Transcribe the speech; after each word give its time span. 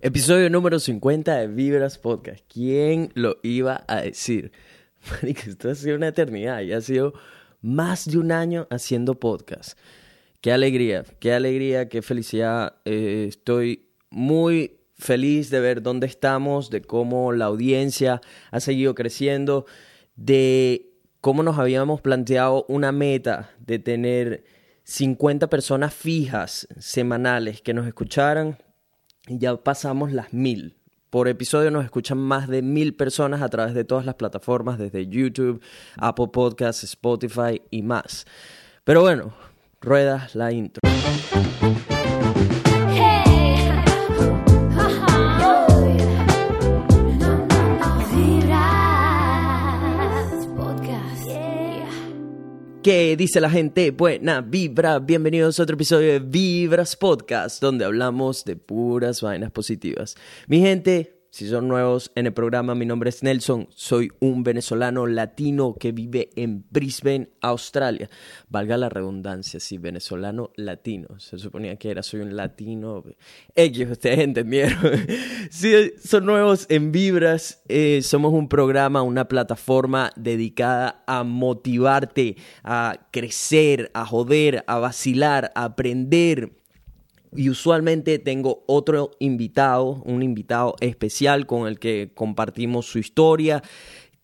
Episodio 0.00 0.48
número 0.48 0.78
50 0.78 1.38
de 1.38 1.48
Vibras 1.48 1.98
Podcast. 1.98 2.44
¿Quién 2.48 3.10
lo 3.14 3.38
iba 3.42 3.84
a 3.88 4.02
decir? 4.02 4.52
esto 5.22 5.70
ha 5.70 5.74
sido 5.74 5.96
una 5.96 6.06
eternidad 6.06 6.60
y 6.60 6.72
ha 6.72 6.80
sido 6.80 7.14
más 7.62 8.08
de 8.08 8.18
un 8.18 8.30
año 8.30 8.68
haciendo 8.70 9.18
podcast. 9.18 9.76
Qué 10.40 10.52
alegría, 10.52 11.04
qué 11.18 11.32
alegría, 11.32 11.88
qué 11.88 12.00
felicidad. 12.00 12.76
Eh, 12.84 13.26
estoy 13.28 13.88
muy 14.08 14.78
feliz 14.94 15.50
de 15.50 15.58
ver 15.58 15.82
dónde 15.82 16.06
estamos, 16.06 16.70
de 16.70 16.80
cómo 16.80 17.32
la 17.32 17.46
audiencia 17.46 18.20
ha 18.52 18.60
seguido 18.60 18.94
creciendo, 18.94 19.66
de 20.14 20.92
cómo 21.20 21.42
nos 21.42 21.58
habíamos 21.58 22.00
planteado 22.02 22.64
una 22.68 22.92
meta 22.92 23.50
de 23.58 23.80
tener 23.80 24.44
50 24.84 25.50
personas 25.50 25.92
fijas 25.92 26.68
semanales 26.78 27.62
que 27.62 27.74
nos 27.74 27.88
escucharan 27.88 28.58
ya 29.28 29.56
pasamos 29.56 30.12
las 30.12 30.32
mil. 30.32 30.76
Por 31.10 31.28
episodio 31.28 31.70
nos 31.70 31.84
escuchan 31.84 32.18
más 32.18 32.48
de 32.48 32.62
mil 32.62 32.94
personas 32.94 33.42
a 33.42 33.48
través 33.48 33.74
de 33.74 33.84
todas 33.84 34.04
las 34.04 34.14
plataformas, 34.14 34.78
desde 34.78 35.06
YouTube, 35.06 35.62
Apple 35.96 36.28
Podcasts, 36.32 36.84
Spotify 36.84 37.62
y 37.70 37.82
más. 37.82 38.26
Pero 38.84 39.00
bueno, 39.02 39.32
rueda 39.80 40.28
la 40.34 40.52
intro. 40.52 40.87
¿Qué 52.88 53.18
dice 53.18 53.38
la 53.38 53.50
gente? 53.50 53.90
Buena 53.90 54.40
vibra, 54.40 54.98
bienvenidos 54.98 55.60
a 55.60 55.62
otro 55.62 55.74
episodio 55.74 56.10
de 56.10 56.20
Vibras 56.20 56.96
Podcast, 56.96 57.60
donde 57.60 57.84
hablamos 57.84 58.46
de 58.46 58.56
puras 58.56 59.20
vainas 59.20 59.50
positivas. 59.50 60.16
Mi 60.46 60.60
gente, 60.60 61.17
si 61.30 61.46
son 61.46 61.68
nuevos 61.68 62.10
en 62.14 62.26
el 62.26 62.32
programa, 62.32 62.74
mi 62.74 62.86
nombre 62.86 63.10
es 63.10 63.22
Nelson, 63.22 63.68
soy 63.70 64.10
un 64.18 64.42
venezolano 64.42 65.06
latino 65.06 65.76
que 65.78 65.92
vive 65.92 66.30
en 66.36 66.64
Brisbane, 66.70 67.28
Australia. 67.42 68.08
Valga 68.48 68.76
la 68.76 68.88
redundancia, 68.88 69.60
sí, 69.60 69.76
venezolano 69.78 70.50
latino. 70.56 71.18
Se 71.18 71.38
suponía 71.38 71.76
que 71.76 71.90
era, 71.90 72.02
soy 72.02 72.20
un 72.20 72.34
latino. 72.34 73.04
X, 73.54 73.90
ustedes 73.90 74.20
entendieron. 74.20 74.78
si 75.50 75.92
son 76.02 76.24
nuevos 76.24 76.66
en 76.70 76.92
Vibras, 76.92 77.62
eh, 77.68 78.00
somos 78.02 78.32
un 78.32 78.48
programa, 78.48 79.02
una 79.02 79.28
plataforma 79.28 80.12
dedicada 80.16 81.04
a 81.06 81.24
motivarte, 81.24 82.36
a 82.64 83.08
crecer, 83.10 83.90
a 83.92 84.06
joder, 84.06 84.64
a 84.66 84.78
vacilar, 84.78 85.52
a 85.54 85.64
aprender 85.64 86.57
y 87.36 87.50
usualmente 87.50 88.18
tengo 88.18 88.64
otro 88.66 89.10
invitado, 89.18 90.02
un 90.04 90.22
invitado 90.22 90.76
especial 90.80 91.46
con 91.46 91.68
el 91.68 91.78
que 91.78 92.12
compartimos 92.14 92.86
su 92.86 92.98
historia, 92.98 93.62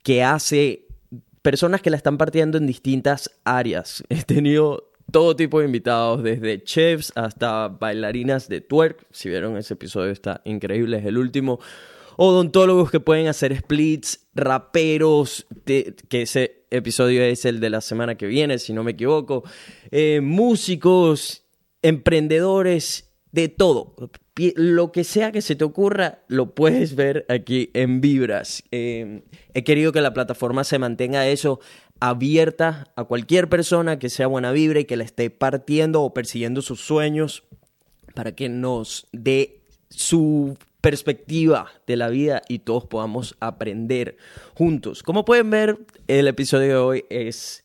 que 0.03 0.23
hace 0.23 0.87
personas 1.43 1.83
que 1.83 1.91
la 1.91 1.97
están 1.97 2.19
partiendo 2.19 2.59
en 2.59 2.67
distintas 2.67 3.31
áreas. 3.45 4.03
He 4.09 4.23
tenido 4.23 4.91
todo 5.11 5.37
tipo 5.37 5.61
de 5.61 5.67
invitados, 5.67 6.23
desde 6.23 6.63
chefs 6.65 7.13
hasta 7.15 7.69
bailarinas 7.69 8.49
de 8.49 8.61
twerk. 8.61 9.07
Si 9.11 9.29
vieron 9.29 9.57
ese 9.57 9.75
episodio 9.75 10.11
está 10.11 10.41
increíble, 10.45 10.99
es 10.99 11.05
el 11.05 11.19
último. 11.19 11.61
Odontólogos 12.17 12.91
que 12.91 13.01
pueden 13.01 13.27
hacer 13.27 13.57
splits, 13.57 14.27
raperos, 14.35 15.47
que 15.65 16.23
ese 16.23 16.65
episodio 16.71 17.23
es 17.23 17.45
el 17.45 17.61
de 17.61 17.71
la 17.71 17.81
semana 17.81 18.17
que 18.17 18.27
viene, 18.27 18.59
si 18.59 18.73
no 18.73 18.83
me 18.83 18.93
equivoco, 18.93 19.45
eh, 19.91 20.21
músicos, 20.23 21.44
emprendedores, 21.85 23.15
de 23.35 23.49
todo. 23.49 23.97
Lo 24.55 24.93
que 24.93 25.03
sea 25.03 25.33
que 25.33 25.43
se 25.43 25.57
te 25.57 25.65
ocurra, 25.65 26.21
lo 26.29 26.55
puedes 26.55 26.95
ver 26.95 27.27
aquí 27.29 27.71
en 27.75 28.01
Vibras. 28.01 28.63
Em, 28.71 29.23
he 29.55 29.65
querido 29.65 29.91
que 29.91 30.01
la 30.01 30.15
plataforma 30.15 30.63
se 30.63 30.79
mantenga 30.79 31.27
eso 31.27 31.59
abierta 31.99 32.93
a 32.95 33.05
cualquier 33.05 33.49
persona 33.49 33.99
que 33.99 34.09
sea 34.09 34.29
buena 34.29 34.53
vibra 34.53 34.81
y 34.81 34.85
que 34.85 34.97
la 34.97 35.05
esté 35.05 35.31
partiendo 35.31 36.03
o 36.03 36.15
persiguiendo 36.15 36.63
sus 36.63 36.81
sueños 36.81 37.43
para 38.15 38.33
que 38.33 38.49
nos 38.49 39.09
dé 39.13 39.61
su 39.91 40.57
perspectiva 40.81 41.71
de 41.87 41.97
la 41.97 42.09
vida 42.09 42.43
y 42.49 42.61
todos 42.61 42.85
podamos 42.85 43.37
aprender 43.41 44.17
juntos. 44.55 45.03
Como 45.03 45.25
pueden 45.25 45.51
ver, 45.51 45.79
el 46.07 46.29
episodio 46.29 46.69
de 46.69 46.77
hoy 46.77 47.05
es 47.11 47.64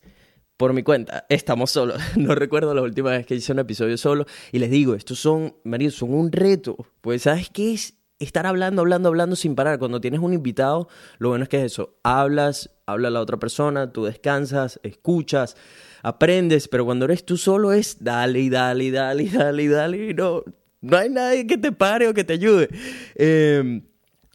por 0.60 0.74
mi 0.74 0.82
cuenta. 0.82 1.24
Estamos 1.30 1.70
solos. 1.70 1.98
No 2.16 2.34
recuerdo 2.34 2.74
la 2.74 2.82
última 2.82 3.12
vez 3.12 3.24
que 3.24 3.34
hice 3.34 3.50
un 3.52 3.60
episodio 3.60 3.96
solo. 3.96 4.26
Y 4.52 4.58
les 4.58 4.70
digo, 4.70 4.94
estos 4.94 5.18
son, 5.18 5.54
marido, 5.64 5.90
son 5.90 6.12
un 6.12 6.30
reto. 6.30 6.76
Pues, 7.00 7.22
¿sabes 7.22 7.48
qué 7.48 7.72
es? 7.72 7.94
Estar 8.18 8.46
hablando, 8.46 8.82
hablando, 8.82 9.08
hablando 9.08 9.36
sin 9.36 9.54
parar. 9.54 9.78
Cuando 9.78 10.02
tienes 10.02 10.20
un 10.20 10.34
invitado, 10.34 10.88
lo 11.16 11.30
bueno 11.30 11.44
es 11.44 11.48
que 11.48 11.56
es 11.56 11.72
eso. 11.72 11.98
Hablas, 12.02 12.68
habla 12.84 13.08
la 13.08 13.22
otra 13.22 13.38
persona, 13.38 13.90
tú 13.90 14.04
descansas, 14.04 14.78
escuchas, 14.82 15.56
aprendes. 16.02 16.68
Pero 16.68 16.84
cuando 16.84 17.06
eres 17.06 17.24
tú 17.24 17.38
solo 17.38 17.72
es 17.72 18.04
dale 18.04 18.50
dale 18.50 18.90
dale 18.90 19.30
dale 19.30 19.66
dale. 19.66 20.10
Y 20.10 20.12
no, 20.12 20.44
no 20.82 20.96
hay 20.98 21.08
nadie 21.08 21.46
que 21.46 21.56
te 21.56 21.72
pare 21.72 22.06
o 22.06 22.12
que 22.12 22.24
te 22.24 22.34
ayude. 22.34 22.68
Em, 23.14 23.82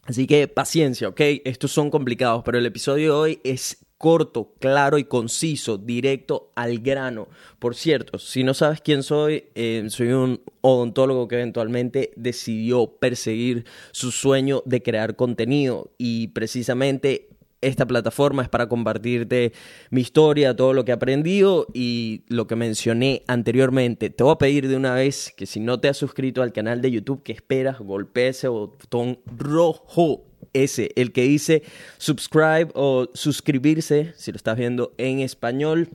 así 0.02 0.26
que 0.26 0.48
paciencia, 0.48 1.06
¿ok? 1.06 1.20
Estos 1.44 1.70
son 1.70 1.88
complicados, 1.88 2.42
pero 2.44 2.58
el 2.58 2.66
episodio 2.66 3.04
de 3.04 3.10
hoy 3.12 3.40
es 3.44 3.85
corto, 3.98 4.52
claro 4.58 4.98
y 4.98 5.04
conciso, 5.04 5.78
directo 5.78 6.52
al 6.54 6.78
grano. 6.78 7.28
Por 7.58 7.74
cierto, 7.74 8.18
si 8.18 8.44
no 8.44 8.54
sabes 8.54 8.80
quién 8.80 9.02
soy, 9.02 9.44
eh, 9.54 9.84
soy 9.88 10.08
un 10.08 10.40
odontólogo 10.60 11.28
que 11.28 11.36
eventualmente 11.36 12.12
decidió 12.16 12.86
perseguir 12.98 13.64
su 13.92 14.10
sueño 14.10 14.62
de 14.66 14.82
crear 14.82 15.16
contenido 15.16 15.92
y 15.98 16.28
precisamente 16.28 17.30
esta 17.62 17.86
plataforma 17.86 18.42
es 18.42 18.48
para 18.48 18.68
compartirte 18.68 19.52
mi 19.90 20.02
historia, 20.02 20.54
todo 20.54 20.72
lo 20.72 20.84
que 20.84 20.92
he 20.92 20.94
aprendido 20.94 21.66
y 21.72 22.22
lo 22.28 22.46
que 22.46 22.54
mencioné 22.54 23.22
anteriormente. 23.26 24.10
Te 24.10 24.22
voy 24.22 24.34
a 24.34 24.38
pedir 24.38 24.68
de 24.68 24.76
una 24.76 24.94
vez 24.94 25.32
que 25.36 25.46
si 25.46 25.60
no 25.60 25.80
te 25.80 25.88
has 25.88 25.96
suscrito 25.96 26.42
al 26.42 26.52
canal 26.52 26.82
de 26.82 26.90
YouTube, 26.90 27.22
que 27.22 27.32
esperas, 27.32 27.78
golpee 27.78 28.28
ese 28.28 28.48
botón 28.48 29.18
rojo 29.26 30.24
ese, 30.64 30.90
el 30.96 31.12
que 31.12 31.22
dice 31.22 31.62
subscribe 31.98 32.68
o 32.74 33.08
suscribirse, 33.14 34.14
si 34.16 34.32
lo 34.32 34.36
estás 34.36 34.56
viendo 34.56 34.94
en 34.98 35.20
español. 35.20 35.90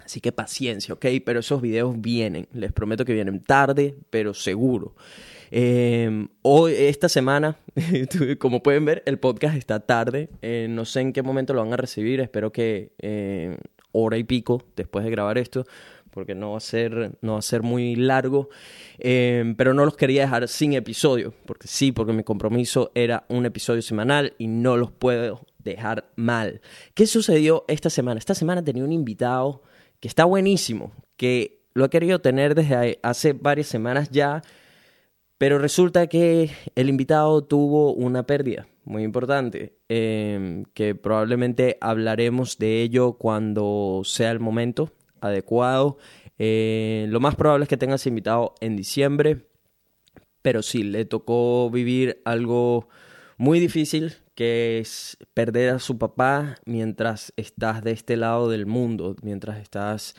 Así 0.07 0.21
que 0.21 0.31
paciencia, 0.31 0.95
¿ok? 0.95 1.05
Pero 1.25 1.41
esos 1.41 1.61
videos 1.61 2.01
vienen. 2.01 2.47
Les 2.53 2.73
prometo 2.73 3.05
que 3.05 3.13
vienen 3.13 3.43
tarde, 3.43 3.97
pero 4.09 4.35
seguro. 4.35 4.95
Em, 5.51 6.29
hoy, 6.43 6.75
esta 6.75 7.09
semana, 7.09 7.57
como 8.39 8.63
pueden 8.63 8.85
ver, 8.85 9.03
el 9.07 9.19
podcast 9.19 9.57
está 9.57 9.81
tarde. 9.81 10.29
Eh, 10.43 10.67
no 10.69 10.85
sé 10.85 11.01
en 11.01 11.13
qué 11.13 11.23
momento 11.23 11.55
lo 11.55 11.63
van 11.63 11.73
a 11.73 11.77
recibir. 11.77 12.21
Espero 12.21 12.53
que 12.53 12.93
eh, 12.99 13.57
hora 13.93 14.19
y 14.19 14.25
pico 14.25 14.63
después 14.77 15.05
de 15.05 15.11
grabar 15.11 15.39
esto, 15.39 15.65
porque 16.11 16.35
no 16.35 16.53
va 16.53 16.59
a 16.59 16.61
ser, 16.61 17.17
no 17.21 17.35
va 17.35 17.39
a 17.39 17.43
ser 17.43 17.63
muy 17.63 17.95
largo. 17.97 18.49
Em, 18.99 19.55
pero 19.55 19.75
no 19.75 19.85
los 19.85 19.97
quería 19.97 20.23
dejar 20.23 20.49
sin 20.49 20.73
episodio, 20.73 21.35
porque 21.47 21.69
sí, 21.69 21.93
porque 21.93 22.13
mi 22.13 22.25
compromiso 22.25 22.91
era 22.95 23.25
un 23.29 23.47
episodio 23.47 23.83
semanal 23.83 24.35
y 24.39 24.49
no 24.49 24.77
los 24.77 24.91
puedo 24.91 25.47
dejar 25.59 26.11
mal. 26.17 26.61
¿Qué 26.95 27.07
sucedió 27.07 27.65
esta 27.69 27.91
semana? 27.91 28.19
Esta 28.19 28.35
semana 28.35 28.63
tenía 28.65 28.85
un 28.85 28.93
invitado 28.93 29.63
que 30.01 30.09
está 30.09 30.25
buenísimo, 30.25 30.93
que 31.17 31.61
lo 31.75 31.85
he 31.85 31.91
querido 31.91 32.21
tener 32.21 32.55
desde 32.55 32.99
hace 33.03 33.33
varias 33.33 33.67
semanas 33.67 34.11
ya 34.11 34.43
pero 35.39 35.59
resulta 35.59 36.07
que 36.07 36.51
el 36.75 36.89
invitado 36.89 37.45
tuvo 37.45 37.93
una 37.93 38.25
pérdida 38.25 38.67
muy 38.85 39.03
importante, 39.03 39.77
em, 39.89 40.65
que 40.73 40.95
probablemente 40.95 41.77
hablaremos 41.81 42.57
de 42.59 42.83
ello 42.83 43.15
cuando 43.15 44.03
sea 44.05 44.31
el 44.31 44.41
momento 44.41 44.93
adecuado. 45.21 45.99
Eh, 46.39 47.07
lo 47.09 47.21
más 47.21 47.35
probable 47.35 47.65
es 47.65 47.69
que 47.69 47.77
tenga 47.77 47.97
ese 47.97 48.09
invitado 48.09 48.55
en 48.61 48.77
diciembre, 48.77 49.47
pero 50.43 50.63
sí, 50.63 50.85
le 50.85 51.05
tocó 51.05 51.69
vivir 51.71 52.23
algo 52.25 52.89
muy 53.37 53.59
difícil, 53.59 54.15
que 54.35 54.79
es 54.79 55.19
perder 55.35 55.71
a 55.71 55.79
su 55.81 55.99
papá 55.99 56.57
mientras 56.65 57.33
estás 57.37 57.83
de 57.83 57.91
este 57.91 58.17
lado 58.17 58.49
del 58.49 58.67
mundo, 58.67 59.17
mientras 59.23 59.59
estás 59.59 60.15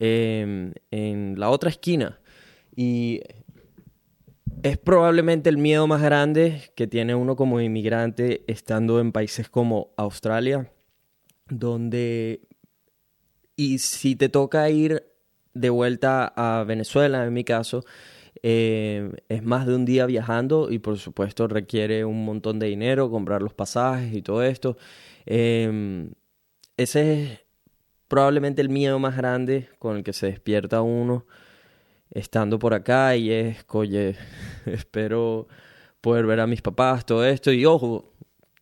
em, 0.00 0.72
en 0.90 1.38
la 1.38 1.50
otra 1.50 1.70
esquina. 1.70 2.18
Y 2.74 3.20
es 4.62 4.78
probablemente 4.78 5.48
el 5.48 5.58
miedo 5.58 5.86
más 5.86 6.02
grande 6.02 6.62
que 6.74 6.86
tiene 6.86 7.14
uno 7.14 7.36
como 7.36 7.60
inmigrante 7.60 8.44
estando 8.46 9.00
en 9.00 9.12
países 9.12 9.48
como 9.48 9.92
Australia, 9.96 10.70
donde... 11.48 12.40
Y 13.54 13.78
si 13.78 14.16
te 14.16 14.28
toca 14.28 14.68
ir 14.68 15.04
de 15.54 15.70
vuelta 15.70 16.32
a 16.36 16.64
Venezuela, 16.64 17.24
en 17.24 17.32
mi 17.32 17.44
caso, 17.44 17.84
eh, 18.42 19.10
es 19.28 19.42
más 19.42 19.66
de 19.66 19.74
un 19.74 19.84
día 19.84 20.04
viajando 20.04 20.70
y 20.70 20.78
por 20.78 20.98
supuesto 20.98 21.48
requiere 21.48 22.04
un 22.04 22.24
montón 22.24 22.58
de 22.58 22.66
dinero, 22.66 23.10
comprar 23.10 23.42
los 23.42 23.54
pasajes 23.54 24.14
y 24.14 24.20
todo 24.20 24.42
esto. 24.42 24.76
Em, 25.24 26.10
ese 26.76 27.22
es 27.22 27.40
probablemente 28.08 28.60
el 28.60 28.68
miedo 28.68 28.98
más 28.98 29.16
grande 29.16 29.68
con 29.78 29.96
el 29.96 30.04
que 30.04 30.12
se 30.12 30.26
despierta 30.26 30.82
uno 30.82 31.24
estando 32.10 32.58
por 32.58 32.74
acá 32.74 33.16
y 33.16 33.30
es, 33.30 33.64
oye, 33.68 34.16
espero 34.66 35.48
poder 36.00 36.26
ver 36.26 36.40
a 36.40 36.46
mis 36.46 36.62
papás, 36.62 37.04
todo 37.04 37.24
esto. 37.24 37.52
Y 37.52 37.64
ojo, 37.64 38.12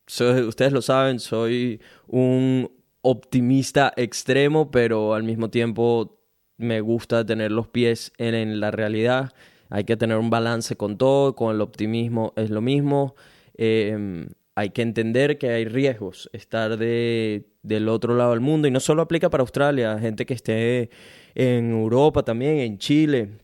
ustedes 0.06 0.72
lo 0.72 0.82
saben, 0.82 1.20
soy 1.20 1.80
un 2.06 2.70
optimista 3.02 3.92
extremo, 3.96 4.70
pero 4.70 5.14
al 5.14 5.24
mismo 5.24 5.50
tiempo 5.50 6.18
me 6.56 6.80
gusta 6.80 7.24
tener 7.24 7.52
los 7.52 7.68
pies 7.68 8.12
en, 8.18 8.60
la 8.60 8.70
realidad. 8.70 9.32
Hay 9.70 9.84
que 9.84 9.96
tener 9.96 10.16
un 10.16 10.30
balance 10.30 10.76
con 10.76 10.96
todo, 10.96 11.34
con 11.34 11.54
el 11.54 11.60
optimismo 11.60 12.32
es 12.36 12.50
lo 12.50 12.60
mismo. 12.60 13.14
Em, 13.56 14.28
hay 14.54 14.70
que 14.70 14.82
entender 14.82 15.36
que 15.38 15.50
hay 15.50 15.64
riesgos, 15.64 16.30
estar 16.32 16.76
de, 16.76 17.48
del 17.62 17.88
otro 17.88 18.14
lado 18.14 18.30
del 18.30 18.40
mundo, 18.40 18.68
y 18.68 18.70
no 18.70 18.80
solo 18.80 19.02
aplica 19.02 19.30
para 19.30 19.42
Australia, 19.42 19.98
gente 19.98 20.26
que 20.26 20.34
esté 20.34 20.90
en 21.34 21.70
Europa 21.72 22.22
también, 22.22 22.58
en 22.58 22.78
Chile, 22.78 23.38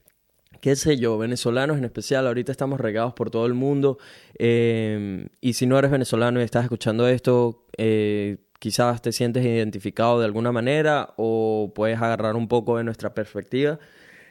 qué 0.60 0.76
sé 0.76 0.96
yo, 0.96 1.18
venezolanos 1.18 1.78
en 1.78 1.84
especial, 1.84 2.26
ahorita 2.26 2.52
estamos 2.52 2.80
regados 2.80 3.14
por 3.14 3.30
todo 3.30 3.46
el 3.46 3.54
mundo, 3.54 3.98
em, 4.38 5.28
y 5.40 5.54
si 5.54 5.66
no 5.66 5.78
eres 5.78 5.90
venezolano 5.90 6.40
y 6.40 6.44
estás 6.44 6.64
escuchando 6.64 7.08
esto, 7.08 7.66
eh, 7.76 8.38
quizás 8.58 9.00
te 9.02 9.12
sientes 9.12 9.44
identificado 9.44 10.20
de 10.20 10.26
alguna 10.26 10.52
manera 10.52 11.14
o 11.16 11.72
puedes 11.74 12.00
agarrar 12.00 12.36
un 12.36 12.46
poco 12.46 12.76
de 12.76 12.84
nuestra 12.84 13.14
perspectiva. 13.14 13.78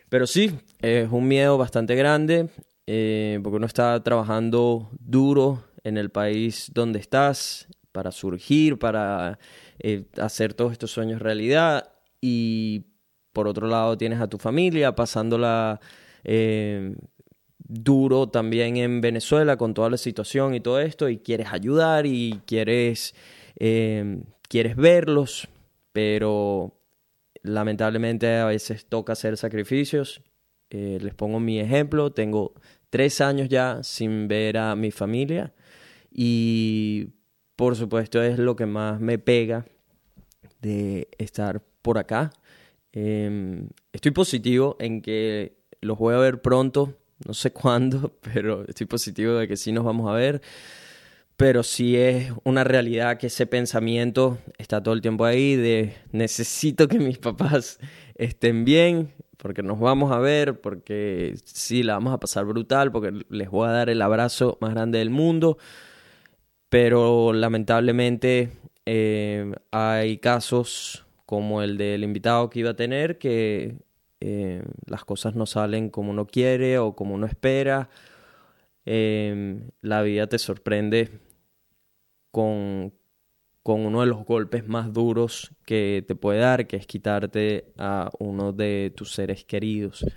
Pero 0.09 0.27
sí, 0.27 0.51
es 0.81 1.11
un 1.11 1.27
miedo 1.27 1.57
bastante 1.57 1.95
grande 1.95 2.49
eh, 2.87 3.39
porque 3.43 3.57
uno 3.57 3.65
está 3.67 4.01
trabajando 4.03 4.89
duro 4.99 5.63
en 5.83 5.97
el 5.97 6.09
país 6.09 6.71
donde 6.73 6.99
estás 6.99 7.67
para 7.91 8.11
surgir, 8.11 8.79
para 8.79 9.39
eh, 9.79 10.05
hacer 10.19 10.53
todos 10.53 10.71
estos 10.71 10.91
sueños 10.91 11.21
realidad 11.21 11.91
y 12.21 12.85
por 13.33 13.47
otro 13.47 13.67
lado 13.67 13.97
tienes 13.97 14.19
a 14.21 14.27
tu 14.27 14.37
familia 14.37 14.95
pasándola 14.95 15.79
eh, 16.23 16.95
duro 17.57 18.27
también 18.29 18.77
en 18.77 19.01
Venezuela 19.01 19.57
con 19.57 19.73
toda 19.73 19.89
la 19.89 19.97
situación 19.97 20.55
y 20.55 20.59
todo 20.59 20.79
esto 20.79 21.09
y 21.09 21.19
quieres 21.19 21.47
ayudar 21.51 22.05
y 22.05 22.41
quieres, 22.45 23.15
eh, 23.57 24.21
quieres 24.47 24.75
verlos, 24.75 25.47
pero 25.91 26.73
lamentablemente 27.43 28.37
a 28.37 28.45
veces 28.45 28.85
toca 28.85 29.13
hacer 29.13 29.37
sacrificios. 29.37 30.21
les 30.71 31.13
pongo 31.15 31.39
mi 31.39 31.59
ejemplo, 31.59 32.11
tengo 32.11 32.53
tres 32.89 33.21
años 33.21 33.49
ya 33.49 33.83
sin 33.83 34.27
ver 34.27 34.57
a 34.57 34.75
mi 34.75 34.91
familia 34.91 35.53
y 36.11 37.09
por 37.55 37.75
supuesto 37.75 38.21
es 38.23 38.39
lo 38.39 38.55
que 38.55 38.65
más 38.65 38.99
me 38.99 39.19
pega 39.19 39.65
de 40.61 41.09
estar 41.17 41.61
por 41.81 41.97
acá. 41.97 42.31
Em, 42.91 43.69
estoy 43.93 44.11
positivo 44.11 44.75
en 44.79 45.01
que 45.01 45.57
los 45.81 45.97
voy 45.97 46.15
a 46.15 46.17
ver 46.17 46.41
pronto, 46.41 46.95
no 47.25 47.33
sé 47.33 47.51
cuándo, 47.53 48.17
pero 48.21 48.65
estoy 48.67 48.87
positivo 48.87 49.33
de 49.33 49.47
que 49.47 49.57
sí 49.57 49.71
nos 49.71 49.83
vamos 49.83 50.09
a 50.09 50.13
ver. 50.13 50.41
Pero 51.37 51.63
sí 51.63 51.95
es 51.95 52.33
una 52.43 52.65
realidad 52.65 53.17
que 53.17 53.27
ese 53.27 53.47
pensamiento 53.47 54.39
está 54.57 54.83
todo 54.83 54.93
el 54.93 55.01
tiempo 55.01 55.23
ahí 55.23 55.55
de 55.55 55.95
necesito 56.11 56.87
que 56.87 56.99
mis 56.99 57.17
papás 57.19 57.79
estén 58.15 58.65
bien, 58.65 59.13
porque 59.37 59.63
nos 59.63 59.79
vamos 59.79 60.11
a 60.11 60.19
ver, 60.19 60.59
porque 60.59 61.35
sí, 61.45 61.83
la 61.83 61.93
vamos 61.93 62.13
a 62.13 62.19
pasar 62.19 62.45
brutal, 62.45 62.91
porque 62.91 63.13
les 63.29 63.49
voy 63.49 63.69
a 63.69 63.71
dar 63.71 63.89
el 63.89 64.01
abrazo 64.01 64.57
más 64.59 64.71
grande 64.71 64.99
del 64.99 65.09
mundo 65.09 65.57
pero 66.69 67.33
lamentablemente 67.33 68.51
eh, 68.85 69.51
hay 69.71 70.19
casos 70.19 71.05
como 71.29 71.61
el 71.61 71.77
del 71.77 72.03
invitado 72.03 72.49
que 72.49 72.61
iba 72.61 72.71
a 72.71 72.75
tener 72.75 73.19
que 73.19 73.75
eh, 74.19 74.63
las 74.87 75.05
cosas 75.05 75.35
no 75.35 75.45
salen 75.45 75.91
como 75.91 76.09
uno 76.09 76.25
quiere 76.25 76.79
o 76.79 76.95
como 76.95 77.13
uno 77.13 77.27
espera. 77.27 77.87
Eh, 78.83 79.61
la 79.81 80.01
vida 80.01 80.25
te 80.25 80.39
sorprende 80.39 81.19
con, 82.31 82.95
con 83.61 83.81
uno 83.81 84.01
de 84.01 84.07
los 84.07 84.25
golpes 84.25 84.67
más 84.67 84.91
duros 84.91 85.51
que 85.65 86.03
te 86.07 86.15
puede 86.15 86.39
dar, 86.39 86.65
que 86.65 86.77
es 86.77 86.87
quitarte 86.87 87.73
a 87.77 88.09
uno 88.17 88.51
de 88.51 88.91
tus 88.95 89.13
seres 89.13 89.45
queridos. 89.45 90.07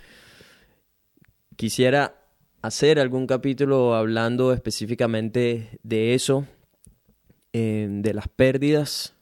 Quisiera 1.55 2.23
hacer 2.63 2.97
algún 2.97 3.27
capítulo 3.27 3.93
hablando 3.93 4.51
específicamente 4.51 5.77
de 5.83 6.15
eso, 6.15 6.47
eh, 7.51 7.87
de 7.87 8.13
las 8.15 8.27
pérdidas, 8.29 9.13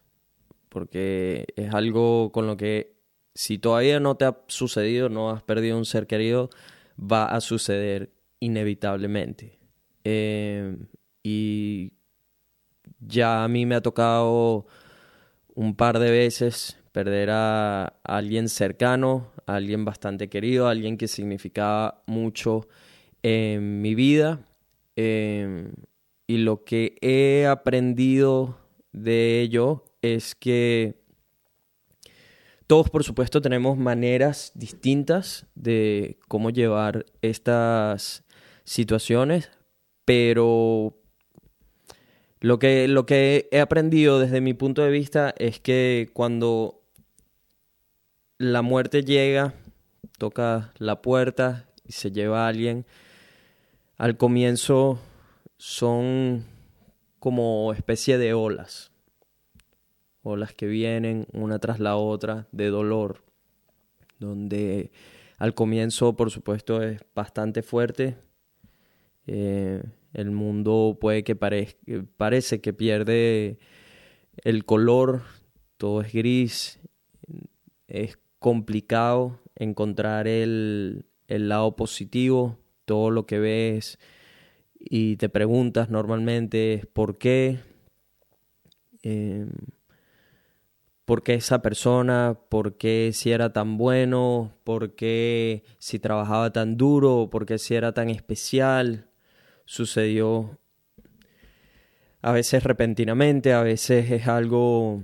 porque 0.71 1.47
es 1.57 1.73
algo 1.73 2.31
con 2.31 2.47
lo 2.47 2.55
que 2.55 2.95
si 3.35 3.57
todavía 3.57 3.99
no 3.99 4.15
te 4.15 4.23
ha 4.23 4.37
sucedido, 4.47 5.09
no 5.09 5.29
has 5.29 5.43
perdido 5.43 5.77
un 5.77 5.83
ser 5.83 6.07
querido, 6.07 6.49
va 6.97 7.25
a 7.25 7.41
suceder 7.41 8.09
inevitablemente. 8.39 9.59
Eh, 10.05 10.77
y 11.23 11.91
ya 13.01 13.43
a 13.43 13.49
mí 13.49 13.65
me 13.65 13.75
ha 13.75 13.81
tocado 13.81 14.65
un 15.55 15.75
par 15.75 15.99
de 15.99 16.09
veces 16.09 16.77
perder 16.93 17.31
a 17.31 17.87
alguien 18.03 18.47
cercano, 18.47 19.27
a 19.45 19.55
alguien 19.55 19.83
bastante 19.83 20.29
querido, 20.29 20.67
a 20.67 20.71
alguien 20.71 20.97
que 20.97 21.09
significaba 21.09 22.01
mucho 22.05 22.69
en 23.23 23.81
mi 23.81 23.93
vida 23.93 24.39
em, 24.95 25.73
y 26.27 26.37
lo 26.37 26.63
que 26.63 26.95
he 27.01 27.45
aprendido 27.45 28.57
de 28.93 29.41
ello 29.41 29.83
es 30.01 30.35
que 30.35 31.01
todos 32.67 32.89
por 32.89 33.03
supuesto 33.03 33.41
tenemos 33.41 33.77
maneras 33.77 34.51
distintas 34.55 35.45
de 35.55 36.17
cómo 36.27 36.51
llevar 36.51 37.05
estas 37.21 38.23
situaciones, 38.63 39.51
pero 40.05 40.97
lo 42.39 42.59
que, 42.59 42.87
lo 42.87 43.05
que 43.05 43.49
he 43.51 43.59
aprendido 43.59 44.19
desde 44.19 44.41
mi 44.41 44.53
punto 44.53 44.81
de 44.81 44.89
vista 44.89 45.33
es 45.37 45.59
que 45.59 46.09
cuando 46.13 46.81
la 48.37 48.61
muerte 48.61 49.03
llega, 49.03 49.53
toca 50.17 50.73
la 50.77 51.01
puerta 51.01 51.67
y 51.85 51.91
se 51.91 52.11
lleva 52.11 52.45
a 52.45 52.47
alguien, 52.47 52.85
al 53.97 54.17
comienzo 54.17 54.99
son 55.57 56.45
como 57.19 57.73
especie 57.73 58.17
de 58.17 58.33
olas, 58.33 58.90
olas 60.23 60.53
que 60.53 60.67
vienen 60.67 61.27
una 61.33 61.59
tras 61.59 61.79
la 61.79 61.95
otra 61.95 62.47
de 62.51 62.69
dolor, 62.69 63.23
donde 64.19 64.91
al 65.37 65.53
comienzo, 65.53 66.15
por 66.15 66.31
supuesto, 66.31 66.81
es 66.81 67.01
bastante 67.15 67.61
fuerte. 67.63 68.17
Eh, 69.27 69.81
el 70.13 70.31
mundo 70.31 70.97
puede 70.99 71.23
que 71.23 71.35
parece 71.35 72.61
que 72.61 72.73
pierde 72.73 73.59
el 74.43 74.65
color, 74.65 75.21
todo 75.77 76.01
es 76.01 76.13
gris, 76.13 76.79
es 77.87 78.19
complicado 78.39 79.39
encontrar 79.55 80.27
el, 80.27 81.05
el 81.27 81.49
lado 81.49 81.75
positivo, 81.75 82.57
todo 82.85 83.09
lo 83.09 83.25
que 83.25 83.39
ves 83.39 83.97
y 84.83 85.15
te 85.17 85.29
preguntas 85.29 85.89
normalmente 85.89 86.87
por 86.93 87.17
qué, 87.17 87.59
eh, 89.03 89.45
por 91.11 91.23
qué 91.23 91.33
esa 91.33 91.61
persona, 91.61 92.39
por 92.47 92.77
qué 92.77 93.11
si 93.13 93.33
era 93.33 93.51
tan 93.51 93.77
bueno, 93.77 94.53
por 94.63 94.95
qué 94.95 95.65
si 95.77 95.99
trabajaba 95.99 96.53
tan 96.53 96.77
duro, 96.77 97.27
por 97.29 97.45
qué 97.45 97.57
si 97.57 97.75
era 97.75 97.93
tan 97.93 98.09
especial. 98.09 99.09
Sucedió 99.65 100.57
a 102.21 102.31
veces 102.31 102.63
repentinamente, 102.63 103.51
a 103.51 103.61
veces 103.61 104.09
es 104.09 104.29
algo 104.29 105.03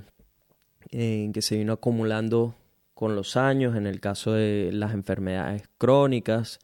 eh, 0.92 1.30
que 1.34 1.42
se 1.42 1.58
vino 1.58 1.74
acumulando 1.74 2.56
con 2.94 3.18
los 3.18 3.36
años, 3.36 3.76
en 3.76 3.86
el 3.86 4.00
caso 4.00 4.32
de 4.32 4.70
las 4.72 4.94
enfermedades 4.94 5.64
crónicas. 5.78 6.60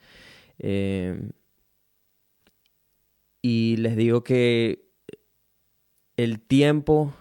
Eh, 0.58 1.32
y 3.42 3.76
les 3.76 3.98
digo 3.98 4.24
que 4.24 4.88
el 6.16 6.40
tiempo 6.40 7.14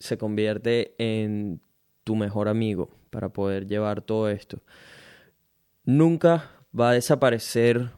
se 0.00 0.18
convierte 0.18 0.94
en 0.98 1.60
tu 2.04 2.16
mejor 2.16 2.48
amigo 2.48 2.90
para 3.10 3.28
poder 3.28 3.66
llevar 3.66 4.02
todo 4.02 4.28
esto. 4.28 4.62
Nunca 5.84 6.50
va 6.78 6.90
a 6.90 6.94
desaparecer 6.94 7.90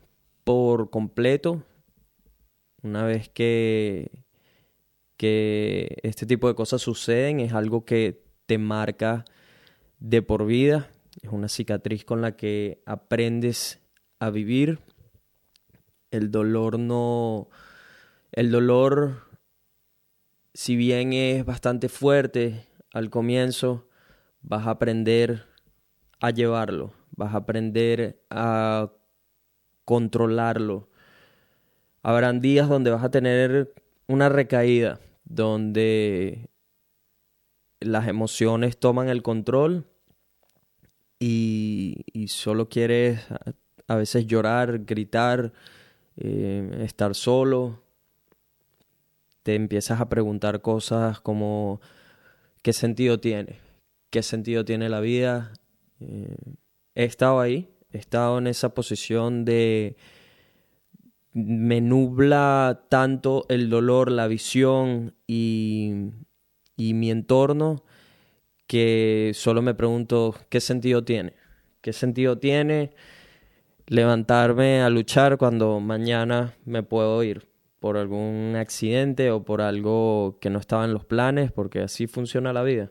por 0.45 0.91
completo 0.91 1.63
una 2.83 3.05
vez 3.05 3.29
que, 3.29 4.11
que 5.17 5.97
este 6.03 6.27
tipo 6.27 6.49
de 6.49 6.55
cosas 6.55 6.83
suceden. 6.83 7.41
Es 7.41 7.53
algo 7.53 7.85
que 7.85 8.23
te 8.47 8.59
marca 8.59 9.25
de 10.01 10.21
por 10.21 10.47
vida, 10.47 10.91
es 11.23 11.31
una 11.31 11.49
cicatriz 11.49 12.05
con 12.05 12.21
la 12.21 12.37
que 12.37 12.83
aprendes 12.87 13.81
a 14.19 14.31
vivir. 14.31 14.81
El 16.11 16.31
dolor 16.31 16.79
no... 16.79 17.49
El 18.33 18.51
dolor, 18.51 19.32
si 20.55 20.77
bien 20.77 21.13
es 21.13 21.45
bastante 21.45 21.89
fuerte 21.89 22.67
al 22.93 23.11
comienzo, 23.11 23.89
vas 24.43 24.67
a 24.67 24.71
aprender 24.71 25.47
a 26.21 26.31
llevarlo, 26.31 26.93
vas 27.13 27.35
a 27.35 27.39
aprender 27.39 28.23
a 28.31 28.93
controlarlo. 29.85 30.89
Habrán 32.03 32.41
días 32.41 32.69
donde 32.69 32.91
vas 32.91 33.05
a 33.05 33.11
tener 33.11 33.75
una 34.07 34.29
recaída, 34.29 35.01
donde 35.25 36.51
las 37.81 38.09
emociones 38.09 38.79
toman 38.79 39.09
el 39.09 39.23
control 39.23 39.87
y, 41.19 42.05
solo 42.29 42.69
quieres 42.69 43.21
a, 43.87 43.97
veces 43.97 44.27
llorar, 44.27 44.81
gritar, 44.85 45.53
eh, 46.17 46.81
estar 46.83 47.15
solo. 47.15 47.83
Te 49.43 49.55
empiezas 49.55 50.01
a 50.01 50.09
preguntar 50.09 50.63
cosas 50.63 51.21
como 51.21 51.81
¿qué 52.63 52.73
sentido 52.73 53.19
tiene? 53.21 53.59
¿Qué 54.11 54.23
sentido 54.23 54.65
tiene 54.65 54.89
la 54.89 55.01
vida? 55.01 55.53
Eh, 56.01 56.37
he 56.95 57.05
estado 57.05 57.41
ahí, 57.41 57.71
he 57.91 57.99
estado 57.99 58.39
en 58.39 58.47
esa 58.47 58.75
posición 58.75 59.45
de 59.45 59.97
me 61.33 61.81
nubla 61.81 62.85
tanto 62.89 63.47
el 63.49 63.71
dolor, 63.71 64.11
la 64.13 64.27
visión 64.27 65.15
y, 65.27 66.11
y 66.77 66.95
mi 66.95 67.11
entorno 67.11 67.85
que 68.67 69.33
solo 69.35 69.63
me 69.63 69.75
pregunto 69.75 70.35
qué 70.51 70.61
sentido 70.61 71.05
tiene. 71.05 71.35
¿Qué 71.81 71.93
sentido 71.93 72.39
tiene 72.39 72.93
levantarme 73.87 74.83
a 74.83 74.91
luchar 74.91 75.37
cuando 75.37 75.81
mañana 75.81 76.55
me 76.65 76.83
puedo 76.83 77.23
ir 77.25 77.52
por 77.83 77.99
algún 77.99 78.55
accidente 78.57 79.31
o 79.31 79.45
por 79.45 79.61
algo 79.61 80.39
que 80.41 80.49
no 80.49 80.59
estaba 80.59 80.87
en 80.87 80.95
los 80.95 81.05
planes? 81.05 81.53
Porque 81.53 81.81
así 81.81 82.07
funciona 82.07 82.55
la 82.55 82.63
vida. 82.63 82.91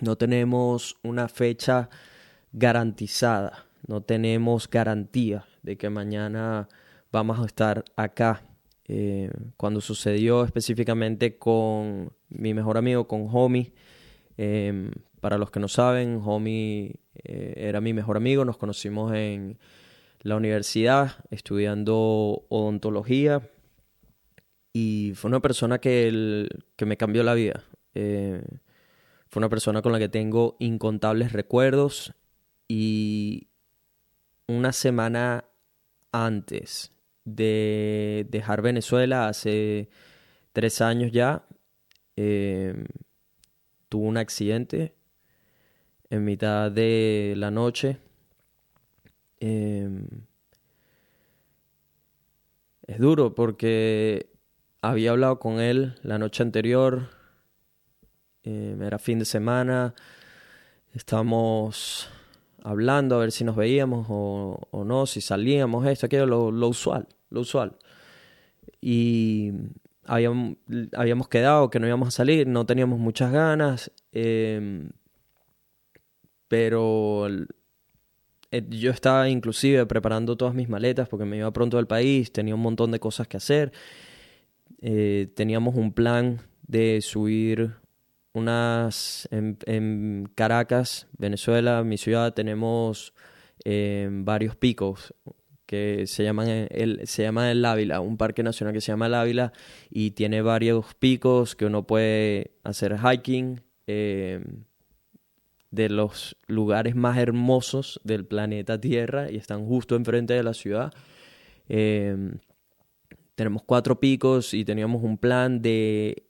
No 0.00 0.14
tenemos 0.14 0.96
una 1.02 1.28
fecha 1.28 1.90
garantizada, 2.52 3.66
no 3.88 4.02
tenemos 4.02 4.70
garantía 4.70 5.44
de 5.62 5.76
que 5.76 5.90
mañana 5.90 6.68
vamos 7.10 7.40
a 7.40 7.46
estar 7.46 7.84
acá. 7.96 8.44
Eh, 8.86 9.30
cuando 9.56 9.80
sucedió 9.80 10.44
específicamente 10.44 11.36
con 11.36 12.12
mi 12.28 12.54
mejor 12.54 12.78
amigo, 12.78 13.08
con 13.08 13.26
Homie, 13.32 13.72
Em, 14.42 14.92
para 15.20 15.36
los 15.36 15.50
que 15.50 15.60
no 15.60 15.68
saben, 15.68 16.22
Homie 16.24 16.94
eh, 17.24 17.52
era 17.58 17.82
mi 17.82 17.92
mejor 17.92 18.16
amigo, 18.16 18.46
nos 18.46 18.56
conocimos 18.56 19.12
en 19.12 19.58
la 20.22 20.34
universidad 20.34 21.16
estudiando 21.30 22.46
odontología 22.48 23.42
y 24.72 25.12
fue 25.14 25.28
una 25.28 25.40
persona 25.40 25.78
que, 25.78 26.48
que 26.76 26.86
me 26.86 26.96
cambió 26.96 27.22
la 27.22 27.34
vida. 27.34 27.64
Eh, 27.94 28.42
fue 29.28 29.40
una 29.40 29.48
persona 29.48 29.82
con 29.82 29.92
la 29.92 29.98
que 29.98 30.08
tengo 30.08 30.56
incontables 30.58 31.32
recuerdos 31.32 32.14
y 32.68 33.48
una 34.46 34.72
semana 34.72 35.44
antes 36.12 36.92
de 37.24 38.26
dejar 38.30 38.62
Venezuela, 38.62 39.28
hace 39.28 39.88
tres 40.52 40.80
años 40.80 41.12
ya, 41.12 41.46
em, 42.16 42.86
tuvo 43.88 44.06
un 44.06 44.16
accidente 44.16 44.94
en 46.10 46.24
mitad 46.24 46.70
de 46.72 47.34
la 47.36 47.50
noche. 47.50 47.98
Em, 49.40 50.06
es 52.86 52.98
duro 52.98 53.34
porque 53.34 54.29
había 54.82 55.10
hablado 55.10 55.38
con 55.38 55.60
él 55.60 55.94
la 56.02 56.18
noche 56.18 56.42
anterior, 56.42 57.10
em, 58.42 58.80
era 58.82 58.98
fin 58.98 59.18
de 59.18 59.24
semana, 59.24 59.94
estábamos 60.94 62.08
hablando 62.62 63.16
a 63.16 63.18
ver 63.18 63.32
si 63.32 63.44
nos 63.44 63.56
veíamos 63.56 64.06
o, 64.08 64.84
no, 64.84 65.06
si 65.06 65.20
salíamos, 65.20 65.86
esto, 65.86 66.06
aquello, 66.06 66.26
lo, 66.26 66.68
usual, 66.68 67.08
lo 67.30 67.40
usual. 67.40 67.76
Y 68.80 69.52
habíamos, 70.06 71.28
quedado 71.28 71.70
que 71.70 71.80
no 71.80 71.86
íbamos 71.86 72.08
a 72.08 72.12
salir, 72.12 72.46
no 72.46 72.66
teníamos 72.66 72.98
muchas 72.98 73.32
ganas, 73.32 73.92
em, 74.12 74.90
pero 76.48 77.28
eh, 78.50 78.66
yo 78.68 78.90
estaba 78.90 79.28
inclusive 79.28 79.86
preparando 79.86 80.36
todas 80.36 80.54
mis 80.54 80.68
maletas 80.68 81.08
porque 81.08 81.24
me 81.24 81.36
iba 81.36 81.50
pronto 81.52 81.76
del 81.76 81.86
país, 81.86 82.32
tenía 82.32 82.54
un 82.54 82.62
montón 82.62 82.90
de 82.90 82.98
cosas 82.98 83.28
que 83.28 83.36
hacer, 83.36 83.72
eh, 84.80 85.28
teníamos 85.34 85.74
un 85.74 85.92
plan 85.92 86.40
de 86.66 87.00
subir 87.00 87.74
unas 88.32 89.28
en, 89.30 90.28
Caracas, 90.34 91.08
Venezuela, 91.18 91.82
mi 91.84 91.98
ciudad, 91.98 92.32
tenemos 92.32 93.12
em, 93.64 94.24
varios 94.24 94.56
picos, 94.56 95.14
que 95.66 96.06
se, 96.06 96.24
llaman 96.24 96.48
el, 96.48 97.06
se 97.06 97.22
llama 97.22 97.50
el 97.50 97.64
Ávila, 97.64 98.00
un 98.00 98.16
parque 98.16 98.42
nacional 98.42 98.74
que 98.74 98.80
se 98.80 98.92
llama 98.92 99.06
el 99.06 99.14
Ávila 99.14 99.52
y 99.88 100.12
tiene 100.12 100.42
varios 100.42 100.94
picos 100.94 101.54
que 101.54 101.66
uno 101.66 101.86
puede 101.86 102.52
hacer 102.64 102.98
hiking. 102.98 103.60
Eh, 103.86 104.40
de 105.70 105.88
los 105.88 106.36
lugares 106.48 106.96
más 106.96 107.16
hermosos 107.18 108.00
del 108.04 108.26
planeta 108.26 108.80
Tierra 108.80 109.30
y 109.30 109.36
están 109.36 109.64
justo 109.66 109.94
enfrente 109.94 110.34
de 110.34 110.42
la 110.42 110.54
ciudad. 110.54 110.92
Eh, 111.68 112.16
tenemos 113.40 113.62
cuatro 113.62 113.98
picos 113.98 114.52
y 114.52 114.66
teníamos 114.66 115.02
un 115.02 115.16
plan 115.16 115.62
de 115.62 116.26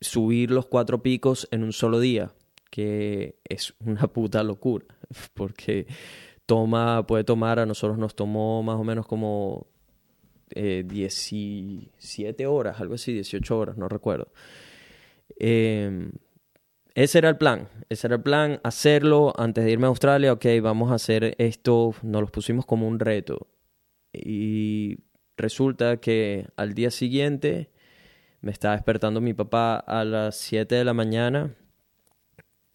subir 0.00 0.52
los 0.52 0.66
cuatro 0.66 1.02
picos 1.02 1.48
en 1.50 1.64
un 1.64 1.72
solo 1.72 1.98
día, 1.98 2.32
que 2.70 3.40
es 3.48 3.74
una 3.80 4.06
puta 4.06 4.44
locura, 4.44 4.86
porque 5.34 5.88
toma, 6.46 7.04
puede 7.04 7.24
tomar, 7.24 7.58
a 7.58 7.66
nosotros 7.66 7.98
nos 7.98 8.14
tomó 8.14 8.62
más 8.62 8.76
o 8.76 8.84
menos 8.84 9.08
como 9.08 9.66
eh, 10.50 10.84
17 10.86 12.46
horas, 12.46 12.80
algo 12.80 12.94
así, 12.94 13.12
18 13.12 13.58
horas, 13.58 13.76
no 13.76 13.88
recuerdo. 13.88 14.28
Em, 15.36 16.12
ese 16.94 17.18
era 17.18 17.28
el 17.28 17.38
plan, 17.38 17.68
ese 17.88 18.06
era 18.06 18.14
el 18.14 18.22
plan, 18.22 18.60
hacerlo 18.62 19.32
antes 19.36 19.64
de 19.64 19.72
irme 19.72 19.86
a 19.86 19.88
Australia, 19.88 20.32
ok, 20.32 20.46
vamos 20.62 20.92
a 20.92 20.94
hacer 20.94 21.34
esto, 21.38 21.92
nos 22.04 22.20
lo 22.20 22.28
pusimos 22.28 22.66
como 22.66 22.86
un 22.86 23.00
reto. 23.00 23.48
Y 24.12 24.98
resulta 25.36 25.98
que 25.98 26.48
al 26.56 26.74
día 26.74 26.90
siguiente 26.90 27.70
me 28.40 28.52
estaba 28.52 28.74
despertando 28.74 29.20
mi 29.20 29.34
papá 29.34 29.76
a 29.76 30.04
las 30.04 30.36
7 30.36 30.74
de 30.74 30.84
la 30.84 30.94
mañana. 30.94 31.54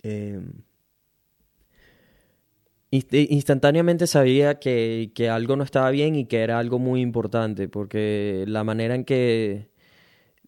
Eh, 0.03 0.41
instantáneamente 2.91 4.07
sabía 4.07 4.59
que, 4.59 5.11
que, 5.13 5.29
algo 5.29 5.55
no 5.55 5.63
estaba 5.63 5.91
bien 5.91 6.15
y 6.15 6.25
que 6.25 6.41
era 6.41 6.57
algo 6.57 6.79
muy 6.79 7.01
importante, 7.01 7.69
porque 7.69 8.45
la 8.47 8.63
manera 8.63 8.95
en 8.95 9.05
que 9.05 9.69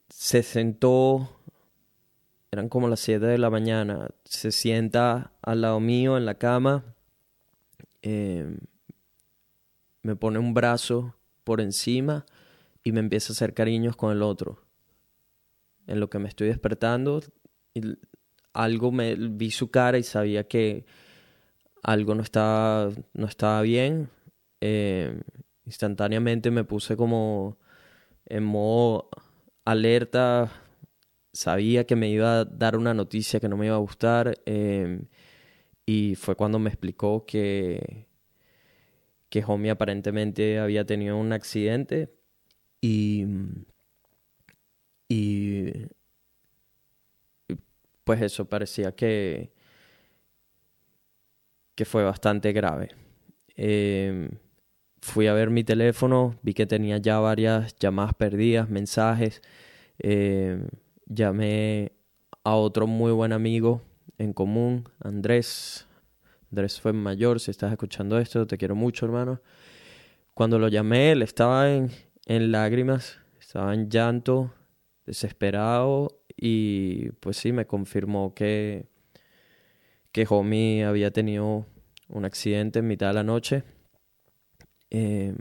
se 0.10 0.44
sentó, 0.44 1.30
eran 2.52 2.68
como 2.68 2.88
las 2.88 3.00
7 3.02 3.26
de 3.26 3.38
la 3.38 3.50
mañana, 3.50 4.10
se 4.26 4.52
sienta 4.52 5.34
al 5.42 5.62
lado 5.62 5.80
mío 5.80 6.18
en 6.18 6.26
la 6.26 6.36
cama, 6.36 6.96
eh, 8.02 8.58
me 10.02 10.16
pone 10.16 10.40
un 10.40 10.54
brazo 10.56 11.16
por 11.44 11.62
encima 11.62 12.26
y 12.84 12.92
me 12.92 13.00
empieza 13.00 13.32
a 13.32 13.36
hacer 13.36 13.54
cariños 13.54 13.96
con 13.96 14.12
el 14.12 14.22
otro. 14.22 14.64
En 15.88 16.00
lo 16.00 16.10
que 16.10 16.20
me 16.20 16.30
estoy 16.30 16.48
despertando, 16.48 17.22
algo 18.54 18.92
me 18.92 19.16
vi 19.16 19.52
su 19.52 19.72
cara 19.72 19.98
y 19.98 20.04
sabía 20.04 20.48
que 20.48 20.86
algo 21.84 22.16
no 22.16 22.22
estaba, 22.22 22.92
no 23.14 23.28
estaba 23.28 23.62
bien. 23.62 24.10
Eh, 24.62 25.22
instantáneamente 25.66 26.52
me 26.52 26.64
puse 26.64 26.96
como 26.96 27.58
en 28.26 28.44
modo 28.44 29.10
alerta. 29.66 30.52
Sabía 31.34 31.86
que 31.86 31.96
me 31.96 32.10
iba 32.10 32.40
a 32.42 32.46
dar 32.46 32.78
una 32.78 32.94
noticia 32.94 33.40
que 33.40 33.50
no 33.50 33.58
me 33.58 33.68
iba 33.68 33.76
a 33.76 33.80
gustar. 33.80 34.40
Eh, 34.46 35.02
y 35.86 36.16
fue 36.16 36.36
cuando 36.36 36.60
me 36.60 36.70
explicó 36.70 37.26
que, 37.26 38.08
que 39.32 39.44
Homie 39.48 39.72
aparentemente 39.72 40.60
había 40.60 40.86
tenido 40.86 41.18
un 41.18 41.32
accidente. 41.32 42.14
Y, 42.82 43.26
y 45.08 45.88
pues 48.04 48.22
eso 48.22 48.46
parecía 48.50 48.92
que, 48.94 49.54
que 51.76 51.86
fue 51.86 52.04
bastante 52.04 52.52
grave. 52.52 52.90
Em, 53.56 54.30
fui 55.02 55.28
a 55.28 55.34
ver 55.34 55.50
mi 55.50 55.64
teléfono, 55.64 56.38
vi 56.44 56.54
que 56.54 56.66
tenía 56.66 56.98
ya 56.98 57.20
varias 57.20 57.76
llamadas 57.80 58.14
perdidas, 58.16 58.70
mensajes. 58.70 59.42
Em, 60.00 60.68
llamé 61.06 61.94
a 62.44 62.56
otro 62.56 62.86
muy 62.86 63.14
buen 63.14 63.32
amigo 63.32 63.82
en 64.18 64.34
común, 64.34 64.90
Andrés. 65.00 65.88
Andrés 66.52 66.82
fue 66.82 66.92
mayor, 66.92 67.40
si 67.40 67.50
estás 67.50 67.72
escuchando 67.72 68.20
esto, 68.20 68.46
te 68.46 68.58
quiero 68.58 68.76
mucho, 68.76 69.06
hermano. 69.06 69.42
Cuando 70.34 70.60
lo 70.60 70.68
llamé, 70.68 71.14
él 71.14 71.22
estaba 71.22 71.72
en, 71.72 71.92
en 72.26 72.52
lágrimas, 72.52 73.20
estaba 73.40 73.74
en 73.74 73.90
llanto, 73.90 74.54
desesperado 75.06 76.22
y 76.36 77.12
pues 77.14 77.38
sí, 77.38 77.54
me 77.54 77.66
confirmó 77.66 78.34
que, 78.34 78.90
que 80.12 80.26
Homie 80.30 80.84
había 80.84 81.12
tenido 81.12 81.68
un 82.10 82.26
accidente 82.26 82.80
en 82.80 82.88
mitad 82.88 83.08
de 83.08 83.14
la 83.14 83.24
noche. 83.24 83.64
Em, 84.90 85.38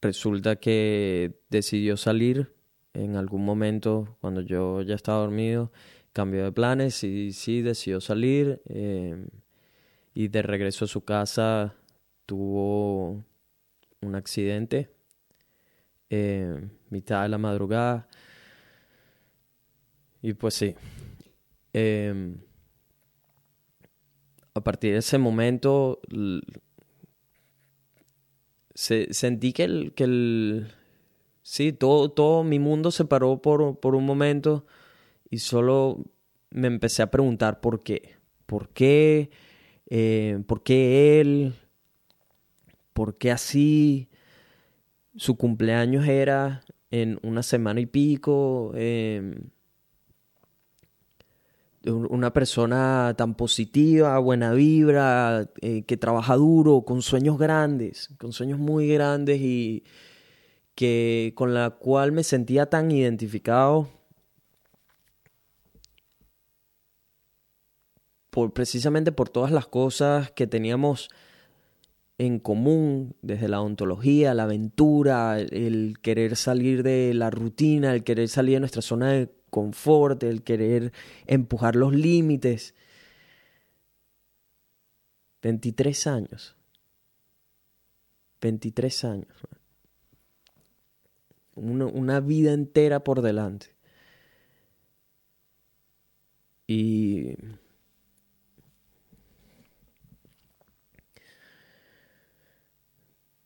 resulta 0.00 0.56
que 0.56 1.40
decidió 1.50 1.96
salir 1.96 2.54
en 2.94 3.16
algún 3.16 3.44
momento 3.44 4.16
cuando 4.20 4.42
yo 4.42 4.82
ya 4.82 4.94
estaba 4.94 5.18
dormido, 5.18 5.72
cambió 6.12 6.44
de 6.44 6.52
planes 6.52 7.02
y 7.04 7.32
sí 7.32 7.62
decidió 7.62 8.00
salir 8.00 8.62
em, 8.66 9.26
y 10.14 10.28
de 10.28 10.42
regreso 10.42 10.84
a 10.84 10.88
su 10.88 11.04
casa 11.04 11.74
tuvo 12.26 13.24
un 14.00 14.14
accidente 14.14 14.90
eh, 16.10 16.68
mitad 16.90 17.22
de 17.22 17.28
la 17.28 17.38
madrugada. 17.38 18.08
Y 20.20 20.34
pues 20.34 20.54
sí 20.54 20.74
em, 21.72 22.38
a 24.54 24.60
partir 24.62 24.92
de 24.92 24.98
ese 24.98 25.18
momento 25.18 26.00
sentí 28.74 29.52
que 29.52 29.64
el, 29.64 29.92
que 29.94 30.04
el 30.04 30.72
sí, 31.42 31.72
todo, 31.72 32.10
todo 32.10 32.44
mi 32.44 32.58
mundo 32.58 32.90
se 32.90 33.04
paró 33.04 33.40
por, 33.40 33.78
por 33.80 33.94
un 33.94 34.04
momento 34.04 34.66
y 35.32 35.38
solo 35.38 36.04
me 36.50 36.66
empecé 36.66 37.02
a 37.02 37.10
preguntar 37.10 37.62
por 37.62 37.82
qué. 37.82 38.16
¿Por 38.44 38.68
qué? 38.68 39.30
Eh, 39.88 40.38
¿Por 40.46 40.62
qué 40.62 41.22
él? 41.22 41.54
¿Por 42.92 43.16
qué 43.16 43.30
así? 43.30 44.10
Su 45.16 45.38
cumpleaños 45.38 46.06
era 46.06 46.62
en 46.90 47.18
una 47.22 47.42
semana 47.42 47.80
y 47.80 47.86
pico. 47.86 48.72
Eh, 48.74 49.40
una 51.86 52.34
persona 52.34 53.14
tan 53.16 53.34
positiva, 53.34 54.18
buena 54.18 54.52
vibra, 54.52 55.48
eh, 55.62 55.84
que 55.84 55.96
trabaja 55.96 56.36
duro, 56.36 56.82
con 56.82 57.00
sueños 57.00 57.38
grandes, 57.38 58.10
con 58.18 58.34
sueños 58.34 58.58
muy 58.58 58.86
grandes 58.86 59.40
y 59.40 59.82
que 60.74 61.32
con 61.34 61.54
la 61.54 61.70
cual 61.70 62.12
me 62.12 62.22
sentía 62.22 62.66
tan 62.66 62.90
identificado 62.90 64.01
precisamente 68.54 69.12
por 69.12 69.28
todas 69.28 69.50
las 69.50 69.66
cosas 69.66 70.30
que 70.30 70.46
teníamos 70.46 71.10
en 72.18 72.38
común, 72.38 73.14
desde 73.22 73.48
la 73.48 73.60
ontología, 73.60 74.34
la 74.34 74.44
aventura, 74.44 75.38
el 75.38 75.98
querer 76.00 76.36
salir 76.36 76.82
de 76.82 77.14
la 77.14 77.30
rutina, 77.30 77.94
el 77.94 78.04
querer 78.04 78.28
salir 78.28 78.54
de 78.54 78.60
nuestra 78.60 78.82
zona 78.82 79.10
de 79.10 79.30
confort, 79.50 80.22
el 80.22 80.42
querer 80.42 80.92
empujar 81.26 81.76
los 81.76 81.94
límites. 81.94 82.74
23 85.42 86.06
años. 86.06 86.56
23 88.40 89.04
años. 89.04 89.36
Una, 91.54 91.86
una, 91.86 92.20
vida 92.20 92.52
entera 92.52 93.04
por 93.04 93.20
delante. 93.20 93.74
Y... 96.66 97.34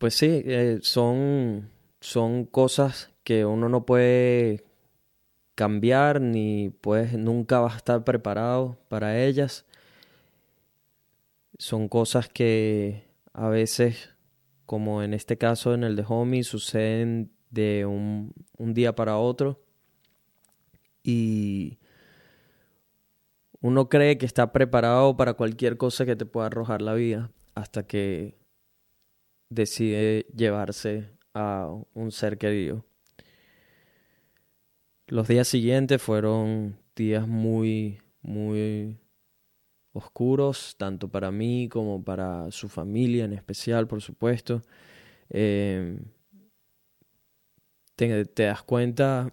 Pues 0.06 0.14
sí, 0.14 0.40
eh, 0.44 0.78
son, 0.82 1.68
son 2.00 2.44
cosas 2.44 3.10
que 3.24 3.44
uno 3.44 3.68
no 3.68 3.84
puede 3.84 4.62
cambiar 5.56 6.20
ni 6.20 6.70
pues 6.80 7.14
nunca 7.14 7.58
vas 7.58 7.74
a 7.74 7.78
estar 7.78 8.04
preparado 8.04 8.78
para 8.86 9.20
ellas. 9.24 9.66
Son 11.58 11.88
cosas 11.88 12.28
que 12.28 13.08
a 13.32 13.48
veces, 13.48 14.10
como 14.64 15.02
en 15.02 15.12
este 15.12 15.38
caso 15.38 15.74
en 15.74 15.82
el 15.82 15.96
de 15.96 16.04
Homie, 16.06 16.44
suceden 16.44 17.32
de 17.50 17.84
un, 17.84 18.32
un 18.58 18.74
día 18.74 18.94
para 18.94 19.18
otro. 19.18 19.60
Y 21.02 21.80
uno 23.60 23.88
cree 23.88 24.18
que 24.18 24.26
está 24.26 24.52
preparado 24.52 25.16
para 25.16 25.34
cualquier 25.34 25.76
cosa 25.76 26.06
que 26.06 26.14
te 26.14 26.26
pueda 26.26 26.46
arrojar 26.46 26.80
la 26.80 26.94
vida 26.94 27.32
hasta 27.56 27.88
que 27.88 28.45
decide 29.48 30.26
llevarse 30.34 31.10
a 31.34 31.70
un 31.94 32.12
ser 32.12 32.38
querido. 32.38 32.84
Los 35.08 35.28
días 35.28 35.46
siguientes 35.46 36.02
fueron 36.02 36.78
días 36.96 37.28
muy, 37.28 38.00
muy 38.22 38.98
oscuros, 39.92 40.76
tanto 40.78 41.08
para 41.08 41.30
mí 41.30 41.68
como 41.68 42.02
para 42.02 42.50
su 42.50 42.68
familia 42.68 43.24
en 43.24 43.32
especial, 43.32 43.86
por 43.86 44.02
supuesto. 44.02 44.62
Em, 45.30 46.00
te, 47.94 48.24
das 48.34 48.62
cuenta, 48.62 49.32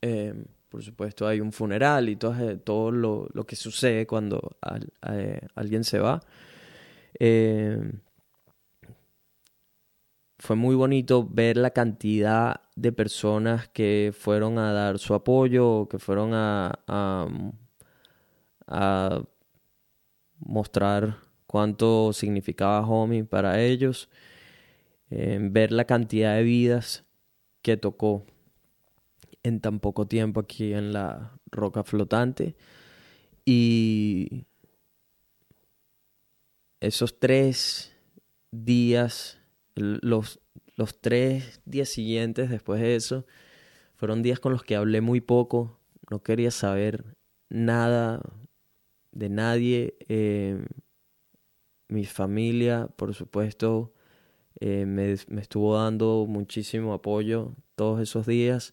em, 0.00 0.44
por 0.68 0.82
supuesto, 0.82 1.26
hay 1.26 1.40
un 1.40 1.52
funeral 1.52 2.08
y 2.08 2.16
todo, 2.16 2.50
eh, 2.50 2.56
todo 2.56 2.90
lo, 2.90 3.28
lo, 3.34 3.44
que 3.44 3.56
sucede 3.56 4.06
cuando 4.06 4.56
eh, 5.08 5.40
alguien 5.54 5.84
se 5.84 5.98
va. 5.98 6.20
Fue 10.42 10.56
muy 10.56 10.74
bonito 10.74 11.24
ver 11.24 11.56
la 11.56 11.70
cantidad 11.70 12.62
de 12.74 12.90
personas 12.90 13.68
que 13.68 14.12
fueron 14.12 14.58
a 14.58 14.72
dar 14.72 14.98
su 14.98 15.14
apoyo, 15.14 15.86
que 15.88 16.00
fueron 16.00 16.34
a, 16.34 16.80
a, 18.66 19.22
mostrar 20.40 21.18
cuánto 21.46 22.12
significaba 22.12 22.84
Homie 22.84 23.22
para 23.22 23.62
ellos, 23.62 24.10
ver 25.08 25.70
la 25.70 25.84
cantidad 25.84 26.34
de 26.34 26.42
vidas 26.42 27.04
que 27.62 27.76
tocó 27.76 28.26
en 29.44 29.60
tan 29.60 29.78
poco 29.78 30.08
tiempo 30.08 30.40
aquí 30.40 30.72
en 30.74 30.92
la 30.92 31.38
roca 31.52 31.84
flotante. 31.84 32.56
Y 33.44 34.44
esos 36.80 37.20
tres 37.20 37.96
días 38.50 39.38
los, 39.74 40.40
los 40.76 41.00
tres 41.00 41.60
días 41.64 41.88
siguientes 41.88 42.50
después 42.50 42.80
de 42.80 42.96
eso 42.96 43.26
fueron 44.02 44.22
días 44.22 44.40
con 44.40 44.52
los 44.52 44.64
que 44.64 44.74
hablé 44.74 45.00
muy 45.00 45.20
poco, 45.20 45.78
no 46.10 46.22
quería 46.24 46.50
saber 46.50 47.16
nada 47.48 48.20
de 49.12 49.28
nadie. 49.28 49.94
Eh, 50.08 50.60
mi 51.88 52.04
familia, 52.04 52.88
por 52.96 53.14
supuesto, 53.14 53.92
eh, 54.58 54.86
me, 54.86 55.12
estuvo 55.12 55.76
dando 55.76 56.26
muchísimo 56.28 56.94
apoyo 56.94 57.54
todos 57.76 58.00
esos 58.00 58.26
días. 58.26 58.72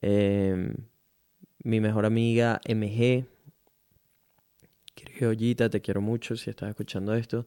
Em, 0.00 0.74
mi 1.62 1.80
mejor 1.80 2.06
amiga 2.06 2.60
MG, 2.64 3.26
Ollita, 5.26 5.68
te 5.68 5.80
quiero 5.80 6.00
mucho 6.00 6.36
si 6.36 6.50
estás 6.50 6.70
escuchando 6.70 7.14
esto. 7.14 7.46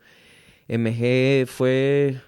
MG 0.67 1.47
fue 1.47 2.21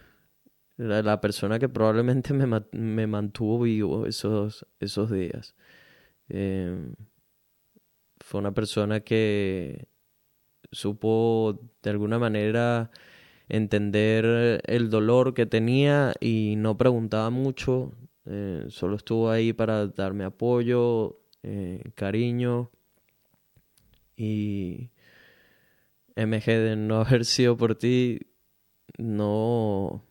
la, 0.80 1.22
persona 1.22 1.60
que 1.60 1.70
probablemente 1.70 2.34
me, 2.34 2.64
me, 2.72 3.08
mantuvo 3.08 3.62
vivo 3.62 4.06
esos, 4.06 4.66
esos 4.80 5.12
días. 5.12 5.56
Em, 6.30 6.96
fue 8.20 8.40
una 8.40 8.54
persona 8.54 9.02
que 9.02 9.88
supo 10.72 11.60
de 11.82 11.90
alguna 11.90 12.20
manera 12.20 12.92
entender 13.50 14.62
el 14.66 14.90
dolor 14.90 15.34
que 15.34 15.46
tenía 15.46 16.14
y 16.20 16.56
no 16.58 16.78
preguntaba 16.78 17.30
mucho, 17.32 17.94
eh, 18.26 18.66
solo 18.70 18.96
estuvo 18.98 19.32
ahí 19.32 19.54
para 19.54 19.88
darme 19.88 20.26
apoyo, 20.26 21.20
eh, 21.44 21.82
cariño 21.96 22.70
y 24.16 24.92
MG 26.16 26.46
de 26.46 26.76
no 26.76 27.02
haber 27.02 27.26
sido 27.26 27.58
por 27.58 27.76
ti, 27.76 28.20
no, 28.98 30.04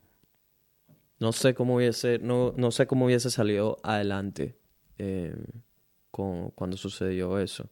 no 1.20 1.32
sé 1.32 1.54
cómo 1.54 1.76
hubiese, 1.76 2.18
no, 2.18 2.54
no 2.56 2.70
sé 2.70 2.86
cómo 2.86 3.06
hubiese 3.06 3.30
salido 3.30 3.78
adelante 3.82 4.56
eh, 4.98 5.34
con, 6.10 6.50
cuando 6.50 6.76
sucedió 6.76 7.38
eso. 7.38 7.68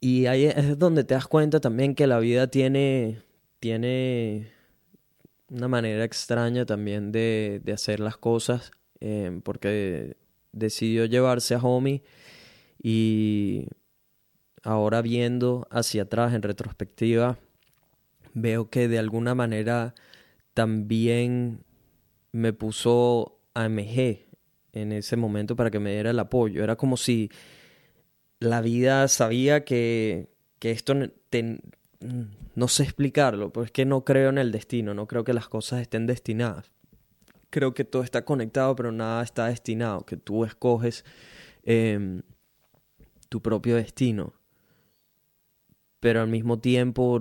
Y 0.00 0.26
ahí 0.26 0.46
es 0.46 0.78
donde 0.78 1.04
te 1.04 1.14
das 1.14 1.26
cuenta 1.28 1.60
también 1.60 1.94
que 1.94 2.06
la 2.06 2.18
vida 2.18 2.48
tiene, 2.48 3.22
tiene 3.60 4.50
una 5.48 5.68
manera 5.68 6.04
extraña 6.04 6.66
también 6.66 7.12
de, 7.12 7.62
hacer 7.72 8.00
las 8.00 8.16
cosas, 8.16 8.72
eh, 9.00 9.40
porque 9.44 10.16
decidió 10.50 11.04
llevarse 11.04 11.54
a 11.54 11.58
Homie 11.58 12.02
y 12.82 13.68
ahora 14.62 15.02
viendo 15.02 15.68
hacia 15.70 16.02
atrás 16.02 16.34
en 16.34 16.42
retrospectiva, 16.42 17.38
veo 18.34 18.70
que 18.70 18.88
de 18.88 18.98
alguna 18.98 19.34
manera 19.34 19.94
también 20.54 21.64
me 22.32 22.52
puso 22.52 23.40
a 23.54 23.68
MG 23.68 24.26
en 24.72 24.92
ese 24.92 25.16
momento 25.16 25.56
para 25.56 25.70
que 25.70 25.78
me 25.78 25.92
diera 25.92 26.10
el 26.10 26.18
apoyo. 26.18 26.64
Era 26.64 26.76
como 26.76 26.96
si 26.96 27.30
la 28.40 28.60
vida 28.60 29.06
sabía 29.08 29.64
que, 29.64 30.28
esto 30.60 30.94
no 30.94 32.68
sé 32.68 32.82
explicarlo, 32.82 33.52
pero 33.52 33.64
es 33.64 33.70
que 33.70 33.84
no 33.84 34.04
creo 34.04 34.30
en 34.30 34.38
el 34.38 34.52
destino, 34.52 34.94
no 34.94 35.06
creo 35.06 35.24
que 35.24 35.34
las 35.34 35.48
cosas 35.48 35.80
estén 35.80 36.06
destinadas. 36.06 36.72
Creo 37.50 37.74
que 37.74 37.84
todo 37.84 38.02
está 38.02 38.24
conectado, 38.24 38.74
pero 38.74 38.92
nada 38.92 39.22
está 39.22 39.46
destinado, 39.46 40.06
que 40.06 40.16
tú 40.16 40.44
escoges 40.44 41.04
em, 41.64 42.22
tu 43.28 43.42
propio 43.42 43.76
destino. 43.76 44.32
Pero 46.00 46.22
al 46.22 46.28
mismo 46.28 46.58
tiempo, 46.58 47.20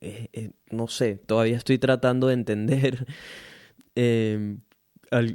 eh, 0.00 0.28
eh, 0.32 0.50
no 0.70 0.88
sé, 0.88 1.16
todavía 1.16 1.56
estoy 1.56 1.78
tratando 1.78 2.28
de 2.28 2.34
entender 2.34 3.06
em, 3.94 4.60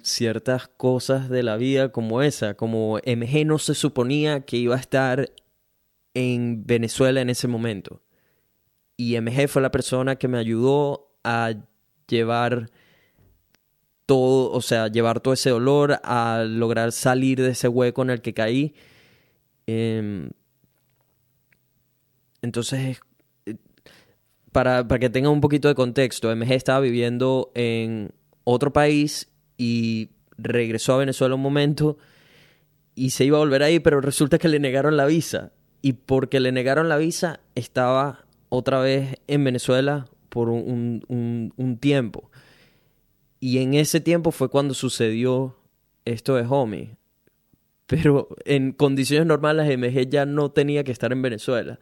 ciertas 0.03 0.67
cosas 0.67 1.29
de 1.29 1.43
la 1.43 1.57
vida 1.57 1.91
como 1.91 2.21
esa, 2.21 2.55
como 2.55 2.99
MG 3.05 3.45
no 3.45 3.57
se 3.57 3.73
suponía 3.73 4.41
que 4.41 4.57
iba 4.57 4.75
a 4.75 4.79
estar 4.79 5.31
en 6.13 6.65
Venezuela 6.65 7.21
en 7.21 7.29
ese 7.29 7.47
momento. 7.47 8.01
Y 8.97 9.19
MG 9.19 9.47
fue 9.47 9.61
la 9.61 9.71
persona 9.71 10.17
que 10.17 10.27
me 10.27 10.37
ayudó 10.37 11.15
a 11.23 11.53
llevar 12.07 12.69
todo, 14.05 14.51
o 14.51 14.61
sea, 14.61 14.89
llevar 14.89 15.21
todo 15.21 15.33
ese 15.33 15.49
dolor, 15.49 15.99
a 16.03 16.43
lograr 16.47 16.91
salir 16.91 17.41
de 17.41 17.51
ese 17.51 17.67
hueco 17.67 18.01
en 18.03 18.09
el 18.11 18.21
que 18.21 18.33
caí. 18.33 18.75
Em, 19.67 20.29
entonces, 22.41 22.97
eh, 22.97 22.99
para, 24.51 24.87
para 24.87 24.99
que 24.99 25.09
tenga 25.09 25.29
un 25.29 25.41
poquito 25.41 25.67
de 25.67 25.75
contexto, 25.75 26.35
MG 26.35 26.51
estaba 26.53 26.79
viviendo 26.79 27.51
en 27.55 28.11
otro 28.43 28.73
país 28.73 29.29
y 29.57 30.09
regresó 30.37 30.93
a 30.93 30.97
Venezuela 30.97 31.35
un 31.35 31.41
momento 31.41 31.97
y 32.95 33.11
se 33.11 33.25
iba 33.25 33.37
a 33.37 33.41
volver 33.41 33.63
ahí, 33.63 33.79
pero 33.79 34.01
resulta 34.01 34.37
que 34.37 34.49
le 34.49 34.59
negaron 34.59 34.97
la 34.97 35.05
visa. 35.05 35.51
Y 35.81 35.93
porque 35.93 36.39
le 36.39 36.51
negaron 36.51 36.89
la 36.89 36.97
visa, 36.97 37.39
estaba 37.55 38.25
otra 38.49 38.79
vez 38.79 39.15
en 39.27 39.43
Venezuela 39.43 40.07
por 40.29 40.49
un, 40.49 41.03
un, 41.07 41.77
tiempo. 41.77 42.29
Y 43.39 43.57
en 43.59 43.73
ese 43.73 43.99
tiempo 43.99 44.31
fue 44.31 44.49
cuando 44.49 44.73
sucedió 44.73 45.57
esto 46.05 46.35
de 46.35 46.45
Homie. 46.47 46.97
Pero 47.87 48.29
en 48.45 48.71
condiciones 48.71 49.25
normales, 49.25 49.77
MG 49.77 50.09
ya 50.09 50.25
no 50.25 50.51
tenía 50.51 50.83
que 50.83 50.91
estar 50.91 51.11
en 51.11 51.21
Venezuela. 51.21 51.79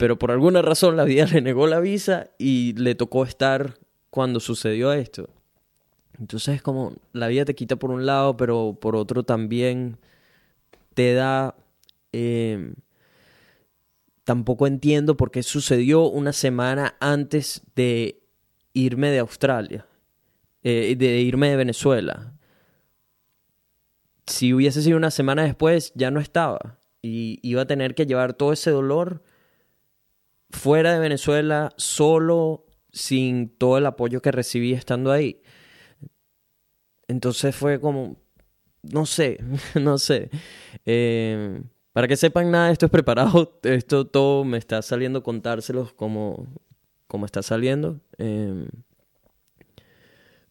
Pero 0.00 0.18
por 0.18 0.30
alguna 0.30 0.62
razón 0.62 0.96
la 0.96 1.04
vida 1.04 1.26
le 1.30 1.42
negó 1.42 1.66
la 1.66 1.78
visa 1.78 2.30
y 2.38 2.72
le 2.72 2.94
tocó 2.94 3.24
estar 3.24 3.74
cuando 4.08 4.40
sucedió 4.40 4.94
esto. 4.94 5.28
Entonces 6.18 6.56
es 6.56 6.62
como 6.62 6.94
la 7.12 7.28
vida 7.28 7.44
te 7.44 7.54
quita 7.54 7.76
por 7.76 7.90
un 7.90 8.06
lado, 8.06 8.34
pero 8.38 8.78
por 8.80 8.96
otro 8.96 9.24
también 9.24 9.98
te 10.94 11.12
da... 11.12 11.54
Em, 12.12 12.76
tampoco 14.24 14.66
entiendo 14.66 15.18
por 15.18 15.30
qué 15.30 15.42
sucedió 15.42 16.04
una 16.04 16.32
semana 16.32 16.96
antes 16.98 17.60
de 17.76 18.22
irme 18.72 19.10
de 19.10 19.18
Australia, 19.18 19.84
eh, 20.62 20.96
de 20.96 21.20
irme 21.20 21.50
de 21.50 21.56
Venezuela. 21.56 22.32
Si 24.26 24.54
hubiese 24.54 24.80
sido 24.80 24.96
una 24.96 25.10
semana 25.10 25.42
después, 25.42 25.92
ya 25.94 26.10
no 26.10 26.20
estaba. 26.20 26.78
Y 27.02 27.38
iba 27.42 27.60
a 27.60 27.66
tener 27.66 27.94
que 27.94 28.06
llevar 28.06 28.32
todo 28.32 28.54
ese 28.54 28.70
dolor 28.70 29.22
fuera 30.50 30.92
de 30.92 31.00
Venezuela, 31.00 31.72
solo, 31.76 32.66
sin 32.92 33.48
todo 33.56 33.78
el 33.78 33.86
apoyo 33.86 34.20
que 34.20 34.32
recibí 34.32 34.72
estando 34.72 35.12
ahí. 35.12 35.42
Entonces 37.08 37.54
fue 37.54 37.80
como, 37.80 38.16
no 38.82 39.06
sé, 39.06 39.38
no 39.80 39.98
sé. 39.98 40.30
Eh, 40.86 41.62
para 41.92 42.06
que 42.06 42.16
sepan 42.16 42.50
nada, 42.50 42.70
esto 42.70 42.86
es 42.86 42.92
preparado, 42.92 43.58
esto 43.62 44.06
todo 44.06 44.44
me 44.44 44.58
está 44.58 44.80
saliendo 44.82 45.22
contárselos 45.22 45.92
como, 45.92 46.46
como 47.06 47.26
está 47.26 47.42
saliendo. 47.42 48.00
Eh, 48.18 48.68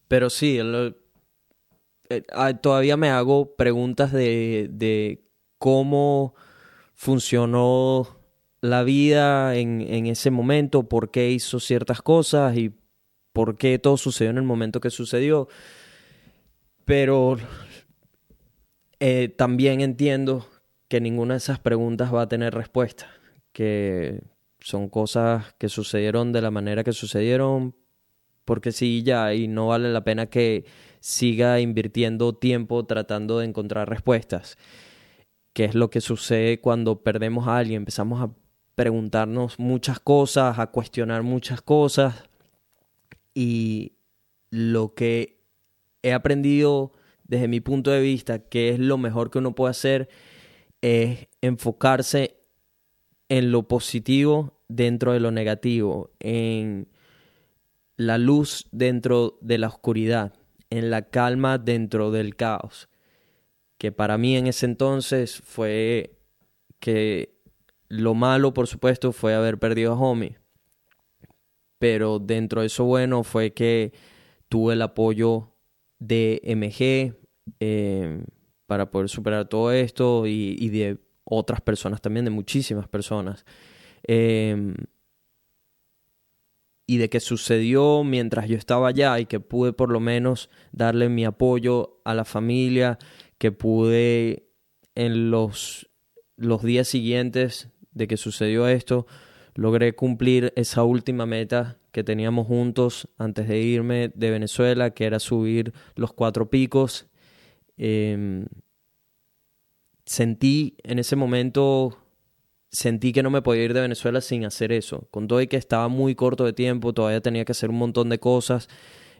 pero 0.08 0.28
sí, 0.28 0.58
eh, 2.10 2.22
ah, 2.32 2.52
todavía 2.54 2.96
me 2.96 3.10
hago 3.10 3.54
preguntas 3.56 4.12
de, 4.12 4.68
de 4.70 5.24
cómo 5.58 6.34
funcionó 6.94 8.19
la 8.60 8.82
vida 8.82 9.56
en, 9.56 9.80
en, 9.80 10.06
ese 10.06 10.30
momento, 10.30 10.88
por 10.88 11.10
qué 11.10 11.30
hizo 11.30 11.60
ciertas 11.60 12.02
cosas 12.02 12.56
y 12.56 12.74
por 13.32 13.56
qué 13.56 13.78
todo 13.78 13.96
sucedió 13.96 14.30
en 14.30 14.38
el 14.38 14.42
momento 14.42 14.80
que 14.80 14.90
sucedió. 14.90 15.48
Pero 16.84 17.38
eh, 18.98 19.28
también 19.28 19.80
entiendo 19.80 20.46
que 20.88 21.00
ninguna 21.00 21.34
de 21.34 21.38
esas 21.38 21.58
preguntas 21.58 22.12
va 22.12 22.22
a 22.22 22.28
tener 22.28 22.54
respuesta, 22.54 23.08
que 23.52 24.20
son 24.60 24.88
cosas 24.88 25.54
que 25.58 25.68
sucedieron 25.68 26.32
de 26.32 26.42
la 26.42 26.50
manera 26.50 26.84
que 26.84 26.92
sucedieron, 26.92 27.74
porque 28.44 28.72
sí, 28.72 29.02
ya, 29.02 29.32
y 29.34 29.48
no 29.48 29.68
vale 29.68 29.92
la 29.92 30.04
pena 30.04 30.26
que 30.26 30.64
siga 31.00 31.60
invirtiendo 31.60 32.34
tiempo 32.34 32.84
tratando 32.84 33.38
de 33.38 33.46
encontrar 33.46 33.88
respuestas, 33.88 34.58
que 35.52 35.64
es 35.64 35.74
lo 35.74 35.90
que 35.90 36.00
sucede 36.00 36.60
cuando 36.60 37.02
perdemos 37.02 37.48
a 37.48 37.56
alguien, 37.58 37.82
empezamos 37.82 38.20
a 38.20 38.32
preguntarnos 38.80 39.58
muchas 39.58 40.00
cosas, 40.00 40.58
a 40.58 40.68
cuestionar 40.68 41.22
muchas 41.22 41.60
cosas, 41.60 42.24
y 43.34 43.92
lo 44.48 44.94
que 44.94 45.42
he 46.02 46.14
aprendido 46.14 46.94
desde 47.24 47.46
mi 47.46 47.60
punto 47.60 47.90
de 47.90 48.00
vista 48.00 48.38
que 48.38 48.70
es 48.70 48.78
lo 48.78 48.96
mejor 48.96 49.30
que 49.30 49.36
uno 49.36 49.54
puede 49.54 49.72
hacer 49.72 50.08
es 50.80 51.28
enfocarse 51.42 52.38
en 53.28 53.52
lo 53.52 53.68
positivo 53.68 54.62
dentro 54.68 55.12
de 55.12 55.20
lo 55.20 55.30
negativo, 55.30 56.12
en 56.18 56.88
la 57.98 58.16
luz 58.16 58.66
dentro 58.72 59.36
de 59.42 59.58
la 59.58 59.68
oscuridad, 59.68 60.32
en 60.70 60.88
la 60.88 61.02
calma 61.02 61.58
dentro 61.58 62.10
del 62.10 62.34
caos. 62.34 62.88
Que 63.76 63.92
para 63.92 64.16
mí 64.16 64.38
en 64.38 64.46
ese 64.46 64.64
entonces 64.64 65.42
fue 65.44 66.16
que 66.78 67.39
lo 67.90 68.14
malo, 68.14 68.54
por 68.54 68.68
supuesto, 68.68 69.12
fue 69.12 69.34
haber 69.34 69.58
perdido 69.58 69.92
a 69.92 69.98
Homie. 69.98 70.38
Pero 71.78 72.20
dentro 72.20 72.60
de 72.60 72.68
eso 72.68 72.84
bueno 72.84 73.24
fue 73.24 73.52
que 73.52 73.92
tuve 74.48 74.74
el 74.74 74.82
apoyo 74.82 75.56
de 75.98 76.40
MG 76.44 77.16
eh, 77.58 78.24
para 78.66 78.90
poder 78.90 79.08
superar 79.08 79.48
todo 79.48 79.72
esto 79.72 80.26
y, 80.26 80.68
de 80.68 80.98
otras 81.24 81.60
personas 81.60 82.00
también, 82.00 82.24
de 82.24 82.30
muchísimas 82.30 82.86
personas. 82.86 83.44
Eh, 84.06 84.72
y 86.86 86.98
de 86.98 87.08
que 87.08 87.18
sucedió 87.18 88.04
mientras 88.04 88.48
yo 88.48 88.56
estaba 88.56 88.88
allá 88.88 89.18
y 89.18 89.26
que 89.26 89.40
pude 89.40 89.72
por 89.72 89.90
lo 89.90 90.00
menos 90.00 90.48
darle 90.70 91.08
mi 91.08 91.24
apoyo 91.24 92.00
a 92.04 92.14
la 92.14 92.24
familia, 92.24 92.98
que 93.38 93.50
pude 93.52 94.48
en 94.94 95.30
los, 95.30 95.88
los 96.36 96.62
días 96.62 96.86
siguientes 96.86 97.69
de 97.92 98.06
que 98.06 98.16
sucedió 98.16 98.68
esto, 98.68 99.06
logré 99.54 99.94
cumplir 99.94 100.52
esa 100.56 100.84
última 100.84 101.26
meta 101.26 101.78
que 101.92 102.04
teníamos 102.04 102.46
juntos 102.46 103.08
antes 103.18 103.48
de 103.48 103.60
irme 103.60 104.12
de 104.14 104.30
Venezuela, 104.30 104.90
que 104.90 105.04
era 105.04 105.18
subir 105.18 105.72
los 105.96 106.12
cuatro 106.12 106.50
picos. 106.50 107.08
Em, 107.76 108.46
sentí 110.04 110.76
en 110.84 110.98
ese 110.98 111.16
momento 111.16 111.96
sentí 112.70 113.12
que 113.12 113.22
no 113.22 113.30
me 113.30 113.42
podía 113.42 113.64
ir 113.64 113.74
de 113.74 113.80
Venezuela 113.80 114.20
sin 114.20 114.44
hacer 114.44 114.72
eso. 114.72 115.08
Con 115.10 115.26
todo 115.26 115.40
y 115.40 115.46
que 115.48 115.56
estaba 115.56 115.88
muy 115.88 116.14
corto 116.14 116.44
de 116.44 116.52
tiempo, 116.52 116.92
todavía 116.92 117.20
tenía 117.20 117.44
que 117.44 117.52
hacer 117.52 117.70
un 117.70 117.78
montón 117.78 118.08
de 118.08 118.18
cosas. 118.18 118.68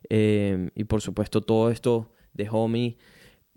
Eh, 0.08 0.70
y 0.74 0.84
por 0.84 1.00
supuesto 1.00 1.40
todo 1.40 1.70
esto 1.70 2.12
de 2.32 2.48
Homie 2.50 2.96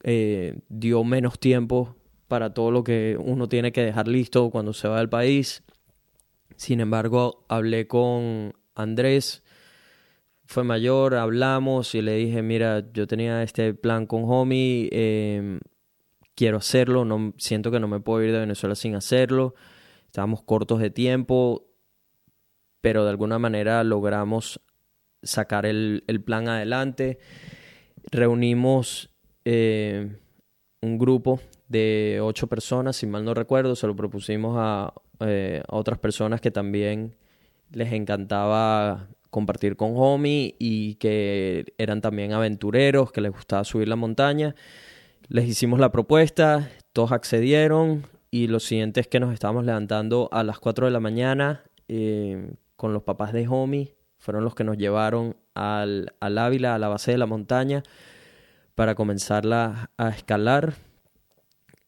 eh, 0.03 0.59
dio 0.67 1.03
menos 1.03 1.39
tiempo 1.39 1.95
para 2.27 2.53
todo 2.53 2.71
lo 2.71 2.83
que 2.83 3.17
uno 3.19 3.47
tiene 3.49 3.71
que 3.71 3.83
dejar 3.83 4.07
listo 4.07 4.49
cuando 4.49 4.73
se 4.73 4.87
va 4.87 4.99
del 4.99 5.09
país. 5.09 5.63
Sin 6.55 6.79
embargo, 6.79 7.45
hablé 7.47 7.87
con 7.87 8.53
Andrés, 8.75 9.43
fue 10.45 10.63
mayor, 10.63 11.15
hablamos 11.15 11.95
y 11.95 12.01
le 12.01 12.15
dije, 12.15 12.41
mira, 12.41 12.91
yo 12.93 13.07
tenía 13.07 13.43
este 13.43 13.73
plan 13.73 14.05
con 14.05 14.23
Homie, 14.25 14.89
eh, 14.91 15.59
quiero 16.35 16.57
hacerlo, 16.57 17.05
no, 17.05 17.33
siento 17.37 17.71
que 17.71 17.79
no 17.79 17.87
me 17.87 17.99
puedo 17.99 18.23
ir 18.23 18.31
de 18.31 18.39
Venezuela 18.39 18.75
sin 18.75 18.95
hacerlo 18.95 19.55
estábamos 20.13 20.43
cortos 20.43 20.79
de 20.79 20.91
tiempo, 20.91 21.65
pero 22.81 23.03
de 23.03 23.09
alguna 23.09 23.39
manera 23.39 23.83
logramos 23.83 24.61
sacar 25.23 25.65
el, 25.65 26.03
plan 26.23 26.47
adelante. 26.47 27.17
Reunimos 28.11 29.09
eh, 29.43 30.15
un 30.83 30.99
grupo 30.99 31.41
de 31.73 32.19
ocho 32.21 32.47
personas, 32.47 32.95
si 32.95 33.05
mal 33.05 33.25
no 33.25 33.33
recuerdo, 33.33 33.75
se 33.75 33.87
lo 33.87 33.95
propusimos 33.95 34.55
a, 34.57 34.93
eh, 35.19 35.61
a 35.67 35.75
otras 35.75 35.99
personas 35.99 36.39
que 36.39 36.51
también 36.51 37.15
les 37.71 37.91
encantaba 37.91 39.07
compartir 39.29 39.75
con 39.75 39.93
Homie 39.95 40.55
y 40.59 40.95
que 40.95 41.73
eran 41.77 41.99
también 41.99 42.31
aventureros, 42.33 43.11
que 43.11 43.19
les 43.19 43.31
gustaba 43.31 43.63
subir 43.63 43.87
la 43.87 43.95
montaña. 43.95 44.55
Les 45.27 45.47
hicimos 45.47 45.79
la 45.79 45.91
propuesta, 45.91 46.69
todos 46.93 47.11
accedieron, 47.11 48.03
y 48.29 48.47
lo 48.47 48.59
siguiente 48.59 48.99
es 48.99 49.07
que 49.07 49.19
nos 49.19 49.33
estábamos 49.33 49.65
levantando 49.65 50.29
a 50.31 50.43
las 50.43 50.59
4 50.59 50.85
de 50.85 50.91
la 50.91 50.99
mañana 50.99 51.63
eh, 51.87 52.53
con 52.75 52.93
los 52.93 53.03
papás 53.03 53.33
de 53.33 53.47
Homie. 53.47 53.95
Fueron 54.17 54.43
los 54.43 54.55
que 54.55 54.63
nos 54.63 54.77
llevaron 54.77 55.35
al, 55.53 56.13
al 56.19 56.37
Ávila, 56.37 56.75
a 56.75 56.79
la 56.79 56.87
base 56.87 57.11
de 57.11 57.17
la 57.17 57.25
montaña, 57.25 57.83
para 58.75 58.95
comenzarla 58.95 59.91
a 59.97 60.09
escalar. 60.09 60.73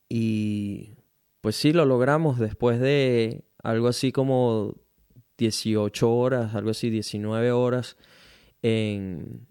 Y 0.10 0.96
pues 1.42 1.56
sí, 1.56 1.74
lo 1.74 1.86
logramos 1.86 2.40
después 2.40 2.80
de 2.80 3.44
algo 3.64 3.88
así 3.88 4.12
como 4.12 4.76
18 5.38 6.12
horas, 6.12 6.56
algo 6.56 6.72
así 6.72 6.90
19 6.90 7.52
horas 7.52 7.98
en, 8.62 9.48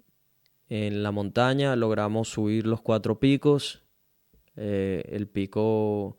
en 0.69 1.03
la 1.03 1.11
montaña. 1.13 1.77
Logramos 1.77 2.29
subir 2.29 2.67
los 2.67 2.81
cuatro 2.81 3.19
picos. 3.19 3.83
Eh, 4.57 5.03
el 5.09 5.27
pico 5.27 6.19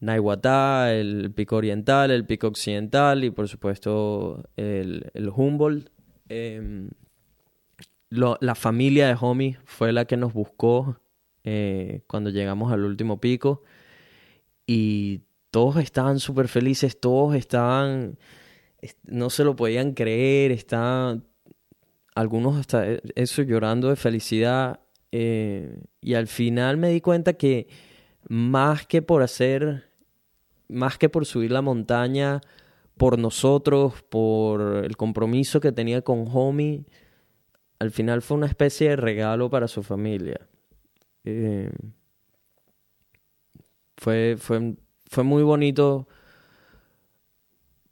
Naiwatá, 0.00 0.94
el 0.94 1.32
pico 1.32 1.56
oriental, 1.56 2.10
el 2.10 2.26
pico 2.26 2.46
occidental 2.46 3.24
y 3.24 3.30
por 3.30 3.48
supuesto 3.48 4.44
el, 4.56 5.10
el 5.14 5.28
Humboldt. 5.28 5.90
Em, 6.28 6.90
la 8.10 8.54
familia 8.54 9.06
de 9.06 9.16
Homie 9.20 9.58
fue 9.64 9.92
la 9.92 10.06
que 10.06 10.16
nos 10.16 10.32
buscó 10.32 10.98
eh, 11.50 12.02
cuando 12.06 12.28
llegamos 12.28 12.70
al 12.70 12.84
último 12.84 13.20
pico 13.20 13.62
y 14.66 15.22
todos 15.50 15.78
estaban 15.78 16.18
súper 16.18 16.46
felices, 16.46 17.00
todos 17.00 17.34
estaban, 17.34 18.18
no 19.04 19.30
se 19.30 19.44
lo 19.44 19.56
podían 19.56 19.94
creer, 19.94 20.52
estaban 20.52 21.24
algunos 22.14 22.58
hasta 22.58 22.86
e, 22.86 23.00
eso 23.14 23.40
llorando 23.40 23.88
de 23.88 23.96
felicidad 23.96 24.80
eh, 25.10 25.80
y 26.02 26.12
al 26.12 26.26
final 26.26 26.76
me 26.76 26.90
di 26.90 27.00
cuenta 27.00 27.32
que 27.32 27.66
más 28.28 28.86
que 28.86 29.00
por 29.00 29.22
hacer 29.22 29.90
más 30.68 30.98
que 30.98 31.08
por 31.08 31.24
subir 31.24 31.50
la 31.50 31.62
montaña, 31.62 32.42
por 32.98 33.18
nosotros, 33.18 34.02
por 34.02 34.84
el 34.84 34.98
compromiso 34.98 35.60
que 35.60 35.72
tenía 35.72 36.02
con 36.02 36.26
Homie, 36.30 36.84
al 37.78 37.90
final 37.90 38.20
fue 38.20 38.36
una 38.36 38.48
especie 38.48 38.90
de 38.90 38.96
regalo 38.96 39.48
para 39.48 39.66
su 39.66 39.82
familia. 39.82 40.46
Eh, 41.30 41.70
fue, 43.98 44.36
fue, 44.38 44.76
fue 45.10 45.24
muy 45.24 45.42
bonito 45.42 46.08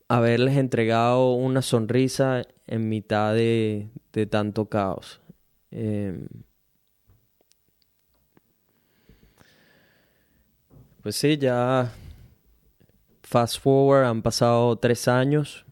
haberles 0.09 0.57
entregado 0.57 1.35
una 1.35 1.61
sonrisa 1.61 2.43
en 2.67 2.89
mitad 2.89 3.35
de, 3.35 3.91
tanto 4.31 4.71
caos. 4.71 5.21
Eh, 5.71 6.27
pues 11.03 11.17
sí, 11.17 11.37
ya 11.37 11.93
Fast 13.23 13.61
forward, 13.61 14.07
han 14.07 14.23
pasado 14.23 14.77
tres 14.77 15.09
años 15.09 15.67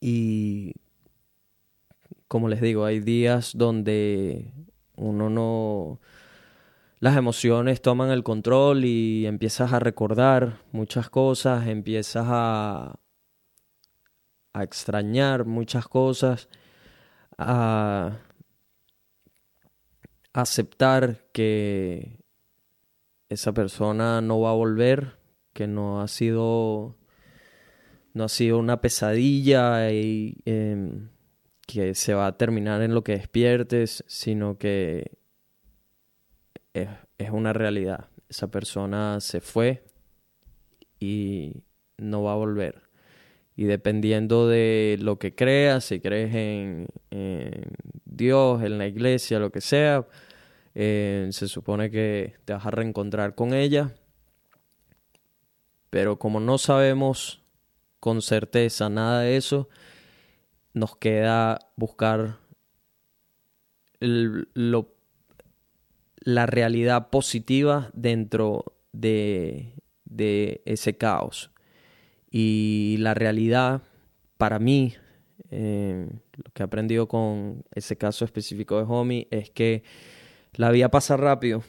y 0.00 0.74
como 2.28 2.48
les 2.48 2.60
digo, 2.60 2.84
hay 2.84 3.00
días 3.00 3.52
donde 3.56 4.52
uno 4.94 5.28
no... 5.28 5.98
Las 7.00 7.16
emociones 7.16 7.80
toman 7.80 8.10
el 8.10 8.22
control 8.22 8.84
y 8.84 9.26
empiezas 9.26 9.72
a 9.72 9.78
recordar 9.78 10.62
muchas 10.70 11.08
cosas, 11.08 11.66
empiezas 11.66 12.26
a, 12.28 13.00
a 14.52 14.62
extrañar 14.62 15.46
muchas 15.46 15.88
cosas, 15.88 16.50
a 17.38 18.18
aceptar 20.34 21.26
que 21.32 22.20
esa 23.30 23.52
persona 23.52 24.20
no 24.20 24.40
va 24.40 24.50
a 24.50 24.54
volver 24.54 25.18
que 25.52 25.66
no 25.66 26.00
ha 26.00 26.08
sido 26.08 26.96
no 28.12 28.24
ha 28.24 28.28
sido 28.28 28.58
una 28.58 28.80
pesadilla 28.80 29.90
y 29.92 30.36
em, 30.44 31.10
que 31.66 31.94
se 31.94 32.14
va 32.14 32.26
a 32.26 32.36
terminar 32.36 32.82
en 32.82 32.94
lo 32.94 33.04
que 33.04 33.12
despiertes, 33.12 34.04
sino 34.08 34.58
que 34.58 35.19
es, 36.74 36.88
es, 37.18 37.30
una 37.30 37.52
realidad. 37.52 38.08
Esa 38.28 38.50
persona 38.50 39.20
se 39.20 39.40
fue 39.40 39.84
y 40.98 41.62
no 41.96 42.22
va 42.22 42.32
a 42.32 42.36
volver. 42.36 42.82
Y 43.56 43.64
dependiendo 43.64 44.48
de 44.48 44.96
lo 45.00 45.18
que 45.18 45.34
creas, 45.34 45.84
si 45.84 46.00
crees 46.00 46.34
en, 46.34 46.86
Dios, 48.04 48.62
en 48.62 48.78
la 48.78 48.86
iglesia, 48.86 49.38
lo 49.38 49.50
que 49.50 49.60
sea, 49.60 50.06
eh, 50.74 51.28
se 51.32 51.48
supone 51.48 51.90
que 51.90 52.34
te 52.44 52.52
vas 52.52 52.64
a 52.66 52.70
reencontrar 52.70 53.34
con 53.34 53.52
ella 53.52 53.94
pero 55.90 56.18
como 56.18 56.40
no 56.40 56.56
sabemos 56.56 57.42
con 57.98 58.22
certeza 58.22 58.88
nada 58.88 59.20
de 59.20 59.36
eso, 59.36 59.68
nos 60.72 60.96
queda 60.96 61.58
buscar 61.76 62.38
la 66.20 66.46
realidad 66.46 67.08
positiva 67.10 67.90
dentro 67.94 68.76
de, 68.92 69.72
ese 70.64 70.96
caos. 70.96 71.50
Y 72.30 72.96
la 72.98 73.14
realidad, 73.14 73.82
para 74.36 74.58
mí, 74.58 74.94
eh, 75.50 76.06
lo 76.36 76.52
que 76.52 76.62
he 76.62 76.64
aprendido 76.64 77.08
con 77.08 77.64
ese 77.74 77.96
caso 77.96 78.24
específico 78.24 78.76
de 78.76 78.84
Homie, 78.88 79.28
es 79.30 79.50
que 79.50 79.82
la 80.54 80.70
vida 80.70 80.90
pasa 80.90 81.16
rápido 81.16 81.62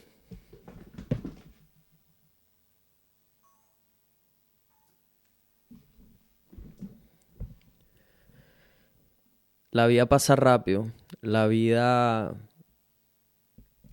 La 9.72 9.86
vida 9.86 10.04
pasa 10.04 10.36
rápido. 10.36 10.92
La 11.22 11.46
vida 11.46 12.34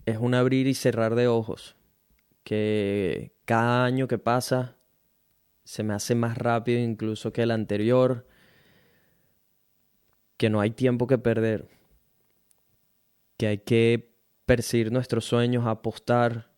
es 0.06 0.18
un 0.18 0.34
abrir 0.34 0.66
y 0.66 0.74
cerrar 0.74 1.14
de 1.14 1.28
ojos. 1.28 1.76
Que 2.44 3.32
cada 3.44 3.84
año 3.84 4.08
que 4.08 4.18
pasa 4.18 4.76
se 5.64 5.82
me 5.82 5.94
hace 5.94 6.14
más 6.14 6.36
rápido 6.38 6.80
incluso 6.80 7.32
que 7.32 7.42
el 7.42 7.50
anterior. 7.50 8.26
Que 10.36 10.50
no 10.50 10.60
hay 10.60 10.70
tiempo 10.70 11.06
que 11.06 11.18
perder. 11.18 11.68
Que 13.36 13.46
hay 13.46 13.58
que 13.58 14.14
perseguir 14.46 14.90
nuestros 14.90 15.24
sueños, 15.24 15.66
apostar 15.66 16.50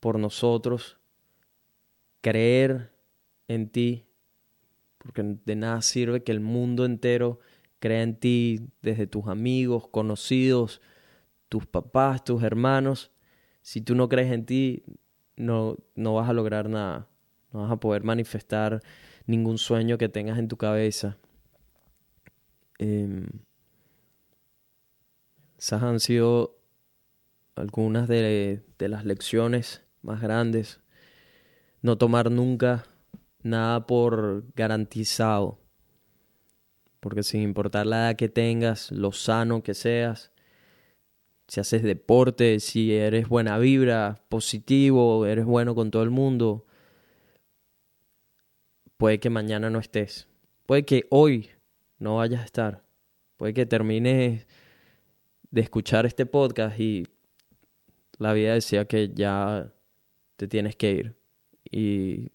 por 0.00 0.18
nosotros, 0.18 0.98
creer 2.20 2.92
en 3.48 3.70
ti, 3.70 4.06
porque 4.98 5.22
de 5.44 5.56
nada 5.56 5.80
sirve 5.82 6.22
que 6.22 6.32
el 6.32 6.40
mundo 6.40 6.84
entero 6.84 7.40
crea 7.78 8.02
en 8.02 8.16
ti, 8.16 8.68
desde 8.82 9.06
tus 9.06 9.28
amigos, 9.28 9.88
conocidos, 9.88 10.80
tus 11.50 11.66
papás, 11.66 12.24
tus 12.24 12.42
hermanos. 12.42 13.12
Si 13.60 13.82
tú 13.82 13.94
no 13.94 14.08
crees 14.08 14.32
en 14.32 14.46
ti, 14.46 14.84
no, 15.36 15.76
no 15.94 16.14
vas 16.14 16.30
a 16.30 16.32
lograr 16.32 16.70
nada. 16.70 17.08
No 17.52 17.62
vas 17.62 17.72
a 17.72 17.76
poder 17.76 18.04
manifestar 18.04 18.80
ningún 19.26 19.58
sueño 19.58 19.98
que 19.98 20.08
tengas 20.08 20.38
en 20.38 20.48
tu 20.48 20.56
cabeza. 20.56 21.18
Em, 22.78 23.26
esas 25.58 25.82
han 25.82 26.00
sido 26.00 26.56
algunas 27.56 28.08
de, 28.08 28.64
de 28.78 28.88
las 28.88 29.04
lecciones 29.04 29.84
más 30.00 30.22
grandes. 30.22 30.80
No 31.82 31.98
tomar 31.98 32.30
nunca 32.30 32.84
nada 33.42 33.86
por 33.88 34.44
garantizado. 34.54 35.60
Porque 37.00 37.24
sin 37.24 37.42
importar 37.42 37.86
la 37.86 37.96
edad 37.96 38.16
que 38.16 38.28
tengas, 38.28 38.92
lo 38.92 39.10
sano 39.10 39.64
que 39.64 39.74
seas, 39.74 40.30
si 41.50 41.58
haces 41.58 41.82
deporte, 41.82 42.60
si 42.60 42.94
eres 42.94 43.28
buena 43.28 43.58
vibra, 43.58 44.22
positivo, 44.28 45.26
eres 45.26 45.44
bueno 45.44 45.74
con 45.74 45.90
todo 45.90 46.04
el 46.04 46.10
mundo, 46.10 46.64
puede 48.96 49.18
que 49.18 49.30
mañana 49.30 49.68
no 49.68 49.80
estés. 49.80 50.28
Puede 50.66 50.84
que 50.84 51.08
hoy 51.10 51.50
no 51.98 52.18
vayas 52.18 52.42
a 52.42 52.44
estar. 52.44 52.84
Puede 53.36 53.52
que 53.52 53.66
termines 53.66 54.46
de 55.50 55.60
escuchar 55.60 56.06
este 56.06 56.24
podcast 56.24 56.78
y 56.78 57.08
la 58.18 58.32
vida 58.32 58.54
decía 58.54 58.84
que 58.84 59.10
ya 59.12 59.72
te 60.36 60.46
tienes 60.46 60.76
que 60.76 60.92
ir. 60.92 61.16
Y 61.68 62.30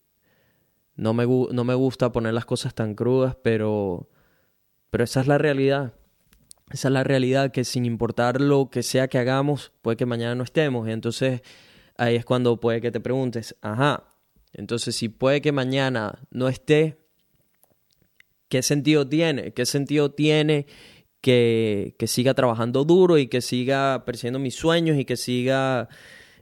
no 0.96 1.14
me, 1.14 1.26
no 1.26 1.64
me 1.64 1.74
gusta 1.74 2.12
poner 2.12 2.34
las 2.34 2.46
cosas 2.46 2.76
tan 2.76 2.96
crudas, 2.96 3.38
pero, 3.38 4.10
pero 4.90 5.06
esa 5.06 5.22
es 5.22 5.28
la 5.28 5.38
realidad. 5.38 5.94
Esa 6.72 6.88
es 6.88 6.92
la 6.92 7.04
realidad 7.04 7.52
que 7.52 7.64
sin 7.64 7.86
importar 7.86 8.42
lo 8.42 8.70
que 8.70 8.82
sea 8.82 9.08
que 9.08 9.20
hagamos, 9.20 9.72
puede 9.82 9.98
que 9.98 10.06
mañana 10.06 10.36
no 10.36 10.44
estemos. 10.44 10.88
Y 10.88 10.92
entonces 10.92 11.42
ahí 11.98 12.16
es 12.16 12.26
cuando 12.26 12.60
puede 12.60 12.82
que 12.82 12.92
te 12.92 13.00
preguntes, 13.00 13.56
ajá, 13.62 14.04
entonces 14.54 14.96
si 14.96 15.10
puede 15.10 15.42
que 15.42 15.52
mañana 15.52 16.20
no 16.32 16.48
esté, 16.48 16.98
¿qué 18.50 18.62
sentido 18.62 19.08
tiene? 19.08 19.54
¿Qué 19.54 19.66
sentido 19.66 20.12
tiene 20.12 20.66
que, 21.22 21.96
que 22.00 22.08
siga 22.08 22.34
trabajando 22.34 22.84
duro 22.84 23.18
y 23.18 23.28
que 23.28 23.42
siga 23.42 24.04
persiguiendo 24.06 24.40
mis 24.40 24.56
sueños 24.56 24.98
y 24.98 25.06
que 25.06 25.18
siga 25.18 25.88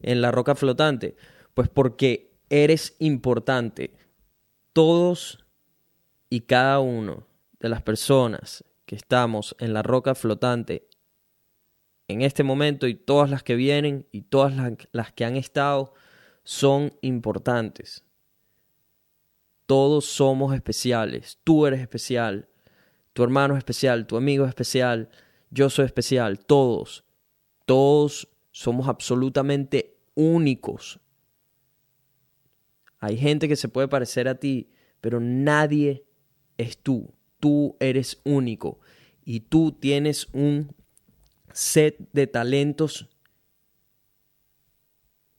en 0.01 0.21
la 0.21 0.31
roca 0.31 0.55
flotante? 0.55 1.15
Pues 1.53 1.69
porque 1.69 2.37
eres 2.49 2.95
importante 2.99 3.91
todos 4.73 5.45
y 6.29 6.41
cada 6.41 6.79
uno 6.79 7.27
de 7.59 7.69
las 7.69 7.81
personas 7.81 8.63
estamos 8.95 9.55
en 9.59 9.73
la 9.73 9.83
roca 9.83 10.15
flotante 10.15 10.87
en 12.07 12.21
este 12.21 12.43
momento 12.43 12.87
y 12.87 12.95
todas 12.95 13.29
las 13.29 13.43
que 13.43 13.55
vienen 13.55 14.07
y 14.11 14.23
todas 14.23 14.53
las, 14.91 15.13
que 15.13 15.25
han 15.25 15.35
estado 15.35 15.93
son 16.43 16.93
importantes. 17.01 18.05
Todos 19.65 20.05
somos 20.05 20.53
especiales. 20.53 21.39
Tú 21.43 21.65
eres 21.65 21.79
especial. 21.79 22.49
Tu 23.13 23.23
hermano 23.23 23.55
es 23.55 23.59
especial. 23.59 24.05
Tu 24.05 24.17
amigo 24.17 24.43
es 24.43 24.49
especial. 24.49 25.09
Yo 25.49 25.69
soy 25.69 25.85
especial. 25.85 26.39
Todos. 26.39 27.05
Todos 27.65 28.29
somos 28.51 28.89
absolutamente 28.89 29.97
únicos. 30.15 30.99
Hay 32.99 33.17
gente 33.17 33.47
que 33.47 33.55
se 33.55 33.69
puede 33.69 33.87
parecer 33.87 34.27
a 34.27 34.35
ti, 34.35 34.69
pero 34.99 35.19
nadie 35.19 36.05
es 36.57 36.77
tú. 36.77 37.13
Tú 37.39 37.77
eres 37.79 38.21
único 38.23 38.79
y 39.25 39.41
tú 39.41 39.71
tienes 39.71 40.27
un 40.33 40.75
set 41.51 41.97
de 42.11 42.27
talentos 42.27 43.09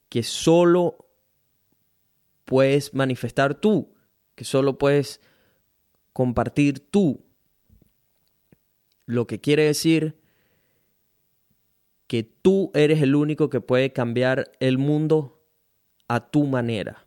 que 0.09 0.23
solo 0.23 1.09
puedes 2.45 2.93
manifestar 2.93 3.55
tú, 3.55 3.93
que 4.35 4.43
solo 4.43 4.77
puedes 4.77 5.21
compartir 6.13 6.79
tú. 6.79 7.25
Lo 9.05 9.27
que 9.27 9.39
quiere 9.39 9.63
decir 9.63 10.17
que 12.07 12.23
tú 12.23 12.71
eres 12.73 13.01
el 13.01 13.15
único 13.15 13.49
que 13.49 13.61
puede 13.61 13.91
cambiar 13.91 14.51
el 14.59 14.77
mundo 14.77 15.41
a 16.07 16.29
tu 16.29 16.45
manera 16.45 17.05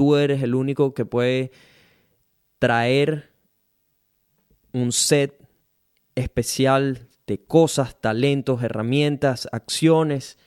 tú 0.00 0.16
eres 0.16 0.42
el 0.42 0.54
único 0.54 0.94
que 0.94 1.04
puede 1.04 1.52
traer 2.58 3.34
un 4.72 4.92
set 4.92 5.39
especial 6.20 7.08
de 7.26 7.44
cosas, 7.44 8.00
talentos, 8.00 8.62
herramientas, 8.62 9.48
acciones, 9.52 10.38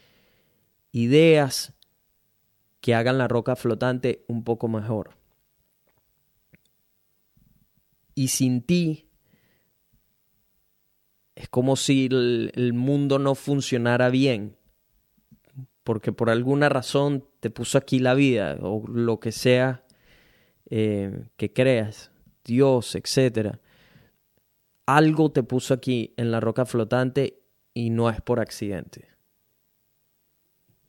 ideas 0.92 1.74
que 2.82 2.94
hagan 2.94 3.18
la 3.18 3.28
roca 3.28 3.56
flotante 3.56 4.26
un 4.28 4.44
poco 4.44 4.68
mejor. 4.68 5.12
Y 8.16 8.28
sin 8.28 8.62
ti 8.62 9.08
es 11.36 11.50
como 11.50 11.76
si 11.76 12.08
el, 12.12 12.74
mundo 12.74 13.20
no 13.20 13.36
funcionara 13.36 14.10
bien 14.10 14.58
porque 15.84 16.12
por 16.12 16.30
alguna 16.30 16.70
razón 16.70 17.26
te 17.40 17.50
puso 17.50 17.78
aquí 17.78 18.00
la 18.00 18.14
vida 18.14 18.58
o 18.62 18.86
lo 18.88 19.20
que 19.20 19.32
sea 19.32 19.84
eh, 20.70 21.26
que 21.38 21.52
creas, 21.52 22.12
Dios, 22.44 22.96
etc. 22.96 23.60
Algo 24.86 25.32
te 25.32 25.44
puso 25.44 25.74
aquí 25.74 26.14
en 26.18 26.32
la 26.32 26.40
roca 26.40 26.66
flotante 26.66 27.42
y 27.74 27.90
no 27.90 28.10
es 28.10 28.22
por 28.22 28.40
accidente. 28.40 29.10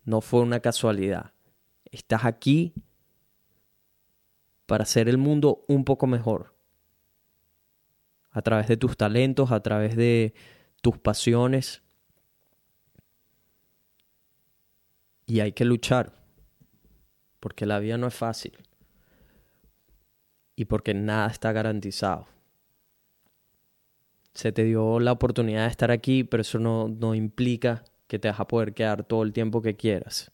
No 0.05 0.21
fue 0.21 0.41
una 0.41 0.61
casualidad. 0.61 1.33
Estás 1.85 2.25
aquí 2.25 2.75
para 4.67 4.83
hacer 4.83 5.09
el 5.09 5.19
mundo 5.19 5.65
un 5.69 5.85
poco 5.85 6.07
mejor. 6.07 6.57
A 8.31 8.43
través 8.43 8.67
de 8.67 8.77
tus 8.77 8.97
talentos, 8.97 9.53
a 9.53 9.61
través 9.61 9.97
de 9.97 10.35
tus 10.83 10.99
pasiones, 10.99 11.85
Y 15.27 15.41
hay 15.41 15.53
que 15.53 15.65
luchar, 15.65 16.13
porque 17.41 17.67
la 17.67 17.79
vida 17.79 17.97
no 17.97 18.07
es 18.07 18.15
fácil 18.15 18.59
y 20.55 20.67
porque 20.67 20.93
nada 20.95 21.29
está 21.29 21.53
garantizado. 21.53 22.27
Se 24.35 24.53
te 24.53 24.65
dio 24.65 25.01
la 25.01 25.13
oportunidad 25.13 25.63
de 25.63 25.71
estar 25.71 25.91
aquí, 25.91 26.25
pero 26.25 26.41
eso 26.41 26.59
no, 26.59 26.89
no 26.89 27.15
implica 27.15 27.85
que 28.09 28.19
te 28.19 28.29
vas 28.29 28.41
a 28.41 28.49
poder 28.49 28.75
quedar 28.75 29.05
todo 29.05 29.23
el 29.23 29.33
tiempo 29.33 29.63
que 29.63 29.77
quieras. 29.77 30.33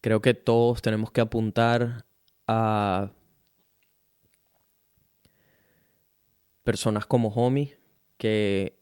Creo 0.00 0.20
que 0.20 0.34
todos 0.34 0.82
tenemos 0.82 1.10
que 1.10 1.20
apuntar 1.20 2.04
a 2.46 3.12
personas 6.64 7.06
como 7.06 7.28
Homie 7.28 7.78
que 8.16 8.78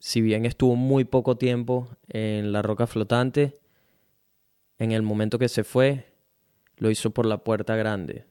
si 0.00 0.20
bien 0.22 0.46
estuvo 0.46 0.74
muy 0.74 1.04
poco 1.04 1.36
tiempo 1.36 1.88
en 2.08 2.52
la 2.52 2.62
roca 2.62 2.86
flotante, 2.86 3.60
en 4.78 4.92
el 4.92 5.02
momento 5.02 5.38
que 5.38 5.48
se 5.48 5.62
fue, 5.62 6.12
lo 6.76 6.90
hizo 6.90 7.10
por 7.10 7.26
la 7.26 7.44
puerta 7.44 7.76
grande. 7.76 8.29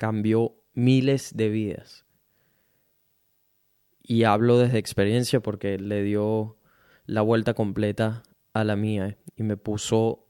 Cambió 0.00 0.56
miles 0.72 1.36
de 1.36 1.50
vidas. 1.50 2.06
Y 4.02 4.24
hablo 4.24 4.56
desde 4.56 4.78
experiencia 4.78 5.40
porque 5.40 5.78
le 5.78 6.02
dio 6.02 6.56
la 7.04 7.20
vuelta 7.20 7.52
completa 7.52 8.22
a 8.54 8.64
la 8.64 8.76
mía 8.76 9.18
y 9.36 9.42
me 9.42 9.58
puso, 9.58 10.26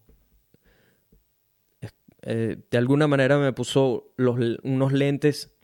eh, 2.22 2.56
de 2.68 2.78
alguna 2.78 3.06
manera 3.06 3.38
me 3.38 3.52
puso 3.52 4.12
unos 4.18 4.92
lentes 4.92 5.54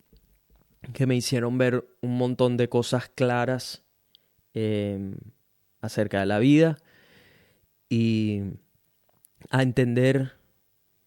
que 0.93 1.07
me 1.07 1.17
hicieron 1.17 1.59
ver 1.59 1.85
un 2.01 2.17
montón 2.17 2.57
de 2.57 2.69
cosas 2.69 3.09
claras 3.09 3.83
Em, 4.59 5.19
acerca 5.83 6.21
de 6.21 6.25
la 6.25 6.39
vida 6.39 6.79
y 7.91 8.41
a 9.51 9.63
entender 9.63 10.36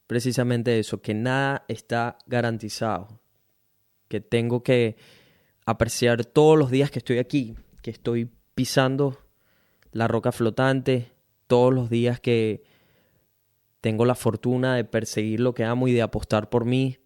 precisamente 0.09 0.79
eso, 0.79 1.03
que 1.03 1.13
nada 1.13 1.65
está 1.67 2.17
garantizado, 2.25 3.21
que 4.07 4.19
tengo 4.19 4.63
que 4.63 4.95
apreciar 5.67 6.25
todos 6.25 6.57
los 6.57 6.71
días 6.71 6.89
que 6.89 6.97
estoy 6.97 7.19
aquí, 7.19 7.55
que 7.83 7.91
estoy 7.91 8.27
pisando 8.55 9.19
la 9.91 10.07
roca 10.07 10.31
flotante, 10.31 11.11
todos 11.45 11.71
los 11.71 11.91
días 11.91 12.19
que 12.19 12.63
tengo 13.81 14.03
la 14.03 14.15
fortuna 14.15 14.75
de 14.75 14.83
perseguir 14.83 15.41
lo 15.41 15.53
que 15.53 15.63
amo 15.63 15.87
y 15.87 15.93
de 15.93 16.01
apostar 16.01 16.49
por 16.49 16.65
mí, 16.65 16.97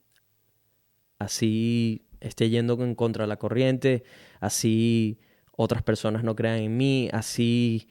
así 1.20 2.08
esté 2.22 2.50
yendo 2.50 2.82
en 2.82 2.96
contra 2.96 3.26
de 3.26 3.28
la 3.28 3.36
corriente, 3.36 4.06
así 4.40 5.20
otras 5.58 5.84
personas 5.84 6.24
no 6.24 6.38
crean 6.38 6.60
en 6.60 6.78
mí, 6.78 7.10
así 7.12 7.90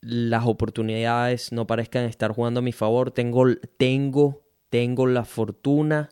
las 0.00 0.46
oportunidades 0.46 1.52
no 1.52 1.66
parezcan 1.66 2.04
estar 2.04 2.32
jugando 2.32 2.60
a 2.60 2.62
mi 2.62 2.72
favor, 2.72 3.10
tengo, 3.10 3.44
tengo, 3.76 4.42
tengo 4.68 5.06
la 5.06 5.24
fortuna 5.24 6.10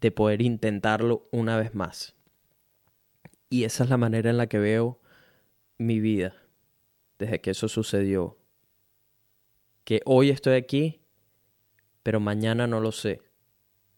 de 0.00 0.10
poder 0.10 0.42
intentarlo 0.42 1.28
una 1.32 1.56
vez 1.56 1.74
más. 1.74 2.14
Y 3.50 3.64
esa 3.64 3.84
es 3.84 3.90
la 3.90 3.96
manera 3.96 4.30
en 4.30 4.36
la 4.36 4.46
que 4.46 4.58
veo 4.58 5.00
mi 5.78 6.00
vida 6.00 6.34
desde 7.18 7.40
que 7.40 7.50
eso 7.50 7.68
sucedió. 7.68 8.38
Que 9.84 10.02
hoy 10.04 10.30
estoy 10.30 10.54
aquí, 10.54 11.00
pero 12.02 12.20
mañana 12.20 12.66
no 12.66 12.80
lo 12.80 12.92
sé. 12.92 13.22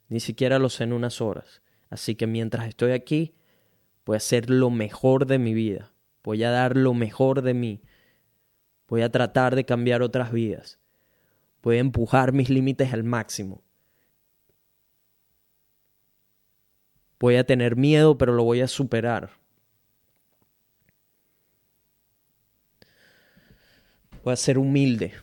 Ni 0.09 0.21
siquiera 0.21 0.59
lo 0.59 0.69
sé 0.69 0.85
en 0.85 0.93
unas 0.93 1.21
horas. 1.21 1.63
Así 1.89 2.15
que 2.15 2.27
mientras 2.27 2.69
estoy 2.69 2.93
aquí, 2.93 3.35
voy 4.05 4.15
a 4.15 4.19
hacer 4.19 4.51
lo 4.51 4.71
mejor 4.71 5.27
de 5.27 5.39
mi 5.39 5.55
vida. 5.55 5.93
Voy 6.23 6.45
a 6.45 6.51
dar 6.51 6.77
lo 6.77 6.95
mejor 6.95 7.43
de 7.43 7.55
mí. 7.55 7.83
Voy 8.91 9.03
a 9.03 9.13
tratar 9.13 9.55
de 9.55 9.65
cambiar 9.65 10.03
otras 10.03 10.33
vidas. 10.33 10.81
Voy 11.63 11.77
a 11.77 11.81
empujar 11.81 12.33
mis 12.33 12.51
límites 12.51 12.93
al 12.93 13.05
máximo. 13.05 13.63
Voy 17.21 17.37
a 17.37 17.45
tener 17.45 17.77
miedo, 17.77 18.19
pero 18.19 18.33
lo 18.33 18.43
voy 18.43 18.63
a 18.63 18.67
superar. 18.67 19.31
Voy 24.25 24.33
a 24.33 24.37
ser 24.37 24.59
humilde. 24.59 25.15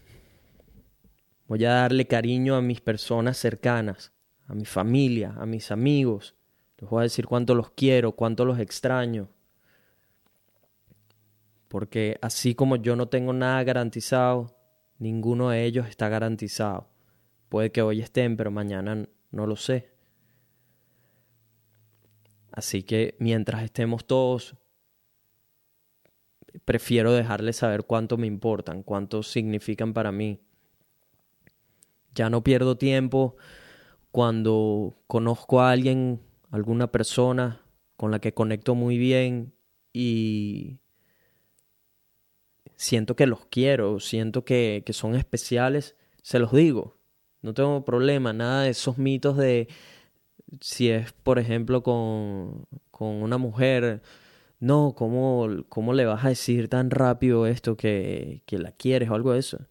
Voy 1.47 1.65
a 1.65 1.71
darle 1.71 2.07
cariño 2.07 2.55
a 2.55 2.61
mis 2.61 2.79
personas 2.79 3.35
cercanas, 3.35 4.13
a 4.45 4.55
mi 4.55 4.63
familia, 4.63 5.33
a 5.37 5.45
mis 5.45 5.71
amigos. 5.71 6.35
Les 6.77 6.89
voy 6.89 7.01
a 7.01 7.03
decir 7.03 7.25
cuánto 7.25 7.53
los 7.53 7.71
quiero, 7.71 8.13
cuánto 8.13 8.45
los 8.45 8.59
extraño. 8.59 9.27
Porque 11.67 12.17
así 12.21 12.55
como 12.55 12.77
yo 12.77 12.95
no 12.95 13.09
tengo 13.09 13.33
nada 13.33 13.63
garantizado, 13.63 14.55
ninguno 14.99 15.49
de 15.49 15.65
ellos 15.65 15.87
está 15.87 16.09
garantizado. 16.09 16.89
Puede 17.49 17.71
que 17.71 17.81
hoy 17.81 18.01
estén, 18.01 18.37
pero 18.37 18.51
mañana 18.51 19.07
no 19.31 19.47
lo 19.47 19.55
sé. 19.55 19.91
Así 22.51 22.83
que 22.83 23.15
mientras 23.19 23.63
estemos 23.63 24.05
todos 24.05 24.55
prefiero 26.65 27.13
dejarles 27.13 27.57
saber 27.57 27.83
cuánto 27.83 28.17
me 28.17 28.27
importan, 28.27 28.83
cuánto 28.83 29.23
significan 29.23 29.93
para 29.93 30.11
mí. 30.11 30.39
Ya 32.15 32.29
no 32.29 32.43
pierdo 32.43 32.77
tiempo 32.77 33.35
cuando 34.11 34.97
conozco 35.07 35.61
a 35.61 35.71
alguien, 35.71 36.21
alguna 36.49 36.91
persona 36.91 37.61
con 37.95 38.11
la 38.11 38.19
que 38.19 38.33
conecto 38.33 38.75
muy 38.75 38.97
bien 38.97 39.53
y 39.93 40.79
siento 42.77 43.15
que 43.15 43.27
los 43.27 43.45
quiero, 43.47 43.99
siento 43.99 44.45
que, 44.45 44.83
que 44.85 44.93
son 44.93 45.15
especiales, 45.15 45.97
se 46.21 46.39
los 46.39 46.53
digo. 46.53 46.97
No 47.41 47.53
tengo 47.53 47.83
problema, 47.85 48.33
nada 48.33 48.63
de 48.63 48.69
esos 48.69 48.97
mitos 48.97 49.37
de 49.37 49.67
si 50.61 50.89
es, 50.89 51.11
por 51.11 51.39
ejemplo, 51.39 51.83
con, 51.83 52.65
con 52.91 53.07
una 53.21 53.37
mujer 53.37 54.01
no, 54.59 54.95
¿cómo, 54.97 55.47
¿cómo 55.69 55.93
le 55.93 56.05
vas 56.05 56.25
a 56.25 56.29
decir 56.29 56.67
tan 56.67 56.89
rápido 56.89 57.45
esto 57.45 57.77
que, 57.77 58.41
que 58.45 58.57
la 58.57 58.71
quieres 58.71 59.09
o 59.09 59.15
algo 59.15 59.33
de 59.33 59.39
eso? 59.39 59.67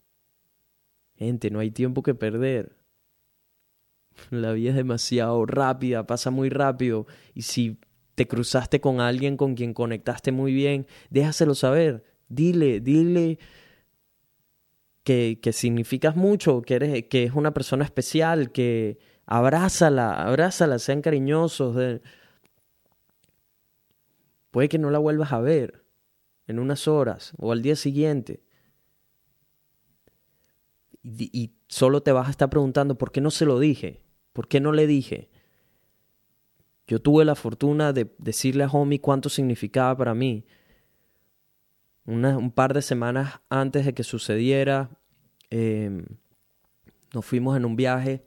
Gente, 1.17 1.51
no 1.51 1.59
hay 1.59 1.71
tiempo 1.71 2.03
que 2.03 2.15
perder. 2.15 2.77
La 4.31 4.53
vida 4.53 4.71
es 4.71 4.77
demasiado 4.77 5.45
rápida, 5.45 6.07
pasa 6.07 6.31
muy 6.31 6.51
rápido. 6.51 7.07
Y 7.35 7.43
si 7.43 7.81
te 8.15 8.29
cruzaste 8.29 8.81
con 8.81 9.01
alguien 9.01 9.37
con 9.37 9.55
quien 9.57 9.75
conectaste 9.75 10.31
muy 10.31 10.53
bien, 10.53 10.87
déjaselo 11.11 11.55
saber. 11.55 12.05
Dile, 12.29 12.81
dile 12.81 13.39
que, 15.05 15.39
que 15.41 15.53
significas 15.53 16.17
mucho, 16.17 16.63
que, 16.63 16.75
eres, 16.75 17.05
que 17.05 17.25
es 17.25 17.33
una 17.33 17.53
persona 17.53 17.85
especial, 17.85 18.53
que 18.53 18.99
abrázala, 19.27 20.13
abrázala, 20.23 20.79
sean 20.79 21.03
cariñosos. 21.03 21.77
De, 21.77 22.03
Puede 24.51 24.71
que 24.71 24.79
no 24.79 24.91
la 24.91 24.99
vuelvas 24.99 25.33
a 25.33 25.41
ver 25.41 25.85
en 26.47 26.59
unas 26.59 26.89
horas 26.89 27.35
o 27.37 27.53
al 27.53 27.61
día 27.61 27.77
siguiente. 27.77 28.43
Y, 31.03 31.53
solo 31.69 32.03
te 32.03 32.13
vas 32.13 32.29
a 32.29 32.31
estar 32.31 32.49
preguntando, 32.49 32.97
¿por 32.97 33.13
qué 33.13 33.21
no 33.21 33.31
se 33.31 33.45
lo 33.45 33.59
dije? 33.59 34.03
¿Por 34.33 34.49
qué 34.49 34.61
no 34.61 34.73
le 34.73 34.87
dije? 34.87 35.29
Yo 36.87 37.03
tuve 37.03 37.25
la 37.25 37.35
fortuna 37.35 37.93
de 37.93 38.15
decirle 38.19 38.65
a 38.65 38.69
Homie 38.69 39.01
cuánto 39.01 39.29
significaba 39.29 39.97
para 39.97 40.15
mí. 40.15 40.47
Un 42.07 42.51
par 42.51 42.73
de 42.73 42.83
semanas 42.83 43.41
antes 43.51 43.85
de 43.85 43.95
que 43.95 44.05
sucediera, 44.05 44.91
em, 45.51 46.05
nos 47.13 47.25
fuimos 47.25 47.57
en 47.57 47.65
un 47.65 47.77
viaje 47.77 48.25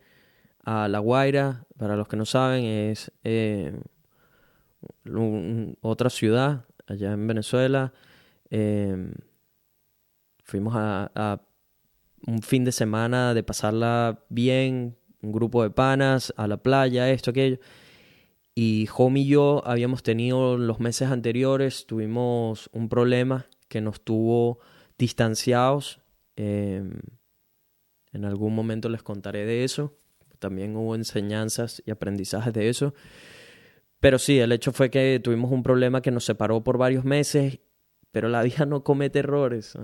a 0.63 0.87
La 0.87 0.99
Guaira. 0.99 1.65
Para 1.77 1.95
los 1.95 2.07
que 2.07 2.17
no 2.17 2.25
saben, 2.25 2.65
es 2.65 3.11
em, 3.23 3.81
otra 5.81 6.09
ciudad 6.09 6.65
allá 6.87 7.13
en 7.13 7.27
Venezuela. 7.27 7.93
Em, 8.49 9.13
fuimos 10.43 10.73
a, 10.75 11.41
un 12.27 12.41
fin 12.41 12.65
de 12.65 12.71
semana 12.73 13.33
de 13.33 13.43
pasarla 13.43 14.25
bien, 14.29 14.97
un 15.21 15.31
grupo 15.31 15.63
de 15.63 15.69
panas, 15.69 16.33
a 16.35 16.47
la 16.47 16.57
playa, 16.57 17.09
esto, 17.09 17.31
aquello. 17.31 17.59
Y 18.55 18.89
Home 18.95 19.21
y 19.21 19.27
yo 19.27 19.63
habíamos 19.65 20.03
tenido 20.03 20.57
los 20.57 20.81
meses 20.81 21.09
anteriores, 21.11 21.85
tuvimos 21.85 22.69
un 22.73 22.89
problema 22.89 23.47
que 23.69 23.79
nos 23.79 24.01
tuvo 24.01 24.59
distanciados. 24.97 26.01
Em, 26.35 26.99
en 28.11 28.25
algún 28.25 28.53
momento 28.53 28.89
les 28.89 29.03
contaré 29.03 29.45
de 29.45 29.63
eso. 29.63 29.95
También 30.39 30.75
hubo 30.75 30.95
enseñanzas 30.95 31.81
y 31.85 31.91
aprendizajes 31.91 32.53
de 32.53 32.69
eso. 32.69 32.93
Pero 33.99 34.17
sí, 34.19 34.39
el 34.39 34.51
hecho 34.51 34.71
fue 34.71 34.89
que 34.89 35.19
tuvimos 35.23 35.51
un 35.51 35.63
problema 35.63 36.01
que 36.01 36.11
nos 36.11 36.25
separó 36.25 36.63
por 36.63 36.77
varios 36.77 37.03
meses, 37.05 37.59
pero 38.11 38.29
la 38.29 38.43
vida 38.43 38.65
no 38.65 38.83
comete 38.83 39.19
errores. 39.19 39.77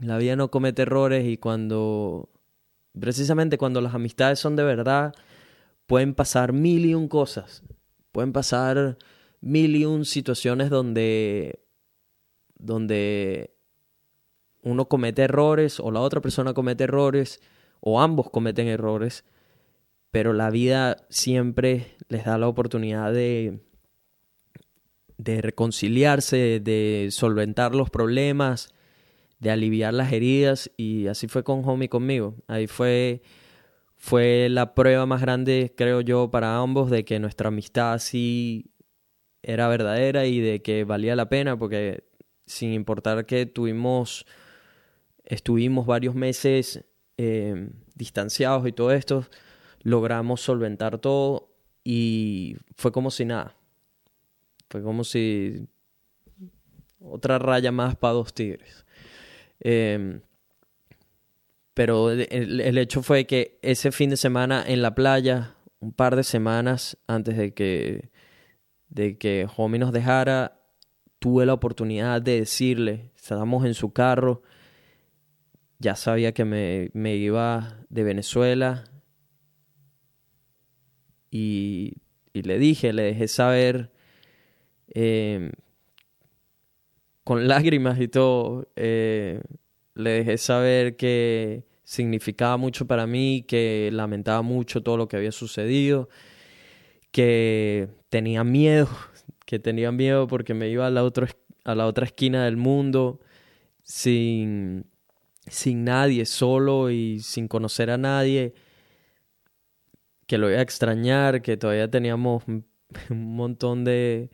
La 0.00 0.18
vida 0.18 0.36
no 0.36 0.50
comete 0.50 0.82
errores 0.82 1.26
y 1.26 1.36
cuando, 1.36 2.30
precisamente 2.98 3.58
cuando 3.58 3.80
las 3.80 3.94
amistades 3.94 4.38
son 4.38 4.56
de 4.56 4.64
verdad, 4.64 5.14
pueden 5.86 6.14
pasar 6.14 6.52
mil 6.52 6.86
y 6.86 6.94
un 6.94 7.08
cosas. 7.08 7.62
Pueden 8.10 8.32
pasar 8.32 8.96
mil 9.40 9.76
y 9.76 9.84
un 9.84 10.04
situaciones 10.04 10.70
donde, 10.70 11.63
donde 12.56 13.54
uno 14.62 14.88
comete 14.88 15.22
errores 15.22 15.80
o 15.80 15.90
la 15.90 16.00
otra 16.00 16.20
persona 16.20 16.54
comete 16.54 16.84
errores 16.84 17.40
o 17.80 18.00
ambos 18.00 18.30
cometen 18.30 18.66
errores 18.66 19.24
pero 20.14 20.32
la 20.32 20.48
vida 20.48 20.98
siempre 21.08 21.96
les 22.08 22.24
da 22.24 22.38
la 22.38 22.46
oportunidad 22.46 23.12
de, 23.12 23.58
de 25.18 25.42
reconciliarse, 25.42 26.60
de 26.60 27.08
solventar 27.10 27.74
los 27.74 27.90
problemas, 27.90 28.72
de 29.40 29.50
aliviar 29.50 29.92
las 29.92 30.12
heridas 30.12 30.70
y 30.76 31.08
así 31.08 31.26
fue 31.26 31.42
con 31.42 31.68
Homie 31.68 31.88
conmigo. 31.88 32.36
Ahí 32.46 32.68
fue 32.68 33.22
fue 33.96 34.48
la 34.48 34.74
prueba 34.74 35.04
más 35.04 35.20
grande, 35.20 35.74
creo 35.76 36.00
yo, 36.00 36.30
para 36.30 36.58
ambos 36.58 36.90
de 36.90 37.04
que 37.04 37.18
nuestra 37.18 37.48
amistad 37.48 37.98
sí 37.98 38.70
era 39.42 39.66
verdadera 39.66 40.26
y 40.26 40.38
de 40.38 40.62
que 40.62 40.84
valía 40.84 41.16
la 41.16 41.28
pena 41.28 41.58
porque 41.58 42.04
sin 42.46 42.72
importar 42.72 43.26
que 43.26 43.46
tuvimos 43.46 44.26
estuvimos 45.24 45.86
varios 45.86 46.14
meses 46.14 46.84
eh, 47.16 47.70
distanciados 47.94 48.66
y 48.66 48.72
todo 48.72 48.92
esto, 48.92 49.26
logramos 49.82 50.40
solventar 50.40 50.98
todo 50.98 51.50
y 51.82 52.56
fue 52.76 52.92
como 52.92 53.10
si 53.10 53.24
nada. 53.24 53.54
Fue 54.68 54.82
como 54.82 55.04
si 55.04 55.66
otra 57.00 57.38
raya 57.38 57.70
más 57.72 57.96
para 57.96 58.14
dos 58.14 58.34
tigres. 58.34 58.84
Em, 59.60 60.20
pero 61.74 62.10
el, 62.10 62.78
hecho 62.78 63.02
fue 63.02 63.26
que 63.26 63.58
ese 63.62 63.90
fin 63.92 64.10
de 64.10 64.16
semana 64.16 64.64
en 64.66 64.80
la 64.80 64.94
playa, 64.94 65.56
un 65.80 65.92
par 65.92 66.16
de 66.16 66.22
semanas 66.22 66.96
antes 67.06 67.36
de 67.36 67.52
que, 67.52 68.10
de 68.88 69.18
que 69.18 69.48
Homie 69.56 69.80
nos 69.80 69.92
dejara, 69.92 70.63
tuve 71.24 71.46
la 71.46 71.54
oportunidad 71.54 72.20
de 72.20 72.40
decirle, 72.40 73.10
estábamos 73.16 73.64
en 73.64 73.72
su 73.72 73.94
carro, 73.94 74.42
ya 75.78 75.96
sabía 75.96 76.34
que 76.34 76.44
me, 76.44 76.90
me 76.92 77.16
iba 77.16 77.78
de 77.88 78.04
Venezuela, 78.04 78.84
y, 81.30 81.94
le 82.34 82.58
dije, 82.58 82.92
le 82.92 83.04
dejé 83.04 83.28
saber 83.28 83.90
em, 84.88 85.52
con 87.24 87.48
lágrimas 87.48 87.98
y 88.02 88.08
todo, 88.08 88.68
eh, 88.76 89.40
le 89.94 90.10
dejé 90.10 90.36
saber 90.36 90.96
que 90.98 91.64
significaba 91.84 92.58
mucho 92.58 92.86
para 92.86 93.06
mí, 93.06 93.46
que 93.48 93.88
lamentaba 93.94 94.42
mucho 94.42 94.82
todo 94.82 94.98
lo 94.98 95.08
que 95.08 95.16
había 95.16 95.32
sucedido, 95.32 96.10
que 97.12 97.88
tenía 98.10 98.44
miedo, 98.44 98.90
que 99.54 99.60
tenía 99.60 99.92
miedo 99.92 100.26
porque 100.26 100.52
me 100.52 100.68
iba 100.68 100.88
a 100.88 100.90
la, 100.90 101.08
a 101.64 101.74
la 101.76 101.86
otra 101.86 102.06
esquina 102.06 102.44
del 102.44 102.56
mundo, 102.56 103.20
sin, 103.84 104.86
sin 105.46 105.84
nadie, 105.84 106.26
solo 106.26 106.90
y 106.90 107.20
sin 107.20 107.46
conocer 107.46 107.90
a 107.90 107.96
nadie, 107.96 108.54
que 110.26 110.38
lo 110.38 110.50
iba 110.50 110.58
a 110.58 110.62
extrañar, 110.62 111.40
que 111.40 111.56
todavía 111.56 111.88
teníamos 111.88 112.42
un 112.48 112.66
montón 113.10 113.84
de, 113.84 114.30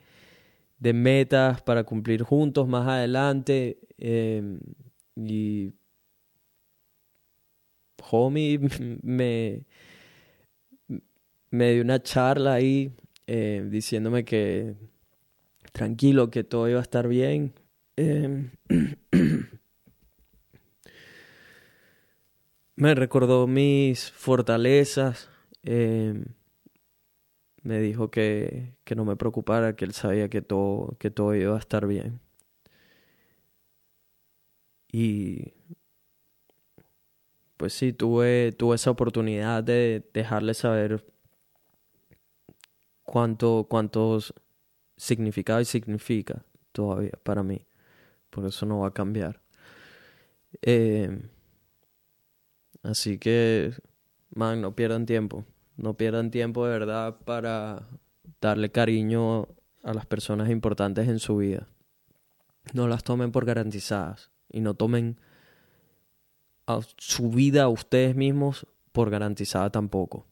de 0.78 0.92
metas 0.94 1.60
para 1.60 1.84
cumplir 1.84 2.22
juntos 2.22 2.66
más 2.66 2.88
adelante. 2.88 3.78
Em, 3.98 4.58
y 5.16 5.74
homie 8.10 8.58
me, 9.02 9.66
me 11.50 11.72
dio 11.72 11.82
una 11.82 12.02
charla 12.02 12.54
ahí 12.54 12.90
eh, 13.26 13.66
diciéndome 13.70 14.24
que 14.24 14.89
tranquilo, 15.72 16.30
que 16.30 16.44
todo 16.44 16.68
iba 16.68 16.78
a 16.78 16.82
estar 16.82 17.08
bien. 17.08 17.54
Em, 17.96 18.50
me 22.76 22.94
recordó 22.94 23.46
mis 23.46 24.10
fortalezas. 24.10 25.28
Em, 25.62 26.24
me 27.62 27.80
dijo 27.80 28.10
que, 28.10 28.74
que, 28.84 28.94
no 28.94 29.04
me 29.04 29.16
preocupara, 29.16 29.76
que 29.76 29.84
él 29.84 29.92
sabía 29.92 30.28
que 30.30 30.42
todo, 30.42 30.96
que 30.98 31.10
todo 31.10 31.34
iba 31.34 31.54
a 31.56 31.58
estar 31.58 31.86
bien. 31.86 32.20
Y 34.92 35.54
pues 37.56 37.74
sí, 37.74 37.92
tuve, 37.92 38.52
tuve 38.52 38.76
esa 38.76 38.90
oportunidad 38.90 39.62
de 39.62 40.02
dejarle 40.14 40.54
saber 40.54 41.04
cuánto, 43.02 43.66
cuánto 43.68 44.18
significaba 45.00 45.62
y 45.62 45.64
significa 45.64 46.44
todavía 46.72 47.18
para 47.22 47.42
mí. 47.42 47.66
Por 48.28 48.44
eso 48.44 48.66
no 48.66 48.80
va 48.80 48.88
a 48.88 48.94
cambiar. 48.94 49.40
Eh, 50.60 51.22
así 52.82 53.18
que, 53.18 53.72
man, 54.28 54.60
no 54.60 54.76
pierdan 54.76 55.06
tiempo. 55.06 55.46
No 55.76 55.94
pierdan 55.94 56.30
tiempo 56.30 56.66
de 56.66 56.72
verdad 56.72 57.16
para 57.24 57.88
darle 58.42 58.70
cariño 58.70 59.48
a 59.82 59.94
las 59.94 60.04
personas 60.04 60.50
importantes 60.50 61.08
en 61.08 61.18
su 61.18 61.38
vida. 61.38 61.66
No 62.74 62.86
las 62.86 63.02
tomen 63.02 63.32
por 63.32 63.46
garantizadas 63.46 64.30
y 64.50 64.60
no 64.60 64.74
tomen 64.74 65.18
su 66.98 67.30
vida 67.30 67.64
a 67.64 67.68
ustedes 67.68 68.14
mismos 68.14 68.66
por 68.92 69.08
garantizada 69.08 69.70
tampoco. 69.70 70.26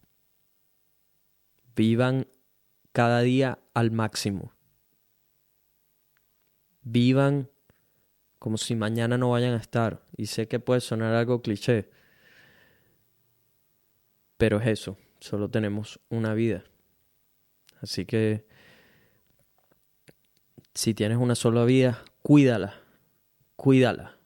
Vivan 1.75 2.27
cada 2.93 3.23
día 3.23 3.59
al 3.73 3.91
máximo. 3.91 4.53
Vivan 6.91 7.51
como 8.39 8.57
si 8.57 8.75
mañana 8.75 9.19
no 9.19 9.31
vayan 9.31 9.55
a 9.55 9.59
estar. 9.59 10.03
Y 10.17 10.27
sé 10.27 10.49
que 10.49 10.61
puede 10.61 10.81
sonar 10.81 11.15
algo 11.15 11.43
cliché, 11.43 11.91
pero 14.37 14.61
es 14.61 14.67
eso, 14.69 14.97
solo 15.21 15.51
tenemos 15.51 16.01
una 16.09 16.35
vida. 16.35 16.65
Así 17.81 18.07
que 18.07 18.47
si 20.75 20.95
tienes 20.95 21.19
una 21.19 21.35
sola 21.35 21.65
vida, 21.65 22.03
cuídala, 22.23 22.81
cuídala. 23.57 24.17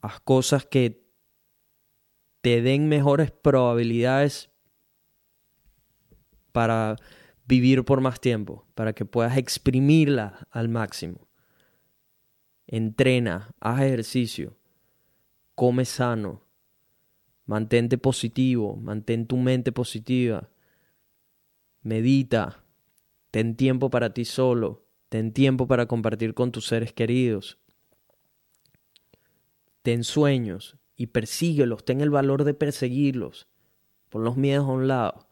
Haz 0.00 0.20
cosas 0.20 0.66
que 0.66 1.04
te 2.40 2.60
den 2.62 2.88
mejores 2.88 3.30
probabilidades 3.30 4.50
para 6.52 6.96
vivir 7.46 7.84
por 7.84 8.00
más 8.00 8.20
tiempo, 8.20 8.66
para 8.74 8.92
que 8.92 9.04
puedas 9.04 9.36
exprimirla 9.36 10.46
al 10.50 10.68
máximo. 10.68 11.25
Entrena, 12.66 13.54
haz 13.60 13.82
ejercicio, 13.82 14.56
come 15.54 15.84
sano, 15.84 16.42
mantente 17.44 17.96
positivo, 17.98 18.76
mantén 18.76 19.26
tu 19.26 19.36
mente 19.36 19.70
positiva, 19.70 20.50
medita, 21.82 22.64
ten 23.30 23.54
tiempo 23.54 23.88
para 23.88 24.12
ti 24.12 24.24
solo, 24.24 24.84
ten 25.08 25.32
tiempo 25.32 25.66
para 25.66 25.86
compartir 25.86 26.34
con 26.34 26.50
tus 26.50 26.66
seres 26.66 26.92
queridos, 26.92 27.58
ten 29.82 30.02
sueños 30.02 30.76
y 30.96 31.06
persíguelos, 31.06 31.84
ten 31.84 32.00
el 32.00 32.10
valor 32.10 32.42
de 32.42 32.54
perseguirlos, 32.54 33.46
pon 34.08 34.24
los 34.24 34.36
miedos 34.36 34.66
a 34.66 34.72
un 34.72 34.88
lado 34.88 35.26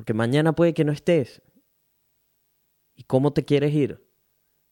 porque 0.00 0.14
mañana 0.14 0.54
puede 0.54 0.72
que 0.72 0.82
no 0.82 0.92
estés. 0.92 1.42
¿Y 2.94 3.02
cómo 3.02 3.34
te 3.34 3.44
quieres 3.44 3.74
ir? 3.74 4.02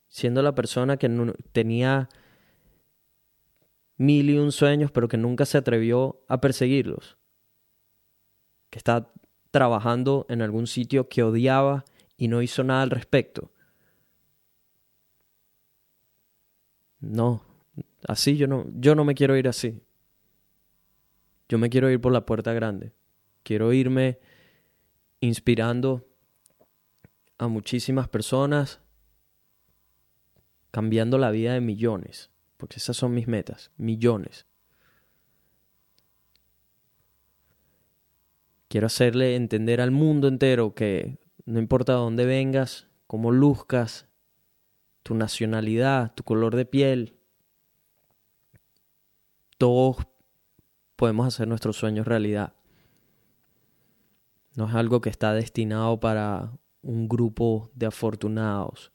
Siendo 0.08 0.42
la 0.42 0.54
persona 0.54 0.96
que 0.96 1.08
tenía 1.52 2.08
mil 3.96 4.30
y 4.30 4.38
un 4.38 4.52
sueños, 4.52 4.90
pero 4.90 5.08
que 5.08 5.16
nunca 5.16 5.44
se 5.44 5.58
atrevió 5.58 6.22
a 6.28 6.40
perseguirlos. 6.40 7.18
Que 8.70 8.78
está 8.78 9.12
trabajando 9.50 10.26
en 10.28 10.42
algún 10.42 10.66
sitio 10.66 11.08
que 11.08 11.22
odiaba 11.22 11.84
y 12.16 12.28
no 12.28 12.42
hizo 12.42 12.64
nada 12.64 12.82
al 12.82 12.90
respecto. 12.90 13.52
No, 17.00 17.44
así 18.06 18.36
yo 18.36 18.46
no, 18.46 18.66
yo 18.74 18.94
no 18.94 19.04
me 19.04 19.14
quiero 19.14 19.36
ir 19.36 19.48
así. 19.48 19.80
Yo 21.48 21.58
me 21.58 21.70
quiero 21.70 21.90
ir 21.90 22.00
por 22.00 22.12
la 22.12 22.26
puerta 22.26 22.52
grande. 22.52 22.92
Quiero 23.42 23.72
irme 23.72 24.18
inspirando 25.20 26.06
a 27.38 27.48
muchísimas 27.48 28.08
personas, 28.08 28.80
cambiando 30.70 31.18
la 31.18 31.30
vida 31.30 31.54
de 31.54 31.60
millones, 31.60 32.30
porque 32.56 32.76
esas 32.76 32.96
son 32.96 33.14
mis 33.14 33.28
metas, 33.28 33.70
millones. 33.76 34.46
Quiero 38.68 38.86
hacerle 38.86 39.34
entender 39.34 39.80
al 39.80 39.90
mundo 39.90 40.28
entero 40.28 40.74
que 40.74 41.18
no 41.46 41.58
importa 41.58 41.94
dónde 41.94 42.26
vengas, 42.26 42.88
cómo 43.06 43.30
luzcas, 43.32 44.06
tu 45.02 45.14
nacionalidad, 45.14 46.12
tu 46.14 46.22
color 46.22 46.54
de 46.54 46.66
piel, 46.66 47.18
todos 49.56 50.06
podemos 50.96 51.26
hacer 51.26 51.48
nuestros 51.48 51.76
sueños 51.76 52.06
realidad. 52.06 52.54
No 54.54 54.68
es 54.68 54.74
algo 54.74 55.00
que 55.00 55.08
está 55.08 55.32
destinado 55.32 55.98
para 56.00 56.52
un 56.82 57.08
grupo 57.08 57.70
de 57.74 57.86
afortunados 57.86 58.92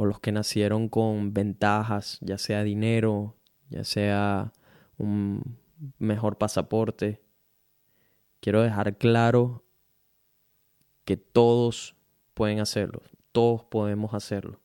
o 0.00 0.06
los 0.06 0.18
que 0.18 0.32
nacieron 0.32 0.88
con 0.88 1.34
ventajas, 1.34 2.16
ya 2.22 2.38
sea 2.38 2.62
dinero, 2.62 3.36
ya 3.68 3.84
sea 3.84 4.50
un 4.96 5.58
mejor 5.98 6.38
pasaporte. 6.38 7.20
Quiero 8.40 8.62
dejar 8.62 8.96
claro 8.96 9.62
que 11.04 11.18
todos 11.18 11.96
pueden 12.32 12.60
hacerlo, 12.60 13.02
todos 13.30 13.62
podemos 13.64 14.14
hacerlo. 14.14 14.62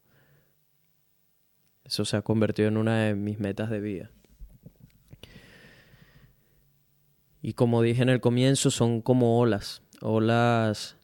Eso 1.84 2.06
se 2.06 2.16
ha 2.16 2.22
convertido 2.22 2.70
en 2.70 2.78
una 2.78 3.04
de 3.04 3.16
mis 3.16 3.38
metas 3.38 3.70
de 3.70 3.82
vida. 3.82 4.12
Y 7.42 7.56
como 7.56 7.82
dije 7.82 8.04
en 8.04 8.10
el 8.10 8.22
comienzo, 8.22 8.72
son 8.72 9.02
como 9.02 9.38
olas. 9.38 9.82
Olas, 10.00 10.96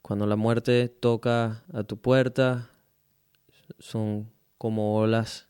cuando 0.00 0.26
la 0.26 0.36
muerte 0.36 0.88
toca 0.88 1.62
a 1.74 1.82
tu 1.82 1.98
puerta, 1.98 2.70
son 3.78 4.32
como 4.58 4.96
olas 4.96 5.46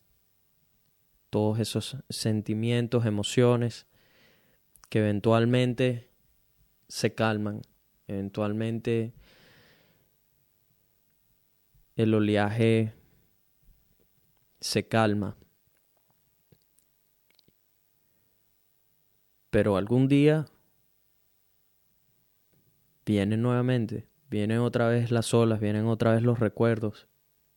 todos 1.30 1.58
esos 1.58 1.96
sentimientos, 2.08 3.06
emociones 3.06 3.86
que 4.88 5.00
eventualmente 5.00 6.08
se 6.88 7.14
calman, 7.14 7.62
eventualmente 8.06 9.12
el 11.96 12.14
oleaje 12.14 12.94
se 14.60 14.86
calma. 14.86 15.36
Pero 19.50 19.76
algún 19.76 20.08
día 20.08 20.46
vienen 23.04 23.42
nuevamente, 23.42 24.06
vienen 24.28 24.58
otra 24.58 24.88
vez 24.88 25.10
las 25.10 25.32
olas, 25.32 25.60
vienen 25.60 25.86
otra 25.86 26.12
vez 26.12 26.22
los 26.22 26.40
recuerdos, 26.40 27.08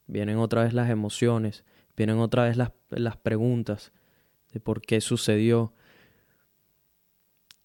vienen 0.09 0.37
otra 0.37 0.63
vez 0.63 0.73
las 0.73 0.89
emociones, 0.89 1.63
vienen 1.95 2.17
otra 2.17 2.43
vez 2.43 2.57
las, 2.57 2.71
las 2.89 3.17
preguntas 3.17 3.91
de 4.51 4.59
por 4.59 4.81
qué 4.81 4.99
sucedió. 5.01 5.73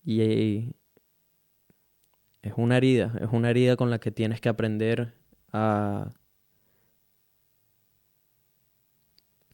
Y 0.05 0.74
es 2.42 2.53
una 2.57 2.76
herida, 2.76 3.14
es 3.20 3.28
una 3.32 3.51
herida 3.51 3.76
con 3.76 3.90
la 3.90 3.99
que 3.99 4.11
tienes 4.11 4.40
que 4.40 4.51
aprender 4.51 5.14
a, 5.53 6.11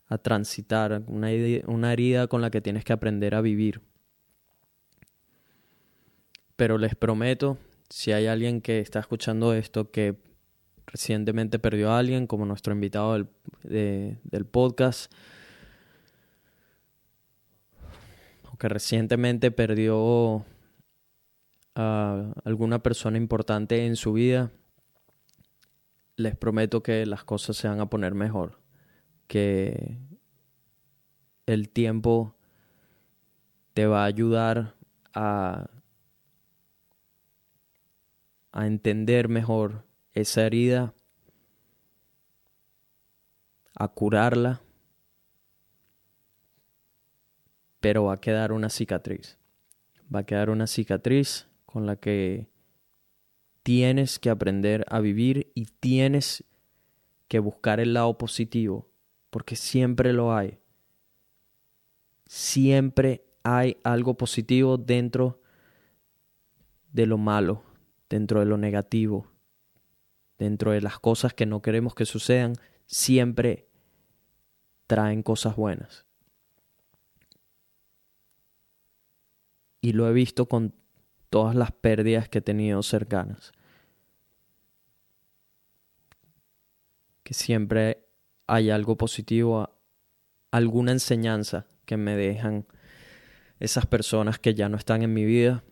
a 0.06 0.18
transitar, 0.18 1.04
una, 1.06 1.28
una 1.66 1.92
herida 1.92 2.26
con 2.26 2.42
la 2.42 2.50
que 2.50 2.60
tienes 2.60 2.84
que 2.84 2.92
aprender 2.92 3.36
a 3.36 3.40
vivir. 3.40 3.80
Pero 6.56 6.78
les 6.78 6.96
prometo, 6.96 7.58
si 7.88 8.10
hay 8.12 8.26
alguien 8.26 8.60
que 8.60 8.80
está 8.80 8.98
escuchando 8.98 9.54
esto 9.54 9.90
que 9.90 10.29
recientemente 10.90 11.58
perdió 11.58 11.90
a 11.90 11.98
alguien, 11.98 12.26
como 12.26 12.44
nuestro 12.44 12.72
invitado 12.72 13.14
del, 13.62 14.18
del 14.22 14.46
podcast, 14.46 15.12
que 18.60 18.68
recientemente 18.68 19.50
perdió 19.50 20.44
a 21.74 22.32
alguna 22.44 22.82
persona 22.82 23.16
importante 23.16 23.86
en 23.86 23.96
su 23.96 24.12
vida, 24.12 24.52
les 26.16 26.36
prometo 26.36 26.82
que 26.82 27.06
las 27.06 27.24
cosas 27.24 27.56
se 27.56 27.68
van 27.68 27.80
a 27.80 27.88
poner 27.88 28.14
mejor, 28.14 28.60
que 29.26 29.98
el 31.46 31.70
tiempo 31.70 32.36
te 33.72 33.86
va 33.86 34.02
a 34.02 34.06
ayudar 34.06 34.74
a, 35.14 35.70
a 38.52 38.66
entender 38.66 39.30
mejor 39.30 39.86
esa 40.14 40.46
herida, 40.46 40.94
a 43.74 43.88
curarla, 43.88 44.60
pero 47.80 48.04
va 48.04 48.14
a 48.14 48.20
quedar 48.20 48.52
una 48.52 48.68
cicatriz. 48.68 49.38
Va 50.14 50.20
a 50.20 50.26
quedar 50.26 50.50
una 50.50 50.66
cicatriz 50.66 51.48
con 51.64 51.86
la 51.86 51.96
que 51.96 52.48
tienes 53.62 54.18
que 54.18 54.30
aprender 54.30 54.84
a 54.88 55.00
vivir 55.00 55.50
y 55.54 55.66
tienes 55.66 56.44
que 57.28 57.38
buscar 57.38 57.80
el 57.80 57.94
lado 57.94 58.18
positivo, 58.18 58.90
porque 59.30 59.56
siempre 59.56 60.12
lo 60.12 60.34
hay. 60.34 60.58
Siempre 62.26 63.24
hay 63.42 63.78
algo 63.82 64.14
positivo 64.14 64.76
dentro 64.76 65.40
de 66.92 67.06
lo 67.06 67.18
malo, 67.18 67.62
dentro 68.08 68.40
de 68.40 68.46
lo 68.46 68.58
negativo, 68.58 69.26
dentro 70.40 70.72
de 70.72 70.80
las 70.80 70.98
cosas 70.98 71.34
que 71.34 71.44
no 71.44 71.60
queremos 71.60 71.94
que 71.94 72.06
sucedan, 72.06 72.54
siempre 72.86 73.68
traen 74.86 75.22
cosas 75.22 75.54
buenas. 75.54 76.06
Y 79.82 79.92
lo 79.92 80.08
he 80.08 80.12
visto 80.12 80.46
con 80.46 80.74
todas 81.28 81.54
las 81.54 81.72
pérdidas 81.72 82.30
que 82.30 82.38
he 82.38 82.42
tenido 82.42 82.82
cercanas. 82.82 83.52
Que 87.22 87.34
siempre 87.34 88.08
hay 88.46 88.70
algo 88.70 88.96
positivo, 88.96 89.68
alguna 90.50 90.92
enseñanza 90.92 91.66
que 91.84 91.98
me 91.98 92.16
dejan 92.16 92.66
esas 93.58 93.84
personas 93.84 94.38
que 94.38 94.54
ya 94.54 94.70
no 94.70 94.78
están 94.78 95.02
en 95.02 95.12
mi 95.12 95.26
vida 95.26 95.62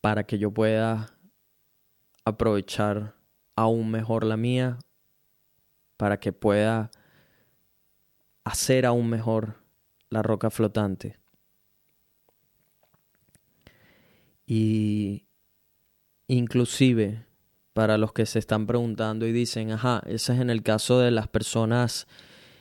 para 0.00 0.24
que 0.24 0.36
yo 0.38 0.50
pueda 0.50 1.13
aprovechar 2.24 3.14
aún 3.56 3.90
mejor 3.90 4.24
la 4.24 4.36
mía, 4.36 4.78
para 5.96 6.18
que 6.18 6.32
pueda 6.32 6.90
hacer 8.44 8.86
aún 8.86 9.08
mejor 9.08 9.62
la 10.10 10.22
roca 10.22 10.50
flotante. 10.50 11.18
Y 14.46 15.26
inclusive 16.26 17.26
para 17.72 17.98
los 17.98 18.12
que 18.12 18.26
se 18.26 18.38
están 18.38 18.66
preguntando 18.66 19.26
y 19.26 19.32
dicen, 19.32 19.72
ajá, 19.72 20.02
ese 20.06 20.34
es 20.34 20.40
en 20.40 20.50
el 20.50 20.62
caso 20.62 21.00
de 21.00 21.10
las 21.10 21.28
personas 21.28 22.06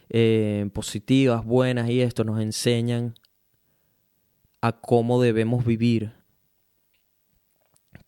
eh, 0.09 0.69
positivas, 0.73 1.45
buenas 1.45 1.89
y 1.89 2.01
esto 2.01 2.23
nos 2.23 2.39
enseñan 2.41 3.15
a 4.61 4.71
cómo 4.71 5.21
debemos 5.21 5.65
vivir. 5.65 6.13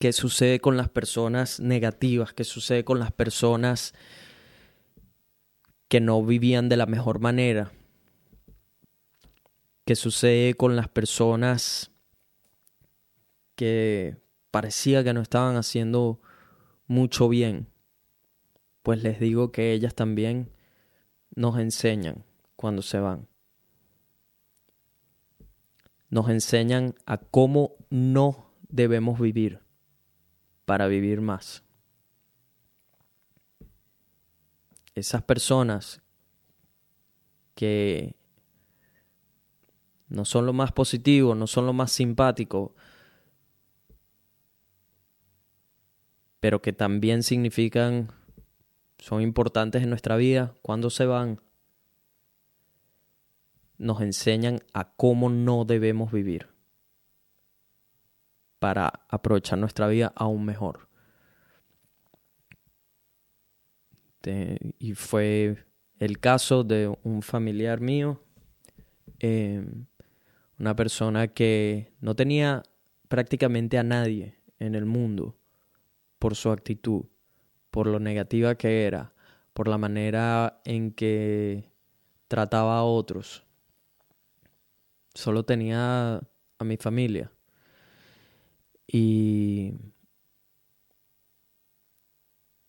¿Qué 0.06 0.14
sucede 0.14 0.60
con 0.60 0.78
las 0.78 0.88
personas 0.88 1.60
negativas? 1.60 2.32
¿Qué 2.32 2.44
sucede 2.44 2.86
con 2.86 3.00
las 3.00 3.12
personas 3.12 3.96
que 5.88 6.00
no 6.00 6.24
vivían 6.24 6.70
de 6.70 6.78
la 6.78 6.86
mejor 6.86 7.18
manera? 7.18 7.72
¿Qué 9.84 9.96
sucede 9.96 10.54
con 10.54 10.76
las 10.76 10.90
personas 10.90 11.90
que 13.56 14.18
parecía 14.52 15.04
que 15.04 15.14
no 15.14 15.22
estaban 15.22 15.56
haciendo 15.56 16.22
mucho 16.86 17.28
bien? 17.28 17.68
Pues 18.84 19.02
les 19.02 19.20
digo 19.20 19.52
que 19.52 19.74
ellas 19.74 19.96
también 19.96 20.52
nos 21.36 21.58
enseñan 21.58 22.26
cuando 22.56 22.84
se 22.84 23.00
van. 23.00 23.28
Nos 26.12 26.30
enseñan 26.30 26.94
a 27.08 27.18
cómo 27.18 27.72
no 27.90 28.52
debemos 28.70 29.20
vivir 29.20 29.65
para 30.66 30.88
vivir 30.88 31.22
más. 31.22 31.64
Esas 34.96 35.22
personas 35.24 36.02
que 37.54 38.16
no 40.08 40.26
son 40.26 40.46
lo 40.46 40.54
más 40.54 40.72
positivo, 40.72 41.36
no 41.36 41.48
son 41.48 41.66
lo 41.66 41.74
más 41.74 41.92
simpático, 41.92 42.76
pero 46.40 46.62
que 46.62 46.74
también 46.74 47.24
significan 47.24 48.12
son 49.00 49.22
importantes 49.22 49.84
en 49.84 49.90
nuestra 49.90 50.16
vida, 50.16 50.56
cuando 50.62 50.90
se 50.90 51.06
van, 51.06 51.42
nos 53.78 54.02
enseñan 54.02 54.62
a 54.74 54.94
cómo 54.94 55.30
no 55.30 55.66
debemos 55.66 56.12
vivir 56.12 56.55
para 58.60 59.06
aprovechar 59.10 59.60
nuestra 59.60 59.88
vida 59.88 60.14
aún 60.16 60.46
mejor. 60.46 60.90
y 64.80 64.96
fue 64.96 65.56
el 66.00 66.20
caso 66.20 66.64
de 66.64 66.92
un 67.04 67.22
familiar 67.22 67.80
mío, 67.80 68.24
em, 69.20 69.86
una 70.58 70.76
persona 70.76 71.28
que 71.28 71.94
no 72.00 72.16
tenía 72.16 72.64
prácticamente 73.08 73.78
a 73.78 73.84
nadie 73.84 74.40
en 74.58 74.74
el 74.74 74.86
mundo 74.86 75.38
por 76.18 76.36
su 76.36 76.50
actitud 76.50 77.06
por 77.76 77.88
lo 77.88 78.00
negativa 78.00 78.56
que 78.56 78.86
era, 78.86 79.12
por 79.52 79.68
la 79.68 79.78
manera 79.78 80.62
en 80.64 80.92
que 80.92 81.74
trataba 82.30 82.78
a 82.78 82.84
otros. 82.86 83.44
Solo 85.14 85.44
tenía 85.44 86.22
a 86.58 86.64
mi 86.64 86.78
familia. 86.78 87.34
Y 88.88 89.74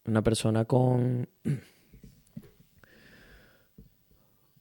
una 0.04 0.22
persona 0.22 0.64
con 0.64 1.28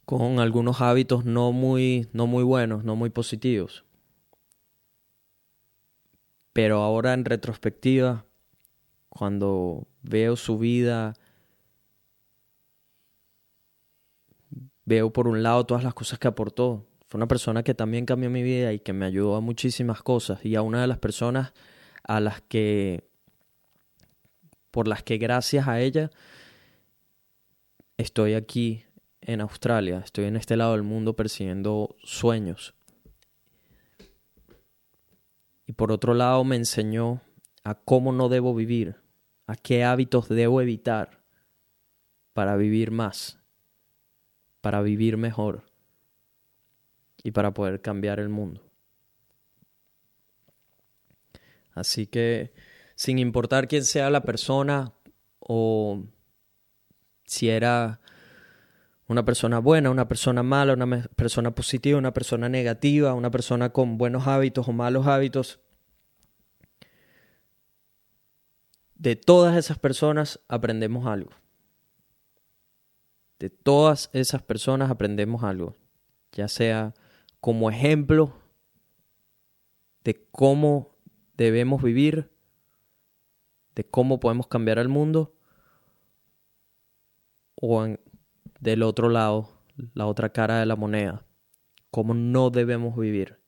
con 0.04 0.38
algunos 0.38 0.80
hábitos 0.80 1.24
no 1.24 1.52
muy 1.52 2.08
no 2.12 2.26
muy 2.26 2.44
buenos, 2.44 2.84
no 2.84 2.96
muy 2.96 3.10
positivos. 3.10 3.84
Pero 6.52 6.82
ahora 6.82 7.12
en 7.12 7.24
retrospectiva 7.24 8.26
cuando 9.16 9.86
veo 10.02 10.36
su 10.36 10.58
vida, 10.58 11.14
veo 14.84 15.12
por 15.12 15.26
un 15.26 15.42
lado 15.42 15.64
todas 15.64 15.84
las 15.84 15.94
cosas 15.94 16.18
que 16.18 16.28
aportó. 16.28 16.86
Una 17.16 17.26
persona 17.26 17.62
que 17.62 17.72
también 17.72 18.04
cambió 18.04 18.28
mi 18.28 18.42
vida 18.42 18.74
y 18.74 18.78
que 18.78 18.92
me 18.92 19.06
ayudó 19.06 19.36
a 19.36 19.40
muchísimas 19.40 20.02
cosas. 20.02 20.44
Y 20.44 20.54
a 20.54 20.60
una 20.60 20.82
de 20.82 20.86
las 20.86 20.98
personas 20.98 21.54
a 22.04 22.20
las 22.20 22.42
que, 22.42 23.08
por 24.70 24.86
las 24.86 25.02
que 25.02 25.16
gracias 25.16 25.66
a 25.66 25.80
ella, 25.80 26.10
estoy 27.96 28.34
aquí 28.34 28.84
en 29.22 29.40
Australia, 29.40 30.02
estoy 30.04 30.26
en 30.26 30.36
este 30.36 30.58
lado 30.58 30.72
del 30.72 30.82
mundo 30.82 31.16
persiguiendo 31.16 31.96
sueños. 32.04 32.74
Y 35.66 35.72
por 35.72 35.92
otro 35.92 36.12
lado 36.12 36.44
me 36.44 36.56
enseñó 36.56 37.22
a 37.64 37.76
cómo 37.76 38.12
no 38.12 38.28
debo 38.28 38.54
vivir, 38.54 38.96
a 39.46 39.56
qué 39.56 39.84
hábitos 39.84 40.28
debo 40.28 40.60
evitar 40.60 41.22
para 42.34 42.56
vivir 42.56 42.90
más, 42.90 43.38
para 44.60 44.82
vivir 44.82 45.16
mejor 45.16 45.64
y 47.26 47.32
para 47.32 47.52
poder 47.52 47.80
cambiar 47.82 48.20
el 48.20 48.28
mundo. 48.28 48.62
Así 51.72 52.06
que, 52.06 52.54
sin 52.94 53.18
importar 53.18 53.66
quién 53.66 53.84
sea 53.84 54.10
la 54.10 54.22
persona 54.22 54.92
o 55.40 56.04
si 57.24 57.48
era 57.48 58.00
una 59.08 59.24
persona 59.24 59.58
buena, 59.58 59.90
una 59.90 60.06
persona 60.06 60.44
mala, 60.44 60.74
una 60.74 61.02
persona 61.16 61.52
positiva, 61.52 61.98
una 61.98 62.12
persona 62.12 62.48
negativa, 62.48 63.12
una 63.12 63.32
persona 63.32 63.70
con 63.70 63.98
buenos 63.98 64.28
hábitos 64.28 64.68
o 64.68 64.72
malos 64.72 65.08
hábitos, 65.08 65.58
de 68.94 69.16
todas 69.16 69.56
esas 69.56 69.80
personas 69.80 70.38
aprendemos 70.46 71.06
algo. 71.06 71.32
De 73.40 73.50
todas 73.50 74.10
esas 74.12 74.42
personas 74.42 74.92
aprendemos 74.92 75.42
algo. 75.42 75.76
Ya 76.30 76.46
sea 76.46 76.94
como 77.40 77.70
ejemplo 77.70 78.34
de 80.04 80.26
cómo 80.30 80.96
debemos 81.36 81.82
vivir, 81.82 82.30
de 83.74 83.84
cómo 83.84 84.20
podemos 84.20 84.46
cambiar 84.46 84.78
el 84.78 84.88
mundo 84.88 85.34
o 87.54 87.86
del 88.60 88.82
otro 88.82 89.08
lado, 89.08 89.48
la 89.94 90.06
otra 90.06 90.30
cara 90.30 90.60
de 90.60 90.66
la 90.66 90.76
moneda, 90.76 91.24
cómo 91.90 92.14
no 92.14 92.50
debemos 92.50 92.96
vivir 92.96 93.38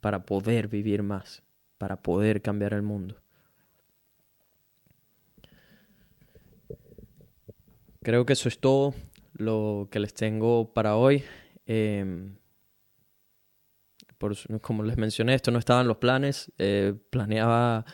para 0.00 0.24
poder 0.24 0.68
vivir 0.68 1.02
más, 1.02 1.42
para 1.78 2.02
poder 2.02 2.42
cambiar 2.42 2.72
el 2.74 2.82
mundo. 2.82 3.16
Creo 8.02 8.24
que 8.24 8.32
eso 8.32 8.48
es 8.48 8.58
todo 8.58 8.94
lo 9.34 9.88
que 9.90 10.00
les 10.00 10.14
tengo 10.14 10.72
para 10.72 10.96
hoy. 10.96 11.22
Como 14.60 14.82
les 14.82 14.96
mencioné, 14.96 15.34
esto 15.34 15.50
no 15.50 15.58
estaba 15.58 15.80
en 15.80 15.88
los 15.88 15.96
planes. 15.96 16.52
Eh, 16.58 16.94
planeaba, 17.10 17.84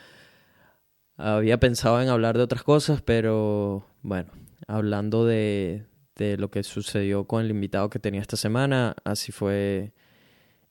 había 1.17 1.59
pensado 1.61 2.01
en 2.03 2.09
hablar 2.09 2.37
de 2.37 2.43
otras 2.43 2.63
cosas, 2.63 3.03
pero 3.03 3.87
bueno, 4.03 4.33
hablando 4.67 5.25
de, 5.25 5.87
de 6.17 6.37
lo 6.37 6.51
que 6.51 6.63
sucedió 6.63 7.27
con 7.27 7.45
el 7.45 7.51
invitado 7.51 7.91
que 7.91 7.99
tenía 7.99 8.21
esta 8.21 8.37
semana, 8.37 8.97
así 9.05 9.33
fue 9.33 9.93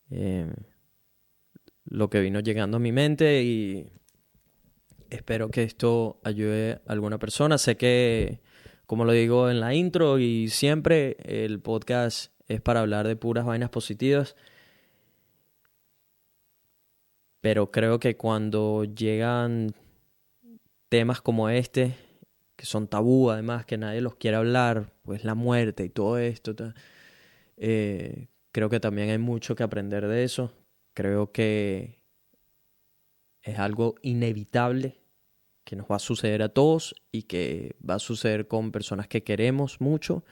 em, 0.10 0.54
lo 1.86 2.10
que 2.10 2.20
vino 2.20 2.40
llegando 2.40 2.78
a 2.78 2.80
mi 2.80 2.92
mente 2.92 3.44
y 3.44 3.92
espero 5.10 5.50
que 5.50 5.64
esto 5.64 6.20
ayude 6.24 6.82
a 6.86 6.92
alguna 6.92 7.18
persona. 7.20 7.58
Sé 7.58 7.78
que 7.78 8.42
como 8.86 9.06
lo 9.06 9.14
digo 9.14 9.50
en 9.50 9.60
la 9.60 9.74
intro 9.74 10.20
y 10.20 10.50
siempre, 10.50 11.18
el 11.24 11.60
podcast 11.60 12.32
es 12.48 12.62
para 12.62 12.82
hablar 12.82 13.08
de 13.08 13.16
puras 13.16 13.46
vainas 13.46 13.70
positivas. 13.70 14.36
Pero 17.46 17.70
creo 17.70 18.00
que 18.00 18.18
cuando 18.18 18.86
llegan 18.86 19.76
temas 20.90 21.22
como 21.22 21.48
este, 21.50 21.96
que 22.56 22.66
son 22.66 22.88
tabú 22.88 23.30
además, 23.30 23.68
que 23.68 23.78
nadie 23.78 24.02
los 24.02 24.16
quiere 24.16 24.38
hablar, 24.38 24.92
pues 25.04 25.24
la 25.24 25.36
muerte 25.36 25.86
y 25.86 25.90
todo 25.90 26.18
esto, 26.18 26.56
eh, 27.58 28.30
creo 28.52 28.70
que 28.72 28.80
también 28.80 29.12
hay 29.12 29.20
mucho 29.20 29.56
que 29.56 29.62
aprender 29.62 30.08
de 30.08 30.24
eso. 30.24 30.54
Creo 30.96 31.32
que 31.32 32.00
es 33.44 33.60
algo 33.60 33.94
inevitable 34.02 35.04
que 35.64 35.76
nos 35.76 35.86
va 35.86 35.98
a 35.98 36.00
suceder 36.00 36.42
a 36.42 36.50
todos 36.50 36.96
y 37.12 37.24
que 37.28 37.76
va 37.88 37.94
a 37.94 38.00
suceder 38.00 38.48
con 38.48 38.72
personas 38.72 39.08
que 39.08 39.24
queremos 39.24 39.82
mucho. 39.82 40.26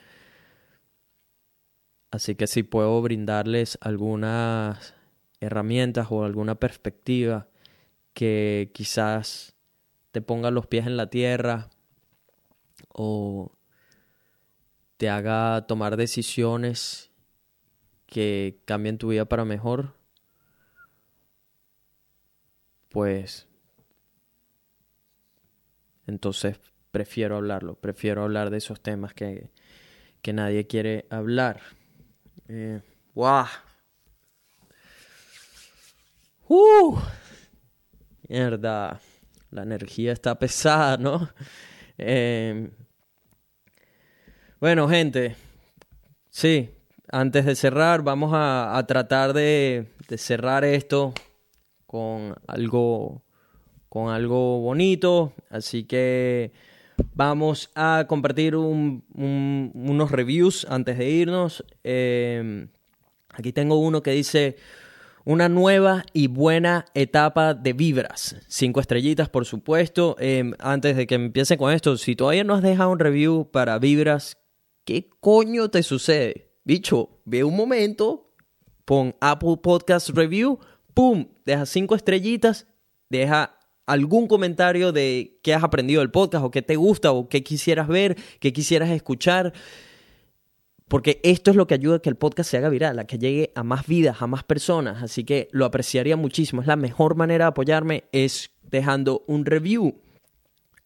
Así 2.09 2.33
que 2.33 2.47
si 2.47 2.63
puedo 2.63 2.99
brindarles 3.03 3.77
algunas 3.81 4.95
herramientas 5.43 6.07
o 6.09 6.23
alguna 6.23 6.55
perspectiva 6.55 7.47
que 8.13 8.71
quizás 8.73 9.55
te 10.11 10.21
ponga 10.21 10.51
los 10.51 10.67
pies 10.67 10.85
en 10.85 10.97
la 10.97 11.09
tierra 11.09 11.69
o 12.89 13.51
te 14.97 15.09
haga 15.09 15.65
tomar 15.67 15.97
decisiones 15.97 17.11
que 18.05 18.61
cambien 18.65 18.97
tu 18.97 19.09
vida 19.09 19.25
para 19.25 19.43
mejor, 19.43 19.95
pues 22.89 23.47
entonces 26.05 26.59
prefiero 26.91 27.37
hablarlo, 27.37 27.75
prefiero 27.75 28.23
hablar 28.23 28.51
de 28.51 28.57
esos 28.57 28.81
temas 28.81 29.13
que, 29.15 29.49
que 30.21 30.31
nadie 30.31 30.67
quiere 30.67 31.07
hablar. 31.09 31.61
Eh, 32.47 32.81
¡Wow! 33.15 33.45
¡Uh! 36.55 36.99
Mierda, 38.29 39.01
la 39.49 39.63
energía 39.63 40.11
está 40.13 40.37
pesada, 40.37 40.97
¿no? 40.97 41.27
Eh, 41.97 42.69
bueno, 44.59 44.87
gente, 44.87 45.35
sí, 46.29 46.69
antes 47.11 47.45
de 47.45 47.55
cerrar, 47.55 48.03
vamos 48.03 48.33
a, 48.35 48.85
tratar 48.87 49.33
de, 49.33 49.87
de 50.07 50.17
cerrar 50.19 50.63
esto 50.63 51.15
con 51.87 52.35
algo 52.45 53.23
con 53.89 54.09
algo 54.09 54.59
bonito. 54.59 55.33
Así 55.49 55.85
que 55.85 56.51
vamos 57.15 57.71
a 57.73 58.05
compartir 58.07 58.55
unos 58.55 60.11
reviews 60.11 60.67
antes 60.69 60.99
de 60.99 61.09
irnos. 61.09 61.65
Em, 61.83 62.67
aquí 63.29 63.51
tengo 63.53 63.79
uno 63.79 64.03
que 64.03 64.11
dice 64.11 64.55
una 65.25 65.49
nueva 65.49 66.03
y 66.13 66.27
buena 66.27 66.85
etapa 66.93 67.53
de 67.53 67.73
vibras. 67.73 68.35
Cinco 68.47 68.79
estrellitas, 68.79 69.29
por 69.29 69.45
supuesto. 69.45 70.15
Em, 70.19 70.53
antes 70.59 70.95
de 70.95 71.07
que 71.07 71.15
empiece 71.15 71.57
con 71.57 71.71
esto, 71.71 71.97
si 71.97 72.15
todavía 72.15 72.43
no 72.43 72.55
has 72.55 72.61
dejado 72.61 72.91
un 72.91 72.99
review 72.99 73.49
para 73.51 73.79
vibras, 73.79 74.37
¿qué 74.85 75.09
coño 75.19 75.69
te 75.69 75.83
sucede? 75.83 76.51
Bicho, 76.65 77.21
ve 77.25 77.43
un 77.43 77.55
momento, 77.55 78.33
pon 78.85 79.15
Apple 79.21 79.57
Podcast 79.61 80.09
Review, 80.09 80.59
¡pum! 80.93 81.27
Deja 81.45 81.65
cinco 81.65 81.95
estrellitas, 81.95 82.67
deja 83.09 83.57
algún 83.85 84.27
comentario 84.27 84.91
de 84.91 85.39
qué 85.43 85.53
has 85.53 85.63
aprendido 85.63 85.99
del 86.01 86.11
podcast 86.11 86.45
o 86.45 86.51
qué 86.51 86.61
te 86.61 86.75
gusta 86.75 87.11
o 87.11 87.27
qué 87.27 87.43
quisieras 87.43 87.87
ver, 87.87 88.15
qué 88.39 88.53
quisieras 88.53 88.89
escuchar. 88.89 89.53
Porque 90.93 91.19
esto 91.23 91.49
es 91.49 91.57
lo 91.57 91.65
que 91.65 91.73
ayuda 91.73 91.95
a 91.95 91.99
que 92.03 92.09
el 92.11 92.17
podcast 92.17 92.51
se 92.51 92.57
haga 92.57 92.69
viral, 92.69 92.99
a 92.99 93.05
que 93.05 93.17
llegue 93.17 93.51
a 93.55 93.63
más 93.63 93.87
vidas, 93.87 94.21
a 94.21 94.27
más 94.27 94.43
personas. 94.43 95.01
Así 95.01 95.23
que 95.23 95.47
lo 95.51 95.65
apreciaría 95.65 96.15
muchísimo. 96.15 96.61
Es 96.61 96.67
la 96.67 96.75
mejor 96.75 97.15
manera 97.15 97.45
de 97.45 97.49
apoyarme, 97.49 98.03
es 98.11 98.51
dejando 98.61 99.23
un 99.25 99.43
review. 99.43 99.99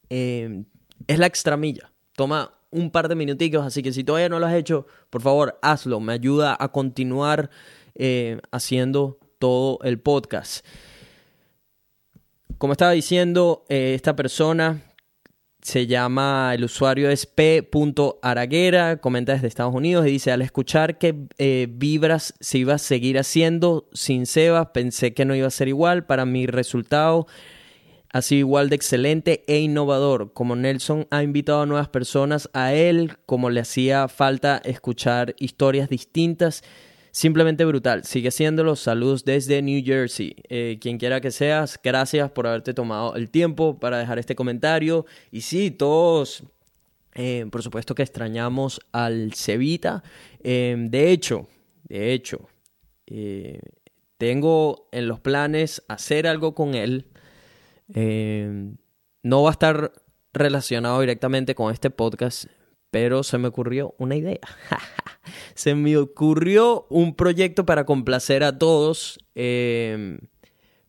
Em, 0.08 0.64
es 1.08 1.20
la 1.20 1.26
extramilla. 1.26 1.91
Toma 2.16 2.53
un 2.72 2.89
par 2.89 3.10
de 3.10 3.16
minuticos, 3.16 3.66
así 3.66 3.84
que 3.84 3.91
si 3.91 4.05
todavía 4.05 4.30
no 4.30 4.39
lo 4.39 4.45
has 4.45 4.53
hecho, 4.53 4.88
por 5.10 5.22
favor, 5.22 5.60
hazlo. 5.62 5.99
Me 5.99 6.14
ayuda 6.14 6.55
a 6.58 6.72
continuar 6.72 7.49
eh, 7.93 8.39
haciendo 8.49 9.20
todo 9.39 9.80
el 9.84 9.99
podcast. 9.99 10.66
Como 12.58 12.72
estaba 12.72 12.91
diciendo, 12.91 13.66
eh, 13.68 13.91
esta 13.93 14.16
persona 14.16 14.86
se 15.68 15.86
llama, 15.86 16.53
el 16.53 16.63
usuario 16.63 17.09
es 17.09 17.26
p.araguera, 17.26 19.01
comenta 19.01 19.34
desde 19.34 19.47
Estados 19.47 19.76
Unidos 19.76 20.07
y 20.07 20.11
dice, 20.11 20.32
al 20.32 20.41
escuchar 20.41 20.97
que 20.97 21.28
eh, 21.39 21.68
Vibras 21.70 22.36
se 22.39 22.59
iba 22.59 22.76
a 22.76 22.78
seguir 22.78 23.20
haciendo 23.20 23.89
sin 23.91 24.28
Sebas, 24.28 24.68
pensé 24.68 25.13
que 25.13 25.26
no 25.26 25.36
iba 25.36 25.45
a 25.45 25.51
ser 25.51 25.68
igual. 25.68 26.05
Para 26.05 26.24
mi 26.24 26.47
resultado 26.47 27.28
ha 28.13 28.22
sido 28.22 28.39
igual 28.39 28.70
de 28.70 28.78
excelente 28.78 29.43
e 29.45 29.59
innovador. 29.59 30.32
Como 30.32 30.55
Nelson 30.55 31.05
ha 31.11 31.22
invitado 31.22 31.63
a 31.63 31.65
nuevas 31.65 31.89
personas 31.89 32.49
a 32.53 32.74
él, 32.74 33.18
como 33.26 33.49
le 33.49 33.59
hacía 33.59 34.07
falta 34.07 34.61
escuchar 34.63 35.36
historias 35.38 35.89
distintas 35.89 36.63
Simplemente 37.18 37.65
brutal. 37.65 38.03
Sigue 38.03 38.28
haciéndolo. 38.28 38.76
Saludos 38.76 39.26
desde 39.26 39.63
New 39.63 39.84
Jersey. 39.84 40.36
Eh, 40.49 40.78
quien 40.80 40.99
quiera 40.99 41.20
que 41.20 41.32
seas, 41.32 41.80
gracias 41.84 42.30
por 42.30 42.45
haberte 42.45 42.76
tomado 42.76 43.15
el 43.15 43.32
tiempo 43.32 43.80
para 43.80 43.97
dejar 43.97 44.20
este 44.20 44.36
comentario. 44.36 45.03
Y 45.32 45.41
sí, 45.41 45.72
todos, 45.72 46.43
eh, 47.15 47.47
por 47.51 47.63
supuesto 47.63 47.95
que 47.95 48.03
extrañamos 48.03 48.80
al 48.91 49.34
Cevita. 49.34 50.03
Eh, 50.43 50.76
de 50.78 51.09
hecho, 51.09 51.47
de 51.89 52.13
hecho, 52.13 52.49
tengo 54.20 54.88
en 54.91 55.07
los 55.07 55.20
planes 55.20 55.82
hacer 55.88 56.28
algo 56.28 56.53
con 56.53 56.76
él. 56.76 57.07
no 59.24 59.41
va 59.41 59.49
a 59.49 59.53
estar 59.53 59.91
relacionado 60.34 61.01
directamente 61.01 61.55
con 61.55 61.74
este 61.74 61.89
podcast, 61.89 62.45
pero 62.97 63.21
se 63.21 63.37
me 63.37 63.49
ocurrió 63.49 63.93
una 63.99 64.15
idea. 64.15 64.39
se 65.53 65.75
me 65.75 65.97
ocurrió 65.97 66.87
un 66.89 67.13
proyecto 67.13 67.63
para 67.63 67.85
complacer 67.85 68.43
a 68.43 68.57
todos, 68.57 69.19
em, 69.35 70.17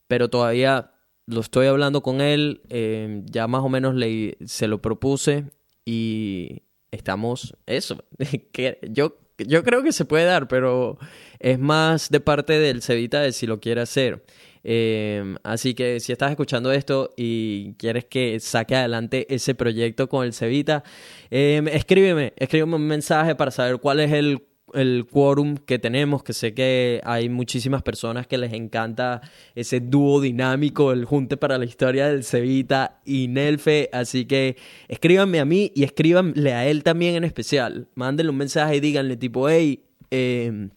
pero 0.07 0.31
todavía 0.31 0.93
lo 1.27 1.43
estoy 1.43 1.67
hablando 1.67 2.01
con 2.01 2.23
él, 2.23 2.63
em, 2.71 3.27
ya 3.27 3.47
más 3.47 3.63
o 3.63 3.69
menos 3.69 3.95
le, 3.95 4.39
se 4.47 4.69
lo 4.69 4.81
propuse 4.81 5.51
y 5.85 6.63
estamos, 6.91 7.55
eso, 7.67 8.03
que 8.53 8.79
yo, 8.91 9.19
yo 9.37 9.63
creo 9.63 9.83
que 9.83 9.93
se 9.93 10.07
puede 10.07 10.25
dar, 10.25 10.49
pero 10.49 10.97
es 11.41 11.59
más 11.59 12.09
de 12.09 12.21
parte 12.21 12.59
del 12.59 12.81
Cevita 12.81 13.21
de 13.21 13.33
si 13.33 13.47
lo 13.47 13.61
quiere 13.61 13.83
hacer. 13.83 14.25
Em, 14.65 15.37
así 15.43 15.75
que 15.75 16.01
si 16.01 16.13
estás 16.13 16.31
escuchando 16.31 16.73
esto 16.73 17.15
y 17.17 17.75
quieres 17.75 18.05
que 18.05 18.41
saque 18.41 18.77
adelante 18.77 19.27
ese 19.35 19.55
proyecto 19.55 20.09
con 20.09 20.25
el 20.25 20.33
Cevita, 20.33 20.83
escríbeme, 21.31 22.33
escríbeme 22.37 22.77
un 22.77 22.87
mensaje 22.87 23.35
para 23.35 23.51
saber 23.51 23.79
cuál 23.79 24.01
es 24.01 24.13
el 24.13 24.43
el 24.75 25.07
quórum 25.11 25.57
que 25.57 25.79
tenemos, 25.79 26.23
que 26.23 26.33
sé 26.33 26.55
que 26.55 27.01
hay 27.05 27.29
muchísimas 27.29 27.83
personas 27.83 28.27
que 28.27 28.39
les 28.39 28.53
encanta 28.53 29.21
ese 29.55 29.81
dúo 29.81 30.21
dinámico, 30.21 30.93
el 30.93 31.05
junte 31.05 31.37
para 31.37 31.59
la 31.59 31.65
historia 31.65 32.09
del 32.09 32.25
Cevita 32.25 33.01
y 33.05 33.29
Nelfe, 33.29 33.89
así 33.93 34.27
que 34.27 34.57
escríbanme 34.89 35.41
a 35.41 35.45
mí 35.45 35.73
y 35.75 35.85
escríbanle 35.85 36.53
a 36.53 36.67
él 36.67 36.83
también 36.83 37.17
en 37.17 37.25
especial, 37.25 37.89
mándenle 37.95 38.31
un 38.31 38.37
mensaje 38.37 38.77
y 38.77 38.81
díganle 38.81 39.17
tipo, 39.17 39.49
hey, 39.49 39.83
em, 40.11 40.71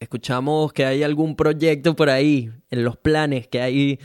escuchamos 0.00 0.72
que 0.72 0.84
hay 0.84 1.02
algún 1.02 1.36
proyecto 1.36 1.96
por 1.96 2.10
ahí, 2.10 2.50
en 2.74 2.84
los 2.84 2.96
planes, 2.96 3.48
que 3.48 3.60
hay 3.62 3.98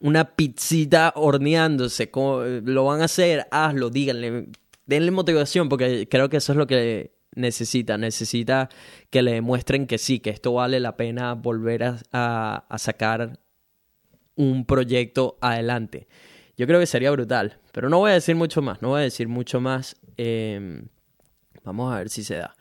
una 0.00 0.36
pizzita 0.36 1.12
horneándose, 1.16 2.10
lo 2.12 2.84
van 2.84 3.00
a 3.00 3.04
hacer, 3.04 3.46
hazlo, 3.50 3.90
díganle, 3.90 4.48
denle 4.86 5.10
motivación, 5.10 5.68
porque 5.68 6.08
creo 6.08 6.28
que 6.28 6.38
eso 6.38 6.52
es 6.52 6.58
lo 6.58 6.66
que 6.66 7.14
necesita, 7.34 7.98
necesita 7.98 8.68
que 9.10 9.22
le 9.22 9.32
demuestren 9.32 9.86
que 9.86 9.98
sí, 9.98 10.20
que 10.20 10.30
esto 10.30 10.52
vale 10.52 10.80
la 10.80 10.96
pena 10.96 11.34
volver 11.34 11.84
a, 12.12 12.64
sacar 12.78 13.38
un 14.34 14.66
proyecto 14.66 15.38
adelante. 15.40 16.08
Yo 16.56 16.66
creo 16.66 16.80
que 16.80 16.86
sería 16.86 17.10
brutal, 17.10 17.58
pero 17.72 17.88
no 17.88 17.98
voy 17.98 18.10
a 18.10 18.14
decir 18.14 18.34
mucho 18.34 18.62
más, 18.62 18.80
no 18.82 18.88
voy 18.88 19.00
a 19.00 19.04
decir 19.04 19.28
mucho 19.28 19.60
más. 19.60 19.96
Em, 20.16 20.88
vamos 21.64 21.92
a 21.92 21.98
ver 21.98 22.08
si 22.08 22.24
se 22.24 22.36
da. 22.36 22.56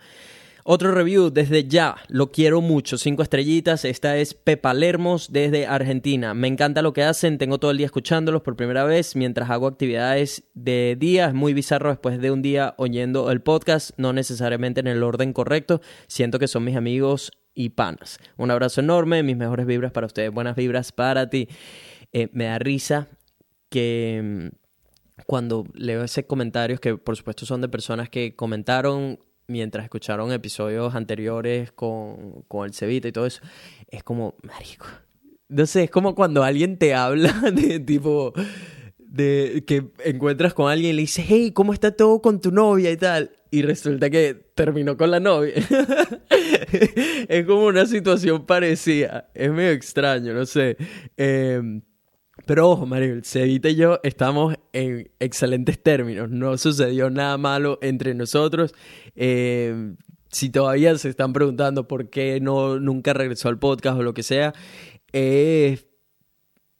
Otro 0.67 0.91
review 0.91 1.29
desde 1.29 1.67
ya, 1.67 1.97
lo 2.07 2.31
quiero 2.31 2.59
mucho, 2.59 2.97
cinco 2.97 3.21
estrellitas, 3.21 3.85
esta 3.85 4.17
es 4.17 4.33
Pepa 4.33 4.73
Lermos 4.73 5.31
desde 5.31 5.67
Argentina. 5.67 6.33
Me 6.33 6.47
encanta 6.47 6.81
lo 6.81 6.91
que 6.91 7.03
hacen, 7.03 7.37
tengo 7.37 7.59
todo 7.59 7.69
el 7.69 7.77
día 7.77 7.85
escuchándolos 7.85 8.41
por 8.41 8.55
primera 8.55 8.83
vez 8.83 9.15
mientras 9.15 9.51
hago 9.51 9.67
actividades 9.67 10.45
de 10.55 10.97
día, 10.99 11.27
es 11.27 11.35
muy 11.35 11.53
bizarro 11.53 11.89
después 11.89 12.19
de 12.19 12.31
un 12.31 12.41
día 12.41 12.73
oyendo 12.79 13.29
el 13.29 13.43
podcast, 13.43 13.91
no 13.97 14.11
necesariamente 14.11 14.79
en 14.79 14.87
el 14.87 15.03
orden 15.03 15.33
correcto, 15.33 15.81
siento 16.07 16.39
que 16.39 16.47
son 16.47 16.63
mis 16.63 16.75
amigos 16.75 17.31
y 17.53 17.69
panas. 17.69 18.17
Un 18.35 18.49
abrazo 18.49 18.81
enorme, 18.81 19.21
mis 19.21 19.37
mejores 19.37 19.67
vibras 19.67 19.91
para 19.91 20.07
ustedes, 20.07 20.31
buenas 20.31 20.55
vibras 20.55 20.91
para 20.91 21.29
ti. 21.29 21.47
Eh, 22.11 22.29
me 22.33 22.45
da 22.45 22.57
risa 22.57 23.07
que 23.69 24.49
mm, 24.49 25.23
cuando 25.27 25.67
leo 25.75 26.03
ese 26.03 26.25
comentarios 26.25 26.79
que 26.79 26.97
por 26.97 27.15
supuesto 27.15 27.45
son 27.45 27.61
de 27.61 27.69
personas 27.69 28.09
que 28.09 28.35
comentaron 28.35 29.19
mientras 29.47 29.83
escucharon 29.83 30.31
episodios 30.31 30.95
anteriores 30.95 31.71
con, 31.71 32.43
con 32.47 32.65
el 32.65 32.73
Cevita 32.73 33.07
y 33.07 33.11
todo 33.11 33.25
eso, 33.25 33.41
es 33.87 34.03
como, 34.03 34.35
marico. 34.43 34.85
No 35.47 35.65
sé, 35.65 35.83
es 35.83 35.91
como 35.91 36.15
cuando 36.15 36.43
alguien 36.43 36.77
te 36.77 36.93
habla 36.93 37.31
de 37.53 37.79
tipo 37.79 38.33
de 38.97 39.63
que 39.65 39.91
encuentras 40.03 40.53
con 40.53 40.69
alguien 40.69 40.91
y 40.91 40.95
le 40.95 41.01
dices, 41.01 41.25
hey, 41.27 41.51
¿cómo 41.53 41.73
está 41.73 41.91
todo 41.91 42.21
con 42.21 42.41
tu 42.41 42.51
novia 42.51 42.91
y 42.91 42.97
tal? 42.97 43.31
Y 43.51 43.61
resulta 43.61 44.09
que 44.09 44.33
terminó 44.55 44.97
con 44.97 45.11
la 45.11 45.21
novia. 45.21 45.53
es 47.29 47.45
como 47.45 47.67
una 47.67 47.85
situación 47.85 48.45
parecida. 48.45 49.29
Es 49.33 49.49
medio 49.51 49.71
extraño, 49.71 50.33
no 50.33 50.45
sé. 50.45 50.75
Eh, 51.15 51.61
pero 52.45 52.69
ojo, 52.69 52.85
Mario, 52.85 53.19
Cevita 53.23 53.69
y 53.69 53.75
yo 53.75 53.99
estamos 54.03 54.55
en 54.73 55.09
excelentes 55.19 55.81
términos. 55.81 56.29
No 56.29 56.57
sucedió 56.57 57.09
nada 57.09 57.37
malo 57.37 57.79
entre 57.81 58.13
nosotros. 58.13 58.73
Eh, 59.15 59.95
si 60.29 60.49
todavía 60.49 60.97
se 60.97 61.09
están 61.09 61.33
preguntando 61.33 61.87
por 61.87 62.09
qué 62.09 62.39
no, 62.41 62.79
nunca 62.79 63.13
regresó 63.13 63.49
al 63.49 63.59
podcast 63.59 63.99
o 63.99 64.03
lo 64.03 64.13
que 64.13 64.23
sea, 64.23 64.53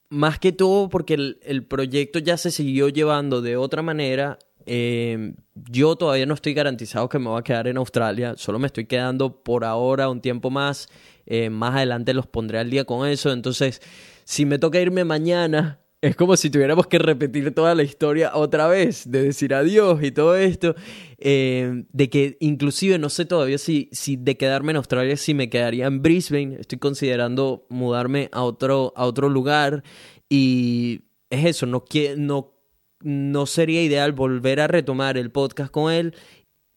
más 0.10 0.40
que 0.40 0.52
todo 0.52 0.90
porque 0.90 1.14
el, 1.14 1.66
proyecto 1.66 2.20
ya 2.20 2.38
se 2.38 2.52
siguió 2.52 2.90
llevando 2.90 3.42
de 3.42 3.58
otra 3.58 3.82
manera. 3.82 4.40
Eh, 4.66 5.34
yo 5.70 5.96
todavía 5.96 6.26
no 6.26 6.34
estoy 6.34 6.54
garantizado 6.54 7.08
que 7.10 7.20
me 7.20 7.30
voy 7.30 7.40
a 7.40 7.44
quedar 7.44 7.68
en 7.68 7.78
Australia, 7.78 8.34
solo 8.38 8.58
me 8.58 8.68
estoy 8.68 8.86
quedando 8.86 9.44
por 9.44 9.64
ahora 9.64 10.10
un 10.10 10.22
tiempo 10.22 10.50
más. 10.50 10.88
Eh, 11.28 11.50
más 11.50 11.76
adelante 11.76 12.14
los 12.14 12.28
pondré 12.28 12.60
al 12.60 12.70
día 12.70 12.86
con 12.86 13.08
eso. 13.08 13.32
Entonces 13.32 13.82
si 14.26 14.46
me 14.46 14.60
toca 14.60 14.82
irme 14.82 15.06
mañana, 15.06 15.80
es 16.02 16.16
como 16.16 16.36
si 16.36 16.50
tuviéramos 16.50 16.88
que 16.88 17.00
repetir 17.00 17.54
toda 17.56 17.74
la 17.74 17.84
historia 17.84 18.32
otra 18.36 18.68
vez, 18.68 19.10
de 19.10 19.24
decir 19.24 19.54
adiós 19.54 20.04
y 20.04 20.12
todo 20.12 20.36
esto, 20.36 20.76
eh, 21.18 21.86
de 21.92 22.10
que 22.10 22.38
inclusive 22.42 23.00
no 23.00 23.10
sé 23.10 23.26
todavía 23.26 23.58
si, 23.58 23.90
si 23.92 24.16
de 24.16 24.36
quedarme 24.38 24.72
en 24.72 24.78
Australia, 24.78 25.16
si 25.18 25.34
me 25.34 25.50
quedaría 25.50 25.88
en 25.88 26.02
Brisbane, 26.02 26.58
estoy 26.60 26.80
considerando 26.80 27.66
mudarme 27.70 28.30
a 28.34 28.44
otro, 28.44 28.94
a 28.96 29.06
otro 29.06 29.30
lugar 29.30 29.84
y 30.30 31.06
es 31.30 31.46
eso, 31.46 31.66
no, 31.66 31.86
no, 32.18 32.54
no 33.02 33.46
sería 33.46 33.82
ideal 33.82 34.12
volver 34.12 34.60
a 34.60 34.68
retomar 34.68 35.18
el 35.18 35.32
podcast 35.32 35.72
con 35.72 35.92
él 35.92 36.14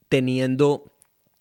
teniendo 0.08 0.92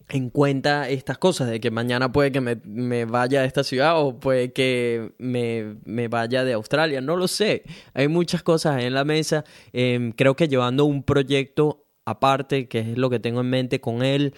en 0.10 0.30
cuenta 0.30 0.89
estas 0.89 1.18
cosas, 1.18 1.49
de 1.49 1.60
que 1.60 1.70
mañana 1.70 2.12
puede 2.12 2.32
que 2.32 2.39
me, 2.39 3.05
vaya 3.05 3.41
a 3.41 3.45
esta 3.45 3.64
ciudad 3.64 3.99
o 4.01 4.20
puede 4.20 4.53
que 4.53 5.14
me, 5.18 6.08
vaya 6.08 6.45
de 6.45 6.53
Australia, 6.53 7.01
no 7.01 7.18
lo 7.18 7.28
sé. 7.28 7.64
Hay 7.93 8.08
muchas 8.08 8.41
cosas 8.41 8.82
en 8.84 8.93
la 8.93 9.03
mesa. 9.03 9.43
Em, 9.74 10.12
creo 10.14 10.36
que 10.36 10.47
llevando 10.47 10.86
un 10.86 11.03
proyecto 11.03 11.86
aparte, 12.05 12.70
que 12.70 12.80
es 12.80 12.97
lo 12.97 13.10
que 13.10 13.20
tengo 13.20 13.41
en 13.41 13.49
mente 13.49 13.82
con 13.82 14.01
él, 14.01 14.34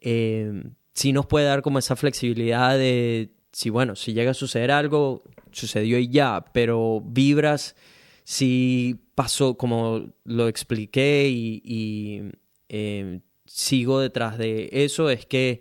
eh, 0.00 0.64
sí 0.92 1.12
nos 1.12 1.26
puede 1.26 1.46
dar 1.46 1.62
como 1.62 1.78
esa 1.78 1.94
flexibilidad 1.94 2.76
de, 2.76 3.30
si 3.52 3.70
bueno, 3.70 3.94
si 3.94 4.14
llega 4.14 4.32
a 4.32 4.34
suceder 4.34 4.72
algo, 4.72 5.22
sucedió 5.52 5.98
y 5.98 6.08
ya, 6.08 6.44
pero 6.52 7.00
vibras, 7.00 7.76
si 8.24 9.00
pasó 9.14 9.56
como 9.56 10.12
lo 10.24 10.48
expliqué 10.48 11.28
y... 11.30 12.32
Em, 12.68 13.20
sigo 13.54 14.00
detrás 14.00 14.38
de 14.38 14.70
eso 14.72 15.10
es 15.10 15.26
que 15.26 15.60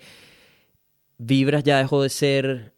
Vibras 1.17 1.63
ya 1.63 1.77
dejó 1.77 2.01
de 2.01 2.09
ser 2.09 2.73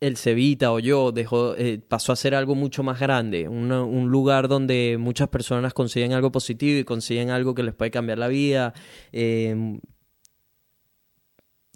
el 0.00 0.16
Cevita 0.16 0.72
o 0.72 0.80
yo, 0.80 1.12
dejó, 1.12 1.54
eh, 1.56 1.78
pasó 1.78 2.12
a 2.12 2.16
ser 2.16 2.34
algo 2.34 2.56
mucho 2.56 2.82
más 2.82 2.98
grande, 2.98 3.48
un 3.48 4.10
lugar 4.10 4.48
donde 4.48 4.96
muchas 4.98 5.28
personas 5.28 5.72
consiguen 5.72 6.12
algo 6.12 6.32
positivo 6.32 6.80
y 6.80 6.84
consiguen 6.84 7.30
algo 7.30 7.54
que 7.54 7.62
les 7.62 7.72
puede 7.72 7.92
cambiar 7.92 8.18
la 8.18 8.26
vida, 8.26 8.74
em, 9.12 9.80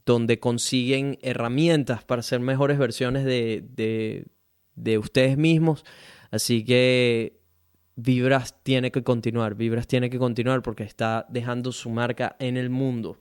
donde 0.04 0.40
consiguen 0.40 1.18
herramientas 1.22 2.04
para 2.04 2.22
ser 2.22 2.40
mejores 2.40 2.78
versiones 2.78 3.24
de, 3.24 3.64
de, 3.70 4.26
de 4.74 4.98
ustedes 4.98 5.38
mismos. 5.38 5.84
Así 6.30 6.64
que 6.64 7.38
Vibras 7.96 8.62
tiene 8.62 8.90
que 8.92 9.02
continuar, 9.02 9.54
Vibras 9.54 9.86
tiene 9.86 10.10
que 10.10 10.18
continuar 10.18 10.62
porque 10.62 10.84
está 10.84 11.26
dejando 11.30 11.72
su 11.72 11.88
marca 11.90 12.36
en 12.38 12.56
el 12.56 12.70
mundo. 12.70 13.18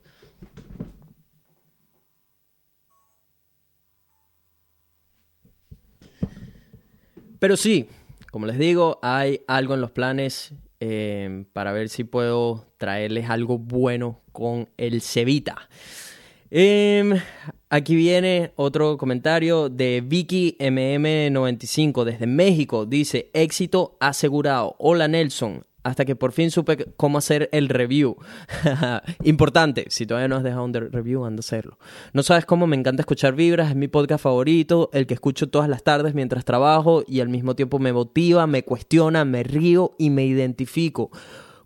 Pero 7.38 7.56
sí, 7.56 7.88
como 8.30 8.46
les 8.46 8.58
digo, 8.58 8.98
hay 9.02 9.40
algo 9.46 9.74
en 9.74 9.80
los 9.80 9.90
planes 9.92 10.52
eh, 10.80 11.46
para 11.54 11.72
ver 11.72 11.88
si 11.88 12.04
puedo 12.04 12.66
traerles 12.76 13.30
algo 13.30 13.58
bueno 13.58 14.20
con 14.32 14.68
el 14.76 15.00
Cevita. 15.00 15.68
Em, 16.50 17.18
aquí 17.70 17.96
viene 17.96 18.52
otro 18.56 18.96
comentario 18.96 19.68
de 19.68 20.02
Vicky 20.04 20.56
MM95 20.58 22.04
desde 22.04 22.26
México. 22.26 22.86
Dice, 22.86 23.30
éxito 23.32 23.96
asegurado. 24.00 24.76
Hola 24.78 25.08
Nelson. 25.08 25.64
Hasta 25.82 26.04
que 26.04 26.16
por 26.16 26.32
fin 26.32 26.50
supe 26.50 26.84
cómo 26.96 27.18
hacer 27.18 27.48
el 27.52 27.68
review. 27.68 28.16
Importante, 29.22 29.84
si 29.88 30.04
todavía 30.04 30.26
no 30.26 30.34
has 30.34 30.42
dejado 30.42 30.64
un 30.64 30.74
review, 30.74 31.24
anda 31.24 31.38
a 31.38 31.46
hacerlo. 31.46 31.78
No 32.12 32.24
sabes 32.24 32.44
cómo 32.44 32.66
me 32.66 32.74
encanta 32.74 33.02
escuchar 33.02 33.34
Vibras, 33.36 33.70
es 33.70 33.76
mi 33.76 33.86
podcast 33.86 34.24
favorito, 34.24 34.90
el 34.92 35.06
que 35.06 35.14
escucho 35.14 35.48
todas 35.48 35.68
las 35.68 35.84
tardes 35.84 36.12
mientras 36.12 36.44
trabajo 36.44 37.04
y 37.06 37.20
al 37.20 37.28
mismo 37.28 37.54
tiempo 37.54 37.78
me 37.78 37.92
motiva, 37.92 38.48
me 38.48 38.64
cuestiona, 38.64 39.24
me 39.24 39.44
río 39.44 39.94
y 39.96 40.10
me 40.10 40.26
identifico 40.26 41.12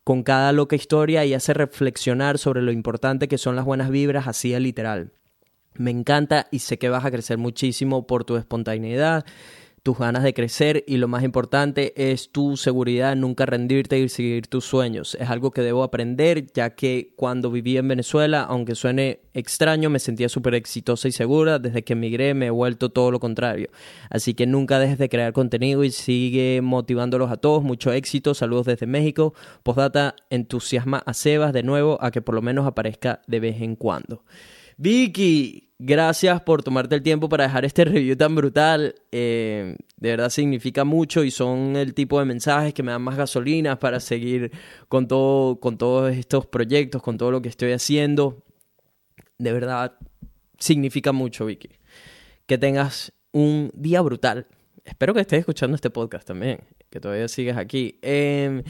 con 0.05 0.23
cada 0.23 0.53
loca 0.53 0.77
historia 0.77 1.25
y 1.25 1.33
hace 1.33 1.55
reflexionar 1.55 2.37
sobre 2.37 2.61
lo 2.61 2.73
importante 2.73 3.27
que 3.27 3.39
son 3.39 3.57
las 3.57 3.65
buenas 3.65 3.89
vibras 3.89 4.29
así 4.29 4.51
de 4.51 4.61
literal. 4.61 5.13
Me 5.75 5.91
encanta 5.91 6.47
y 6.51 6.61
sé 6.61 6.79
que 6.79 6.89
vas 6.89 7.05
a 7.05 7.11
crecer 7.11 7.39
muchísimo 7.39 8.07
por 8.07 8.25
tu 8.25 8.37
espontaneidad 8.37 9.25
tus 9.83 9.99
ganas 9.99 10.23
de 10.23 10.35
crecer 10.35 10.85
y 10.87 10.99
lo 10.99 11.09
más 11.09 11.23
importante 11.23 11.95
es 11.97 12.31
tu 12.31 12.57
seguridad, 12.57 13.17
nunca 13.17 13.47
rendirte 13.47 13.99
y 13.99 14.09
seguir 14.09 14.47
tus 14.47 14.65
sueños. 14.65 15.17
Es 15.19 15.31
algo 15.31 15.53
que 15.53 15.63
debo 15.63 15.83
aprender 15.83 16.47
ya 16.53 16.71
que 16.75 17.13
cuando 17.17 17.51
viví 17.51 17.77
en 17.79 17.89
Venezuela, 17.89 18.43
aunque 18.43 18.75
suene 18.75 19.21
extraño, 19.33 19.89
me 19.89 19.99
sentía 19.99 20.29
súper 20.29 20.55
exitosa 20.55 21.09
y 21.09 21.13
segura. 21.13 21.59
Desde 21.59 21.83
que 21.83 21.95
emigré 21.95 22.35
me 22.35 22.47
he 22.47 22.51
vuelto 22.51 22.91
todo 22.91 23.11
lo 23.11 23.21
contrario. 23.21 23.71
Así 24.11 24.35
que 24.35 24.47
nunca 24.47 24.79
dejes 24.79 24.99
de 24.99 25.09
crear 25.09 25.33
contenido 25.33 25.83
y 25.83 25.91
sigue 25.91 26.61
motivándolos 26.63 27.31
a 27.31 27.39
todos. 27.39 27.63
Mucho 27.63 27.93
éxito. 27.93 28.35
Saludos 28.35 28.67
desde 28.67 28.87
México. 28.87 29.33
Postdata, 29.63 30.15
entusiasma 30.29 31.03
a 31.07 31.15
Sebas 31.15 31.53
de 31.53 31.63
nuevo 31.63 31.99
a 32.03 32.11
que 32.11 32.21
por 32.21 32.35
lo 32.35 32.43
menos 32.43 32.67
aparezca 32.67 33.23
de 33.27 33.41
vez 33.41 33.63
en 33.63 33.77
cuando. 33.77 34.25
Vicky, 34.83 35.75
gracias 35.79 36.41
por 36.41 36.63
tomarte 36.63 36.95
el 36.95 37.03
tiempo 37.03 37.29
para 37.29 37.45
dejar 37.45 37.67
este 37.67 37.85
review 37.85 38.17
tan 38.17 38.35
brutal. 38.35 38.95
Eh, 39.13 39.77
de 39.99 40.09
verdad 40.09 40.31
significa 40.31 40.85
mucho 40.85 41.23
y 41.23 41.31
son 41.31 41.77
el 41.77 41.93
tipo 41.93 42.19
de 42.19 42.25
mensajes 42.25 42.73
que 42.73 42.83
me 42.83 42.91
dan 42.91 43.03
más 43.03 43.19
gasolina 43.19 43.79
para 43.79 44.01
seguir 44.01 44.51
con, 44.89 45.07
todo, 45.07 45.61
con 45.61 45.77
todos 45.77 46.17
estos 46.17 46.47
proyectos, 46.47 47.03
con 47.03 47.19
todo 47.19 47.31
lo 47.31 47.43
que 47.43 47.51
estoy 47.51 47.73
haciendo. 47.73 48.43
De 49.37 49.53
verdad 49.53 49.99
significa 50.59 51.13
mucho, 51.13 51.45
Vicky. 51.45 51.69
Que 52.47 52.57
tengas 52.57 53.13
un 53.33 53.71
día 53.75 54.01
brutal. 54.01 54.47
Espero 54.83 55.13
que 55.13 55.21
estés 55.21 55.41
escuchando 55.41 55.75
este 55.75 55.91
podcast 55.91 56.27
también, 56.27 56.61
que 56.89 57.01
todavía 57.01 57.29
sigues 57.29 57.59
aquí. 57.59 57.99
Em, 58.01 58.63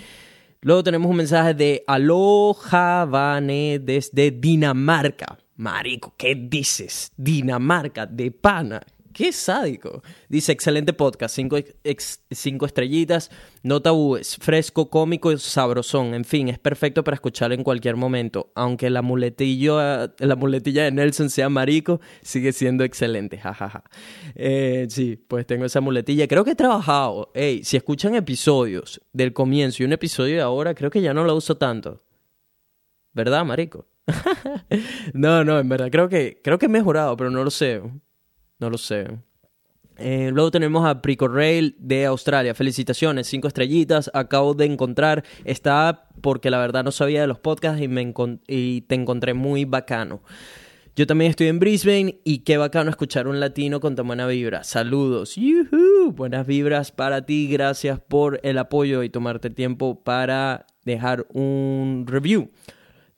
luego 0.61 0.83
tenemos 0.83 1.09
un 1.09 1.19
mensaje 1.19 1.55
de 1.55 1.85
Aloha 1.87 3.05
Vane 3.05 3.79
desde 3.79 4.33
Dinamarca. 4.33 5.39
Marico, 5.61 6.15
¿qué 6.17 6.35
dices? 6.35 7.13
Dinamarca, 7.19 8.07
de 8.07 8.31
pana. 8.31 8.81
Qué 9.13 9.31
sádico. 9.31 10.03
Dice, 10.27 10.53
excelente 10.53 10.95
podcast, 10.95 11.37
cinco, 11.37 12.65
estrellitas, 12.65 13.31
no 13.63 13.83
tabúes, 13.83 14.39
fresco, 14.41 14.89
cómico, 14.89 15.37
sabrosón. 15.37 16.15
En 16.15 16.25
fin, 16.25 16.49
es 16.49 16.59
perfecto 16.59 17.05
para 17.05 17.17
escuchar 17.17 17.53
en 17.53 17.63
cualquier 17.63 17.97
momento. 17.97 18.51
Aunque 18.55 18.89
la 18.89 19.03
muletilla, 19.03 20.15
la 20.19 20.37
muletilla 20.37 20.85
de 20.85 20.93
Nelson 20.93 21.29
sea 21.29 21.51
marico, 21.51 22.01
sigue 22.23 22.53
siendo 22.53 22.83
excelente. 22.83 23.37
Jajaja. 23.37 23.85
Eh, 24.37 24.87
sí, 24.89 25.23
pues 25.29 25.47
tengo 25.47 25.67
esa 25.67 25.83
muletilla. 25.83 26.27
Creo 26.27 26.43
que 26.43 26.53
he 26.53 26.57
trabajado. 26.57 27.31
Si 27.35 27.77
escuchan 27.77 28.15
episodios 28.15 29.03
del 29.13 29.35
comienzo 29.35 29.83
y 29.83 29.87
un 29.87 29.93
episodio 29.93 30.37
de 30.37 30.41
ahora, 30.41 30.75
creo 30.75 30.89
que 30.89 31.03
ya 31.03 31.13
no 31.13 31.25
lo 31.25 31.35
uso 31.37 31.59
tanto. 31.59 32.03
¿Verdad, 33.13 33.45
marico? 33.45 33.91
no, 35.15 35.45
no, 35.45 35.59
en 35.59 35.69
verdad, 35.69 35.89
creo 35.91 36.09
que, 36.09 36.41
creo 36.43 36.59
que 36.59 36.67
he 36.67 36.71
mejorado, 36.71 37.17
pero 37.17 37.31
no 37.31 37.45
lo 37.45 37.51
sé. 37.51 37.83
No 38.59 38.71
lo 38.71 38.79
sé. 38.79 39.07
Eh, 39.97 40.31
luego 40.33 40.51
tenemos 40.51 40.87
a 40.87 41.03
Prico 41.03 41.29
Rail 41.29 41.77
de 41.79 42.07
Australia. 42.07 42.55
Felicitaciones, 42.55 43.27
cinco 43.27 43.49
estrellitas. 43.49 44.11
Acabo 44.15 44.55
de 44.55 44.65
encontrar. 44.65 45.25
Está 45.45 46.09
porque 46.23 46.51
la 46.51 46.59
verdad 46.59 46.85
no 46.85 46.91
sabía 46.91 47.21
de 47.21 47.27
los 47.27 47.39
podcasts 47.39 47.83
y, 47.83 47.89
me 47.89 48.15
y 48.49 48.81
te 48.83 48.95
encontré 48.95 49.35
muy 49.35 49.65
bacano. 49.67 50.23
Yo 50.97 51.07
también 51.07 51.31
estoy 51.31 51.49
en 51.49 51.59
Brisbane 51.59 52.21
y 52.25 52.41
qué 52.41 52.59
bacano 52.59 52.91
escuchar 52.91 53.29
un 53.29 53.41
latino 53.41 53.81
con 53.81 53.95
tan 53.95 54.07
buena 54.07 54.27
vibra. 54.27 54.65
Saludos. 54.65 55.37
Buenas 56.13 56.47
vibras 56.47 56.93
para 56.93 57.25
ti. 57.25 57.49
Gracias 57.51 58.01
por 58.01 58.41
el 58.43 58.59
apoyo 58.59 59.03
y 59.03 59.11
tomarte 59.11 59.51
tiempo 59.51 60.03
para 60.03 60.67
dejar 60.85 61.27
un 61.33 62.05
review. 62.07 62.51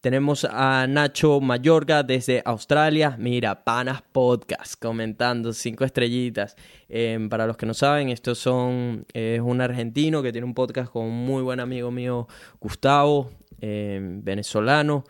Tenemos 0.03 0.45
a 0.51 0.85
Nacho 0.89 1.41
Mayorga 1.41 2.03
desde 2.03 2.43
Australia. 2.45 3.15
Mira, 3.21 3.63
Panas 3.63 4.03
Podcast 4.03 4.75
comentando 4.83 5.53
cinco 5.53 5.85
estrellitas. 5.85 6.57
Em, 6.89 7.29
para 7.29 7.47
los 7.47 7.57
que 7.57 7.67
no 7.67 7.73
saben, 7.73 8.09
estos 8.09 8.41
son 8.41 9.07
es 9.15 9.41
un 9.41 9.61
argentino 9.61 10.21
que 10.21 10.33
tiene 10.33 10.45
un 10.45 10.55
podcast 10.55 10.91
con 10.91 11.05
un 11.05 11.25
muy 11.25 11.41
buen 11.45 11.61
amigo 11.61 11.93
mío 11.93 12.27
Gustavo, 12.59 13.31
em, 13.61 14.25
venezolano. 14.25 15.05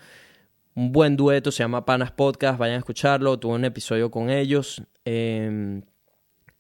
Un 0.75 0.93
buen 0.93 1.17
dueto, 1.17 1.51
se 1.51 1.63
llama 1.63 1.87
Panas 1.87 2.11
Podcast. 2.13 2.59
Vayan 2.59 2.77
a 2.77 2.81
escucharlo. 2.81 3.39
Tuve 3.39 3.55
un 3.55 3.65
episodio 3.65 4.11
con 4.11 4.29
ellos 4.29 4.83
em, 5.07 5.81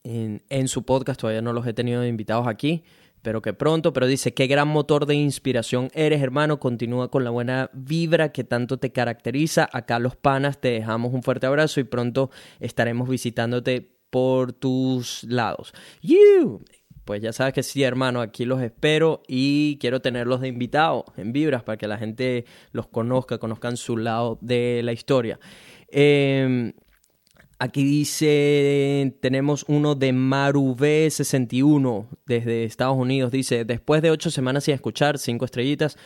en, 0.05 0.43
en 0.49 0.69
su 0.69 0.87
podcast. 0.87 1.21
Todavía 1.21 1.43
no 1.43 1.53
los 1.53 1.67
he 1.67 1.75
tenido 1.75 2.03
invitados 2.07 2.49
aquí 2.49 2.83
pero 3.23 3.41
que 3.41 3.53
pronto, 3.53 3.93
pero 3.93 4.07
dice, 4.07 4.35
qué 4.35 4.47
gran 4.49 4.69
motor 4.69 5.07
de 5.07 5.15
inspiración 5.15 5.91
eres, 5.95 6.21
hermano, 6.21 6.59
continúa 6.59 7.11
con 7.11 7.25
la 7.25 7.31
buena 7.31 7.71
vibra 7.73 8.33
que 8.33 8.45
tanto 8.45 8.79
te 8.79 8.93
caracteriza. 8.93 9.69
Acá 9.73 9.99
los 9.99 10.17
panas 10.17 10.61
te 10.61 10.73
dejamos 10.73 11.15
un 11.15 11.23
fuerte 11.23 11.47
abrazo 11.47 11.81
y 11.81 11.85
pronto 11.85 12.31
estaremos 12.61 13.09
visitándote 13.09 13.89
por 14.11 14.53
tus 14.53 15.25
lados. 15.25 15.73
You. 16.03 16.65
Pues 17.05 17.21
ya 17.21 17.33
sabes 17.33 17.53
que 17.53 17.63
sí, 17.63 17.83
hermano, 17.83 18.21
aquí 18.21 18.45
los 18.45 18.63
espero 18.63 19.23
y 19.27 19.77
quiero 19.81 20.01
tenerlos 20.01 20.41
de 20.41 20.49
invitados 20.49 21.05
en 21.17 21.33
Vibras 21.33 21.65
para 21.65 21.77
que 21.77 21.89
la 21.89 21.99
gente 21.99 22.45
los 22.71 22.87
conozca, 22.87 23.39
conozcan 23.39 23.77
su 23.77 23.97
lado 23.97 24.39
de 24.41 24.83
la 24.85 24.93
historia. 24.93 25.41
Eh, 25.89 26.73
Aquí 27.65 27.85
dice, 27.85 29.17
tenemos 29.21 29.65
uno 29.69 29.95
de 29.95 30.13
Maru 30.13 30.75
B61 30.75 32.09
desde 32.27 32.65
Estados 32.65 32.97
Unidos. 32.97 33.31
Dice, 33.31 33.65
después 33.65 34.03
de 34.03 34.11
ocho 34.11 34.33
semanas 34.33 34.65
sin 34.65 34.75
escuchar, 34.75 35.17
cinco 35.17 35.45
estrellitas, 35.45 35.97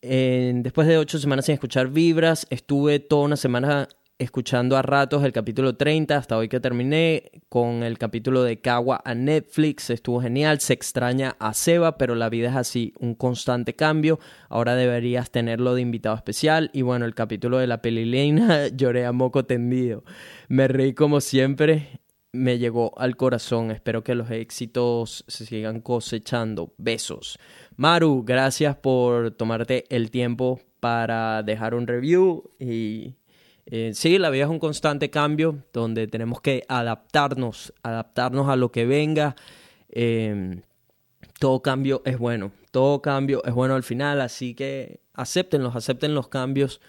después 0.00 0.86
de 0.86 0.98
ocho 0.98 1.18
semanas 1.18 1.46
sin 1.46 1.54
escuchar 1.54 1.88
vibras, 1.88 2.46
estuve 2.48 3.00
toda 3.00 3.24
una 3.24 3.36
semana 3.36 3.88
escuchando 4.18 4.76
a 4.76 4.82
ratos 4.82 5.24
el 5.24 5.32
capítulo 5.32 5.76
30 5.76 6.16
hasta 6.16 6.36
hoy 6.36 6.48
que 6.48 6.60
terminé 6.60 7.30
con 7.48 7.82
el 7.82 7.98
capítulo 7.98 8.42
de 8.42 8.60
Kawa 8.60 9.00
a 9.04 9.14
Netflix. 9.14 9.90
Estuvo 9.90 10.20
genial, 10.20 10.60
se 10.60 10.74
extraña 10.74 11.36
a 11.38 11.54
Seba, 11.54 11.98
pero 11.98 12.14
la 12.14 12.28
vida 12.28 12.50
es 12.50 12.56
así, 12.56 12.94
un 13.00 13.14
constante 13.14 13.74
cambio. 13.74 14.20
Ahora 14.48 14.74
deberías 14.74 15.30
tenerlo 15.30 15.74
de 15.74 15.82
invitado 15.82 16.14
especial. 16.16 16.70
Y 16.72 16.82
bueno, 16.82 17.04
el 17.04 17.14
capítulo 17.14 17.58
de 17.58 17.66
la 17.66 17.82
pelilena 17.82 18.68
lloré 18.76 19.06
a 19.06 19.12
moco 19.12 19.44
tendido. 19.44 20.04
Me 20.48 20.68
reí 20.68 20.94
como 20.94 21.20
siempre, 21.20 22.00
me 22.32 22.58
llegó 22.58 22.98
al 22.98 23.16
corazón. 23.16 23.70
Espero 23.70 24.04
que 24.04 24.14
los 24.14 24.30
éxitos 24.30 25.24
se 25.28 25.46
sigan 25.46 25.80
cosechando. 25.80 26.74
Besos. 26.78 27.38
Maru, 27.76 28.24
gracias 28.24 28.76
por 28.76 29.32
tomarte 29.32 29.84
el 29.88 30.10
tiempo 30.10 30.60
para 30.80 31.42
dejar 31.42 31.74
un 31.74 31.86
review 31.86 32.50
y 32.58 33.14
eh, 33.74 33.92
sí, 33.94 34.18
la 34.18 34.28
vida 34.28 34.44
es 34.44 34.50
un 34.50 34.58
constante 34.58 35.08
cambio 35.08 35.64
donde 35.72 36.06
tenemos 36.06 36.42
que 36.42 36.62
adaptarnos, 36.68 37.72
adaptarnos 37.82 38.50
a 38.50 38.56
lo 38.56 38.70
que 38.70 38.84
venga. 38.84 39.34
Em, 39.88 40.60
todo 41.40 41.62
cambio 41.62 42.02
es 42.04 42.18
bueno, 42.18 42.52
todo 42.70 43.00
cambio 43.00 43.42
es 43.46 43.54
bueno 43.54 43.74
al 43.74 43.82
final, 43.82 44.20
así 44.20 44.52
que 44.52 45.00
acéptenlos, 45.14 45.74
acepten 45.74 46.14
los 46.14 46.28
cambios 46.28 46.82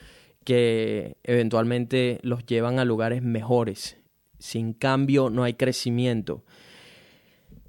que 0.44 1.16
eventualmente 1.24 2.20
los 2.22 2.46
llevan 2.46 2.80
a 2.80 2.84
lugares 2.84 3.24
mejores. 3.24 3.96
Sin 4.38 4.74
cambio 4.74 5.30
no 5.30 5.46
hay 5.46 5.54
crecimiento. 5.54 6.44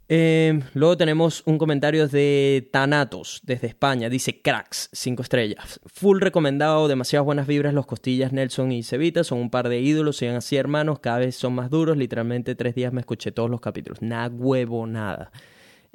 Em, 0.07 0.61
luego 0.75 0.99
tenemos 0.99 1.43
un 1.47 1.57
comentario 1.57 2.07
de 2.09 2.69
Tanatos 2.71 3.41
desde 3.43 3.69
España. 3.69 4.11
Dice 4.11 4.43
cracks, 4.43 4.91
5 4.93 5.23
estrellas. 5.23 5.81
Full 5.87 6.21
recomendado, 6.21 6.89
demasiadas 6.89 7.25
buenas 7.25 7.47
vibras. 7.47 7.73
Los 7.73 7.87
costillas 7.87 8.33
Nelson 8.33 8.73
y 8.73 8.83
Cevita 8.83 9.25
son 9.25 9.39
un 9.39 9.51
par 9.51 9.69
de 9.69 9.81
ídolos. 9.81 10.19
Sigan 10.19 10.37
así, 10.37 10.57
hermanos. 10.57 10.99
Cada 11.01 11.21
vez 11.21 11.37
son 11.37 11.55
más 11.55 11.71
duros. 11.71 11.97
Literalmente 11.97 12.55
tres 12.55 12.75
días 12.75 12.93
me 12.93 13.01
escuché 13.01 13.33
todos 13.33 13.49
los 13.49 13.61
capítulos. 13.61 14.03
Nada 14.03 14.29
huevo, 14.29 14.87
nada. 14.87 15.33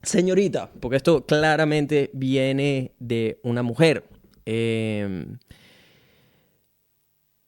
señorita, 0.04 0.70
porque 0.78 0.98
esto 0.98 1.26
claramente 1.26 2.10
viene 2.12 2.92
de 3.00 3.40
una 3.42 3.64
mujer. 3.64 4.04
Em, 4.44 5.38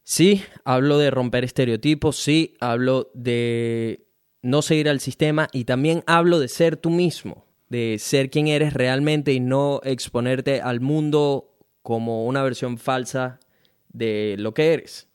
sí, 0.03 0.43
hablo 0.65 0.97
de 0.97 1.09
romper 1.09 1.45
estereotipos, 1.45 2.17
sí, 2.17 2.53
hablo 2.59 3.11
de 3.13 4.06
no 4.47 4.61
seguir 4.61 4.87
al 4.87 5.01
sistema 5.01 5.49
y 5.51 5.65
también 5.65 6.05
hablo 6.07 6.39
de 6.39 6.47
ser 6.47 6.77
tú 6.77 6.89
mismo, 6.89 7.45
de 7.67 7.97
ser 7.99 8.29
quien 8.29 8.47
eres 8.47 8.73
realmente 8.73 9.33
y 9.33 9.41
no 9.41 9.81
exponerte 9.83 10.61
al 10.61 10.79
mundo 10.79 11.53
como 11.81 12.25
una 12.25 12.43
versión 12.43 12.77
falsa 12.77 13.41
de 13.89 14.35
lo 14.39 14.53
que 14.53 14.71
eres. 14.71 15.09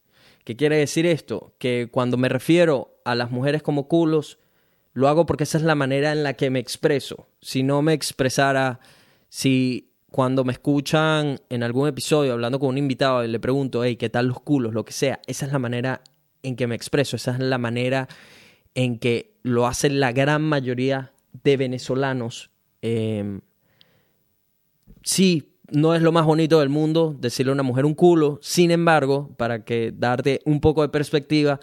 ¿Qué 0.45 0.55
quiere 0.55 0.77
decir 0.77 1.07
esto? 1.07 1.55
Que 1.59 1.89
cuando 1.91 2.19
me 2.19 2.29
refiero 2.29 2.99
a 3.07 3.15
las 3.15 3.31
mujeres 3.31 3.63
como 3.63 3.89
culos, 3.89 4.39
lo 4.93 5.09
hago 5.09 5.25
porque 5.25 5.45
esa 5.45 5.57
es 5.57 5.65
la 5.65 5.77
manera 5.77 6.13
en 6.13 6.25
la 6.25 6.35
que 6.35 6.51
me 6.51 6.59
expreso. 6.59 7.27
Si 7.41 7.63
no 7.63 7.81
me 7.81 7.95
expresara, 7.95 8.81
si 9.31 9.95
cuando 10.11 10.45
me 10.45 10.53
escuchan 10.53 11.41
en 11.49 11.63
algún 11.63 11.89
episodio 11.89 12.35
hablando 12.35 12.59
con 12.59 12.69
un 12.69 12.79
invitado 12.79 13.25
y 13.25 13.29
le 13.29 13.41
pregunto, 13.41 13.83
hey, 13.83 13.97
¿qué 13.97 14.11
tal 14.11 14.27
los 14.27 14.41
culos? 14.41 14.75
Lo 14.75 14.85
que 14.85 14.93
sea, 14.93 15.21
esa 15.27 15.47
es 15.47 15.53
la 15.53 15.59
manera 15.59 16.03
en 16.43 16.55
que 16.55 16.67
me 16.67 16.75
expreso, 16.75 17.17
esa 17.17 17.33
es 17.33 17.39
la 17.39 17.57
manera 17.57 18.09
en 18.75 18.99
que 18.99 19.35
lo 19.43 19.67
hacen 19.67 20.01
la 20.01 20.13
gran 20.13 20.43
mayoría 20.43 21.13
de 21.45 21.57
venezolanos. 21.57 22.51
Em, 22.81 23.41
sí, 25.03 25.53
no 25.71 25.95
es 25.95 26.03
lo 26.03 26.13
más 26.13 26.27
bonito 26.27 26.61
del 26.61 26.69
mundo 26.69 27.17
decirle 27.19 27.51
a 27.51 27.55
una 27.55 27.63
mujer 27.63 27.87
un 27.87 27.95
culo, 27.95 28.39
sin 28.43 28.71
embargo, 28.71 29.31
para 29.37 29.65
que 29.65 29.93
darte 29.97 30.41
un 30.45 30.61
poco 30.61 30.83
de 30.83 30.89
perspectiva, 30.89 31.61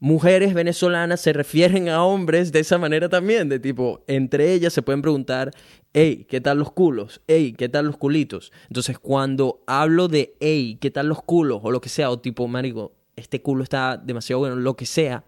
mujeres 0.00 0.54
venezolanas 0.54 1.20
se 1.20 1.32
refieren 1.32 1.88
a 1.88 2.04
hombres 2.04 2.52
de 2.52 2.60
esa 2.60 2.78
manera 2.78 3.08
también, 3.08 3.48
de 3.48 3.58
tipo, 3.58 4.02
entre 4.06 4.52
ellas 4.52 4.72
se 4.72 4.82
pueden 4.82 5.02
preguntar, 5.02 5.50
hey, 5.92 6.26
¿qué 6.28 6.40
tal 6.40 6.58
los 6.58 6.72
culos? 6.72 7.20
Hey, 7.26 7.54
¿qué 7.56 7.68
tal 7.68 7.86
los 7.86 7.96
culitos? 7.96 8.52
Entonces, 8.68 8.98
cuando 8.98 9.62
hablo 9.66 10.08
de, 10.08 10.34
hey, 10.40 10.78
¿qué 10.80 10.90
tal 10.90 11.08
los 11.08 11.22
culos? 11.22 11.60
O 11.62 11.70
lo 11.70 11.80
que 11.80 11.88
sea, 11.88 12.10
o 12.10 12.18
tipo, 12.18 12.48
marico, 12.48 12.92
este 13.16 13.40
culo 13.42 13.62
está 13.62 13.96
demasiado 13.96 14.40
bueno, 14.40 14.56
lo 14.56 14.74
que 14.74 14.86
sea, 14.86 15.24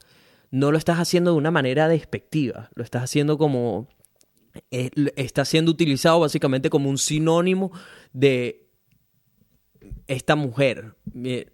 no 0.51 0.72
lo 0.72 0.78
estás 0.78 0.99
haciendo 0.99 1.32
de 1.32 1.38
una 1.38 1.51
manera 1.51 1.88
despectiva, 1.88 2.70
lo 2.74 2.84
estás 2.84 3.05
haciendo 3.05 3.38
como 3.38 3.88
eh, 4.70 4.90
está 5.16 5.44
siendo 5.44 5.70
utilizado 5.70 6.20
básicamente 6.20 6.70
como 6.70 6.90
un 6.90 6.99
sinónimo 6.99 7.72
de 8.12 8.66
esta 10.07 10.36
mujer. 10.36 10.94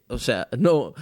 O 0.09 0.19
sea, 0.19 0.49
no. 0.59 0.95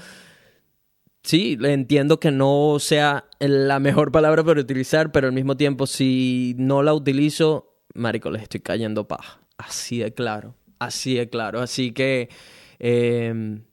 Sí, 1.22 1.58
entiendo 1.62 2.18
que 2.18 2.30
no 2.30 2.78
sea 2.78 3.26
la 3.40 3.78
mejor 3.78 4.10
palabra 4.10 4.42
para 4.42 4.60
utilizar, 4.60 5.12
pero 5.12 5.26
al 5.26 5.34
mismo 5.34 5.56
tiempo, 5.56 5.86
si 5.86 6.54
no 6.58 6.82
la 6.82 6.94
utilizo, 6.94 7.82
marico, 7.94 8.30
les 8.30 8.42
estoy 8.42 8.60
cayendo 8.60 9.06
paja. 9.06 9.40
Así 9.58 9.98
de 9.98 10.14
claro, 10.14 10.54
así 10.78 11.16
de 11.16 11.28
claro. 11.28 11.60
Así 11.60 11.92
que 11.92 12.30
em, 12.78 13.64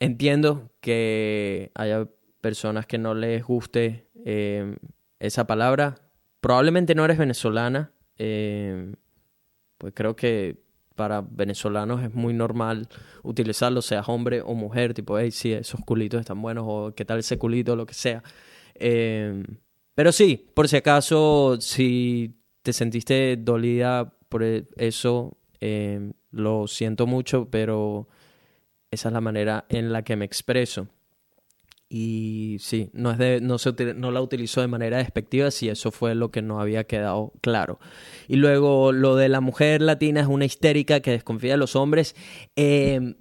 entiendo 0.00 0.70
que 0.80 1.72
haya 1.74 2.08
personas 2.44 2.84
que 2.84 2.98
no 2.98 3.14
les 3.14 3.42
guste 3.42 4.06
em, 4.22 4.76
esa 5.18 5.46
palabra 5.46 5.94
probablemente 6.42 6.94
no 6.94 7.02
eres 7.06 7.16
venezolana, 7.16 7.90
eh, 8.18 8.94
pues 9.78 9.94
creo 9.96 10.14
que 10.14 10.62
para 10.94 11.22
venezolanos 11.22 12.02
es 12.02 12.12
muy 12.12 12.34
normal 12.34 12.86
utilizarlo, 13.22 13.80
seas 13.80 14.10
hombre 14.10 14.42
o 14.42 14.52
mujer, 14.52 14.92
tipo, 14.92 15.18
hey, 15.18 15.30
sí, 15.30 15.54
esos 15.54 15.80
culitos 15.86 16.20
están 16.20 16.42
buenos, 16.42 16.64
o 16.68 16.94
qué 16.94 17.06
tal 17.06 17.20
ese 17.20 17.38
culito, 17.38 17.76
lo 17.76 17.86
que 17.86 17.94
sea. 17.94 18.22
Eh, 18.74 19.42
pero 19.94 20.12
sí, 20.12 20.50
por 20.52 20.68
si 20.68 20.76
acaso, 20.76 21.56
si 21.62 22.36
te 22.62 22.74
sentiste 22.74 23.38
dolida 23.38 24.12
por 24.28 24.42
e, 24.42 24.66
eso, 24.76 25.38
lo 26.30 26.66
siento 26.66 27.06
mucho, 27.06 27.48
pero 27.50 28.06
esa 28.90 29.08
es 29.08 29.14
la 29.14 29.22
manera 29.22 29.64
en 29.70 29.94
la 29.94 30.02
que 30.02 30.14
me 30.16 30.26
expreso. 30.26 30.88
Y 31.96 32.56
sí, 32.58 32.90
no, 32.92 33.12
es 33.12 33.18
de, 33.18 33.40
no, 33.40 33.56
se, 33.56 33.72
no 33.94 34.10
la 34.10 34.20
utilizó 34.20 34.60
de 34.60 34.66
manera 34.66 34.98
despectiva, 34.98 35.52
si 35.52 35.68
eso 35.68 35.92
fue 35.92 36.16
lo 36.16 36.32
que 36.32 36.42
no 36.42 36.60
había 36.60 36.88
quedado 36.88 37.32
claro. 37.40 37.78
Y 38.26 38.34
luego 38.34 38.90
lo 38.90 39.14
de 39.14 39.28
la 39.28 39.40
mujer 39.40 39.80
latina 39.80 40.20
es 40.20 40.26
una 40.26 40.44
histérica 40.44 40.98
que 40.98 41.12
desconfía 41.12 41.52
de 41.52 41.58
los 41.58 41.76
hombres. 41.76 42.16
Eh, 42.56 43.14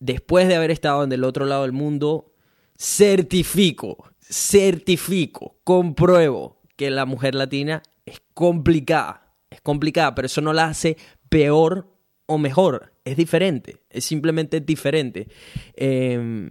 después 0.00 0.48
de 0.48 0.56
haber 0.56 0.72
estado 0.72 1.04
en 1.04 1.12
el 1.12 1.22
otro 1.22 1.46
lado 1.46 1.62
del 1.62 1.70
mundo, 1.70 2.34
certifico, 2.76 4.10
certifico, 4.18 5.58
compruebo 5.62 6.60
que 6.74 6.90
la 6.90 7.04
mujer 7.04 7.36
latina 7.36 7.84
es 8.04 8.20
complicada. 8.34 9.32
Es 9.48 9.60
complicada, 9.60 10.12
pero 10.16 10.26
eso 10.26 10.40
no 10.40 10.52
la 10.52 10.64
hace 10.64 10.96
peor 11.28 11.94
o 12.26 12.36
mejor. 12.36 12.94
Es 13.04 13.16
diferente, 13.16 13.76
es 13.90 14.04
simplemente 14.04 14.60
diferente. 14.60 15.28
Eh, 15.76 16.50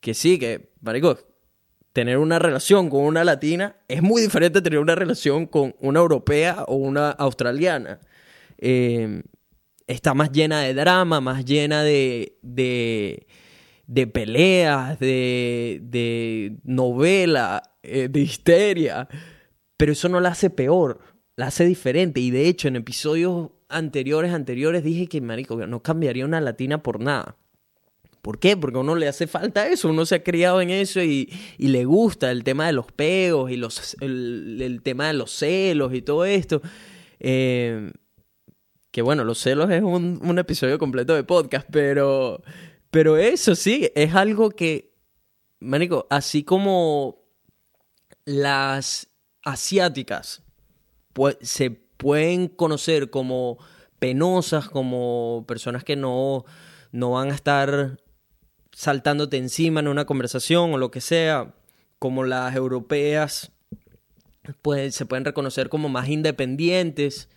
que 0.00 0.14
sí, 0.14 0.38
que, 0.38 0.72
marico, 0.80 1.18
tener 1.92 2.18
una 2.18 2.38
relación 2.38 2.90
con 2.90 3.04
una 3.04 3.24
latina 3.24 3.76
es 3.88 4.02
muy 4.02 4.20
diferente 4.20 4.58
a 4.58 4.62
tener 4.62 4.80
una 4.80 4.94
relación 4.94 5.46
con 5.46 5.74
una 5.80 6.00
europea 6.00 6.64
o 6.68 6.76
una 6.76 7.10
australiana. 7.10 8.00
Em, 8.58 9.22
está 9.86 10.12
más 10.12 10.30
llena 10.30 10.60
de 10.60 10.74
drama, 10.74 11.22
más 11.22 11.44
llena 11.44 11.82
de, 11.82 12.38
de, 12.42 13.26
de 13.86 14.06
peleas, 14.06 14.98
de, 14.98 15.80
de 15.84 16.58
novela, 16.64 17.62
eh, 17.82 18.08
de 18.10 18.20
histeria. 18.20 19.08
Pero 19.78 19.92
eso 19.92 20.10
no 20.10 20.20
la 20.20 20.30
hace 20.30 20.50
peor, 20.50 21.00
la 21.34 21.46
hace 21.46 21.64
diferente. 21.64 22.20
Y 22.20 22.30
de 22.30 22.46
hecho, 22.48 22.68
en 22.68 22.76
episodios 22.76 23.52
anteriores, 23.70 24.32
anteriores, 24.32 24.84
dije 24.84 25.06
que, 25.06 25.20
marico, 25.20 25.66
no 25.66 25.82
cambiaría 25.82 26.24
una 26.24 26.42
latina 26.42 26.82
por 26.82 27.00
nada. 27.00 27.36
¿Por 28.26 28.40
qué? 28.40 28.56
Porque 28.56 28.76
a 28.76 28.80
uno 28.80 28.96
le 28.96 29.06
hace 29.06 29.28
falta 29.28 29.68
eso, 29.68 29.88
uno 29.88 30.04
se 30.04 30.16
ha 30.16 30.24
criado 30.24 30.60
en 30.60 30.70
eso 30.70 31.00
y, 31.00 31.32
le 31.58 31.84
gusta 31.84 32.32
el 32.32 32.42
tema 32.42 32.66
de 32.66 32.72
los 32.72 32.90
peos 32.90 33.52
y 33.52 33.56
los, 33.56 33.96
el, 34.00 34.80
tema 34.82 35.06
de 35.06 35.12
los 35.12 35.30
celos 35.30 35.94
y 35.94 36.02
todo 36.02 36.24
esto. 36.24 36.60
Eh, 37.20 37.92
que 38.90 39.00
bueno, 39.00 39.22
los 39.22 39.38
celos 39.38 39.70
es 39.70 39.80
un, 39.80 40.38
episodio 40.40 40.76
completo 40.76 41.14
de 41.14 41.22
podcast, 41.22 41.68
pero, 41.70 42.42
pero 42.90 43.16
eso 43.16 43.54
sí, 43.54 43.92
es 43.94 44.12
algo 44.16 44.50
que, 44.50 44.92
Marico, 45.60 46.08
así 46.10 46.42
como 46.42 47.22
las 48.24 49.06
asiáticas 49.44 50.42
se 51.42 51.70
pueden 51.70 52.48
conocer 52.48 53.08
como 53.08 53.58
penosas, 54.00 54.68
como 54.68 55.44
personas 55.46 55.84
que 55.84 55.94
no, 55.94 56.44
no 56.90 57.12
van 57.12 57.30
a 57.30 57.36
estar 57.36 57.98
saltándote 58.76 59.38
encima 59.38 59.80
en 59.80 59.88
una 59.88 60.04
conversación 60.04 60.74
o 60.74 60.76
lo 60.76 60.90
que 60.90 61.00
sea, 61.00 61.54
como 61.98 62.24
las 62.24 62.54
europeas 62.54 63.50
pues, 64.60 64.94
se 64.94 65.06
pueden 65.06 65.24
reconocer 65.24 65.70
como 65.70 65.88
más 65.88 66.10
independientes, 66.10 67.30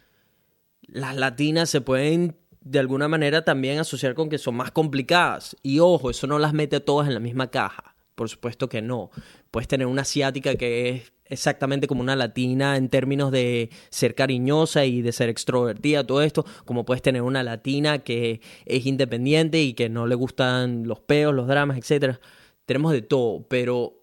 las 0.81 1.15
latinas 1.15 1.69
se 1.69 1.79
pueden 1.79 2.35
de 2.59 2.79
alguna 2.79 3.07
manera 3.07 3.45
también 3.45 3.79
asociar 3.79 4.15
con 4.15 4.27
que 4.27 4.37
son 4.37 4.55
más 4.55 4.71
complicadas. 4.71 5.55
Y 5.63 5.79
ojo, 5.79 6.09
eso 6.09 6.27
no 6.27 6.39
las 6.39 6.51
mete 6.51 6.81
todas 6.81 7.07
en 7.07 7.13
la 7.13 7.21
misma 7.21 7.49
caja. 7.49 7.95
Por 8.15 8.27
supuesto 8.27 8.67
que 8.67 8.81
no. 8.81 9.09
Puedes 9.49 9.69
tener 9.69 9.87
una 9.87 10.01
asiática 10.01 10.55
que 10.55 10.89
es 10.89 11.13
exactamente 11.30 11.88
como 11.88 12.01
una 12.01 12.15
latina 12.15 12.75
en 12.75 12.89
términos 12.89 13.32
de 13.32 13.69
ser 13.89 14.15
cariñosa 14.15 14.86
y 14.86 15.01
de 15.01 15.11
ser 15.11 15.30
extrovertida, 15.30 16.05
todo 16.05 16.21
esto, 16.21 16.45
como 16.65 16.86
puedes 16.86 17.01
tener 17.01 17.21
una 17.21 17.43
latina 17.43 17.99
que 17.99 18.41
es 18.66 18.86
independiente 18.86 19.62
y 19.62 19.74
que 19.74 19.89
no 19.89 20.08
le 20.08 20.16
gustan 20.16 20.87
los 20.87 20.99
peos, 20.99 21.33
los 21.33 21.47
dramas, 21.47 21.78
etc. 21.78 22.17
Tenemos 22.66 22.91
de 22.91 23.01
todo, 23.01 23.47
pero 23.47 23.93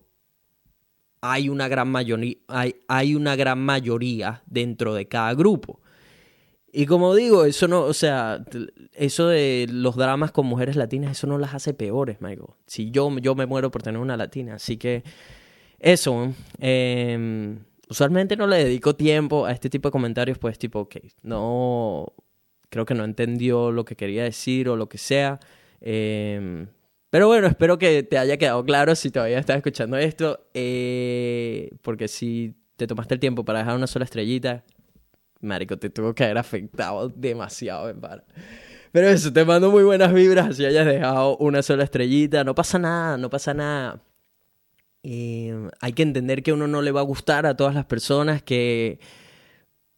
hay 1.21 1.49
una 1.49 1.69
gran 1.69 1.89
mayoría, 1.89 2.37
hay 2.49 3.15
una 3.15 3.37
gran 3.37 3.59
mayoría 3.59 4.43
dentro 4.47 4.95
de 4.95 5.09
cada 5.09 5.35
grupo. 5.35 5.81
Y 6.79 6.85
como 6.85 7.15
digo, 7.15 7.47
eso 7.47 7.69
no, 7.69 7.85
o 7.85 7.95
sea, 7.95 8.45
eso 8.93 9.29
de 9.29 9.67
los 9.71 9.97
dramas 9.97 10.31
con 10.31 10.45
mujeres 10.45 10.77
latinas, 10.77 11.13
eso 11.13 11.27
no 11.27 11.39
las 11.39 11.55
hace 11.55 11.73
peores, 11.73 12.21
Michael. 12.21 12.51
Si 12.67 12.91
yo, 12.91 13.11
yo 13.19 13.35
me 13.35 13.47
muero 13.47 13.71
por 13.71 13.83
tener 13.83 13.99
una 13.99 14.17
latina, 14.19 14.57
así 14.57 14.77
que 14.77 15.03
eso, 15.79 16.33
em, 16.59 17.59
usualmente 17.89 18.37
no 18.37 18.47
le 18.47 18.65
dedico 18.65 18.97
tiempo 18.97 19.47
a 19.47 19.53
este 19.53 19.71
tipo 19.71 19.89
de 19.89 19.93
comentarios, 19.93 20.39
pues 20.39 20.59
tipo, 20.59 20.81
ok, 20.81 20.97
no, 21.23 22.13
creo 22.71 22.85
que 22.85 22.95
no 22.95 23.05
entendió 23.05 23.71
lo 23.73 23.85
que 23.85 23.97
quería 23.97 24.25
decir 24.25 24.69
o 24.69 24.77
lo 24.77 24.89
que 24.89 24.99
sea. 24.99 25.41
Em, 25.81 26.69
pero 27.11 27.29
bueno, 27.29 27.47
espero 27.47 27.79
que 27.79 28.03
te 28.03 28.19
haya 28.19 28.37
quedado 28.37 28.65
claro 28.65 28.95
si 28.95 29.11
todavía 29.11 29.39
estás 29.39 29.57
escuchando 29.59 29.97
esto, 29.97 30.49
eh, 30.55 31.71
porque 31.83 32.09
si 32.09 32.55
te 32.77 32.87
tomaste 32.87 33.15
el 33.15 33.21
tiempo 33.21 33.45
para 33.45 33.61
dejar 33.61 33.77
una 33.77 33.87
sola 33.87 34.05
estrellita, 34.05 34.65
marico, 35.41 35.79
te 35.79 35.91
tuvo 35.91 36.15
que 36.15 36.25
haber 36.25 36.39
afectado 36.39 37.09
demasiado, 37.09 37.89
en 37.91 38.01
Pero 38.93 39.09
eso, 39.09 39.33
te 39.33 39.45
mando 39.45 39.71
muy 39.71 39.85
buenas 39.85 40.13
vibras 40.13 40.57
si 40.57 40.65
hayas 40.65 40.87
dejado 40.87 41.37
una 41.39 41.63
sola 41.63 41.85
estrellita. 41.85 42.45
No 42.45 42.55
pasa 42.55 42.79
nada, 42.79 43.17
no 43.19 43.31
pasa 43.31 43.55
nada. 43.55 44.03
Eh, 45.09 45.55
hay 45.81 45.93
que 45.93 46.03
entender 46.03 46.43
que 46.43 46.53
uno 46.53 46.67
no 46.67 46.83
le 46.83 46.91
va 46.91 46.99
a 46.99 47.05
gustar 47.05 47.47
a 47.47 47.57
todas 47.57 47.77
las 47.77 47.85
personas, 47.85 48.43
que, 48.43 48.99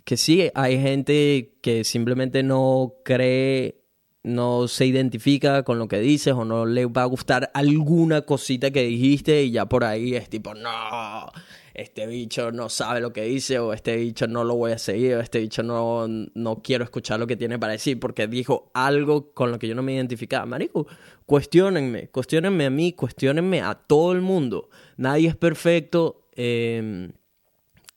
que 0.05 0.19
sí, 0.19 0.51
hay 0.55 0.79
gente 0.79 1.55
que 1.63 1.83
simplemente 1.85 2.43
no 2.43 2.97
cree, 3.07 3.81
no 4.23 4.69
se 4.69 4.85
identifica 4.85 5.63
con 5.63 5.79
lo 5.79 5.89
que 5.89 6.01
dices 6.01 6.35
o 6.35 6.45
no 6.45 6.67
le 6.67 6.85
va 6.85 7.05
a 7.05 7.07
gustar 7.07 7.51
alguna 7.55 8.21
cosita 8.23 8.71
que 8.71 8.83
dijiste 8.83 9.45
y 9.45 9.53
ya 9.53 9.65
por 9.65 9.85
ahí 9.85 10.15
es 10.15 10.29
tipo, 10.29 10.53
no, 10.53 11.33
este 11.73 12.07
bicho 12.07 12.53
no 12.53 12.69
sabe 12.69 13.01
lo 13.01 13.11
que 13.15 13.23
dice 13.23 13.59
o 13.61 13.73
este 13.73 13.97
bicho 13.97 14.27
no 14.27 14.45
lo 14.45 14.57
voy 14.57 14.73
a 14.73 14.79
seguir 14.79 15.15
o 15.15 15.21
este 15.21 15.39
bicho 15.39 15.63
no, 15.63 16.07
no 16.07 16.61
quiero 16.63 16.85
escuchar 16.85 17.19
lo 17.19 17.27
que 17.27 17.37
tiene 17.37 17.59
para 17.59 17.73
decir 17.73 17.99
porque 17.99 18.27
dijo 18.27 18.71
algo 18.75 19.33
con 19.33 19.53
lo 19.53 19.59
que 19.59 19.69
yo 19.69 19.75
no 19.75 19.83
me 19.83 19.95
identificaba. 19.95 20.45
Marico, 20.45 20.87
cuestionenme, 21.25 22.09
cuestionenme 22.09 22.67
a 22.67 22.71
mí, 22.71 22.93
cuestionenme 22.93 23.63
a 23.63 23.75
todo 23.75 24.13
el 24.13 24.21
mundo. 24.21 24.69
Nadie 24.99 25.29
es 25.29 25.37
perfecto, 25.37 26.27
em, 26.35 27.13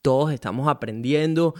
todos 0.03 0.31
estamos 0.31 0.67
aprendiendo, 0.67 1.55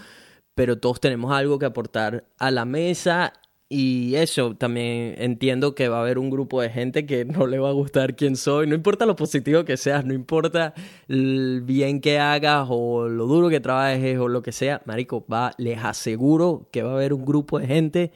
pero 0.54 0.78
todos 0.78 1.00
tenemos 1.00 1.32
algo 1.32 1.58
que 1.58 1.66
aportar 1.66 2.24
a 2.38 2.50
la 2.52 2.64
mesa 2.64 3.32
y 3.68 4.14
eso, 4.16 4.54
también 4.54 5.14
entiendo 5.18 5.74
que 5.74 5.88
va 5.88 5.96
a 5.96 6.00
haber 6.02 6.18
un 6.18 6.30
grupo 6.30 6.60
de 6.60 6.70
gente 6.70 7.06
que 7.06 7.24
no 7.24 7.48
le 7.48 7.58
va 7.58 7.70
a 7.70 7.72
gustar 7.72 8.14
quién 8.14 8.36
soy, 8.36 8.68
no 8.68 8.76
importa 8.76 9.04
lo 9.04 9.16
positivo 9.16 9.64
que 9.64 9.76
seas, 9.76 10.04
no 10.04 10.14
importa 10.14 10.74
el 11.08 11.62
bien 11.64 12.00
que 12.00 12.20
hagas 12.20 12.68
o 12.70 13.08
lo 13.08 13.26
duro 13.26 13.48
que 13.48 13.58
trabajes 13.58 14.18
o 14.18 14.28
lo 14.28 14.42
que 14.42 14.52
sea, 14.52 14.80
marico, 14.84 15.26
va, 15.26 15.54
les 15.58 15.78
aseguro 15.82 16.68
que 16.70 16.84
va 16.84 16.90
a 16.90 16.94
haber 16.94 17.12
un 17.12 17.24
grupo 17.24 17.58
de 17.58 17.66
gente 17.66 18.12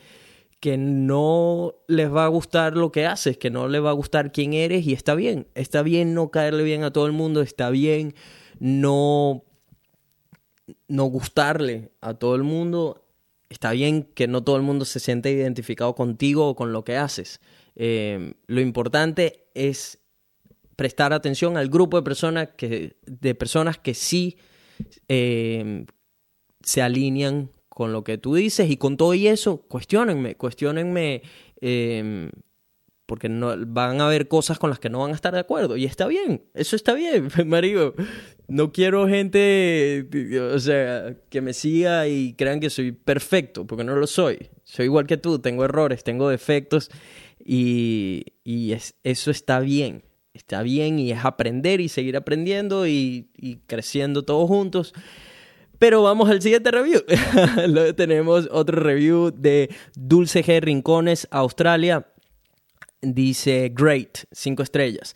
que 0.60 0.76
no 0.76 1.74
les 1.86 2.12
va 2.12 2.24
a 2.24 2.28
gustar 2.28 2.76
lo 2.76 2.90
que 2.92 3.06
haces, 3.06 3.38
que 3.38 3.50
no 3.50 3.68
les 3.68 3.82
va 3.82 3.90
a 3.90 3.94
gustar 3.94 4.32
quién 4.32 4.52
eres 4.54 4.86
y 4.86 4.92
está 4.92 5.14
bien, 5.14 5.46
está 5.54 5.82
bien 5.82 6.14
no 6.14 6.30
caerle 6.30 6.62
bien 6.62 6.82
a 6.82 6.92
todo 6.92 7.06
el 7.06 7.12
mundo, 7.12 7.42
está 7.42 7.70
bien 7.70 8.14
no 8.58 9.44
no 10.88 11.04
gustarle 11.04 11.92
a 12.00 12.14
todo 12.14 12.34
el 12.34 12.42
mundo, 12.42 13.04
está 13.48 13.72
bien 13.72 14.02
que 14.02 14.26
no 14.26 14.42
todo 14.42 14.56
el 14.56 14.62
mundo 14.62 14.84
se 14.84 15.00
siente 15.00 15.30
identificado 15.30 15.94
contigo 15.94 16.48
o 16.48 16.56
con 16.56 16.72
lo 16.72 16.84
que 16.84 16.96
haces. 16.96 17.40
Eh, 17.76 18.34
lo 18.46 18.60
importante 18.60 19.48
es 19.54 19.98
prestar 20.74 21.12
atención 21.12 21.56
al 21.56 21.68
grupo 21.68 21.96
de 21.96 22.02
personas 22.02 22.48
que, 22.56 22.96
de 23.06 23.34
personas 23.34 23.78
que 23.78 23.94
sí 23.94 24.38
eh, 25.08 25.86
se 26.62 26.82
alinean 26.82 27.50
con 27.76 27.92
lo 27.92 28.04
que 28.04 28.16
tú 28.16 28.34
dices 28.34 28.70
y 28.70 28.78
con 28.78 28.96
todo 28.96 29.12
y 29.12 29.26
eso, 29.28 29.58
cuestionenme, 29.68 30.34
cuestionenme, 30.34 31.20
eh, 31.60 32.30
porque 33.04 33.28
no, 33.28 33.54
van 33.66 34.00
a 34.00 34.06
haber 34.06 34.28
cosas 34.28 34.58
con 34.58 34.70
las 34.70 34.78
que 34.78 34.88
no 34.88 35.00
van 35.00 35.10
a 35.10 35.14
estar 35.14 35.34
de 35.34 35.40
acuerdo 35.40 35.76
y 35.76 35.84
está 35.84 36.06
bien, 36.06 36.46
eso 36.54 36.74
está 36.74 36.94
bien, 36.94 37.28
marido 37.44 37.94
no 38.48 38.72
quiero 38.72 39.06
gente, 39.08 40.08
o 40.54 40.58
sea, 40.58 41.16
que 41.28 41.42
me 41.42 41.52
siga 41.52 42.08
y 42.08 42.32
crean 42.32 42.60
que 42.60 42.70
soy 42.70 42.92
perfecto, 42.92 43.66
porque 43.66 43.84
no 43.84 43.94
lo 43.94 44.06
soy. 44.06 44.48
Soy 44.64 44.86
igual 44.86 45.06
que 45.06 45.18
tú, 45.18 45.40
tengo 45.40 45.64
errores, 45.64 46.02
tengo 46.02 46.30
defectos 46.30 46.90
y, 47.44 48.24
eso 49.02 49.30
está 49.30 49.60
bien. 49.60 50.02
Está 50.32 50.62
bien 50.62 50.98
y 50.98 51.12
es 51.12 51.24
aprender 51.24 51.80
y 51.82 51.88
seguir 51.88 52.16
aprendiendo 52.16 52.86
y, 52.86 53.28
y 53.36 53.56
creciendo 53.66 54.22
todos 54.22 54.48
juntos. 54.48 54.94
Pero 55.78 56.02
vamos 56.02 56.30
al 56.30 56.42
siguiente 56.42 56.70
review. 56.70 57.02
Tenemos 57.96 58.48
otro 58.50 58.80
review 58.80 59.30
de 59.30 59.74
Dulce 59.94 60.44
G. 60.44 60.60
Rincones, 60.60 61.28
Australia. 61.30 62.06
Dice, 63.02 63.70
great, 63.74 64.18
cinco 64.32 64.62
estrellas. 64.62 65.14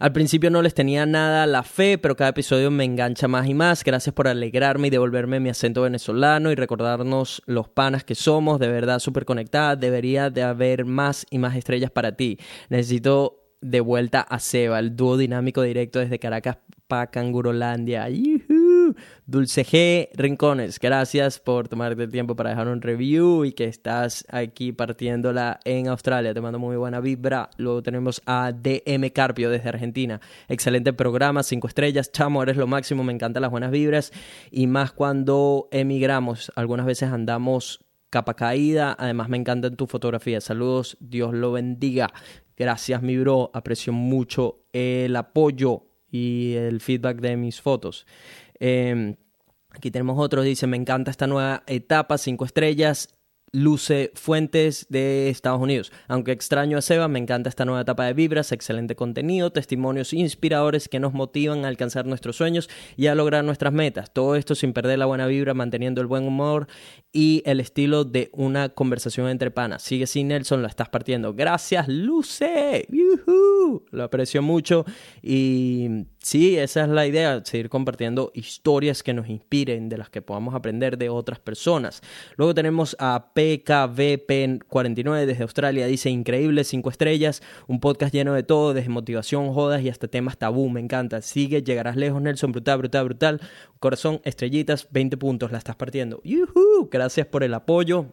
Al 0.00 0.12
principio 0.12 0.50
no 0.50 0.62
les 0.62 0.72
tenía 0.72 1.04
nada 1.04 1.46
la 1.46 1.62
fe, 1.62 1.98
pero 1.98 2.16
cada 2.16 2.30
episodio 2.30 2.70
me 2.70 2.84
engancha 2.84 3.28
más 3.28 3.46
y 3.46 3.52
más. 3.52 3.84
Gracias 3.84 4.14
por 4.14 4.28
alegrarme 4.28 4.88
y 4.88 4.90
devolverme 4.90 5.40
mi 5.40 5.50
acento 5.50 5.82
venezolano 5.82 6.50
y 6.50 6.54
recordarnos 6.54 7.42
los 7.44 7.68
panas 7.68 8.02
que 8.02 8.14
somos, 8.14 8.58
de 8.58 8.68
verdad 8.68 8.98
súper 8.98 9.26
conectada. 9.26 9.76
Debería 9.76 10.30
de 10.30 10.42
haber 10.42 10.86
más 10.86 11.26
y 11.30 11.38
más 11.38 11.54
estrellas 11.54 11.90
para 11.90 12.16
ti. 12.16 12.38
Necesito 12.70 13.40
de 13.60 13.80
vuelta 13.80 14.22
a 14.22 14.38
Seba, 14.38 14.78
el 14.78 14.96
dúo 14.96 15.18
dinámico 15.18 15.60
directo 15.60 15.98
desde 15.98 16.18
Caracas 16.18 16.56
para 16.88 17.10
Cangurolandia. 17.10 18.08
Dulce 19.26 19.64
G 19.64 20.08
Rincones, 20.14 20.78
gracias 20.78 21.38
por 21.38 21.68
tomarte 21.68 22.02
el 22.02 22.10
tiempo 22.10 22.36
para 22.36 22.50
dejar 22.50 22.68
un 22.68 22.80
review 22.80 23.44
y 23.44 23.52
que 23.52 23.64
estás 23.64 24.24
aquí 24.30 24.72
partiéndola 24.72 25.60
en 25.64 25.88
Australia. 25.88 26.34
Te 26.34 26.40
mando 26.40 26.58
muy 26.58 26.76
buena 26.76 27.00
vibra. 27.00 27.50
Luego 27.56 27.82
tenemos 27.82 28.22
a 28.26 28.52
DM 28.52 29.10
Carpio 29.10 29.50
desde 29.50 29.68
Argentina. 29.68 30.20
Excelente 30.48 30.92
programa, 30.92 31.42
cinco 31.42 31.68
estrellas. 31.68 32.12
Chamo, 32.12 32.42
eres 32.42 32.56
lo 32.56 32.66
máximo, 32.66 33.04
me 33.04 33.12
encantan 33.12 33.42
las 33.42 33.50
buenas 33.50 33.70
vibras. 33.70 34.12
Y 34.50 34.66
más 34.66 34.92
cuando 34.92 35.68
emigramos. 35.70 36.52
Algunas 36.56 36.86
veces 36.86 37.10
andamos 37.10 37.84
capa 38.10 38.34
caída. 38.34 38.94
Además, 38.98 39.28
me 39.28 39.36
encantan 39.36 39.76
tus 39.76 39.88
fotografías. 39.88 40.44
Saludos, 40.44 40.96
Dios 41.00 41.32
lo 41.32 41.52
bendiga. 41.52 42.12
Gracias, 42.56 43.02
mi 43.02 43.16
bro. 43.16 43.50
Aprecio 43.54 43.92
mucho 43.92 44.64
el 44.72 45.16
apoyo 45.16 45.86
y 46.10 46.54
el 46.54 46.80
feedback 46.80 47.20
de 47.20 47.36
mis 47.36 47.60
fotos. 47.60 48.06
Em, 48.60 49.16
aquí 49.70 49.90
tenemos 49.90 50.18
otro, 50.18 50.42
dice, 50.42 50.66
me 50.66 50.76
encanta 50.76 51.10
esta 51.10 51.26
nueva 51.26 51.64
etapa, 51.66 52.18
cinco 52.18 52.44
estrellas, 52.44 53.08
Luce 53.52 54.12
Fuentes 54.14 54.86
de 54.90 55.28
Estados 55.28 55.60
Unidos. 55.60 55.92
Aunque 56.06 56.32
extraño 56.32 56.78
a 56.78 56.82
Seba, 56.82 57.08
me 57.08 57.18
encanta 57.18 57.48
esta 57.48 57.64
nueva 57.64 57.80
etapa 57.80 58.04
de 58.04 58.12
Vibras, 58.12 58.52
excelente 58.52 58.94
contenido, 58.94 59.50
testimonios 59.50 60.12
inspiradores 60.12 60.88
que 60.88 61.00
nos 61.00 61.14
motivan 61.14 61.64
a 61.64 61.68
alcanzar 61.68 62.06
nuestros 62.06 62.36
sueños 62.36 62.70
y 62.96 63.08
a 63.08 63.14
lograr 63.14 63.44
nuestras 63.44 63.72
metas. 63.72 64.12
Todo 64.12 64.36
esto 64.36 64.54
sin 64.54 64.72
perder 64.72 65.00
la 65.00 65.06
buena 65.06 65.26
vibra, 65.26 65.54
manteniendo 65.54 66.00
el 66.00 66.06
buen 66.06 66.26
humor 66.26 66.68
y 67.12 67.42
el 67.44 67.58
estilo 67.58 68.04
de 68.04 68.30
una 68.32 68.68
conversación 68.68 69.28
entre 69.28 69.50
panas. 69.50 69.82
Sigue 69.82 70.06
sin 70.06 70.28
Nelson, 70.28 70.62
lo 70.62 70.68
estás 70.68 70.88
partiendo. 70.88 71.34
Gracias, 71.34 71.88
Luce. 71.88 72.86
Lo 73.90 74.04
aprecio 74.04 74.42
mucho 74.42 74.84
y 75.22 76.06
sí, 76.22 76.56
esa 76.58 76.82
es 76.84 76.88
la 76.88 77.06
idea, 77.06 77.44
seguir 77.44 77.68
compartiendo 77.68 78.30
historias 78.34 79.02
que 79.02 79.14
nos 79.14 79.28
inspiren, 79.28 79.88
de 79.88 79.98
las 79.98 80.10
que 80.10 80.22
podamos 80.22 80.54
aprender 80.54 80.98
de 80.98 81.08
otras 81.08 81.38
personas. 81.38 82.02
Luego 82.36 82.54
tenemos 82.54 82.96
a 82.98 83.32
PKVP49 83.34 85.26
desde 85.26 85.42
Australia, 85.42 85.86
dice 85.86 86.10
increíble, 86.10 86.64
cinco 86.64 86.90
estrellas, 86.90 87.42
un 87.66 87.80
podcast 87.80 88.12
lleno 88.12 88.34
de 88.34 88.42
todo, 88.42 88.74
desde 88.74 88.88
motivación, 88.88 89.52
jodas 89.52 89.82
y 89.82 89.88
hasta 89.88 90.08
temas 90.08 90.38
tabú, 90.38 90.68
me 90.68 90.80
encanta. 90.80 91.22
Sigue, 91.22 91.62
llegarás 91.62 91.96
lejos, 91.96 92.20
Nelson, 92.22 92.52
brutal, 92.52 92.78
brutal, 92.78 93.04
brutal. 93.04 93.40
Corazón, 93.78 94.20
estrellitas, 94.24 94.88
20 94.90 95.16
puntos, 95.16 95.52
la 95.52 95.58
estás 95.58 95.76
partiendo. 95.76 96.22
Gracias 96.90 97.26
por 97.26 97.42
el 97.44 97.54
apoyo. 97.54 98.06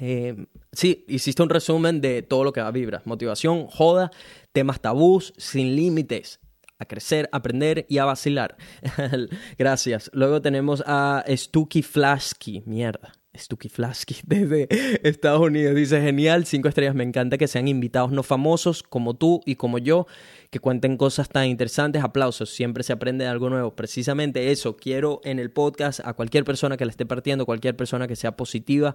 Eh, 0.00 0.46
sí, 0.72 1.04
hiciste 1.08 1.42
un 1.42 1.48
resumen 1.48 2.00
de 2.00 2.22
todo 2.22 2.44
lo 2.44 2.52
que 2.52 2.60
va 2.60 2.68
a 2.68 2.72
Vibra. 2.72 3.02
Motivación, 3.04 3.66
joda, 3.66 4.10
temas 4.52 4.80
tabús, 4.80 5.32
sin 5.36 5.76
límites. 5.76 6.40
A 6.78 6.84
crecer, 6.84 7.28
aprender 7.32 7.86
y 7.88 7.98
a 7.98 8.04
vacilar. 8.04 8.56
Gracias. 9.58 10.10
Luego 10.12 10.42
tenemos 10.42 10.82
a 10.86 11.24
Stucky 11.28 11.82
Flasky. 11.82 12.62
Mierda. 12.66 13.12
Stucky 13.36 13.68
Flasky 13.68 14.16
desde 14.26 14.68
Estados 15.08 15.40
Unidos. 15.40 15.74
Dice, 15.74 16.00
genial, 16.00 16.46
cinco 16.46 16.68
estrellas. 16.68 16.94
Me 16.94 17.04
encanta 17.04 17.38
que 17.38 17.48
sean 17.48 17.68
invitados 17.68 18.12
no 18.12 18.22
famosos 18.22 18.82
como 18.82 19.14
tú 19.14 19.40
y 19.44 19.56
como 19.56 19.78
yo, 19.78 20.06
que 20.50 20.60
cuenten 20.60 20.96
cosas 20.96 21.28
tan 21.28 21.46
interesantes. 21.46 22.02
Aplausos, 22.02 22.50
siempre 22.50 22.82
se 22.82 22.92
aprende 22.92 23.26
algo 23.26 23.50
nuevo. 23.50 23.74
Precisamente 23.74 24.50
eso, 24.50 24.76
quiero 24.76 25.20
en 25.24 25.38
el 25.38 25.50
podcast 25.50 26.00
a 26.04 26.14
cualquier 26.14 26.44
persona 26.44 26.76
que 26.76 26.84
le 26.84 26.90
esté 26.90 27.06
partiendo, 27.06 27.46
cualquier 27.46 27.76
persona 27.76 28.08
que 28.08 28.16
sea 28.16 28.36
positiva, 28.36 28.94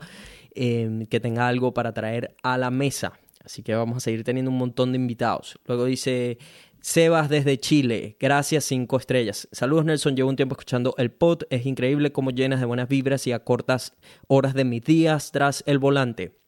em, 0.53 1.05
que 1.05 1.19
tenga 1.19 1.47
algo 1.47 1.73
para 1.73 1.93
traer 1.93 2.35
a 2.43 2.57
la 2.57 2.71
mesa. 2.71 3.13
Así 3.43 3.63
que 3.63 3.73
vamos 3.73 3.97
a 3.97 3.99
seguir 4.01 4.23
teniendo 4.23 4.51
un 4.51 4.57
montón 4.57 4.91
de 4.91 4.97
invitados. 4.97 5.59
Luego 5.65 5.85
dice 5.85 6.37
Sebas 6.81 7.29
desde 7.29 7.59
Chile, 7.59 8.17
gracias, 8.19 8.63
cinco 8.65 8.97
estrellas. 8.97 9.47
Saludos 9.51 9.85
Nelson, 9.85 10.15
llevo 10.15 10.31
un 10.31 10.35
tiempo 10.35 10.55
escuchando 10.55 10.95
el 10.97 11.11
pod, 11.11 11.43
es 11.51 11.67
increíble 11.67 12.11
cómo 12.11 12.31
llenas 12.31 12.59
de 12.59 12.65
buenas 12.65 12.89
vibras 12.89 13.27
y 13.27 13.31
a 13.33 13.43
cortas 13.43 13.93
horas 14.27 14.55
de 14.55 14.65
mis 14.65 14.83
días 14.83 15.31
tras 15.31 15.63
el 15.67 15.77
volante. 15.77 16.41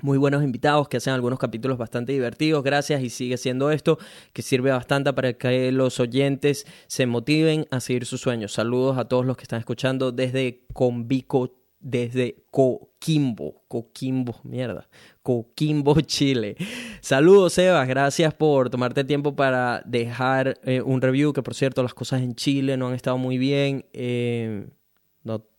Muy 0.00 0.16
buenos 0.16 0.44
invitados 0.44 0.88
que 0.88 0.98
hacen 0.98 1.12
algunos 1.12 1.40
capítulos 1.40 1.76
bastante 1.76 2.12
divertidos, 2.12 2.62
gracias 2.62 3.02
y 3.02 3.10
sigue 3.10 3.36
siendo 3.36 3.72
esto 3.72 3.98
que 4.32 4.42
sirve 4.42 4.70
bastante 4.70 5.12
para 5.12 5.32
que 5.32 5.72
los 5.72 5.98
oyentes 5.98 6.66
se 6.86 7.06
motiven 7.06 7.66
a 7.72 7.80
seguir 7.80 8.06
sus 8.06 8.20
sueños. 8.20 8.52
Saludos 8.52 8.96
a 8.96 9.06
todos 9.06 9.26
los 9.26 9.36
que 9.36 9.42
están 9.42 9.58
escuchando 9.58 10.12
desde 10.12 10.66
Convico, 10.72 11.59
desde 11.80 12.44
Coquimbo, 12.50 13.62
Coquimbo, 13.66 14.36
mierda, 14.44 14.88
Coquimbo, 15.22 16.00
Chile. 16.02 16.56
Saludos, 17.00 17.54
Sebas. 17.54 17.88
Gracias 17.88 18.34
por 18.34 18.70
tomarte 18.70 19.04
tiempo 19.04 19.34
para 19.34 19.82
dejar 19.84 20.60
eh, 20.64 20.82
un 20.82 21.00
review. 21.00 21.32
Que 21.32 21.42
por 21.42 21.54
cierto, 21.54 21.82
las 21.82 21.94
cosas 21.94 22.22
en 22.22 22.34
Chile 22.34 22.76
no 22.76 22.88
han 22.88 22.94
estado 22.94 23.18
muy 23.18 23.38
bien. 23.38 23.86
Eh, 23.92 24.68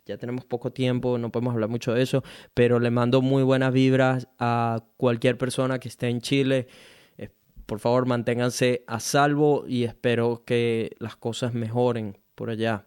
ya 0.04 0.18
tenemos 0.18 0.46
poco 0.46 0.72
tiempo, 0.72 1.20
no 1.20 1.32
podemos 1.32 1.54
hablar 1.54 1.70
mucho 1.70 1.94
de 1.94 2.02
eso. 2.02 2.24
Pero 2.54 2.80
le 2.80 2.90
mando 2.90 3.22
muy 3.22 3.44
buenas 3.44 3.72
vibras 3.72 4.28
a 4.40 4.84
cualquier 4.98 5.38
persona 5.38 5.80
que 5.80 5.90
esté 5.90 6.10
en 6.10 6.22
Chile. 6.22 6.68
Por 7.66 7.80
favor, 7.80 8.06
manténganse 8.06 8.84
a 8.88 9.00
salvo 9.00 9.64
y 9.66 9.86
espero 9.86 10.44
que 10.46 10.92
las 11.00 11.16
cosas 11.16 11.54
mejoren 11.54 12.18
por 12.36 12.50
allá. 12.50 12.84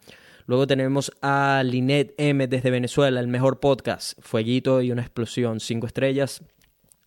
Luego 0.47 0.67
tenemos 0.67 1.11
a 1.23 1.63
Linet 1.65 2.15
M 2.19 2.47
desde 2.47 2.71
Venezuela, 2.71 3.19
el 3.21 3.29
mejor 3.29 3.61
podcast, 3.61 4.19
Fueguito 4.21 4.83
y 4.83 4.93
una 4.93 5.01
explosión, 5.01 5.59
cinco 5.59 5.87
estrellas. 5.87 6.43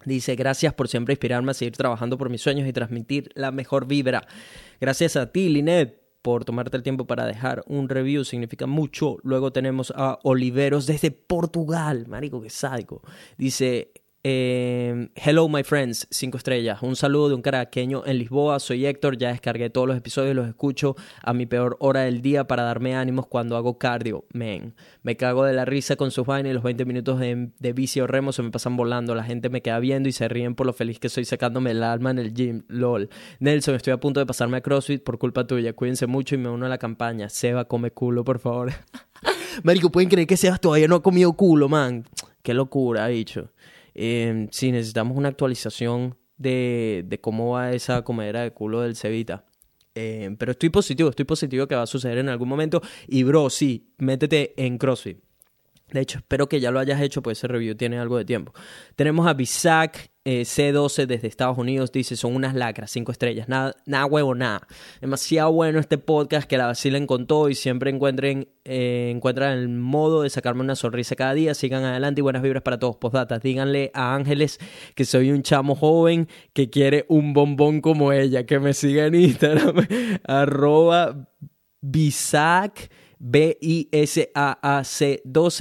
Dice, 0.05 0.35
gracias 0.35 0.73
por 0.73 0.87
siempre 0.87 1.13
inspirarme 1.13 1.51
a 1.51 1.53
seguir 1.53 1.77
trabajando 1.77 2.17
por 2.17 2.29
mis 2.29 2.41
sueños 2.41 2.67
y 2.67 2.73
transmitir 2.73 3.29
la 3.35 3.51
mejor 3.51 3.85
vibra. 3.85 4.27
Gracias 4.81 5.15
a 5.15 5.31
ti, 5.31 5.49
Linet, 5.49 6.01
por 6.23 6.45
tomarte 6.45 6.77
el 6.77 6.83
tiempo 6.83 7.05
para 7.05 7.25
dejar 7.25 7.63
un 7.67 7.89
review, 7.89 8.23
significa 8.23 8.65
mucho. 8.65 9.17
Luego 9.23 9.51
tenemos 9.51 9.93
a 9.95 10.17
Oliveros 10.23 10.87
desde 10.87 11.11
Portugal, 11.11 12.05
marico, 12.07 12.41
que 12.41 12.49
sádico. 12.49 13.01
Dice, 13.37 13.91
Eh, 14.23 15.09
hello, 15.15 15.47
my 15.47 15.63
friends, 15.63 16.07
cinco 16.09 16.37
estrellas. 16.37 16.79
Un 16.81 16.95
saludo 16.95 17.29
de 17.29 17.35
un 17.35 17.41
caraqueño 17.41 18.03
en 18.05 18.17
Lisboa. 18.17 18.59
Soy 18.59 18.85
Héctor. 18.85 19.17
Ya 19.17 19.29
descargué 19.29 19.69
todos 19.69 19.87
los 19.87 19.95
episodios 19.95 20.31
y 20.31 20.35
los 20.35 20.47
escucho 20.47 20.95
a 21.21 21.33
mi 21.33 21.45
peor 21.45 21.77
hora 21.79 22.01
del 22.01 22.21
día 22.21 22.45
para 22.45 22.63
darme 22.63 22.95
ánimos 22.95 23.27
cuando 23.27 23.55
hago 23.55 23.77
cardio. 23.77 24.25
Men, 24.33 24.73
me 25.03 25.15
cago 25.15 25.45
de 25.45 25.53
la 25.53 25.65
risa 25.65 25.95
con 25.95 26.11
sus 26.11 26.25
vainas 26.25 26.51
y 26.51 26.53
los 26.53 26.63
20 26.63 26.85
minutos 26.85 27.19
de, 27.19 27.51
de 27.57 27.73
bici 27.73 28.01
o 28.01 28.07
remo 28.07 28.33
se 28.33 28.41
me 28.43 28.51
pasan 28.51 28.75
volando. 28.75 29.15
La 29.15 29.23
gente 29.23 29.49
me 29.49 29.61
queda 29.61 29.79
viendo 29.79 30.09
y 30.09 30.11
se 30.11 30.27
ríen 30.27 30.55
por 30.55 30.65
lo 30.65 30.73
feliz 30.73 30.99
que 30.99 31.09
soy 31.09 31.23
sacándome 31.23 31.71
el 31.71 31.83
alma 31.83 32.11
en 32.11 32.19
el 32.19 32.33
gym. 32.33 32.63
LOL. 32.67 33.09
Nelson, 33.39 33.75
estoy 33.75 33.93
a 33.93 33.99
punto 33.99 34.19
de 34.19 34.25
pasarme 34.25 34.57
a 34.57 34.61
CrossFit 34.61 35.03
por 35.03 35.19
culpa 35.19 35.45
tuya. 35.45 35.73
Cuídense 35.73 36.07
mucho 36.07 36.35
y 36.35 36.39
me 36.39 36.49
uno 36.49 36.65
a 36.65 36.69
la 36.69 36.79
campaña. 36.79 37.29
Seba, 37.29 37.65
come 37.65 37.91
culo, 37.91 38.25
por 38.25 38.39
favor. 38.39 38.73
Marico, 39.63 39.89
¿pueden 39.89 40.09
creer 40.09 40.27
que 40.27 40.37
Sebas 40.37 40.59
todavía 40.59 40.87
no 40.87 40.95
ha 40.95 41.03
comido 41.03 41.31
culo, 41.33 41.69
man? 41.69 42.03
Qué 42.43 42.53
locura, 42.53 43.07
dicho. 43.07 43.51
Eh, 43.97 44.47
sí, 44.51 44.71
necesitamos 44.71 45.17
una 45.17 45.29
actualización 45.29 46.15
de, 46.37 47.19
cómo 47.21 47.51
va 47.51 47.73
esa 47.73 48.03
comedera 48.03 48.43
de 48.43 48.51
culo 48.51 48.81
del 48.81 48.95
Cevita. 48.95 49.45
Eh, 49.95 50.35
pero 50.37 50.51
estoy 50.51 50.69
positivo, 50.69 51.09
estoy 51.09 51.25
positivo 51.25 51.67
que 51.67 51.75
va 51.75 51.81
a 51.81 51.87
suceder 51.87 52.19
en 52.19 52.29
algún 52.29 52.47
momento. 52.47 52.81
Y 53.07 53.23
bro, 53.23 53.49
sí, 53.49 53.91
métete 53.97 54.53
en 54.63 54.77
CrossFit. 54.77 55.26
De 55.91 56.01
hecho, 56.01 56.17
espero 56.17 56.49
que 56.49 56.59
ya 56.59 56.69
lo 56.69 56.79
hayas 56.79 57.01
hecho, 57.01 57.21
pues 57.21 57.37
ese 57.37 57.47
review 57.47 57.75
tiene 57.75 57.97
algo 57.97 58.17
de 58.17 58.25
tiempo. 58.25 58.53
Tenemos 58.97 59.25
a 59.25 59.33
Bisac 59.33 60.11
eh, 60.25 60.41
C12 60.41 61.05
desde 61.05 61.29
Estados 61.29 61.57
Unidos, 61.57 61.93
dice, 61.93 62.17
son 62.17 62.35
unas 62.35 62.53
lacras, 62.53 62.91
cinco 62.91 63.13
estrellas, 63.13 63.47
nada, 63.47 63.73
nada 63.85 64.05
huevo, 64.05 64.35
nada. 64.35 64.67
Demasiado 64.99 65.53
bueno 65.53 65.79
este 65.79 65.97
podcast 65.97 66.45
que 66.49 66.57
la 66.57 66.65
vacilen 66.65 67.07
con 67.07 67.25
todo 67.25 67.47
y 67.47 67.55
siempre 67.55 67.89
encuentren, 67.89 68.49
eh, 68.65 69.13
encuentran 69.15 69.57
el 69.57 69.69
modo 69.69 70.23
de 70.23 70.29
sacarme 70.29 70.59
una 70.59 70.75
sonrisa 70.75 71.15
cada 71.15 71.33
día. 71.33 71.53
Sigan 71.53 71.85
adelante 71.85 72.19
y 72.19 72.23
buenas 72.23 72.41
vibras 72.43 72.63
para 72.63 72.77
todos. 72.77 72.97
Postdatas, 72.97 73.41
díganle 73.41 73.89
a 73.93 74.13
Ángeles 74.13 74.59
que 74.93 75.05
soy 75.05 75.31
un 75.31 75.41
chamo 75.43 75.73
joven 75.75 76.27
que 76.51 76.69
quiere 76.69 77.05
un 77.07 77.31
bombón 77.31 77.79
como 77.79 78.11
ella, 78.11 78.45
que 78.45 78.59
me 78.59 78.73
siga 78.73 79.05
en 79.05 79.15
Instagram, 79.15 79.87
arroba 80.25 81.29
Bisac. 81.79 82.89
B-I-S-A-A-C-12. 83.19 84.39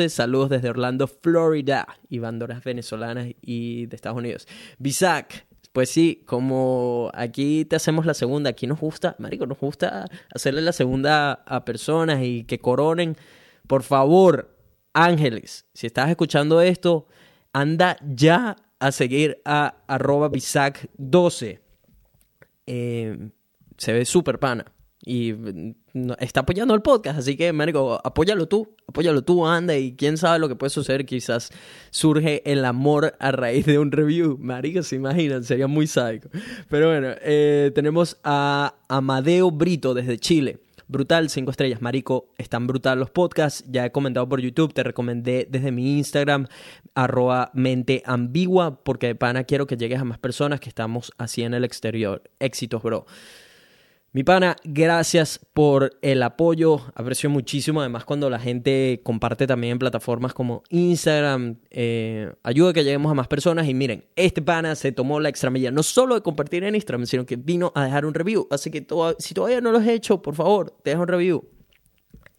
Saludos 0.08 0.50
desde 0.50 0.70
Orlando, 0.70 1.06
Florida. 1.08 1.86
Y 2.08 2.18
banderas 2.18 2.62
venezolanas 2.64 3.28
y 3.40 3.86
de 3.86 3.96
Estados 3.96 4.18
Unidos. 4.18 4.46
Bisac. 4.78 5.46
Pues 5.72 5.90
sí, 5.90 6.22
como 6.24 7.10
aquí 7.12 7.66
te 7.66 7.76
hacemos 7.76 8.06
la 8.06 8.14
segunda, 8.14 8.48
aquí 8.48 8.66
nos 8.66 8.80
gusta, 8.80 9.14
Marico, 9.18 9.44
nos 9.44 9.60
gusta 9.60 10.06
hacerle 10.34 10.62
la 10.62 10.72
segunda 10.72 11.32
a 11.32 11.66
personas 11.66 12.22
y 12.22 12.44
que 12.44 12.58
coronen. 12.58 13.14
Por 13.66 13.82
favor, 13.82 14.56
Ángeles, 14.94 15.66
si 15.74 15.86
estás 15.86 16.08
escuchando 16.08 16.62
esto, 16.62 17.08
anda 17.52 17.98
ya 18.08 18.56
a 18.78 18.90
seguir 18.90 19.42
a 19.44 19.84
arroba 19.86 20.30
bisac12. 20.30 21.60
Eh, 22.66 23.28
se 23.76 23.92
ve 23.92 24.06
súper 24.06 24.38
pana 24.38 24.64
y 25.06 25.32
mm, 25.32 25.74
está 26.18 26.40
apoyando 26.40 26.74
el 26.74 26.82
podcast, 26.82 27.20
así 27.20 27.36
que, 27.36 27.52
marico, 27.52 27.98
apóyalo 28.04 28.48
tú, 28.48 28.74
apóyalo 28.88 29.22
tú, 29.22 29.46
anda, 29.46 29.76
y 29.76 29.94
quién 29.94 30.18
sabe 30.18 30.40
lo 30.40 30.48
que 30.48 30.56
puede 30.56 30.70
suceder, 30.70 31.06
quizás 31.06 31.50
surge 31.90 32.42
el 32.44 32.64
amor 32.64 33.16
a 33.20 33.30
raíz 33.30 33.64
de 33.66 33.78
un 33.78 33.92
review, 33.92 34.36
marico, 34.38 34.82
se 34.82 34.96
imaginan, 34.96 35.44
sería 35.44 35.68
muy 35.68 35.86
sádico. 35.86 36.28
Pero 36.68 36.88
bueno, 36.88 37.14
eh, 37.22 37.70
tenemos 37.72 38.18
a 38.24 38.74
Amadeo 38.88 39.52
Brito 39.52 39.94
desde 39.94 40.18
Chile. 40.18 40.58
Brutal, 40.88 41.30
cinco 41.30 41.52
estrellas, 41.52 41.82
marico, 41.82 42.32
están 42.36 42.66
brutal 42.66 42.98
los 42.98 43.10
podcasts, 43.10 43.64
ya 43.68 43.86
he 43.86 43.92
comentado 43.92 44.28
por 44.28 44.40
YouTube, 44.40 44.72
te 44.72 44.82
recomendé 44.82 45.46
desde 45.48 45.72
mi 45.72 45.98
Instagram, 45.98 46.46
arroba 46.94 47.50
mente 47.54 48.02
ambigua, 48.06 48.82
porque 48.82 49.08
de 49.08 49.14
pana 49.14 49.44
quiero 49.44 49.66
que 49.66 49.76
llegues 49.76 50.00
a 50.00 50.04
más 50.04 50.18
personas 50.18 50.60
que 50.60 50.68
estamos 50.68 51.12
así 51.18 51.42
en 51.42 51.54
el 51.54 51.64
exterior. 51.64 52.22
Éxitos, 52.40 52.82
bro. 52.82 53.06
Mi 54.12 54.24
pana, 54.24 54.56
gracias 54.64 55.40
por 55.52 55.98
el 56.00 56.22
apoyo. 56.22 56.80
Aprecio 56.94 57.28
muchísimo. 57.28 57.80
Además, 57.80 58.06
cuando 58.06 58.30
la 58.30 58.38
gente 58.38 59.00
comparte 59.04 59.46
también 59.46 59.72
en 59.72 59.78
plataformas 59.78 60.32
como 60.32 60.62
Instagram, 60.70 61.56
eh, 61.70 62.32
ayuda 62.42 62.70
a 62.70 62.72
que 62.72 62.82
lleguemos 62.82 63.12
a 63.12 63.14
más 63.14 63.28
personas. 63.28 63.68
Y 63.68 63.74
miren, 63.74 64.06
este 64.16 64.40
pana 64.40 64.74
se 64.74 64.92
tomó 64.92 65.20
la 65.20 65.28
extra 65.28 65.50
medida, 65.50 65.70
no 65.70 65.82
solo 65.82 66.14
de 66.14 66.22
compartir 66.22 66.64
en 66.64 66.74
Instagram, 66.74 67.04
sino 67.04 67.26
que 67.26 67.36
vino 67.36 67.72
a 67.74 67.84
dejar 67.84 68.06
un 68.06 68.14
review. 68.14 68.48
Así 68.50 68.70
que 68.70 68.86
si 69.18 69.34
todavía 69.34 69.60
no 69.60 69.70
lo 69.70 69.78
has 69.78 69.88
hecho, 69.88 70.22
por 70.22 70.34
favor, 70.34 70.74
deja 70.82 70.98
un 70.98 71.08
review. 71.08 71.44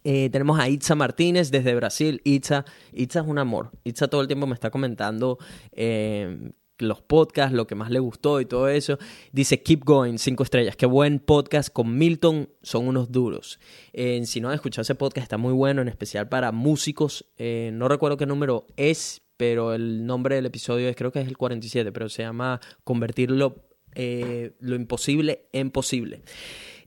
Eh, 0.04 0.30
tenemos 0.32 0.58
a 0.60 0.70
Itza 0.70 0.96
Martínez 0.96 1.52
desde 1.52 1.76
Brasil. 1.76 2.22
Itza, 2.24 2.66
Itza 2.94 3.20
es 3.20 3.28
un 3.28 3.38
amor. 3.38 3.72
Itza 3.84 4.08
todo 4.08 4.22
el 4.22 4.28
tiempo 4.28 4.48
me 4.48 4.54
está 4.54 4.72
comentando 4.72 5.38
eh, 5.74 6.54
los 6.80 7.02
podcasts, 7.02 7.54
lo 7.54 7.68
que 7.68 7.76
más 7.76 7.92
le 7.92 8.00
gustó 8.00 8.42
y 8.42 8.46
todo 8.46 8.68
eso. 8.70 8.98
Dice 9.32 9.62
Keep 9.62 9.84
Going, 9.84 10.18
cinco 10.18 10.44
estrellas. 10.44 10.76
Qué 10.76 10.86
buen 10.86 11.20
podcast 11.20 11.70
con 11.70 11.98
Milton, 11.98 12.50
son 12.62 12.88
unos 12.88 13.12
duros. 13.12 13.60
Eh, 13.94 14.22
si 14.26 14.42
no 14.42 14.50
han 14.50 14.56
escuchado 14.56 14.84
ese 14.84 14.96
podcast, 14.96 15.24
está 15.24 15.38
muy 15.38 15.54
bueno, 15.54 15.82
en 15.82 15.88
especial 15.88 16.30
para 16.30 16.52
músicos. 16.52 17.26
Eh, 17.38 17.72
no 17.74 17.88
recuerdo 17.88 18.18
qué 18.18 18.26
número 18.26 18.68
es, 18.76 19.22
pero 19.38 19.74
el 19.74 20.06
nombre 20.06 20.36
del 20.36 20.46
episodio 20.46 20.90
es, 20.90 20.96
creo 20.96 21.12
que 21.12 21.22
es 21.22 21.28
el 21.28 21.38
47, 21.38 21.92
pero 21.92 22.10
se 22.10 22.24
llama 22.24 22.60
Convertirlo 22.84 23.64
eh, 23.96 24.52
lo 24.60 24.76
imposible 24.76 25.48
en 25.54 25.72
posible. 25.72 26.22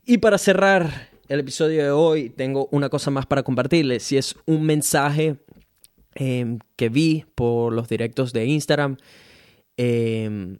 Y 0.05 0.19
para 0.19 0.37
cerrar 0.37 1.09
el 1.27 1.39
episodio 1.39 1.83
de 1.83 1.91
hoy, 1.91 2.29
tengo 2.29 2.67
una 2.71 2.89
cosa 2.89 3.11
más 3.11 3.25
para 3.25 3.43
compartirles. 3.43 4.03
Si 4.03 4.17
es 4.17 4.35
un 4.45 4.63
mensaje 4.63 5.37
que 6.13 6.89
vi 6.89 7.23
por 7.35 7.71
los 7.73 7.87
directos 7.87 8.33
de 8.33 8.45
Instagram. 8.45 8.97
Eh, 9.83 10.59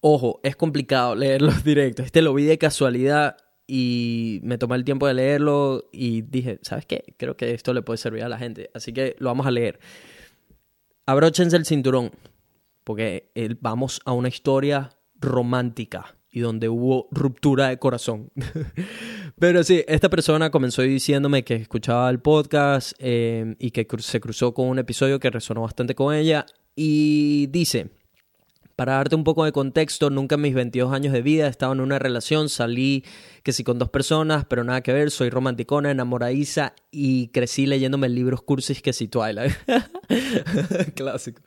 ojo, 0.00 0.38
es 0.42 0.54
complicado 0.54 1.14
leer 1.14 1.40
los 1.40 1.64
directos. 1.64 2.04
Este 2.04 2.20
lo 2.20 2.34
vi 2.34 2.44
de 2.44 2.58
casualidad 2.58 3.38
y 3.66 4.40
me 4.42 4.58
tomé 4.58 4.76
el 4.76 4.84
tiempo 4.84 5.06
de 5.06 5.14
leerlo 5.14 5.88
y 5.92 6.20
dije, 6.20 6.58
¿sabes 6.60 6.84
qué? 6.84 7.14
Creo 7.16 7.38
que 7.38 7.54
esto 7.54 7.72
le 7.72 7.80
puede 7.80 7.96
servir 7.96 8.22
a 8.22 8.28
la 8.28 8.36
gente. 8.36 8.70
Así 8.74 8.92
que 8.92 9.16
lo 9.18 9.30
vamos 9.30 9.46
a 9.46 9.50
leer. 9.50 9.80
Abróchense 11.06 11.56
el 11.56 11.64
cinturón, 11.64 12.10
porque 12.84 13.30
vamos 13.60 14.02
a 14.04 14.12
una 14.12 14.28
historia 14.28 14.90
romántica 15.14 16.14
y 16.30 16.40
donde 16.40 16.68
hubo 16.68 17.08
ruptura 17.12 17.68
de 17.68 17.78
corazón. 17.78 18.30
Pero 19.38 19.64
sí, 19.64 19.84
esta 19.88 20.10
persona 20.10 20.50
comenzó 20.50 20.82
diciéndome 20.82 21.44
que 21.44 21.54
escuchaba 21.54 22.10
el 22.10 22.20
podcast 22.20 22.92
eh, 22.98 23.56
y 23.58 23.70
que 23.70 23.86
se 24.00 24.20
cruzó 24.20 24.52
con 24.52 24.68
un 24.68 24.78
episodio 24.78 25.18
que 25.18 25.30
resonó 25.30 25.62
bastante 25.62 25.94
con 25.94 26.14
ella 26.14 26.44
y 26.76 27.46
dice, 27.46 27.90
para 28.76 28.94
darte 28.94 29.14
un 29.14 29.24
poco 29.24 29.44
de 29.44 29.52
contexto, 29.52 30.10
nunca 30.10 30.34
en 30.34 30.42
mis 30.42 30.54
22 30.54 30.92
años 30.92 31.12
de 31.12 31.22
vida 31.22 31.46
he 31.46 31.50
estado 31.50 31.72
en 31.72 31.80
una 31.80 31.98
relación, 31.98 32.48
salí 32.48 33.04
que 33.44 33.52
sí 33.52 33.62
con 33.62 33.78
dos 33.78 33.90
personas, 33.90 34.46
pero 34.46 34.64
nada 34.64 34.80
que 34.80 34.92
ver, 34.94 35.10
soy 35.10 35.28
romanticona, 35.28 35.90
enamoradiza 35.90 36.72
y 36.90 37.28
crecí 37.28 37.66
leyéndome 37.66 38.08
libros 38.08 38.40
cursis 38.40 38.80
que 38.80 38.94
sí 38.94 39.06
Twilight. 39.06 39.52
Clásico. 40.94 41.42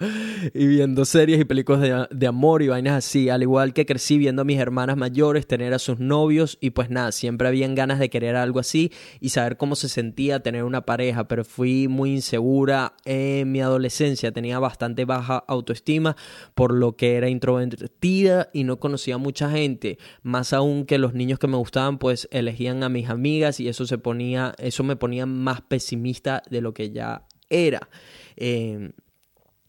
Y 0.54 0.68
viendo 0.68 1.06
series 1.06 1.42
y 1.42 1.46
películas 1.46 1.82
de, 1.82 2.08
de, 2.12 2.28
amor 2.28 2.62
y 2.62 2.68
vainas 2.68 2.94
así, 2.94 3.30
al 3.30 3.42
igual 3.42 3.74
que 3.74 3.88
crecí 3.88 4.20
viendo 4.20 4.44
a 4.44 4.46
mis 4.46 4.60
hermanas 4.60 4.96
mayores 4.96 5.48
tener 5.48 5.74
a 5.74 5.80
sus 5.80 5.98
novios 5.98 6.60
y 6.62 6.70
pues 6.70 6.92
nada, 6.92 7.12
siempre 7.12 7.48
habían 7.48 7.74
ganas 7.74 7.98
de 7.98 8.12
querer 8.12 8.36
algo 8.36 8.60
así 8.60 8.92
y 9.20 9.30
saber 9.30 9.58
cómo 9.58 9.76
se 9.76 9.90
sentía 9.90 10.42
tener 10.42 10.66
una 10.66 10.82
pareja, 10.86 11.28
pero 11.28 11.44
fui 11.44 11.88
muy 11.88 12.12
insegura 12.12 12.94
en 13.06 13.52
mi 13.52 13.60
adolescencia, 13.60 14.32
tenía 14.32 14.60
bastante 14.60 15.06
baja 15.06 15.44
autoestima, 15.48 16.16
por 16.54 16.76
lo 16.76 16.96
que 16.96 17.16
era 17.16 17.28
introvertida 17.28 18.52
y 18.54 18.66
no 18.66 18.80
conocía 18.80 19.18
mucha 19.18 19.50
gente, 19.50 19.98
más 20.22 20.54
aún 20.54 20.86
que 20.86 21.00
los 21.00 21.16
niños 21.16 21.40
que 21.40 21.48
me 21.48 21.58
gustaban 21.58 21.87
pues 21.96 22.28
elegían 22.32 22.84
a 22.84 22.90
mis 22.90 23.10
amigas 23.10 23.60
y 23.60 23.68
eso 23.68 23.86
se 23.86 23.98
ponía, 23.98 24.54
eso 24.58 24.84
me 24.84 24.96
ponía 24.96 25.26
más 25.26 25.62
pesimista 25.62 26.44
de 26.50 26.62
lo 26.62 26.74
que 26.74 26.92
ya 26.92 27.26
era. 27.50 27.90
Em, 28.36 28.92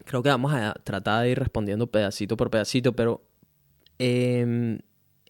creo 0.04 0.22
que 0.22 0.28
vamos 0.28 0.52
a 0.52 0.74
tratar 0.84 1.22
de 1.22 1.30
ir 1.30 1.38
respondiendo 1.38 1.86
pedacito 1.86 2.36
por 2.36 2.50
pedacito, 2.50 2.94
pero 2.94 3.22
em, 3.98 4.78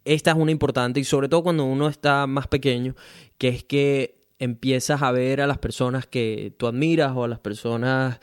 esta 0.05 0.31
es 0.31 0.37
una 0.37 0.51
importante 0.51 1.01
y 1.01 1.05
sobre 1.05 1.29
todo 1.29 1.43
cuando 1.43 1.65
uno 1.65 1.89
está 1.89 2.27
más 2.27 2.47
pequeño, 2.47 2.95
que 3.37 3.49
es 3.49 3.65
que 3.65 4.19
empiezas 4.39 5.03
a 5.03 5.13
ver 5.13 5.41
a 5.41 5.47
las 5.47 5.59
personas 5.59 6.07
que 6.07 6.55
tú 6.57 6.67
admiras 6.67 7.13
o 7.15 7.25
a 7.25 7.29
las 7.29 7.41
personas 7.41 8.21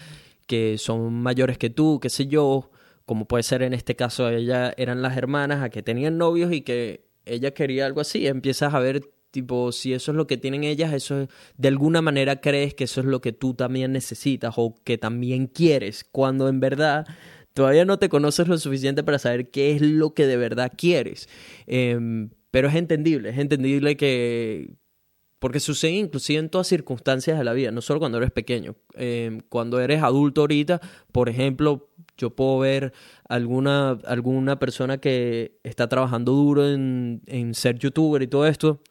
que 0.47 0.77
son 0.77 1.13
mayores 1.13 1.57
que 1.57 1.69
tú, 1.69 1.99
qué 1.99 2.09
sé 2.09 2.27
yo, 2.27 2.71
como 3.05 3.25
puede 3.25 3.43
ser 3.43 3.61
en 3.61 3.73
este 3.73 3.95
caso, 3.95 4.29
ella 4.29 4.73
eran 4.77 5.01
las 5.01 5.17
hermanas 5.17 5.61
a 5.61 5.69
que 5.69 5.83
tenían 5.83 6.17
novios 6.17 6.51
y 6.51 6.61
que 6.61 7.04
ella 7.25 7.51
quería 7.51 7.85
algo 7.85 8.01
así, 8.01 8.27
empiezas 8.27 8.73
a 8.73 8.79
ver 8.79 9.01
tipo 9.31 9.71
si 9.73 9.93
eso 9.93 10.11
es 10.11 10.17
lo 10.17 10.27
que 10.27 10.37
tienen 10.37 10.63
ellas, 10.63 10.93
eso 10.93 11.27
de 11.57 11.67
alguna 11.67 12.01
manera 12.01 12.39
crees 12.39 12.73
que 12.73 12.85
eso 12.85 13.01
es 13.01 13.05
lo 13.05 13.19
que 13.19 13.33
tú 13.33 13.53
también 13.53 13.91
necesitas 13.91 14.53
o 14.55 14.75
que 14.85 14.97
también 14.97 15.47
quieres, 15.47 16.05
cuando 16.09 16.47
en 16.47 16.61
verdad 16.61 17.05
todavía 17.53 17.85
no 17.85 17.99
te 17.99 18.09
conoces 18.09 18.47
lo 18.47 18.57
suficiente 18.57 19.03
para 19.03 19.19
saber 19.19 19.49
qué 19.49 19.71
es 19.73 19.81
lo 19.81 20.13
que 20.13 20.27
de 20.27 20.37
verdad 20.37 20.71
quieres. 20.77 21.27
Em, 21.67 22.29
pero 22.51 22.69
es 22.69 22.75
entendible, 22.75 23.29
es 23.29 23.37
entendible 23.37 23.97
que, 23.97 24.75
porque 25.39 25.59
sucede 25.59 25.91
inclusive 25.91 26.39
en 26.39 26.49
todas 26.49 26.67
circunstancias 26.67 27.37
de 27.37 27.43
la 27.43 27.53
vida, 27.53 27.71
no 27.71 27.81
solo 27.81 27.99
cuando 27.99 28.17
eres 28.19 28.31
pequeño. 28.31 28.75
Em, 28.93 29.41
cuando 29.49 29.79
eres 29.81 30.01
adulto 30.01 30.41
ahorita, 30.41 30.81
por 31.11 31.29
ejemplo, 31.29 31.89
Yo 32.17 32.29
puedo 32.29 32.59
ver 32.59 32.93
alguna, 33.27 33.99
alguna 34.05 34.57
persona 34.57 34.97
que 34.99 35.59
está 35.63 35.87
trabajando 35.89 36.31
duro 36.31 36.69
en, 36.69 37.21
en 37.25 37.53
ser 37.53 37.77
youtuber 37.77 38.21
y 38.21 38.27
todo 38.27 38.47
esto 38.47 38.81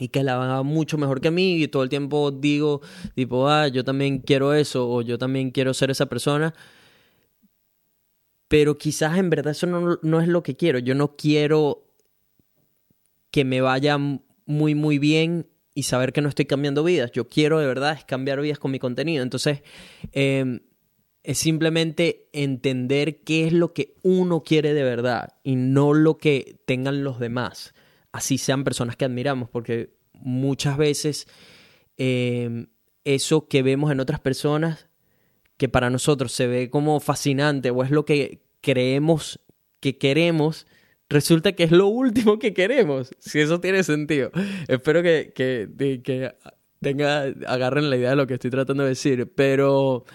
y 0.00 0.08
que 0.08 0.22
la 0.22 0.36
va 0.36 0.62
mucho 0.62 0.98
mejor 0.98 1.20
que 1.20 1.28
a 1.28 1.32
mí 1.32 1.62
y 1.62 1.68
todo 1.68 1.82
el 1.82 1.88
tiempo 1.88 2.30
digo 2.30 2.80
tipo, 3.14 3.48
ah, 3.48 3.68
yo 3.68 3.84
también 3.84 4.18
quiero 4.18 4.54
eso 4.54 4.88
o 4.88 5.02
yo 5.02 5.18
también 5.18 5.50
quiero 5.50 5.74
ser 5.74 5.90
esa 5.90 6.06
persona. 6.06 6.54
Pero 8.48 8.78
quizás 8.78 9.18
en 9.18 9.28
verdad 9.28 9.50
eso 9.50 9.66
no, 9.66 9.98
no 10.02 10.20
es 10.20 10.28
lo 10.28 10.42
que 10.42 10.56
quiero. 10.56 10.78
Yo 10.78 10.94
no 10.94 11.16
quiero 11.16 11.84
que 13.30 13.44
me 13.44 13.60
vaya 13.60 13.98
muy, 14.46 14.74
muy 14.74 14.98
bien 14.98 15.48
y 15.74 15.82
saber 15.82 16.12
que 16.12 16.22
no 16.22 16.28
estoy 16.28 16.46
cambiando 16.46 16.82
vidas. 16.82 17.12
Yo 17.12 17.28
quiero 17.28 17.58
de 17.58 17.66
verdad 17.66 17.92
es 17.92 18.04
cambiar 18.04 18.40
vidas 18.40 18.58
con 18.58 18.70
mi 18.70 18.78
contenido. 18.78 19.22
Entonces, 19.22 19.62
em, 20.12 20.60
es 21.28 21.36
simplemente 21.36 22.26
entender 22.32 23.20
qué 23.20 23.46
es 23.46 23.52
lo 23.52 23.74
que 23.74 23.92
uno 24.02 24.42
quiere 24.42 24.72
de 24.72 24.82
verdad 24.82 25.34
y 25.42 25.56
no 25.56 25.92
lo 25.92 26.16
que 26.16 26.56
tengan 26.64 27.04
los 27.04 27.20
demás. 27.20 27.74
Así 28.12 28.38
sean 28.38 28.64
personas 28.64 28.96
que 28.96 29.04
admiramos, 29.04 29.50
porque 29.50 29.90
muchas 30.14 30.78
veces 30.78 31.26
em, 31.98 32.68
eso 33.04 33.46
que 33.46 33.62
vemos 33.62 33.92
en 33.92 34.00
otras 34.00 34.20
personas, 34.20 34.88
que 35.58 35.68
para 35.68 35.90
nosotros 35.90 36.32
se 36.32 36.46
ve 36.46 36.70
como 36.70 36.98
fascinante 36.98 37.68
o 37.68 37.84
es 37.84 37.90
lo 37.90 38.06
que 38.06 38.40
creemos 38.62 39.38
que 39.80 39.98
queremos, 39.98 40.66
resulta 41.10 41.52
que 41.52 41.64
es 41.64 41.72
lo 41.72 41.88
último 41.88 42.38
que 42.38 42.54
queremos, 42.54 43.10
si 43.18 43.40
eso 43.40 43.60
tiene 43.60 43.84
sentido. 43.84 44.30
Espero 44.66 45.02
que, 45.02 45.34
que, 45.34 45.68
que 46.02 46.34
tenga, 46.80 47.24
agarren 47.46 47.90
la 47.90 47.98
idea 47.98 48.10
de 48.10 48.16
lo 48.16 48.26
que 48.26 48.32
estoy 48.32 48.48
tratando 48.50 48.84
de 48.84 48.88
decir, 48.88 49.30
pero 49.36 50.06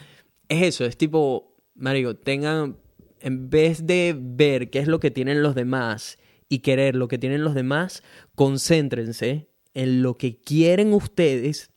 es 0.49 0.63
eso, 0.63 0.85
es 0.85 0.97
tipo, 0.97 1.55
Mario, 1.75 2.15
tengan, 2.15 2.77
en 3.19 3.49
vez 3.49 3.85
de 3.85 4.15
ver 4.17 4.69
qué 4.69 4.79
es 4.79 4.87
lo 4.87 4.99
que 4.99 5.11
tienen 5.11 5.43
los 5.43 5.55
demás 5.55 6.17
y 6.49 6.59
querer 6.59 6.95
lo 6.95 7.07
que 7.07 7.17
tienen 7.17 7.43
los 7.43 7.55
demás, 7.55 8.03
concéntrense 8.35 9.49
en 9.73 10.03
lo 10.03 10.17
que 10.17 10.39
quieren 10.39 10.93
ustedes 10.93 11.73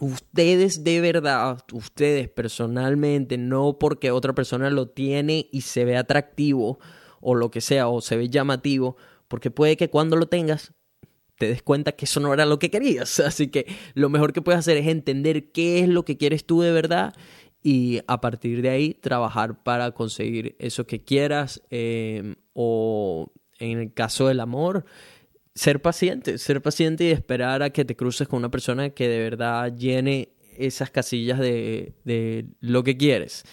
ustedes 0.00 0.82
de 0.82 1.00
verdad, 1.00 1.58
ustedes 1.72 2.28
personalmente, 2.28 3.38
no 3.38 3.78
porque 3.78 4.10
otra 4.10 4.34
persona 4.34 4.70
lo 4.70 4.88
tiene 4.88 5.48
y 5.52 5.62
se 5.62 5.84
ve 5.84 5.96
atractivo, 5.96 6.80
o 7.20 7.34
lo 7.34 7.50
que 7.50 7.60
sea, 7.60 7.88
o 7.88 8.00
se 8.00 8.16
ve 8.16 8.28
llamativo, 8.28 8.96
porque 9.28 9.50
puede 9.50 9.76
que 9.76 9.90
cuando 9.90 10.16
lo 10.16 10.26
tengas 10.26 10.72
te 11.38 11.48
des 11.48 11.62
cuenta 11.62 11.92
que 11.92 12.04
eso 12.04 12.20
no 12.20 12.32
era 12.32 12.46
lo 12.46 12.58
que 12.58 12.70
querías. 12.70 13.18
Así 13.20 13.48
que 13.48 13.66
lo 13.94 14.08
mejor 14.08 14.32
que 14.32 14.42
puedes 14.42 14.58
hacer 14.58 14.76
es 14.76 14.86
entender 14.86 15.50
qué 15.50 15.80
es 15.80 15.88
lo 15.88 16.04
que 16.04 16.16
quieres 16.16 16.44
tú 16.44 16.60
de 16.60 16.72
verdad 16.72 17.14
y 17.62 18.00
a 18.06 18.20
partir 18.20 18.62
de 18.62 18.70
ahí 18.70 18.94
trabajar 18.94 19.62
para 19.62 19.92
conseguir 19.92 20.56
eso 20.58 20.86
que 20.86 21.02
quieras 21.02 21.62
em, 21.70 22.34
o 22.52 23.32
en 23.58 23.78
el 23.78 23.94
caso 23.94 24.26
del 24.26 24.40
amor, 24.40 24.84
ser 25.54 25.80
paciente, 25.80 26.38
ser 26.38 26.60
paciente 26.60 27.04
y 27.04 27.10
esperar 27.10 27.62
a 27.62 27.70
que 27.70 27.84
te 27.84 27.94
cruces 27.94 28.26
con 28.26 28.38
una 28.38 28.50
persona 28.50 28.90
que 28.90 29.08
de 29.08 29.18
verdad 29.18 29.74
llene 29.76 30.30
esas 30.58 30.90
casillas 30.90 31.38
de, 31.38 31.94
de 32.04 32.46
lo 32.60 32.82
que 32.82 32.96
quieres. 32.96 33.44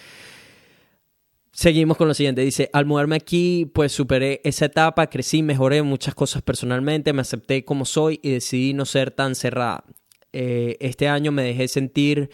Seguimos 1.52 1.96
con 1.96 2.08
lo 2.08 2.14
siguiente. 2.14 2.40
Dice, 2.40 2.70
al 2.72 2.86
mudarme 2.86 3.16
aquí, 3.16 3.70
pues 3.74 3.92
superé 3.92 4.40
esa 4.44 4.64
etapa, 4.66 5.08
crecí, 5.08 5.42
mejoré 5.42 5.82
muchas 5.82 6.14
cosas 6.14 6.42
personalmente, 6.42 7.12
me 7.12 7.20
acepté 7.20 7.64
como 7.64 7.84
soy 7.84 8.18
y 8.22 8.30
decidí 8.30 8.72
no 8.72 8.86
ser 8.86 9.10
tan 9.10 9.34
cerrada. 9.34 9.84
Eh, 10.32 10.76
este 10.80 11.08
año 11.08 11.32
me 11.32 11.42
dejé 11.42 11.68
sentir 11.68 12.30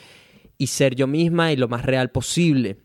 y 0.58 0.68
ser 0.68 0.94
yo 0.94 1.06
misma 1.06 1.52
y 1.52 1.56
lo 1.56 1.68
más 1.68 1.84
real 1.84 2.10
posible. 2.10 2.78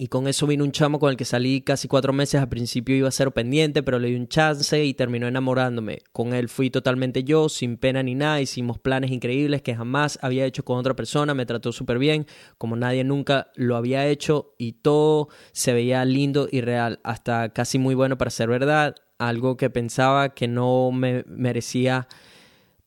Y 0.00 0.06
con 0.06 0.28
eso 0.28 0.46
vino 0.46 0.62
un 0.62 0.70
chamo 0.70 1.00
con 1.00 1.10
el 1.10 1.16
que 1.16 1.24
salí 1.24 1.60
casi 1.60 1.88
cuatro 1.88 2.12
meses. 2.12 2.40
Al 2.40 2.48
principio 2.48 2.94
iba 2.94 3.08
a 3.08 3.10
ser 3.10 3.32
pendiente, 3.32 3.82
pero 3.82 3.98
le 3.98 4.06
di 4.06 4.14
un 4.14 4.28
chance 4.28 4.84
y 4.84 4.94
terminó 4.94 5.26
enamorándome. 5.26 6.02
Con 6.12 6.34
él 6.34 6.48
fui 6.48 6.70
totalmente 6.70 7.24
yo, 7.24 7.48
sin 7.48 7.78
pena 7.78 8.00
ni 8.04 8.14
nada. 8.14 8.40
Hicimos 8.40 8.78
planes 8.78 9.10
increíbles 9.10 9.60
que 9.60 9.74
jamás 9.74 10.16
había 10.22 10.46
hecho 10.46 10.64
con 10.64 10.78
otra 10.78 10.94
persona. 10.94 11.34
Me 11.34 11.46
trató 11.46 11.72
súper 11.72 11.98
bien, 11.98 12.26
como 12.58 12.76
nadie 12.76 13.02
nunca 13.02 13.50
lo 13.56 13.74
había 13.74 14.06
hecho. 14.06 14.54
Y 14.56 14.74
todo 14.74 15.30
se 15.50 15.72
veía 15.72 16.04
lindo 16.04 16.48
y 16.48 16.60
real, 16.60 17.00
hasta 17.02 17.52
casi 17.52 17.80
muy 17.80 17.96
bueno 17.96 18.16
para 18.16 18.30
ser 18.30 18.48
verdad. 18.48 18.94
Algo 19.18 19.56
que 19.56 19.68
pensaba 19.68 20.32
que 20.32 20.46
no 20.46 20.92
me 20.92 21.24
merecía 21.26 22.06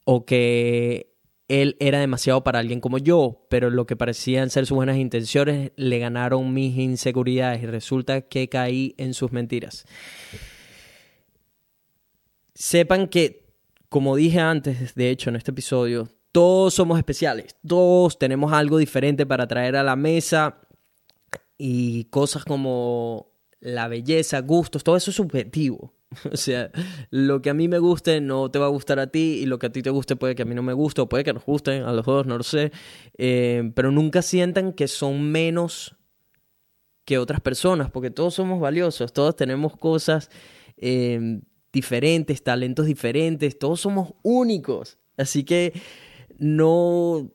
o 0.06 0.26
que 0.26 1.11
él 1.52 1.76
era 1.82 2.00
demasiado 2.00 2.46
para 2.46 2.60
alguien 2.60 2.80
como 2.80 2.98
yo, 2.98 3.46
pero 3.50 3.70
lo 3.70 3.86
que 3.86 3.98
parecían 3.98 4.50
ser 4.50 4.66
sus 4.66 4.76
buenas 4.76 4.96
intenciones 4.96 5.74
le 5.76 6.00
ganaron 6.00 6.54
mis 6.54 6.78
inseguridades 6.78 7.62
y 7.62 7.66
resulta 7.66 8.22
que 8.22 8.48
caí 8.48 8.96
en 8.98 9.14
sus 9.14 9.34
mentiras. 9.34 9.86
Sepan 12.54 13.10
que, 13.10 13.54
como 13.90 14.16
dije 14.16 14.40
antes, 14.40 14.96
de 14.96 15.10
hecho, 15.10 15.30
en 15.30 15.36
este 15.36 15.52
episodio, 15.52 16.08
todos 16.32 16.74
somos 16.74 16.98
especiales, 16.98 17.58
todos 17.68 18.18
tenemos 18.18 18.54
algo 18.54 18.78
diferente 18.78 19.26
para 19.26 19.46
traer 19.46 19.76
a 19.76 19.84
la 19.84 19.98
mesa 19.98 20.62
y 21.58 22.06
cosas 22.06 22.46
como 22.46 23.34
la 23.60 23.90
belleza, 23.90 24.40
gustos, 24.40 24.86
todo 24.86 24.96
eso 24.96 25.12
es 25.12 25.18
subjetivo. 25.18 25.94
O 26.32 26.38
sea, 26.38 26.72
lo 27.10 27.42
que 27.42 27.50
a 27.50 27.54
mí 27.54 27.68
me 27.68 27.80
guste 27.80 28.22
no 28.22 28.52
te 28.52 28.60
va 28.60 28.66
a 28.66 28.70
gustar 28.70 29.00
a 29.00 29.08
ti 29.08 29.40
y 29.42 29.46
lo 29.46 29.60
que 29.60 29.68
a 29.68 29.72
ti 29.72 29.82
te 29.82 29.90
guste 29.90 30.16
puede 30.16 30.36
que 30.36 30.44
a 30.44 30.46
mí 30.46 30.56
no 30.56 30.64
me 30.64 30.74
guste 30.74 31.02
o 31.02 31.10
puede 31.10 31.24
que 31.24 31.34
nos 31.34 31.46
gusten 31.46 31.84
a 31.84 31.94
los 31.94 32.06
dos, 32.06 32.26
no 32.26 32.38
lo 32.38 32.44
sé. 32.44 32.72
Eh, 33.18 33.72
pero 33.76 33.92
nunca 33.92 34.22
sientan 34.22 34.74
que 34.74 34.88
son 34.88 35.32
menos 35.32 35.96
que 37.06 37.18
otras 37.18 37.42
personas 37.42 37.90
porque 37.90 38.12
todos 38.12 38.36
somos 38.36 38.60
valiosos, 38.60 39.14
todos 39.14 39.36
tenemos 39.36 39.76
cosas 39.78 40.30
eh, 40.78 41.42
diferentes, 41.74 42.44
talentos 42.44 42.86
diferentes, 42.86 43.58
todos 43.58 43.82
somos 43.82 44.14
únicos. 44.24 44.98
Así 45.18 45.44
que 45.44 45.74
no... 46.38 47.32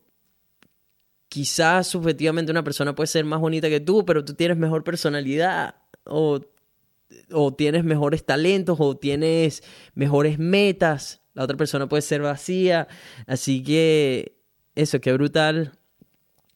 Quizás 1.28 1.88
subjetivamente 1.88 2.52
una 2.52 2.64
persona 2.64 2.94
puede 2.94 3.08
ser 3.08 3.24
más 3.24 3.40
bonita 3.40 3.68
que 3.68 3.80
tú, 3.80 4.06
pero 4.06 4.24
tú 4.24 4.34
tienes 4.34 4.56
mejor 4.56 4.84
personalidad 4.84 5.74
o 6.04 6.40
o 7.32 7.54
tienes 7.54 7.84
mejores 7.84 8.24
talentos 8.24 8.76
o 8.80 8.96
tienes 8.96 9.62
mejores 9.94 10.38
metas. 10.38 11.22
La 11.34 11.44
otra 11.44 11.56
persona 11.56 11.88
puede 11.88 12.02
ser 12.02 12.22
vacía. 12.22 12.88
Así 13.26 13.62
que 13.62 14.38
eso, 14.74 15.00
qué 15.00 15.12
brutal 15.12 15.72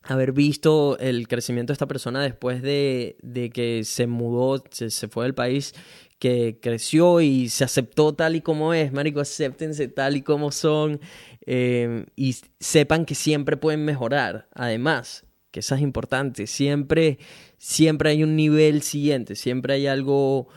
haber 0.03 0.33
visto 0.33 0.99
el 0.99 1.29
crecimiento 1.29 1.73
de 1.73 1.75
esta 1.75 1.87
persona 1.87 2.23
después 2.23 2.63
de, 2.63 3.17
que 3.53 3.83
se 3.85 4.07
mudó, 4.07 4.63
se, 4.71 5.09
fue 5.09 5.25
del 5.25 5.35
país, 5.35 5.75
que 6.19 6.59
creció 6.61 7.21
y 7.21 7.49
se 7.49 7.65
aceptó 7.65 8.15
tal 8.15 8.37
y 8.37 8.41
como 8.41 8.75
es. 8.75 8.93
Marico, 8.93 9.21
acéptense 9.21 9.89
tal 9.89 10.17
y 10.17 10.23
como 10.23 10.53
son 10.53 11.01
eh, 11.47 12.07
y 12.17 12.37
sepan 12.59 13.05
que 13.05 13.15
siempre 13.15 13.57
pueden 13.57 13.85
mejorar. 13.85 14.49
Además, 14.55 15.25
que 15.51 15.61
eso 15.61 15.75
es 15.75 15.81
importante. 15.81 16.47
Siempre, 16.47 17.19
siempre 17.59 18.11
hay 18.11 18.23
un 18.23 18.37
nivel 18.37 18.83
siguiente, 18.83 19.37
siempre 19.37 19.75
hay 19.75 19.87
algo 19.87 20.49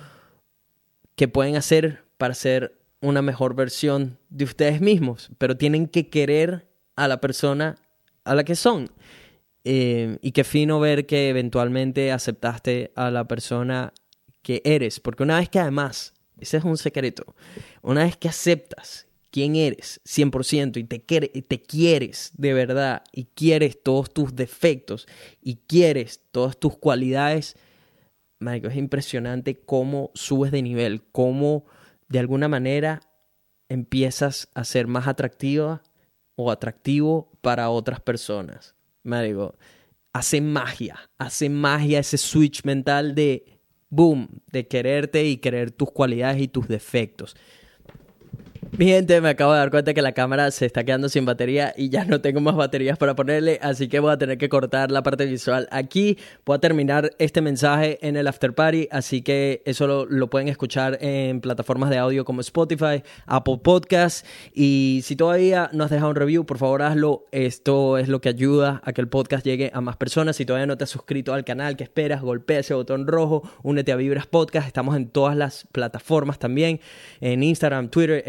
que 1.16 1.28
pueden 1.28 1.56
hacer 1.56 2.04
para 2.18 2.34
ser 2.34 2.80
una 3.02 3.22
mejor 3.22 3.56
versión 3.56 4.18
de 4.30 4.46
ustedes 4.46 4.82
mismos, 4.82 5.30
pero 5.38 5.58
tienen 5.58 5.88
que 5.88 6.10
querer 6.10 6.68
a 6.96 7.08
la 7.08 7.20
persona 7.20 7.76
a 8.24 8.36
la 8.36 8.44
que 8.44 8.56
son. 8.56 8.90
Eh, 9.66 10.18
y 10.22 10.32
qué 10.32 10.44
fino 10.44 10.80
ver 10.80 11.06
que 11.06 11.30
eventualmente 11.30 12.12
aceptaste 12.12 12.92
a 12.96 13.12
la 13.12 13.28
persona 13.28 13.94
que 14.42 14.62
eres, 14.66 15.00
porque 15.00 15.24
una 15.24 15.38
vez 15.38 15.50
que 15.50 15.60
además, 15.60 16.14
ese 16.38 16.58
es 16.58 16.64
un 16.64 16.78
secreto, 16.78 17.36
una 17.82 18.04
vez 18.04 18.18
que 18.18 18.28
aceptas 18.28 19.08
quién 19.34 19.56
eres 19.56 20.00
100% 20.06 20.78
y 20.78 20.84
te, 21.42 21.62
quieres 21.64 22.32
de 22.38 22.54
verdad 22.54 23.04
y 23.12 23.26
quieres 23.26 23.82
todos 23.82 24.14
tus 24.14 24.36
defectos 24.36 25.08
y 25.42 25.56
quieres 25.56 26.22
todas 26.32 26.56
tus 26.56 26.78
cualidades, 26.78 27.56
Marico, 28.38 28.68
es 28.68 28.78
impresionante 28.78 29.60
cómo 29.60 30.12
subes 30.14 30.52
de 30.52 30.62
nivel, 30.62 31.02
cómo 31.12 31.66
de 32.10 32.20
alguna 32.20 32.48
manera 32.48 33.02
empiezas 33.70 34.50
a 34.54 34.64
ser 34.66 34.86
más 34.86 35.08
atractiva 35.08 35.82
o 36.36 36.52
atractivo 36.52 37.32
para 37.42 37.72
otras 37.72 38.02
personas. 38.02 38.76
Marico, 39.02 39.56
hace 40.14 40.42
magia, 40.42 41.10
hace 41.18 41.50
magia 41.50 41.98
ese 41.98 42.20
switch 42.20 42.64
mental 42.66 43.16
de 43.16 43.60
boom, 43.90 44.30
de 44.52 44.68
quererte 44.68 45.26
y 45.26 45.38
querer 45.38 45.72
tus 45.72 45.92
cualidades 45.92 46.40
y 46.40 46.48
tus 46.48 46.68
defectos. 46.68 47.36
Mi 48.76 48.88
gente, 48.88 49.22
me 49.22 49.30
acabo 49.30 49.54
de 49.54 49.60
dar 49.60 49.70
cuenta 49.70 49.94
que 49.94 50.02
la 50.02 50.14
cámara 50.14 50.50
se 50.50 50.66
está 50.66 50.84
quedando 50.84 51.08
sin 51.08 51.26
batería 51.26 51.76
y 51.78 51.90
ya 51.90 52.06
no 52.06 52.22
tengo 52.22 52.42
más 52.42 52.56
baterías 52.56 52.98
para 52.98 53.16
ponerle, 53.16 53.60
así 53.62 53.88
que 53.88 54.00
voy 54.00 54.12
a 54.12 54.18
tener 54.18 54.40
que 54.40 54.50
cortar 54.50 54.90
la 54.90 55.04
parte 55.04 55.28
visual 55.28 55.68
aquí. 55.70 56.18
Voy 56.44 56.56
a 56.56 56.60
terminar 56.60 57.12
este 57.20 57.42
mensaje 57.42 58.00
en 58.02 58.18
el 58.18 58.26
after 58.26 58.56
party, 58.56 58.88
así 58.90 59.22
que 59.22 59.62
eso 59.66 60.08
lo, 60.10 60.28
pueden 60.28 60.48
escuchar 60.48 60.98
en 61.02 61.40
plataformas 61.40 61.92
de 61.92 62.00
audio 62.00 62.26
como 62.26 62.42
Spotify, 62.42 63.04
Apple 63.28 63.60
Podcasts. 63.64 64.26
Y 64.56 65.02
si 65.04 65.16
todavía 65.16 65.70
no 65.72 65.84
has 65.84 65.92
dejado 65.92 66.10
un 66.10 66.16
review, 66.16 66.44
por 66.44 66.58
favor 66.58 66.82
hazlo. 66.82 67.28
Esto 67.32 68.00
es 68.00 68.08
lo 68.08 68.22
que 68.22 68.30
ayuda 68.30 68.82
a 68.84 68.92
que 68.92 69.02
el 69.02 69.08
podcast 69.08 69.46
llegue 69.46 69.70
a 69.72 69.82
más 69.82 69.98
personas. 69.98 70.38
Si 70.38 70.48
todavía 70.48 70.66
no 70.66 70.78
te 70.80 70.86
has 70.86 70.90
suscrito 70.90 71.36
al 71.36 71.46
canal, 71.46 71.78
¿qué 71.78 71.84
esperas? 71.84 72.24
Golpea 72.24 72.62
ese 72.62 72.74
botón 72.74 73.06
rojo, 73.06 73.44
únete 73.62 73.92
a 73.92 73.98
Vibras 73.98 74.26
Podcast. 74.26 74.66
Estamos 74.66 74.96
en 74.96 75.10
todas 75.10 75.38
las 75.38 75.68
plataformas 75.72 76.40
también, 76.40 76.80
en 77.22 77.44
Instagram, 77.44 77.90
Twitter, 77.90 78.24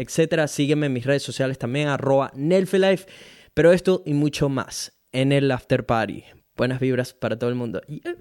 Sígueme 0.47 0.87
en 0.87 0.93
mis 0.93 1.05
redes 1.05 1.23
sociales 1.23 1.57
también, 1.57 1.87
arroba 1.87 2.31
Nelfelife. 2.35 3.05
Pero 3.53 3.71
esto 3.71 4.03
y 4.05 4.13
mucho 4.13 4.49
más 4.49 4.93
en 5.11 5.31
el 5.31 5.49
After 5.49 5.85
Party. 5.85 6.23
Buenas 6.57 6.79
vibras 6.79 7.13
para 7.13 7.39
todo 7.39 7.49
el 7.49 7.55
mundo. 7.55 7.81
Eh, 7.87 8.15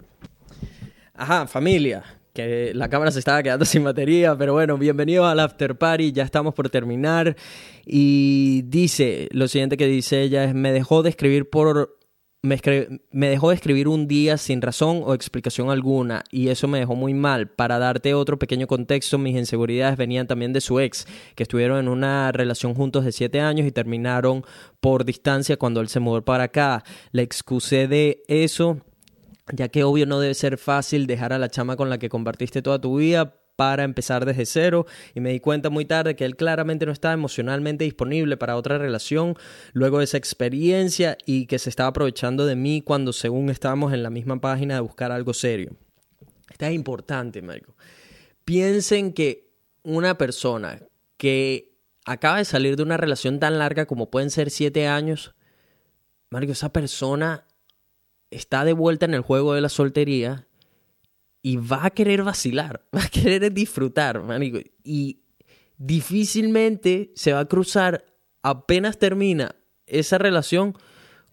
ajá, 1.14 1.46
familia. 1.46 2.04
Que 2.32 2.72
la 2.74 2.88
cámara 2.88 3.10
se 3.10 3.18
estaba 3.18 3.42
quedando 3.42 3.64
sin 3.64 3.84
batería, 3.84 4.36
pero 4.36 4.52
bueno, 4.52 4.78
bienvenido 4.78 5.26
al 5.26 5.40
After 5.40 5.76
Party, 5.76 6.12
ya 6.12 6.22
estamos 6.22 6.54
por 6.54 6.70
terminar. 6.70 7.36
Y 7.84 8.62
dice, 8.62 9.28
lo 9.32 9.48
siguiente 9.48 9.76
que 9.76 9.86
dice 9.86 10.22
ella 10.22 10.44
es, 10.44 10.54
me 10.54 10.72
dejó 10.72 11.02
de 11.02 11.10
escribir 11.10 11.50
por 11.50 11.98
me, 12.44 13.28
dejó 13.30 13.48
de 13.48 13.54
escribir 13.54 13.88
un 13.88 14.06
día 14.06 14.36
sin 14.36 14.60
razón 14.60 15.00
o 15.02 15.14
explicación 15.14 15.70
alguna 15.70 16.24
y 16.30 16.48
eso 16.48 16.68
me 16.68 16.78
dejó 16.78 16.94
muy 16.94 17.14
mal. 17.14 17.48
Para 17.48 17.78
darte 17.78 18.12
otro 18.12 18.38
pequeño 18.38 18.66
contexto, 18.66 19.16
mis 19.16 19.34
inseguridades 19.34 19.96
venían 19.96 20.26
también 20.26 20.52
de 20.52 20.60
su 20.60 20.78
ex, 20.78 21.06
que 21.36 21.44
estuvieron 21.44 21.78
en 21.78 21.88
una 21.88 22.32
relación 22.32 22.74
juntos 22.74 23.06
de 23.06 23.12
siete 23.12 23.40
años 23.40 23.66
y 23.66 23.72
terminaron 23.72 24.44
por 24.80 25.06
distancia 25.06 25.56
cuando 25.56 25.80
él 25.80 25.88
se 25.88 26.00
mudó 26.00 26.22
para 26.22 26.44
acá. 26.44 26.84
Le 27.12 27.22
excusé 27.22 27.88
de 27.88 28.22
eso, 28.28 28.78
ya 29.50 29.68
que 29.68 29.82
obvio 29.82 30.04
no 30.04 30.20
debe 30.20 30.34
ser 30.34 30.58
fácil 30.58 31.06
dejar 31.06 31.32
a 31.32 31.38
la 31.38 31.48
chama 31.48 31.76
con 31.76 31.88
la 31.88 31.98
que 31.98 32.10
compartiste 32.10 32.60
toda 32.60 32.78
tu 32.78 32.98
vida 32.98 33.36
para 33.56 33.84
empezar 33.84 34.24
desde 34.24 34.46
cero 34.46 34.86
y 35.14 35.20
me 35.20 35.30
di 35.30 35.40
cuenta 35.40 35.70
muy 35.70 35.84
tarde 35.84 36.16
que 36.16 36.24
él 36.24 36.36
claramente 36.36 36.86
no 36.86 36.92
estaba 36.92 37.14
emocionalmente 37.14 37.84
disponible 37.84 38.36
para 38.36 38.56
otra 38.56 38.78
relación 38.78 39.36
luego 39.72 39.98
de 39.98 40.04
esa 40.04 40.16
experiencia 40.16 41.16
y 41.24 41.46
que 41.46 41.58
se 41.58 41.70
estaba 41.70 41.90
aprovechando 41.90 42.46
de 42.46 42.56
mí 42.56 42.82
cuando 42.82 43.12
según 43.12 43.50
estábamos 43.50 43.92
en 43.92 44.02
la 44.02 44.10
misma 44.10 44.40
página 44.40 44.74
de 44.74 44.80
buscar 44.80 45.12
algo 45.12 45.34
serio. 45.34 45.76
Esto 46.50 46.66
es 46.66 46.74
importante, 46.74 47.42
Marco. 47.42 47.76
Piensen 48.44 49.12
que 49.12 49.50
una 49.82 50.18
persona 50.18 50.80
que 51.16 51.74
acaba 52.04 52.38
de 52.38 52.44
salir 52.44 52.76
de 52.76 52.82
una 52.82 52.96
relación 52.96 53.38
tan 53.38 53.58
larga 53.58 53.86
como 53.86 54.10
pueden 54.10 54.30
ser 54.30 54.50
siete 54.50 54.86
años, 54.86 55.34
Marco, 56.30 56.52
esa 56.52 56.72
persona 56.72 57.46
está 58.30 58.64
de 58.64 58.72
vuelta 58.72 59.06
en 59.06 59.14
el 59.14 59.20
juego 59.20 59.54
de 59.54 59.60
la 59.60 59.68
soltería 59.68 60.48
y 61.44 61.58
va 61.58 61.84
a 61.84 61.90
querer 61.90 62.22
vacilar, 62.22 62.82
va 62.96 63.04
a 63.04 63.08
querer 63.08 63.52
disfrutar, 63.52 64.22
manico. 64.22 64.58
Y 64.82 65.20
difícilmente 65.76 67.12
se 67.14 67.34
va 67.34 67.40
a 67.40 67.44
cruzar 67.44 68.06
apenas 68.42 68.98
termina 68.98 69.54
esa 69.86 70.16
relación 70.16 70.74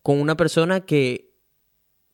con 0.03 0.19
una 0.19 0.35
persona 0.35 0.81
que 0.81 1.31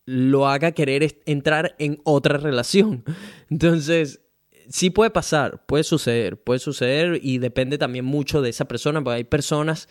lo 0.05 0.47
haga 0.47 0.73
querer 0.73 1.21
entrar 1.25 1.75
en 1.79 1.99
otra 2.03 2.37
relación. 2.37 3.03
Entonces, 3.49 4.21
sí 4.69 4.91
puede 4.91 5.09
pasar, 5.09 5.65
puede 5.65 5.83
suceder, 5.83 6.39
puede 6.39 6.59
suceder 6.59 7.19
y 7.23 7.39
depende 7.39 7.79
también 7.79 8.05
mucho 8.05 8.43
de 8.43 8.51
esa 8.51 8.65
persona, 8.65 9.03
porque 9.03 9.17
hay 9.17 9.23
personas, 9.23 9.89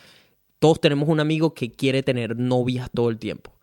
todos 0.61 0.81
tenemos 0.81 1.09
un 1.09 1.19
amigo 1.19 1.55
que 1.55 1.73
quiere 1.73 2.05
tener 2.05 2.37
novias 2.37 2.89
todo 2.95 3.11
el 3.11 3.19
tiempo 3.19 3.56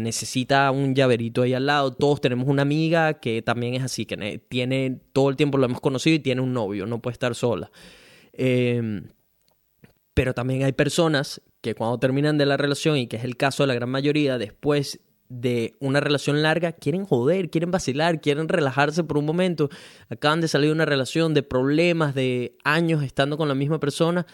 necesita 0.00 0.70
un 0.70 0.94
llaverito 0.94 1.42
ahí 1.42 1.54
al 1.54 1.66
lado. 1.66 1.92
Todos 1.92 2.20
tenemos 2.20 2.48
una 2.48 2.62
amiga 2.62 3.14
que 3.14 3.42
también 3.42 3.74
es 3.74 3.82
así, 3.82 4.06
que 4.06 4.40
tiene 4.48 5.00
todo 5.12 5.30
el 5.30 5.36
tiempo 5.36 5.58
lo 5.58 5.66
hemos 5.66 5.80
conocido 5.80 6.16
y 6.16 6.20
tiene 6.20 6.40
un 6.40 6.52
novio, 6.52 6.86
no 6.86 7.00
puede 7.00 7.12
estar 7.12 7.34
sola. 7.34 7.70
Em, 8.32 9.04
pero 10.14 10.34
también 10.34 10.64
hay 10.64 10.72
personas 10.72 11.42
que 11.60 11.74
cuando 11.74 11.98
terminan 11.98 12.38
de 12.38 12.46
la 12.46 12.56
relación, 12.56 12.96
y 12.96 13.06
que 13.06 13.16
es 13.16 13.24
el 13.24 13.36
caso 13.36 13.62
de 13.62 13.68
la 13.68 13.74
gran 13.74 13.90
mayoría, 13.90 14.38
después 14.38 15.00
de 15.28 15.74
una 15.80 16.00
relación 16.00 16.42
larga, 16.42 16.72
quieren 16.72 17.04
joder, 17.04 17.50
quieren 17.50 17.70
vacilar, 17.70 18.20
quieren 18.20 18.48
relajarse 18.48 19.04
por 19.04 19.18
un 19.18 19.26
momento. 19.26 19.68
Acaban 20.08 20.40
de 20.40 20.48
salir 20.48 20.68
de 20.68 20.74
una 20.74 20.84
relación 20.84 21.34
de 21.34 21.42
problemas, 21.42 22.14
de 22.14 22.56
años 22.64 23.02
estando 23.02 23.36
con 23.36 23.48
la 23.48 23.54
misma 23.54 23.80
persona 23.80 24.26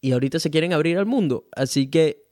y 0.00 0.12
ahorita 0.12 0.38
se 0.38 0.50
quieren 0.50 0.72
abrir 0.72 0.98
al 0.98 1.06
mundo. 1.06 1.46
Así 1.52 1.88
que 1.88 2.27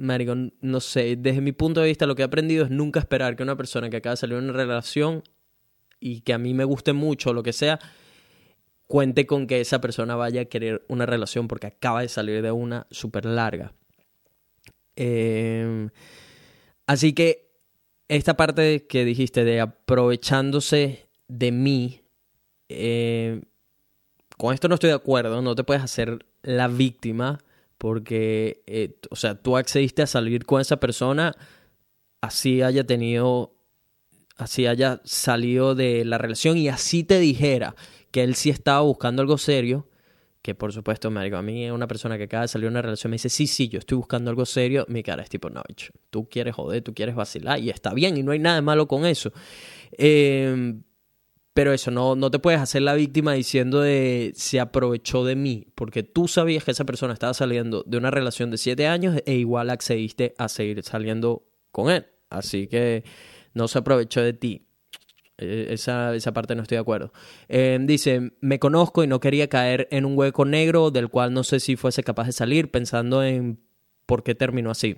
Marico, 0.00 0.34
no 0.34 0.80
sé, 0.80 1.16
desde 1.16 1.40
mi 1.40 1.52
punto 1.52 1.80
de 1.80 1.88
vista 1.88 2.06
lo 2.06 2.14
que 2.14 2.22
he 2.22 2.24
aprendido 2.24 2.64
es 2.64 2.70
nunca 2.70 3.00
esperar 3.00 3.36
que 3.36 3.42
una 3.42 3.56
persona 3.56 3.90
que 3.90 3.98
acaba 3.98 4.14
de 4.14 4.16
salir 4.16 4.38
de 4.38 4.44
una 4.44 4.52
relación 4.52 5.22
y 6.00 6.22
que 6.22 6.32
a 6.32 6.38
mí 6.38 6.54
me 6.54 6.64
guste 6.64 6.94
mucho 6.94 7.34
lo 7.34 7.42
que 7.42 7.52
sea, 7.52 7.78
cuente 8.86 9.26
con 9.26 9.46
que 9.46 9.60
esa 9.60 9.80
persona 9.80 10.16
vaya 10.16 10.42
a 10.42 10.44
querer 10.46 10.84
una 10.88 11.04
relación 11.04 11.48
porque 11.48 11.66
acaba 11.66 12.00
de 12.00 12.08
salir 12.08 12.42
de 12.42 12.50
una 12.50 12.86
súper 12.90 13.26
larga. 13.26 13.74
Em, 14.96 15.90
así 16.86 17.12
que 17.12 17.50
esta 18.08 18.36
parte 18.36 18.86
que 18.86 19.04
dijiste 19.04 19.44
de 19.44 19.60
aprovechándose 19.60 21.08
de 21.28 21.52
mí, 21.52 22.02
em, 22.68 23.42
con 24.38 24.54
esto 24.54 24.68
no 24.68 24.74
estoy 24.74 24.88
de 24.88 24.96
acuerdo, 24.96 25.42
no 25.42 25.54
te 25.54 25.64
puedes 25.64 25.82
hacer 25.82 26.24
la 26.42 26.68
víctima 26.68 27.38
porque, 27.80 28.62
eh, 28.66 28.98
o 29.08 29.16
sea, 29.16 29.36
tú 29.36 29.56
accediste 29.56 30.02
a 30.02 30.06
salir 30.06 30.44
con 30.44 30.60
esa 30.60 30.78
persona, 30.78 31.34
así 32.20 32.60
haya 32.60 32.84
tenido, 32.84 33.56
así 34.36 34.66
haya 34.66 35.00
salido 35.04 35.74
de 35.74 36.04
la 36.04 36.18
relación 36.18 36.58
y 36.58 36.68
así 36.68 37.04
te 37.04 37.18
dijera 37.18 37.74
que 38.10 38.22
él 38.22 38.34
sí 38.34 38.50
estaba 38.50 38.82
buscando 38.82 39.22
algo 39.22 39.38
serio, 39.38 39.88
que 40.42 40.54
por 40.54 40.74
supuesto, 40.74 41.10
me 41.10 41.24
digo, 41.24 41.38
a 41.38 41.42
mí 41.42 41.70
una 41.70 41.86
persona 41.86 42.18
que 42.18 42.24
acaba 42.24 42.42
de 42.42 42.48
salir 42.48 42.66
de 42.66 42.72
una 42.72 42.82
relación 42.82 43.12
me 43.12 43.14
dice, 43.14 43.30
sí, 43.30 43.46
sí, 43.46 43.70
yo 43.70 43.78
estoy 43.78 43.96
buscando 43.96 44.28
algo 44.28 44.44
serio, 44.44 44.84
mi 44.88 45.02
cara 45.02 45.22
es 45.22 45.30
tipo, 45.30 45.48
no, 45.48 45.62
tú 46.10 46.28
quieres 46.28 46.54
joder, 46.54 46.82
tú 46.82 46.92
quieres 46.92 47.14
vacilar, 47.14 47.60
y 47.60 47.70
está 47.70 47.94
bien, 47.94 48.14
y 48.18 48.22
no 48.22 48.32
hay 48.32 48.40
nada 48.40 48.60
malo 48.60 48.88
con 48.88 49.06
eso. 49.06 49.32
Eh, 49.92 50.74
pero 51.52 51.72
eso, 51.72 51.90
no, 51.90 52.14
no 52.14 52.30
te 52.30 52.38
puedes 52.38 52.60
hacer 52.60 52.82
la 52.82 52.94
víctima 52.94 53.32
diciendo 53.32 53.80
de 53.80 54.32
se 54.36 54.60
aprovechó 54.60 55.24
de 55.24 55.34
mí, 55.36 55.66
porque 55.74 56.02
tú 56.02 56.28
sabías 56.28 56.64
que 56.64 56.70
esa 56.70 56.84
persona 56.84 57.12
estaba 57.12 57.34
saliendo 57.34 57.82
de 57.86 57.98
una 57.98 58.10
relación 58.10 58.50
de 58.50 58.58
siete 58.58 58.86
años 58.86 59.20
e 59.26 59.34
igual 59.34 59.70
accediste 59.70 60.34
a 60.38 60.48
seguir 60.48 60.82
saliendo 60.84 61.44
con 61.72 61.90
él. 61.90 62.06
Así 62.28 62.68
que 62.68 63.04
no 63.54 63.66
se 63.66 63.78
aprovechó 63.78 64.22
de 64.22 64.32
ti. 64.32 64.68
E, 65.38 65.68
esa, 65.70 66.14
esa 66.14 66.32
parte 66.32 66.54
no 66.54 66.62
estoy 66.62 66.76
de 66.76 66.82
acuerdo. 66.82 67.12
Em, 67.48 67.86
dice, 67.86 68.32
me 68.40 68.60
conozco 68.60 69.02
y 69.02 69.08
no 69.08 69.18
quería 69.18 69.48
caer 69.48 69.88
en 69.90 70.04
un 70.04 70.16
hueco 70.16 70.44
negro 70.44 70.90
del 70.92 71.08
cual 71.08 71.32
no 71.32 71.42
sé 71.42 71.58
si 71.58 71.74
fuese 71.76 72.04
capaz 72.04 72.26
de 72.26 72.32
salir 72.32 72.70
pensando 72.70 73.24
en 73.24 73.60
por 74.06 74.22
qué 74.22 74.34
terminó 74.34 74.70
así. 74.70 74.96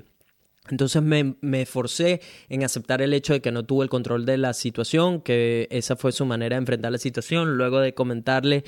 Entonces 0.71 1.03
me, 1.03 1.35
me, 1.41 1.67
forcé 1.67 2.21
en 2.49 2.63
aceptar 2.63 3.03
el 3.03 3.13
hecho 3.15 3.33
de 3.33 3.41
que 3.41 3.51
no 3.51 3.65
tuve 3.65 3.83
el 3.83 3.91
control 3.91 4.25
de 4.25 4.39
la 4.39 4.53
situación, 4.53 5.21
que 5.21 5.67
esa 5.71 5.97
fue 5.97 6.13
su 6.13 6.25
manera 6.25 6.55
de 6.55 6.61
enfrentar 6.61 6.93
la 6.93 6.99
situación, 6.99 7.57
luego 7.57 7.81
de 7.81 7.95
comentarle 7.95 8.63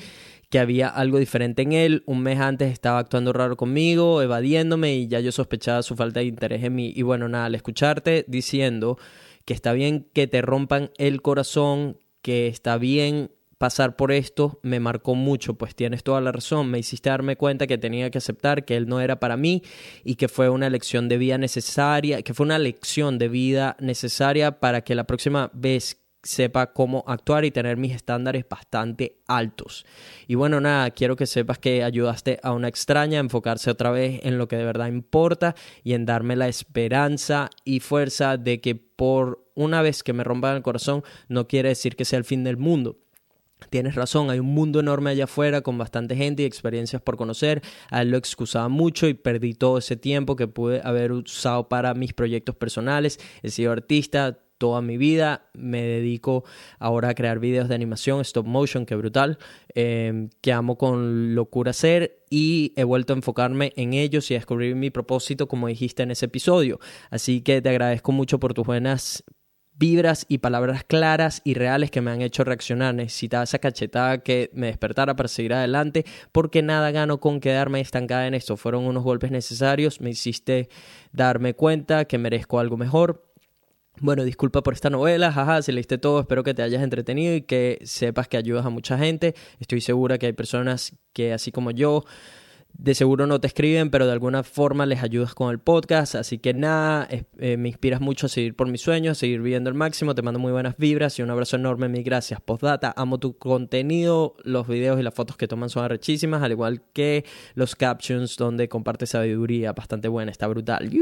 que 0.49 0.59
había 0.59 0.89
algo 0.89 1.19
diferente 1.19 1.61
en 1.61 1.71
él. 1.71 2.03
Un 2.05 2.21
mes 2.21 2.39
antes 2.39 2.71
estaba 2.71 2.99
actuando 2.99 3.33
raro 3.33 3.55
conmigo, 3.55 4.21
evadiéndome 4.21 4.95
y 4.95 5.07
ya 5.07 5.19
yo 5.19 5.31
sospechaba 5.31 5.83
su 5.83 5.95
falta 5.95 6.19
de 6.19 6.25
interés 6.27 6.63
en 6.63 6.75
mí. 6.75 6.93
Y 6.95 7.01
bueno, 7.01 7.29
nada, 7.29 7.45
al 7.45 7.55
escucharte 7.55 8.25
diciendo 8.27 8.97
que 9.45 9.53
está 9.53 9.73
bien 9.73 10.07
que 10.13 10.27
te 10.27 10.41
rompan 10.41 10.91
el 10.97 11.21
corazón, 11.21 11.97
que 12.21 12.47
está 12.47 12.77
bien 12.77 13.31
pasar 13.57 13.95
por 13.95 14.11
esto 14.11 14.59
me 14.63 14.79
marcó 14.79 15.15
mucho, 15.15 15.55
pues 15.55 15.75
tienes 15.75 16.03
toda 16.03 16.21
la 16.21 16.31
razón, 16.31 16.69
me 16.69 16.79
hiciste 16.79 17.09
darme 17.09 17.35
cuenta 17.35 17.67
que 17.67 17.77
tenía 17.77 18.09
que 18.09 18.17
aceptar 18.17 18.65
que 18.65 18.75
él 18.75 18.87
no 18.87 18.99
era 18.99 19.19
para 19.19 19.37
mí 19.37 19.63
y 20.03 20.15
que 20.15 20.27
fue 20.27 20.49
una 20.49 20.69
lección 20.69 21.07
de 21.07 21.17
vida 21.17 21.37
necesaria, 21.37 22.21
que 22.21 22.33
fue 22.33 22.45
una 22.45 22.59
lección 22.59 23.17
de 23.17 23.29
vida 23.29 23.77
necesaria 23.79 24.59
para 24.59 24.81
que 24.81 24.95
la 24.95 25.05
próxima 25.05 25.51
vez 25.53 26.01
sepa 26.25 26.73
cómo 26.73 27.03
actuar 27.07 27.45
y 27.45 27.51
tener 27.51 27.77
mis 27.77 27.93
estándares 27.93 28.45
bastante 28.49 29.21
altos. 29.27 29.85
Y 30.27 30.35
bueno, 30.35 30.59
nada, 30.59 30.89
quiero 30.89 31.15
que 31.15 31.27
sepas 31.27 31.59
que 31.59 31.83
ayudaste 31.83 32.39
a 32.41 32.51
una 32.51 32.67
extraña 32.67 33.19
a 33.19 33.21
enfocarse 33.21 33.69
otra 33.69 33.91
vez 33.91 34.19
en 34.23 34.37
lo 34.37 34.47
que 34.47 34.57
de 34.57 34.65
verdad 34.65 34.87
importa 34.87 35.55
y 35.83 35.93
en 35.93 36.05
darme 36.05 36.35
la 36.35 36.47
esperanza 36.47 37.49
y 37.63 37.79
fuerza 37.79 38.37
de 38.37 38.59
que 38.59 38.75
por 38.75 39.47
una 39.53 39.81
vez 39.81 40.03
que 40.03 40.13
me 40.13 40.23
rompan 40.23 40.57
el 40.57 40.63
corazón 40.63 41.03
no 41.29 41.47
quiere 41.47 41.69
decir 41.69 41.95
que 41.95 42.05
sea 42.05 42.17
el 42.17 42.25
fin 42.25 42.43
del 42.43 42.57
mundo 42.57 43.04
Tienes 43.69 43.95
razón, 43.95 44.29
hay 44.29 44.39
un 44.39 44.53
mundo 44.53 44.79
enorme 44.79 45.11
allá 45.11 45.25
afuera 45.25 45.61
con 45.61 45.77
bastante 45.77 46.15
gente 46.15 46.43
y 46.43 46.45
experiencias 46.45 47.01
por 47.01 47.17
conocer. 47.17 47.61
A 47.89 48.01
él 48.01 48.11
lo 48.11 48.17
excusaba 48.17 48.69
mucho 48.69 49.07
y 49.07 49.13
perdí 49.13 49.53
todo 49.53 49.77
ese 49.77 49.95
tiempo 49.95 50.35
que 50.35 50.47
pude 50.47 50.81
haber 50.83 51.11
usado 51.11 51.67
para 51.67 51.93
mis 51.93 52.13
proyectos 52.13 52.55
personales. 52.55 53.19
He 53.43 53.49
sido 53.49 53.71
artista, 53.71 54.39
toda 54.57 54.81
mi 54.81 54.97
vida. 54.97 55.49
Me 55.53 55.81
dedico 55.81 56.43
ahora 56.79 57.09
a 57.09 57.13
crear 57.15 57.39
videos 57.39 57.69
de 57.69 57.75
animación, 57.75 58.21
stop 58.21 58.45
motion, 58.45 58.85
que 58.85 58.95
brutal, 58.95 59.37
em, 59.73 60.29
que 60.41 60.53
amo 60.53 60.77
con 60.77 61.35
locura 61.35 61.71
hacer 61.71 62.23
y 62.29 62.73
he 62.75 62.83
vuelto 62.83 63.13
a 63.13 63.17
enfocarme 63.17 63.73
en 63.75 63.93
ellos 63.93 64.29
y 64.31 64.35
a 64.35 64.37
descubrir 64.37 64.75
mi 64.75 64.89
propósito, 64.89 65.47
como 65.47 65.67
dijiste 65.67 66.03
en 66.03 66.11
ese 66.11 66.25
episodio. 66.25 66.79
Así 67.09 67.41
que 67.41 67.61
te 67.61 67.69
agradezco 67.69 68.11
mucho 68.11 68.39
por 68.39 68.53
tus 68.53 68.65
buenas 68.65 69.23
vibras 69.77 70.25
y 70.29 70.37
palabras 70.37 70.83
claras 70.83 71.41
y 71.43 71.53
reales 71.53 71.91
que 71.91 72.01
me 72.01 72.11
han 72.11 72.21
hecho 72.21 72.43
reaccionar. 72.43 72.95
Necesitaba 72.95 73.43
esa 73.43 73.59
cachetada 73.59 74.19
que 74.19 74.49
me 74.53 74.67
despertara 74.67 75.15
para 75.15 75.27
seguir 75.27 75.53
adelante 75.53 76.05
porque 76.31 76.61
nada 76.61 76.91
gano 76.91 77.19
con 77.19 77.39
quedarme 77.39 77.81
estancada 77.81 78.27
en 78.27 78.33
esto. 78.33 78.57
Fueron 78.57 78.85
unos 78.85 79.03
golpes 79.03 79.31
necesarios, 79.31 80.01
me 80.01 80.11
hiciste 80.11 80.69
darme 81.11 81.53
cuenta 81.53 82.05
que 82.05 82.17
merezco 82.17 82.59
algo 82.59 82.77
mejor. 82.77 83.25
Bueno, 84.01 84.25
disculpa 84.25 84.61
por 84.61 84.73
esta 84.73 84.89
novela, 84.89 85.31
jaja, 85.31 85.61
si 85.61 85.71
leíste 85.71 85.97
todo, 85.97 86.19
espero 86.19 86.43
que 86.43 86.53
te 86.53 86.61
hayas 86.61 86.83
entretenido 86.83 87.33
y 87.33 87.43
que 87.43 87.79
sepas 87.83 88.27
que 88.27 88.35
ayudas 88.35 88.65
a 88.65 88.69
mucha 88.69 88.97
gente. 88.97 89.35
Estoy 89.59 89.79
segura 89.79 90.17
que 90.17 90.25
hay 90.25 90.33
personas 90.33 90.93
que, 91.13 91.31
así 91.31 91.53
como 91.53 91.71
yo, 91.71 92.03
de 92.77 92.93
seguro 92.93 93.25
no 93.25 93.39
te 93.39 93.47
escriben, 93.47 93.89
pero 93.89 94.05
de 94.05 94.11
alguna 94.11 94.43
forma 94.43 94.85
les 94.85 95.01
ayudas 95.01 95.33
con 95.33 95.51
el 95.51 95.59
podcast. 95.59 96.15
Así 96.15 96.39
que 96.39 96.53
nada, 96.53 97.07
eh, 97.09 97.57
me 97.57 97.69
inspiras 97.69 98.01
mucho 98.01 98.25
a 98.25 98.29
seguir 98.29 98.55
por 98.55 98.67
mis 98.67 98.81
sueños, 98.81 99.17
a 99.17 99.19
seguir 99.19 99.41
viviendo 99.41 99.69
el 99.69 99.75
máximo. 99.75 100.13
Te 100.13 100.21
mando 100.21 100.39
muy 100.39 100.51
buenas 100.51 100.77
vibras 100.77 101.17
y 101.19 101.21
un 101.21 101.29
abrazo 101.29 101.55
enorme. 101.55 101.89
Mil 101.89 102.03
gracias. 102.03 102.41
Postdata, 102.41 102.93
amo 102.95 103.19
tu 103.19 103.37
contenido. 103.37 104.35
Los 104.43 104.67
videos 104.67 104.99
y 104.99 105.03
las 105.03 105.13
fotos 105.13 105.37
que 105.37 105.47
toman 105.47 105.69
son 105.69 105.83
arrechísimas, 105.83 106.43
al 106.43 106.51
igual 106.51 106.83
que 106.93 107.25
los 107.53 107.75
captions 107.75 108.35
donde 108.35 108.67
comparte 108.67 109.05
sabiduría. 109.05 109.73
Bastante 109.73 110.07
buena, 110.07 110.31
está 110.31 110.47
brutal. 110.47 110.89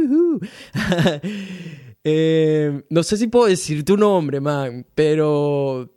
eh, 2.03 2.83
no 2.89 3.03
sé 3.03 3.17
si 3.17 3.27
puedo 3.27 3.47
decir 3.47 3.83
tu 3.83 3.97
nombre, 3.97 4.39
man, 4.39 4.85
pero 4.95 5.89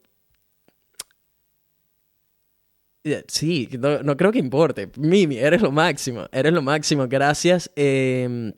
Sí, 3.28 3.68
no, 3.78 4.16
creo 4.16 4.32
que 4.32 4.38
importe. 4.38 4.90
Mimi, 4.98 5.36
eres 5.36 5.62
lo 5.62 5.70
máximo, 5.70 6.26
eres 6.32 6.52
lo 6.52 6.62
máximo. 6.62 7.06
Gracias. 7.08 7.70
Em, 7.76 8.52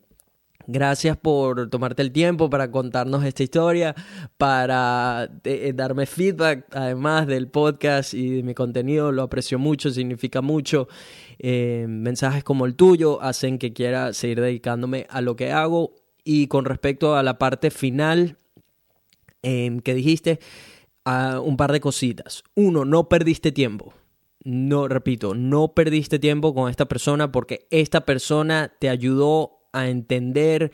gracias 0.67 1.17
por 1.19 1.69
tomarte 1.69 2.03
el 2.03 2.13
tiempo 2.13 2.49
para 2.49 2.71
contarnos 2.71 3.25
esta 3.25 3.43
historia, 3.43 3.95
para 4.39 5.31
eh, 5.45 5.73
darme 5.75 6.07
feedback, 6.07 6.67
además 6.73 7.27
del 7.27 7.49
podcast 7.49 8.15
y 8.15 8.37
de 8.37 8.43
mi 8.43 8.55
contenido. 8.55 9.13
Lo 9.13 9.23
aprecio 9.23 9.59
mucho, 9.59 9.91
significa 9.91 10.41
mucho. 10.41 10.89
Em, 11.39 12.01
mensajes 12.01 12.43
como 12.43 12.65
el 12.65 12.75
tuyo 12.75 13.21
hacen 13.21 13.59
que 13.59 13.73
quiera 13.75 14.15
seguir 14.15 14.41
dedicándome 14.41 15.07
a 15.11 15.21
lo 15.21 15.37
que 15.37 15.53
hago. 15.53 15.95
Y 16.25 16.47
con 16.49 16.65
respecto 16.65 17.17
a 17.17 17.23
la 17.23 17.39
parte 17.39 17.71
final 17.71 18.37
em, 19.43 19.81
que 19.81 19.95
dijiste, 19.95 20.41
ah, 21.05 21.41
un 21.43 21.57
par 21.57 21.73
de 21.73 21.81
cositas. 21.81 22.45
Uno, 22.55 22.85
no 22.85 23.09
perdiste 23.09 23.53
tiempo 23.53 23.95
no, 24.49 24.89
repito, 24.89 25.35
no 25.35 25.75
perdiste 25.75 26.19
tiempo 26.19 26.55
con 26.55 26.71
esta 26.71 26.87
persona 26.87 27.31
porque 27.31 27.67
esta 27.71 28.07
persona 28.07 28.73
te 28.79 28.89
ayudó 28.89 29.69
a 29.75 29.91
entender 29.91 30.73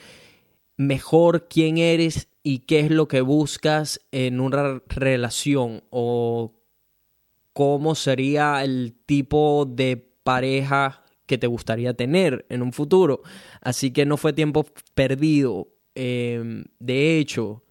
mejor 0.77 1.49
quién 1.49 1.79
eres 1.79 2.29
y 2.45 2.61
qué 2.61 2.79
es 2.79 2.93
lo 2.93 3.09
que 3.09 3.21
buscas 3.21 4.01
en 4.13 4.39
una 4.39 4.81
relación 4.87 5.83
o 5.91 6.55
cómo 7.53 7.97
sería 7.97 8.63
el 8.63 8.95
tipo 9.07 9.67
de 9.69 9.97
pareja 10.23 11.03
que 11.27 11.37
te 11.37 11.49
gustaría 11.49 11.95
tener 11.95 12.47
en 12.51 12.63
un 12.63 12.73
futuro. 12.73 13.23
Así 13.61 13.91
que 13.91 14.07
no 14.07 14.17
fue 14.17 14.33
tiempo 14.33 14.67
perdido. 14.95 15.67
Em, 15.97 16.67
de 16.79 17.19
hecho, 17.19 17.65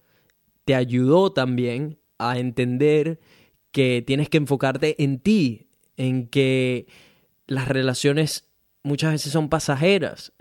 te 0.66 0.74
ayudó 0.74 1.32
también 1.32 1.98
a 2.18 2.38
entender 2.38 3.20
que 3.70 4.04
tienes 4.06 4.28
que 4.28 4.36
enfocarte 4.36 5.02
en 5.02 5.18
ti, 5.18 5.63
en 5.96 6.26
que 6.28 6.86
las 7.46 7.68
relaciones 7.68 8.48
muchas 8.82 9.12
veces 9.12 9.32
son 9.32 9.48
pasajeras, 9.48 10.32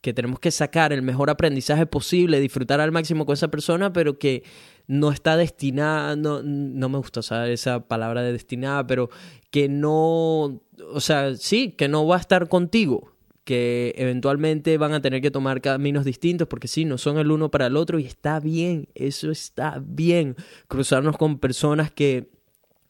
que 0.00 0.14
tenemos 0.14 0.38
que 0.38 0.50
sacar 0.50 0.92
el 0.92 1.02
mejor 1.02 1.28
aprendizaje 1.28 1.86
posible, 1.86 2.40
disfrutar 2.40 2.80
al 2.80 2.92
máximo 2.92 3.26
con 3.26 3.34
esa 3.34 3.48
persona, 3.48 3.92
pero 3.92 4.18
que 4.18 4.44
no 4.86 5.10
está 5.10 5.36
destinada, 5.36 6.14
no, 6.16 6.42
no 6.42 6.88
me 6.88 6.98
gusta 6.98 7.20
usar 7.20 7.48
esa 7.50 7.88
palabra 7.88 8.22
de 8.22 8.32
destinada, 8.32 8.86
pero 8.86 9.10
que 9.50 9.68
no, 9.68 10.62
o 10.92 11.00
sea, 11.00 11.34
sí, 11.34 11.72
que 11.72 11.88
no 11.88 12.06
va 12.06 12.16
a 12.16 12.20
estar 12.20 12.48
contigo, 12.48 13.12
que 13.44 13.92
eventualmente 13.96 14.78
van 14.78 14.92
a 14.92 15.02
tener 15.02 15.20
que 15.20 15.30
tomar 15.32 15.60
caminos 15.60 16.04
distintos, 16.04 16.46
porque 16.46 16.68
sí, 16.68 16.84
no 16.84 16.96
son 16.96 17.18
el 17.18 17.30
uno 17.30 17.50
para 17.50 17.66
el 17.66 17.76
otro 17.76 17.98
y 17.98 18.06
está 18.06 18.38
bien, 18.38 18.88
eso 18.94 19.30
está 19.30 19.82
bien, 19.84 20.36
cruzarnos 20.68 21.16
con 21.16 21.38
personas 21.38 21.90
que 21.90 22.30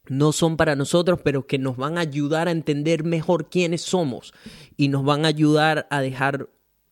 no 0.09 0.33
son 0.33 0.57
para 0.57 0.77
nosotros, 0.77 1.21
pero 1.23 1.47
que 1.47 1.59
nos 1.59 1.77
van 1.77 1.99
a 1.99 2.03
ayudar 2.03 2.49
a 2.49 2.53
entender 2.53 3.05
mejor 3.05 3.49
quiénes 3.49 3.83
somos 3.83 4.33
y 4.77 4.89
nos 4.89 5.05
van 5.05 5.25
a 5.25 5.29
ayudar 5.29 5.87
a 5.91 6.01
dejar 6.01 6.49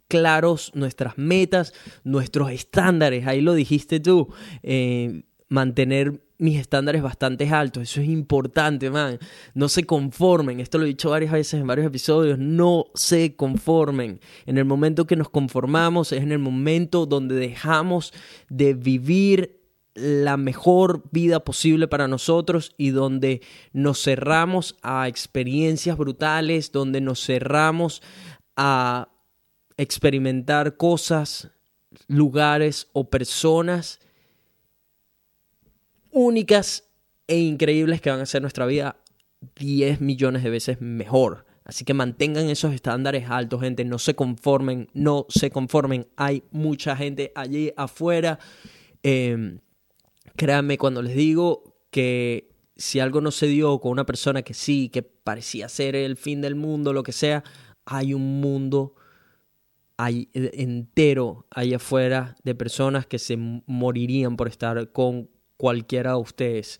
claros 0.08 0.72
nuestras 0.74 1.18
metas, 1.18 1.72
nuestros 2.04 2.50
estándares. 2.50 3.26
Ahí 3.26 3.40
lo 3.40 3.54
dijiste 3.54 4.00
tú, 4.00 4.28
eh, 4.62 5.24
mantener 5.48 6.20
mis 6.38 6.58
estándares 6.58 7.02
bastante 7.02 7.48
altos. 7.48 7.84
Eso 7.84 8.00
es 8.00 8.08
importante, 8.08 8.90
man. 8.90 9.18
No 9.54 9.68
se 9.68 9.84
conformen. 9.84 10.60
Esto 10.60 10.78
lo 10.78 10.84
he 10.84 10.88
dicho 10.88 11.10
varias 11.10 11.32
veces 11.32 11.60
en 11.60 11.66
varios 11.66 11.86
episodios. 11.86 12.38
No 12.38 12.86
se 12.94 13.36
conformen. 13.36 14.20
En 14.44 14.58
el 14.58 14.64
momento 14.64 15.06
que 15.06 15.16
nos 15.16 15.30
conformamos 15.30 16.12
es 16.12 16.22
en 16.22 16.32
el 16.32 16.38
momento 16.38 17.06
donde 17.06 17.36
dejamos 17.36 18.12
de 18.48 18.74
vivir 18.74 19.65
la 19.96 20.36
mejor 20.36 21.04
vida 21.10 21.40
posible 21.40 21.88
para 21.88 22.06
nosotros 22.06 22.74
y 22.76 22.90
donde 22.90 23.40
nos 23.72 24.02
cerramos 24.02 24.76
a 24.82 25.08
experiencias 25.08 25.96
brutales, 25.96 26.70
donde 26.70 27.00
nos 27.00 27.24
cerramos 27.24 28.02
a 28.56 29.08
experimentar 29.76 30.76
cosas, 30.76 31.50
lugares 32.08 32.88
o 32.92 33.08
personas 33.08 34.00
únicas 36.10 36.84
e 37.26 37.38
increíbles 37.38 38.00
que 38.00 38.10
van 38.10 38.20
a 38.20 38.24
hacer 38.24 38.40
nuestra 38.42 38.66
vida 38.66 38.96
10 39.56 40.00
millones 40.00 40.42
de 40.42 40.50
veces 40.50 40.80
mejor. 40.80 41.46
Así 41.64 41.84
que 41.84 41.94
mantengan 41.94 42.48
esos 42.48 42.72
estándares 42.72 43.28
altos, 43.28 43.60
gente. 43.60 43.84
No 43.84 43.98
se 43.98 44.14
conformen, 44.14 44.88
no 44.94 45.26
se 45.28 45.50
conformen. 45.50 46.06
Hay 46.16 46.44
mucha 46.52 46.96
gente 46.96 47.32
allí 47.34 47.72
afuera. 47.76 48.38
Eh, 49.02 49.58
Créanme 50.36 50.78
cuando 50.78 51.02
les 51.02 51.14
digo 51.16 51.76
que 51.90 52.50
si 52.76 53.00
algo 53.00 53.20
no 53.20 53.30
se 53.30 53.46
dio 53.46 53.80
con 53.80 53.92
una 53.92 54.04
persona 54.04 54.42
que 54.42 54.54
sí, 54.54 54.88
que 54.90 55.02
parecía 55.02 55.68
ser 55.68 55.96
el 55.96 56.16
fin 56.16 56.40
del 56.40 56.54
mundo, 56.54 56.92
lo 56.92 57.02
que 57.02 57.12
sea, 57.12 57.42
hay 57.84 58.12
un 58.12 58.40
mundo 58.40 58.94
eh, 59.98 60.26
entero 60.34 61.46
ahí 61.50 61.72
afuera 61.72 62.36
de 62.44 62.54
personas 62.54 63.06
que 63.06 63.18
se 63.18 63.36
morirían 63.36 64.36
por 64.36 64.48
estar 64.48 64.92
con 64.92 65.30
cualquiera 65.56 66.10
de 66.10 66.18
ustedes. 66.18 66.78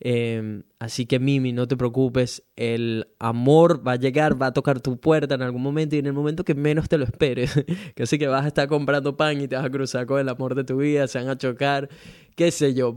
Em, 0.00 0.62
así 0.78 1.06
que 1.06 1.18
Mimi, 1.18 1.52
no 1.52 1.66
te 1.66 1.76
preocupes, 1.76 2.42
el 2.56 3.06
amor 3.18 3.86
va 3.86 3.92
a 3.92 3.96
llegar, 3.96 4.40
va 4.40 4.48
a 4.48 4.52
tocar 4.52 4.80
tu 4.80 4.98
puerta 4.98 5.34
en 5.34 5.42
algún 5.42 5.62
momento 5.62 5.96
y 5.96 5.98
en 5.98 6.06
el 6.06 6.12
momento 6.12 6.44
que 6.44 6.54
menos 6.54 6.88
te 6.88 6.98
lo 6.98 7.04
esperes. 7.04 7.52
que 7.94 8.02
así 8.02 8.18
que 8.18 8.26
vas 8.26 8.44
a 8.44 8.48
estar 8.48 8.68
comprando 8.68 9.16
pan 9.16 9.40
y 9.40 9.48
te 9.48 9.56
vas 9.56 9.64
a 9.64 9.70
cruzar 9.70 10.06
con 10.06 10.20
el 10.20 10.28
amor 10.28 10.54
de 10.54 10.64
tu 10.64 10.76
vida, 10.76 11.06
se 11.06 11.18
van 11.18 11.28
a 11.28 11.38
chocar, 11.38 11.88
qué 12.36 12.50
sé 12.50 12.74
yo, 12.74 12.94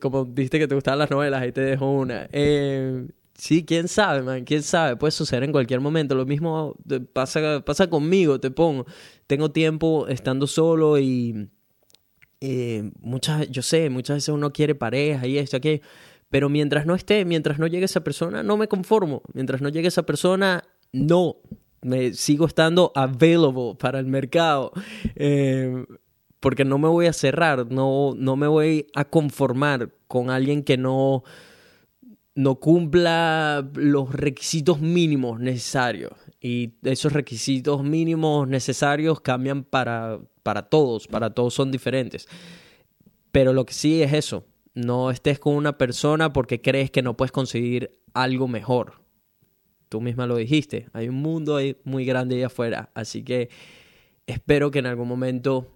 como 0.00 0.24
dijiste 0.24 0.58
que 0.58 0.68
te 0.68 0.74
gustaban 0.74 0.98
las 0.98 1.10
novelas, 1.10 1.42
ahí 1.42 1.52
te 1.52 1.60
dejo 1.60 1.90
una. 1.90 2.28
Em, 2.32 3.08
sí, 3.34 3.64
quién 3.64 3.88
sabe, 3.88 4.22
man, 4.22 4.44
quién 4.44 4.62
sabe, 4.62 4.96
puede 4.96 5.10
suceder 5.10 5.44
en 5.44 5.52
cualquier 5.52 5.80
momento. 5.80 6.14
Lo 6.14 6.26
mismo 6.26 6.76
pasa, 7.12 7.62
pasa 7.64 7.88
conmigo, 7.88 8.40
te 8.40 8.50
pongo. 8.50 8.86
Tengo 9.26 9.50
tiempo 9.50 10.06
estando 10.08 10.46
solo 10.46 10.98
y 10.98 11.50
eh, 12.40 12.90
muchas, 13.00 13.50
yo 13.50 13.62
sé, 13.62 13.90
muchas 13.90 14.18
veces 14.18 14.28
uno 14.28 14.52
quiere 14.52 14.74
pareja 14.74 15.26
y 15.26 15.38
esto, 15.38 15.56
aquello 15.56 15.82
pero 16.30 16.48
mientras 16.48 16.86
no 16.86 16.94
esté, 16.94 17.24
mientras 17.24 17.58
no 17.58 17.66
llegue 17.66 17.84
esa 17.84 18.02
persona, 18.02 18.42
no 18.42 18.56
me 18.56 18.68
conformo. 18.68 19.22
Mientras 19.32 19.60
no 19.60 19.68
llegue 19.68 19.88
esa 19.88 20.04
persona, 20.04 20.64
no. 20.92 21.36
Me 21.82 22.14
sigo 22.14 22.46
estando 22.46 22.90
available 22.94 23.76
para 23.78 24.00
el 24.00 24.06
mercado. 24.06 24.72
Eh, 25.14 25.84
porque 26.40 26.64
no 26.64 26.78
me 26.78 26.88
voy 26.88 27.06
a 27.06 27.12
cerrar, 27.12 27.70
no, 27.70 28.12
no 28.16 28.36
me 28.36 28.46
voy 28.46 28.86
a 28.94 29.04
conformar 29.04 29.90
con 30.06 30.30
alguien 30.30 30.62
que 30.62 30.76
no, 30.76 31.24
no 32.34 32.56
cumpla 32.56 33.68
los 33.74 34.12
requisitos 34.12 34.80
mínimos 34.80 35.40
necesarios. 35.40 36.12
Y 36.40 36.74
esos 36.82 37.12
requisitos 37.12 37.82
mínimos 37.82 38.46
necesarios 38.46 39.20
cambian 39.20 39.64
para, 39.64 40.20
para 40.42 40.62
todos, 40.62 41.08
para 41.08 41.30
todos 41.30 41.54
son 41.54 41.72
diferentes. 41.72 42.28
Pero 43.32 43.52
lo 43.52 43.64
que 43.66 43.74
sí 43.74 44.02
es 44.02 44.12
eso, 44.12 44.44
no 44.76 45.10
estés 45.10 45.38
con 45.38 45.54
una 45.54 45.78
persona 45.78 46.32
porque 46.32 46.60
crees 46.60 46.90
que 46.90 47.02
no 47.02 47.16
puedes 47.16 47.32
conseguir 47.32 47.98
algo 48.12 48.46
mejor. 48.46 49.00
Tú 49.88 50.00
misma 50.00 50.26
lo 50.26 50.36
dijiste, 50.36 50.88
hay 50.92 51.08
un 51.08 51.16
mundo 51.16 51.58
muy 51.84 52.04
grande 52.04 52.36
ahí 52.36 52.42
afuera, 52.42 52.90
así 52.94 53.24
que 53.24 53.48
espero 54.26 54.70
que 54.70 54.80
en 54.80 54.86
algún 54.86 55.08
momento 55.08 55.72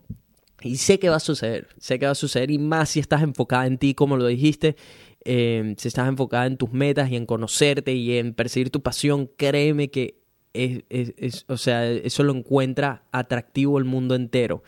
Y 0.62 0.76
sé 0.76 0.98
que 0.98 1.08
va 1.08 1.16
a 1.16 1.20
suceder, 1.20 1.68
sé 1.78 1.98
que 1.98 2.04
va 2.04 2.12
a 2.12 2.14
suceder 2.14 2.50
y 2.50 2.58
más 2.58 2.90
si 2.90 3.00
estás 3.00 3.22
enfocada 3.22 3.66
en 3.66 3.78
ti, 3.78 3.94
como 3.94 4.18
lo 4.18 4.26
dijiste, 4.26 4.76
eh, 5.24 5.74
si 5.78 5.88
estás 5.88 6.06
enfocada 6.06 6.44
en 6.46 6.58
tus 6.58 6.70
metas 6.70 7.10
y 7.10 7.16
en 7.16 7.24
conocerte 7.24 7.94
y 7.94 8.18
en 8.18 8.34
perseguir 8.34 8.68
tu 8.68 8.82
pasión, 8.82 9.30
créeme 9.38 9.88
que 9.90 10.20
es, 10.52 10.82
es, 10.90 11.46
o 11.48 11.56
sea, 11.56 11.90
eso 11.90 12.22
lo 12.24 12.34
encuentra 12.34 13.04
atractivo 13.12 13.78
el 13.78 13.84
mundo 13.86 14.14
entero. 14.14 14.62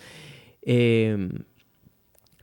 Eh, 0.62 1.28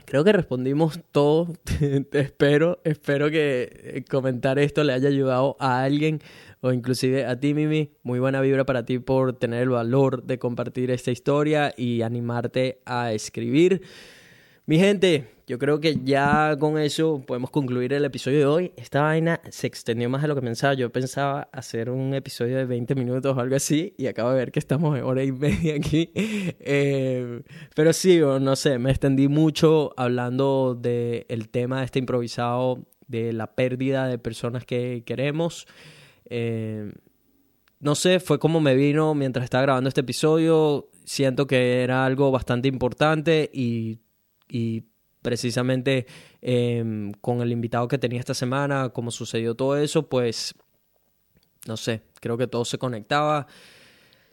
creo 0.09 0.23
que 0.23 0.31
respondimos 0.31 0.99
todo. 1.11 1.53
espero, 2.13 2.79
espero 2.83 3.29
que 3.29 4.03
comentar 4.09 4.57
esto 4.57 4.83
le 4.83 4.93
haya 4.93 5.07
ayudado 5.07 5.55
a 5.59 5.83
alguien 5.83 6.19
o 6.61 6.73
inclusive 6.73 7.25
a 7.25 7.39
ti, 7.39 7.53
Mimi. 7.53 7.91
Muy 8.01 8.17
buena 8.17 8.41
vibra 8.41 8.65
para 8.65 8.83
ti 8.83 8.97
por 8.97 9.33
tener 9.33 9.61
el 9.61 9.69
valor 9.69 10.23
de 10.23 10.39
compartir 10.39 10.89
esta 10.89 11.11
historia 11.11 11.75
y 11.77 12.01
animarte 12.01 12.81
a 12.85 13.13
escribir. 13.13 13.83
Mi 14.69 14.77
gente, 14.77 15.25
yo 15.47 15.57
creo 15.57 15.79
que 15.79 15.97
ya 16.03 16.55
con 16.59 16.77
eso 16.77 17.23
podemos 17.25 17.49
concluir 17.49 17.91
el 17.91 18.05
episodio 18.05 18.37
de 18.37 18.45
hoy. 18.45 18.71
Esta 18.77 19.01
vaina 19.01 19.41
se 19.49 19.65
extendió 19.65 20.11
más 20.11 20.21
de 20.21 20.27
lo 20.27 20.35
que 20.35 20.43
pensaba. 20.43 20.75
Yo 20.75 20.91
pensaba 20.91 21.49
hacer 21.51 21.89
un 21.89 22.13
episodio 22.13 22.55
de 22.55 22.65
20 22.65 22.93
minutos 22.93 23.35
o 23.35 23.39
algo 23.39 23.55
así 23.55 23.95
y 23.97 24.05
acabo 24.05 24.29
de 24.29 24.35
ver 24.35 24.51
que 24.51 24.59
estamos 24.59 24.95
en 24.95 25.05
hora 25.05 25.23
y 25.23 25.31
media 25.31 25.73
aquí. 25.73 26.11
Eh, 26.59 27.41
pero 27.73 27.93
sí, 27.93 28.19
no 28.19 28.55
sé, 28.55 28.77
me 28.77 28.91
extendí 28.91 29.27
mucho 29.27 29.91
hablando 29.97 30.75
del 30.75 31.49
tema 31.49 31.79
de 31.79 31.85
este 31.85 31.97
improvisado, 31.97 32.85
de 33.07 33.33
la 33.33 33.55
pérdida 33.55 34.07
de 34.07 34.19
personas 34.19 34.65
que 34.65 35.01
queremos. 35.03 35.65
Eh, 36.25 36.93
no 37.79 37.95
sé, 37.95 38.19
fue 38.19 38.37
como 38.37 38.61
me 38.61 38.75
vino 38.75 39.15
mientras 39.15 39.45
estaba 39.45 39.63
grabando 39.63 39.87
este 39.87 40.01
episodio. 40.01 40.91
Siento 41.05 41.47
que 41.47 41.81
era 41.81 42.05
algo 42.05 42.29
bastante 42.29 42.67
importante 42.67 43.49
y, 43.51 43.97
y 44.49 44.85
precisamente 45.21 46.07
em, 46.41 47.11
con 47.21 47.41
el 47.41 47.51
invitado 47.51 47.87
que 47.87 47.97
tenía 47.97 48.19
esta 48.19 48.33
semana, 48.33 48.89
como 48.89 49.11
sucedió 49.11 49.55
todo 49.55 49.77
eso, 49.77 50.07
pues 50.07 50.55
no 51.67 51.77
sé, 51.77 52.01
creo 52.21 52.37
que 52.37 52.47
todo 52.47 52.65
se 52.65 52.77
conectaba. 52.77 53.47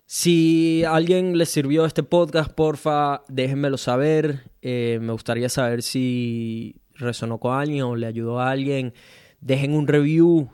Si 0.07 0.85
a 0.85 0.95
alguien 0.95 1.37
le 1.37 1.47
sirvió 1.47 1.85
este 1.85 2.05
podcast, 2.05 2.53
porfa, 2.53 3.25
déjenmelo 3.29 3.77
saber. 3.77 4.53
Eh, 4.63 4.99
me 5.03 5.13
gustaría 5.13 5.49
saber 5.49 5.83
si 5.83 6.77
resonó 6.95 7.39
con 7.39 7.59
alguien 7.59 7.83
o 7.83 7.97
le 7.97 8.07
ayudó 8.07 8.39
a 8.39 8.51
alguien. 8.51 8.95
Dejen 9.41 9.75
un 9.75 9.89
review. 9.89 10.49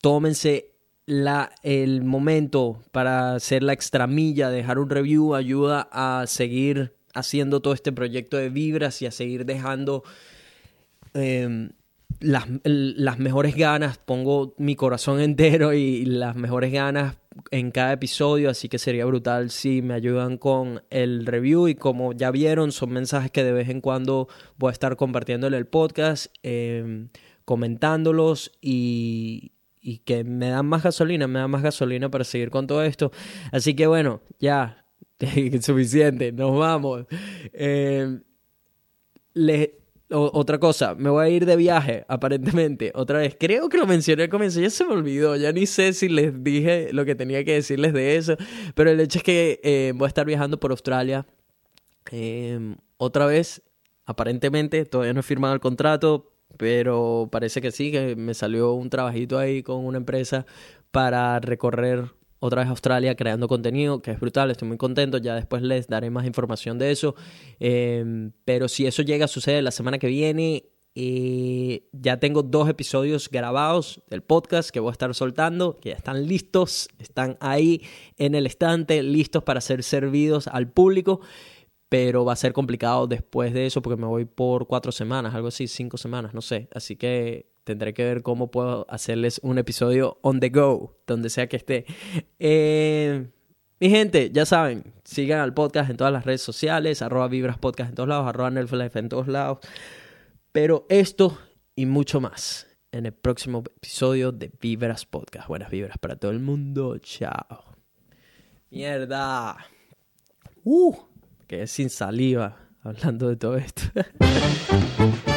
Tómense 0.00 0.74
la, 1.06 1.52
el 1.62 2.02
momento 2.02 2.82
para 2.90 3.36
hacer 3.36 3.62
la 3.62 3.72
extramilla, 3.72 4.50
dejar 4.50 4.78
un 4.78 4.90
review 4.90 5.34
ayuda 5.34 5.88
a 5.92 6.26
seguir 6.26 6.97
haciendo 7.18 7.60
todo 7.60 7.74
este 7.74 7.92
proyecto 7.92 8.36
de 8.36 8.50
vibras 8.50 9.02
y 9.02 9.06
a 9.06 9.10
seguir 9.10 9.44
dejando 9.44 10.04
em, 11.14 11.70
las, 12.20 12.46
las, 12.64 13.18
mejores 13.18 13.54
ganas. 13.56 13.98
Pongo 13.98 14.54
mi 14.58 14.76
corazón 14.76 15.20
entero 15.22 15.72
y 15.72 16.04
las 16.04 16.36
mejores 16.36 16.72
ganas 16.72 17.16
en 17.50 17.70
cada 17.70 17.92
episodio, 17.92 18.50
así 18.50 18.68
que 18.68 18.78
sería 18.78 19.04
brutal 19.04 19.50
si 19.50 19.80
me 19.82 19.94
ayudan 19.94 20.38
con 20.38 20.82
el 20.90 21.24
review 21.24 21.68
y 21.68 21.74
como 21.76 22.12
ya 22.12 22.30
vieron, 22.30 22.72
son 22.72 22.90
mensajes 22.90 23.30
que 23.30 23.44
de 23.44 23.52
vez 23.52 23.68
en 23.68 23.80
cuando 23.80 24.28
voy 24.56 24.70
a 24.70 24.72
estar 24.72 24.96
compartiendo 24.96 25.46
en 25.46 25.54
el 25.54 25.66
podcast, 25.66 26.34
em, 26.42 27.10
comentándolos 27.44 28.52
y, 28.60 29.52
y 29.80 29.98
que 29.98 30.24
me 30.24 30.50
dan 30.50 30.66
más 30.66 30.82
gasolina, 30.82 31.26
me 31.26 31.38
dan 31.38 31.50
más 31.50 31.62
gasolina 31.62 32.10
para 32.10 32.24
seguir 32.24 32.50
con 32.50 32.66
todo 32.66 32.82
esto. 32.82 33.12
Así 33.52 33.74
que 33.74 33.86
bueno, 33.86 34.20
ya, 34.40 34.84
suficiente, 35.60 36.32
nos 36.32 36.58
vamos. 36.58 37.06
Eh, 37.52 38.18
otra 40.10 40.58
cosa, 40.58 40.94
me 40.94 41.10
voy 41.10 41.26
a 41.26 41.28
ir 41.28 41.44
de 41.44 41.56
viaje, 41.56 42.04
aparentemente, 42.08 42.92
otra 42.94 43.18
vez. 43.18 43.36
Creo 43.38 43.68
que 43.68 43.76
lo 43.76 43.86
mencioné 43.86 44.24
al 44.24 44.28
comienzo, 44.28 44.60
ya 44.60 44.70
se 44.70 44.84
me 44.84 44.94
olvidó, 44.94 45.36
ya 45.36 45.52
ni 45.52 45.66
sé 45.66 45.92
si 45.92 46.08
les 46.08 46.42
dije 46.42 46.92
lo 46.92 47.04
que 47.04 47.14
tenía 47.14 47.44
que 47.44 47.54
decirles 47.54 47.92
de 47.92 48.16
eso, 48.16 48.36
pero 48.74 48.90
el 48.90 49.00
hecho 49.00 49.18
es 49.18 49.24
que 49.24 49.60
eh, 49.62 49.92
voy 49.94 50.06
a 50.06 50.08
estar 50.08 50.24
viajando 50.24 50.58
por 50.58 50.70
Australia 50.70 51.26
eh, 52.10 52.76
otra 52.96 53.26
vez, 53.26 53.62
aparentemente, 54.06 54.84
todavía 54.86 55.12
no 55.12 55.20
he 55.20 55.24
firmado 55.24 55.54
el 55.54 55.60
contrato, 55.60 56.32
pero 56.56 57.28
parece 57.30 57.60
que 57.60 57.70
sí, 57.70 57.92
que 57.92 58.16
me 58.16 58.34
salió 58.34 58.72
un 58.72 58.88
trabajito 58.88 59.38
ahí 59.38 59.62
con 59.62 59.84
una 59.84 59.98
empresa 59.98 60.46
para 60.90 61.38
recorrer 61.40 62.17
otra 62.40 62.62
vez 62.62 62.70
Australia 62.70 63.14
creando 63.14 63.48
contenido, 63.48 64.02
que 64.02 64.12
es 64.12 64.20
brutal, 64.20 64.50
estoy 64.50 64.68
muy 64.68 64.76
contento, 64.76 65.18
ya 65.18 65.34
después 65.34 65.62
les 65.62 65.88
daré 65.88 66.10
más 66.10 66.26
información 66.26 66.78
de 66.78 66.90
eso, 66.90 67.14
em, 67.60 68.32
pero 68.44 68.68
si 68.68 68.86
eso 68.86 69.02
llega 69.02 69.24
a 69.24 69.28
suceder 69.28 69.62
la 69.62 69.70
semana 69.70 69.98
que 69.98 70.08
viene, 70.08 70.64
eh, 70.94 71.88
ya 71.92 72.18
tengo 72.18 72.42
dos 72.42 72.68
episodios 72.68 73.28
grabados 73.30 74.02
del 74.08 74.22
podcast 74.22 74.70
que 74.70 74.80
voy 74.80 74.90
a 74.90 74.92
estar 74.92 75.14
soltando, 75.14 75.78
que 75.80 75.90
ya 75.90 75.96
están 75.96 76.26
listos, 76.26 76.88
están 76.98 77.36
ahí 77.40 77.82
en 78.16 78.34
el 78.34 78.46
estante, 78.46 79.02
listos 79.02 79.44
para 79.44 79.60
ser 79.60 79.82
servidos 79.82 80.48
al 80.48 80.70
público 80.70 81.20
pero 81.88 82.24
va 82.24 82.34
a 82.34 82.36
ser 82.36 82.52
complicado 82.52 83.06
después 83.06 83.52
de 83.54 83.66
eso 83.66 83.80
porque 83.82 84.00
me 84.00 84.06
voy 84.06 84.24
por 84.26 84.66
cuatro 84.66 84.92
semanas, 84.92 85.34
algo 85.34 85.48
así, 85.48 85.66
cinco 85.66 85.96
semanas, 85.96 86.34
no 86.34 86.42
sé. 86.42 86.68
Así 86.74 86.96
que 86.96 87.46
tendré 87.68 87.92
que 87.92 88.02
ver 88.02 88.22
cómo 88.22 88.50
puedo 88.50 88.86
hacerles 88.88 89.40
un 89.42 89.58
episodio 89.58 90.18
on 90.22 90.40
the 90.40 90.48
go, 90.48 90.96
donde 91.06 91.28
sea 91.28 91.50
que 91.50 91.58
esté. 91.58 91.84
Eh, 92.38 93.28
mi 93.78 93.90
gente, 93.90 94.30
ya 94.32 94.46
saben, 94.46 94.94
sigan 95.04 95.40
al 95.40 95.52
podcast 95.52 95.90
en 95.90 95.98
todas 95.98 96.10
las 96.10 96.24
redes 96.24 96.40
sociales, 96.40 97.02
arroba 97.02 97.28
vibras 97.28 97.58
podcast 97.58 97.90
en 97.90 97.94
todos 97.94 98.08
lados, 98.08 98.26
arroba 98.26 98.50
nerflife 98.50 98.98
en 98.98 99.10
todos 99.10 99.28
lados. 99.28 99.58
Pero 100.50 100.86
esto 100.88 101.38
y 101.76 101.84
mucho 101.84 102.22
más 102.22 102.66
en 102.90 103.04
el 103.04 103.12
próximo 103.12 103.62
episodio 103.76 104.32
de 104.32 104.50
Vibras 104.58 105.04
Podcast. 105.04 105.46
Buenas 105.46 105.70
vibras 105.70 105.98
para 105.98 106.16
todo 106.16 106.30
el 106.30 106.40
mundo. 106.40 106.96
Chao. 107.00 107.76
Mierda. 108.70 109.58
Uh. 110.64 110.96
Que 111.46 111.64
es 111.64 111.70
sin 111.70 111.90
saliva 111.90 112.56
hablando 112.82 113.28
de 113.28 113.36
todo 113.36 113.58
esto. 113.58 113.82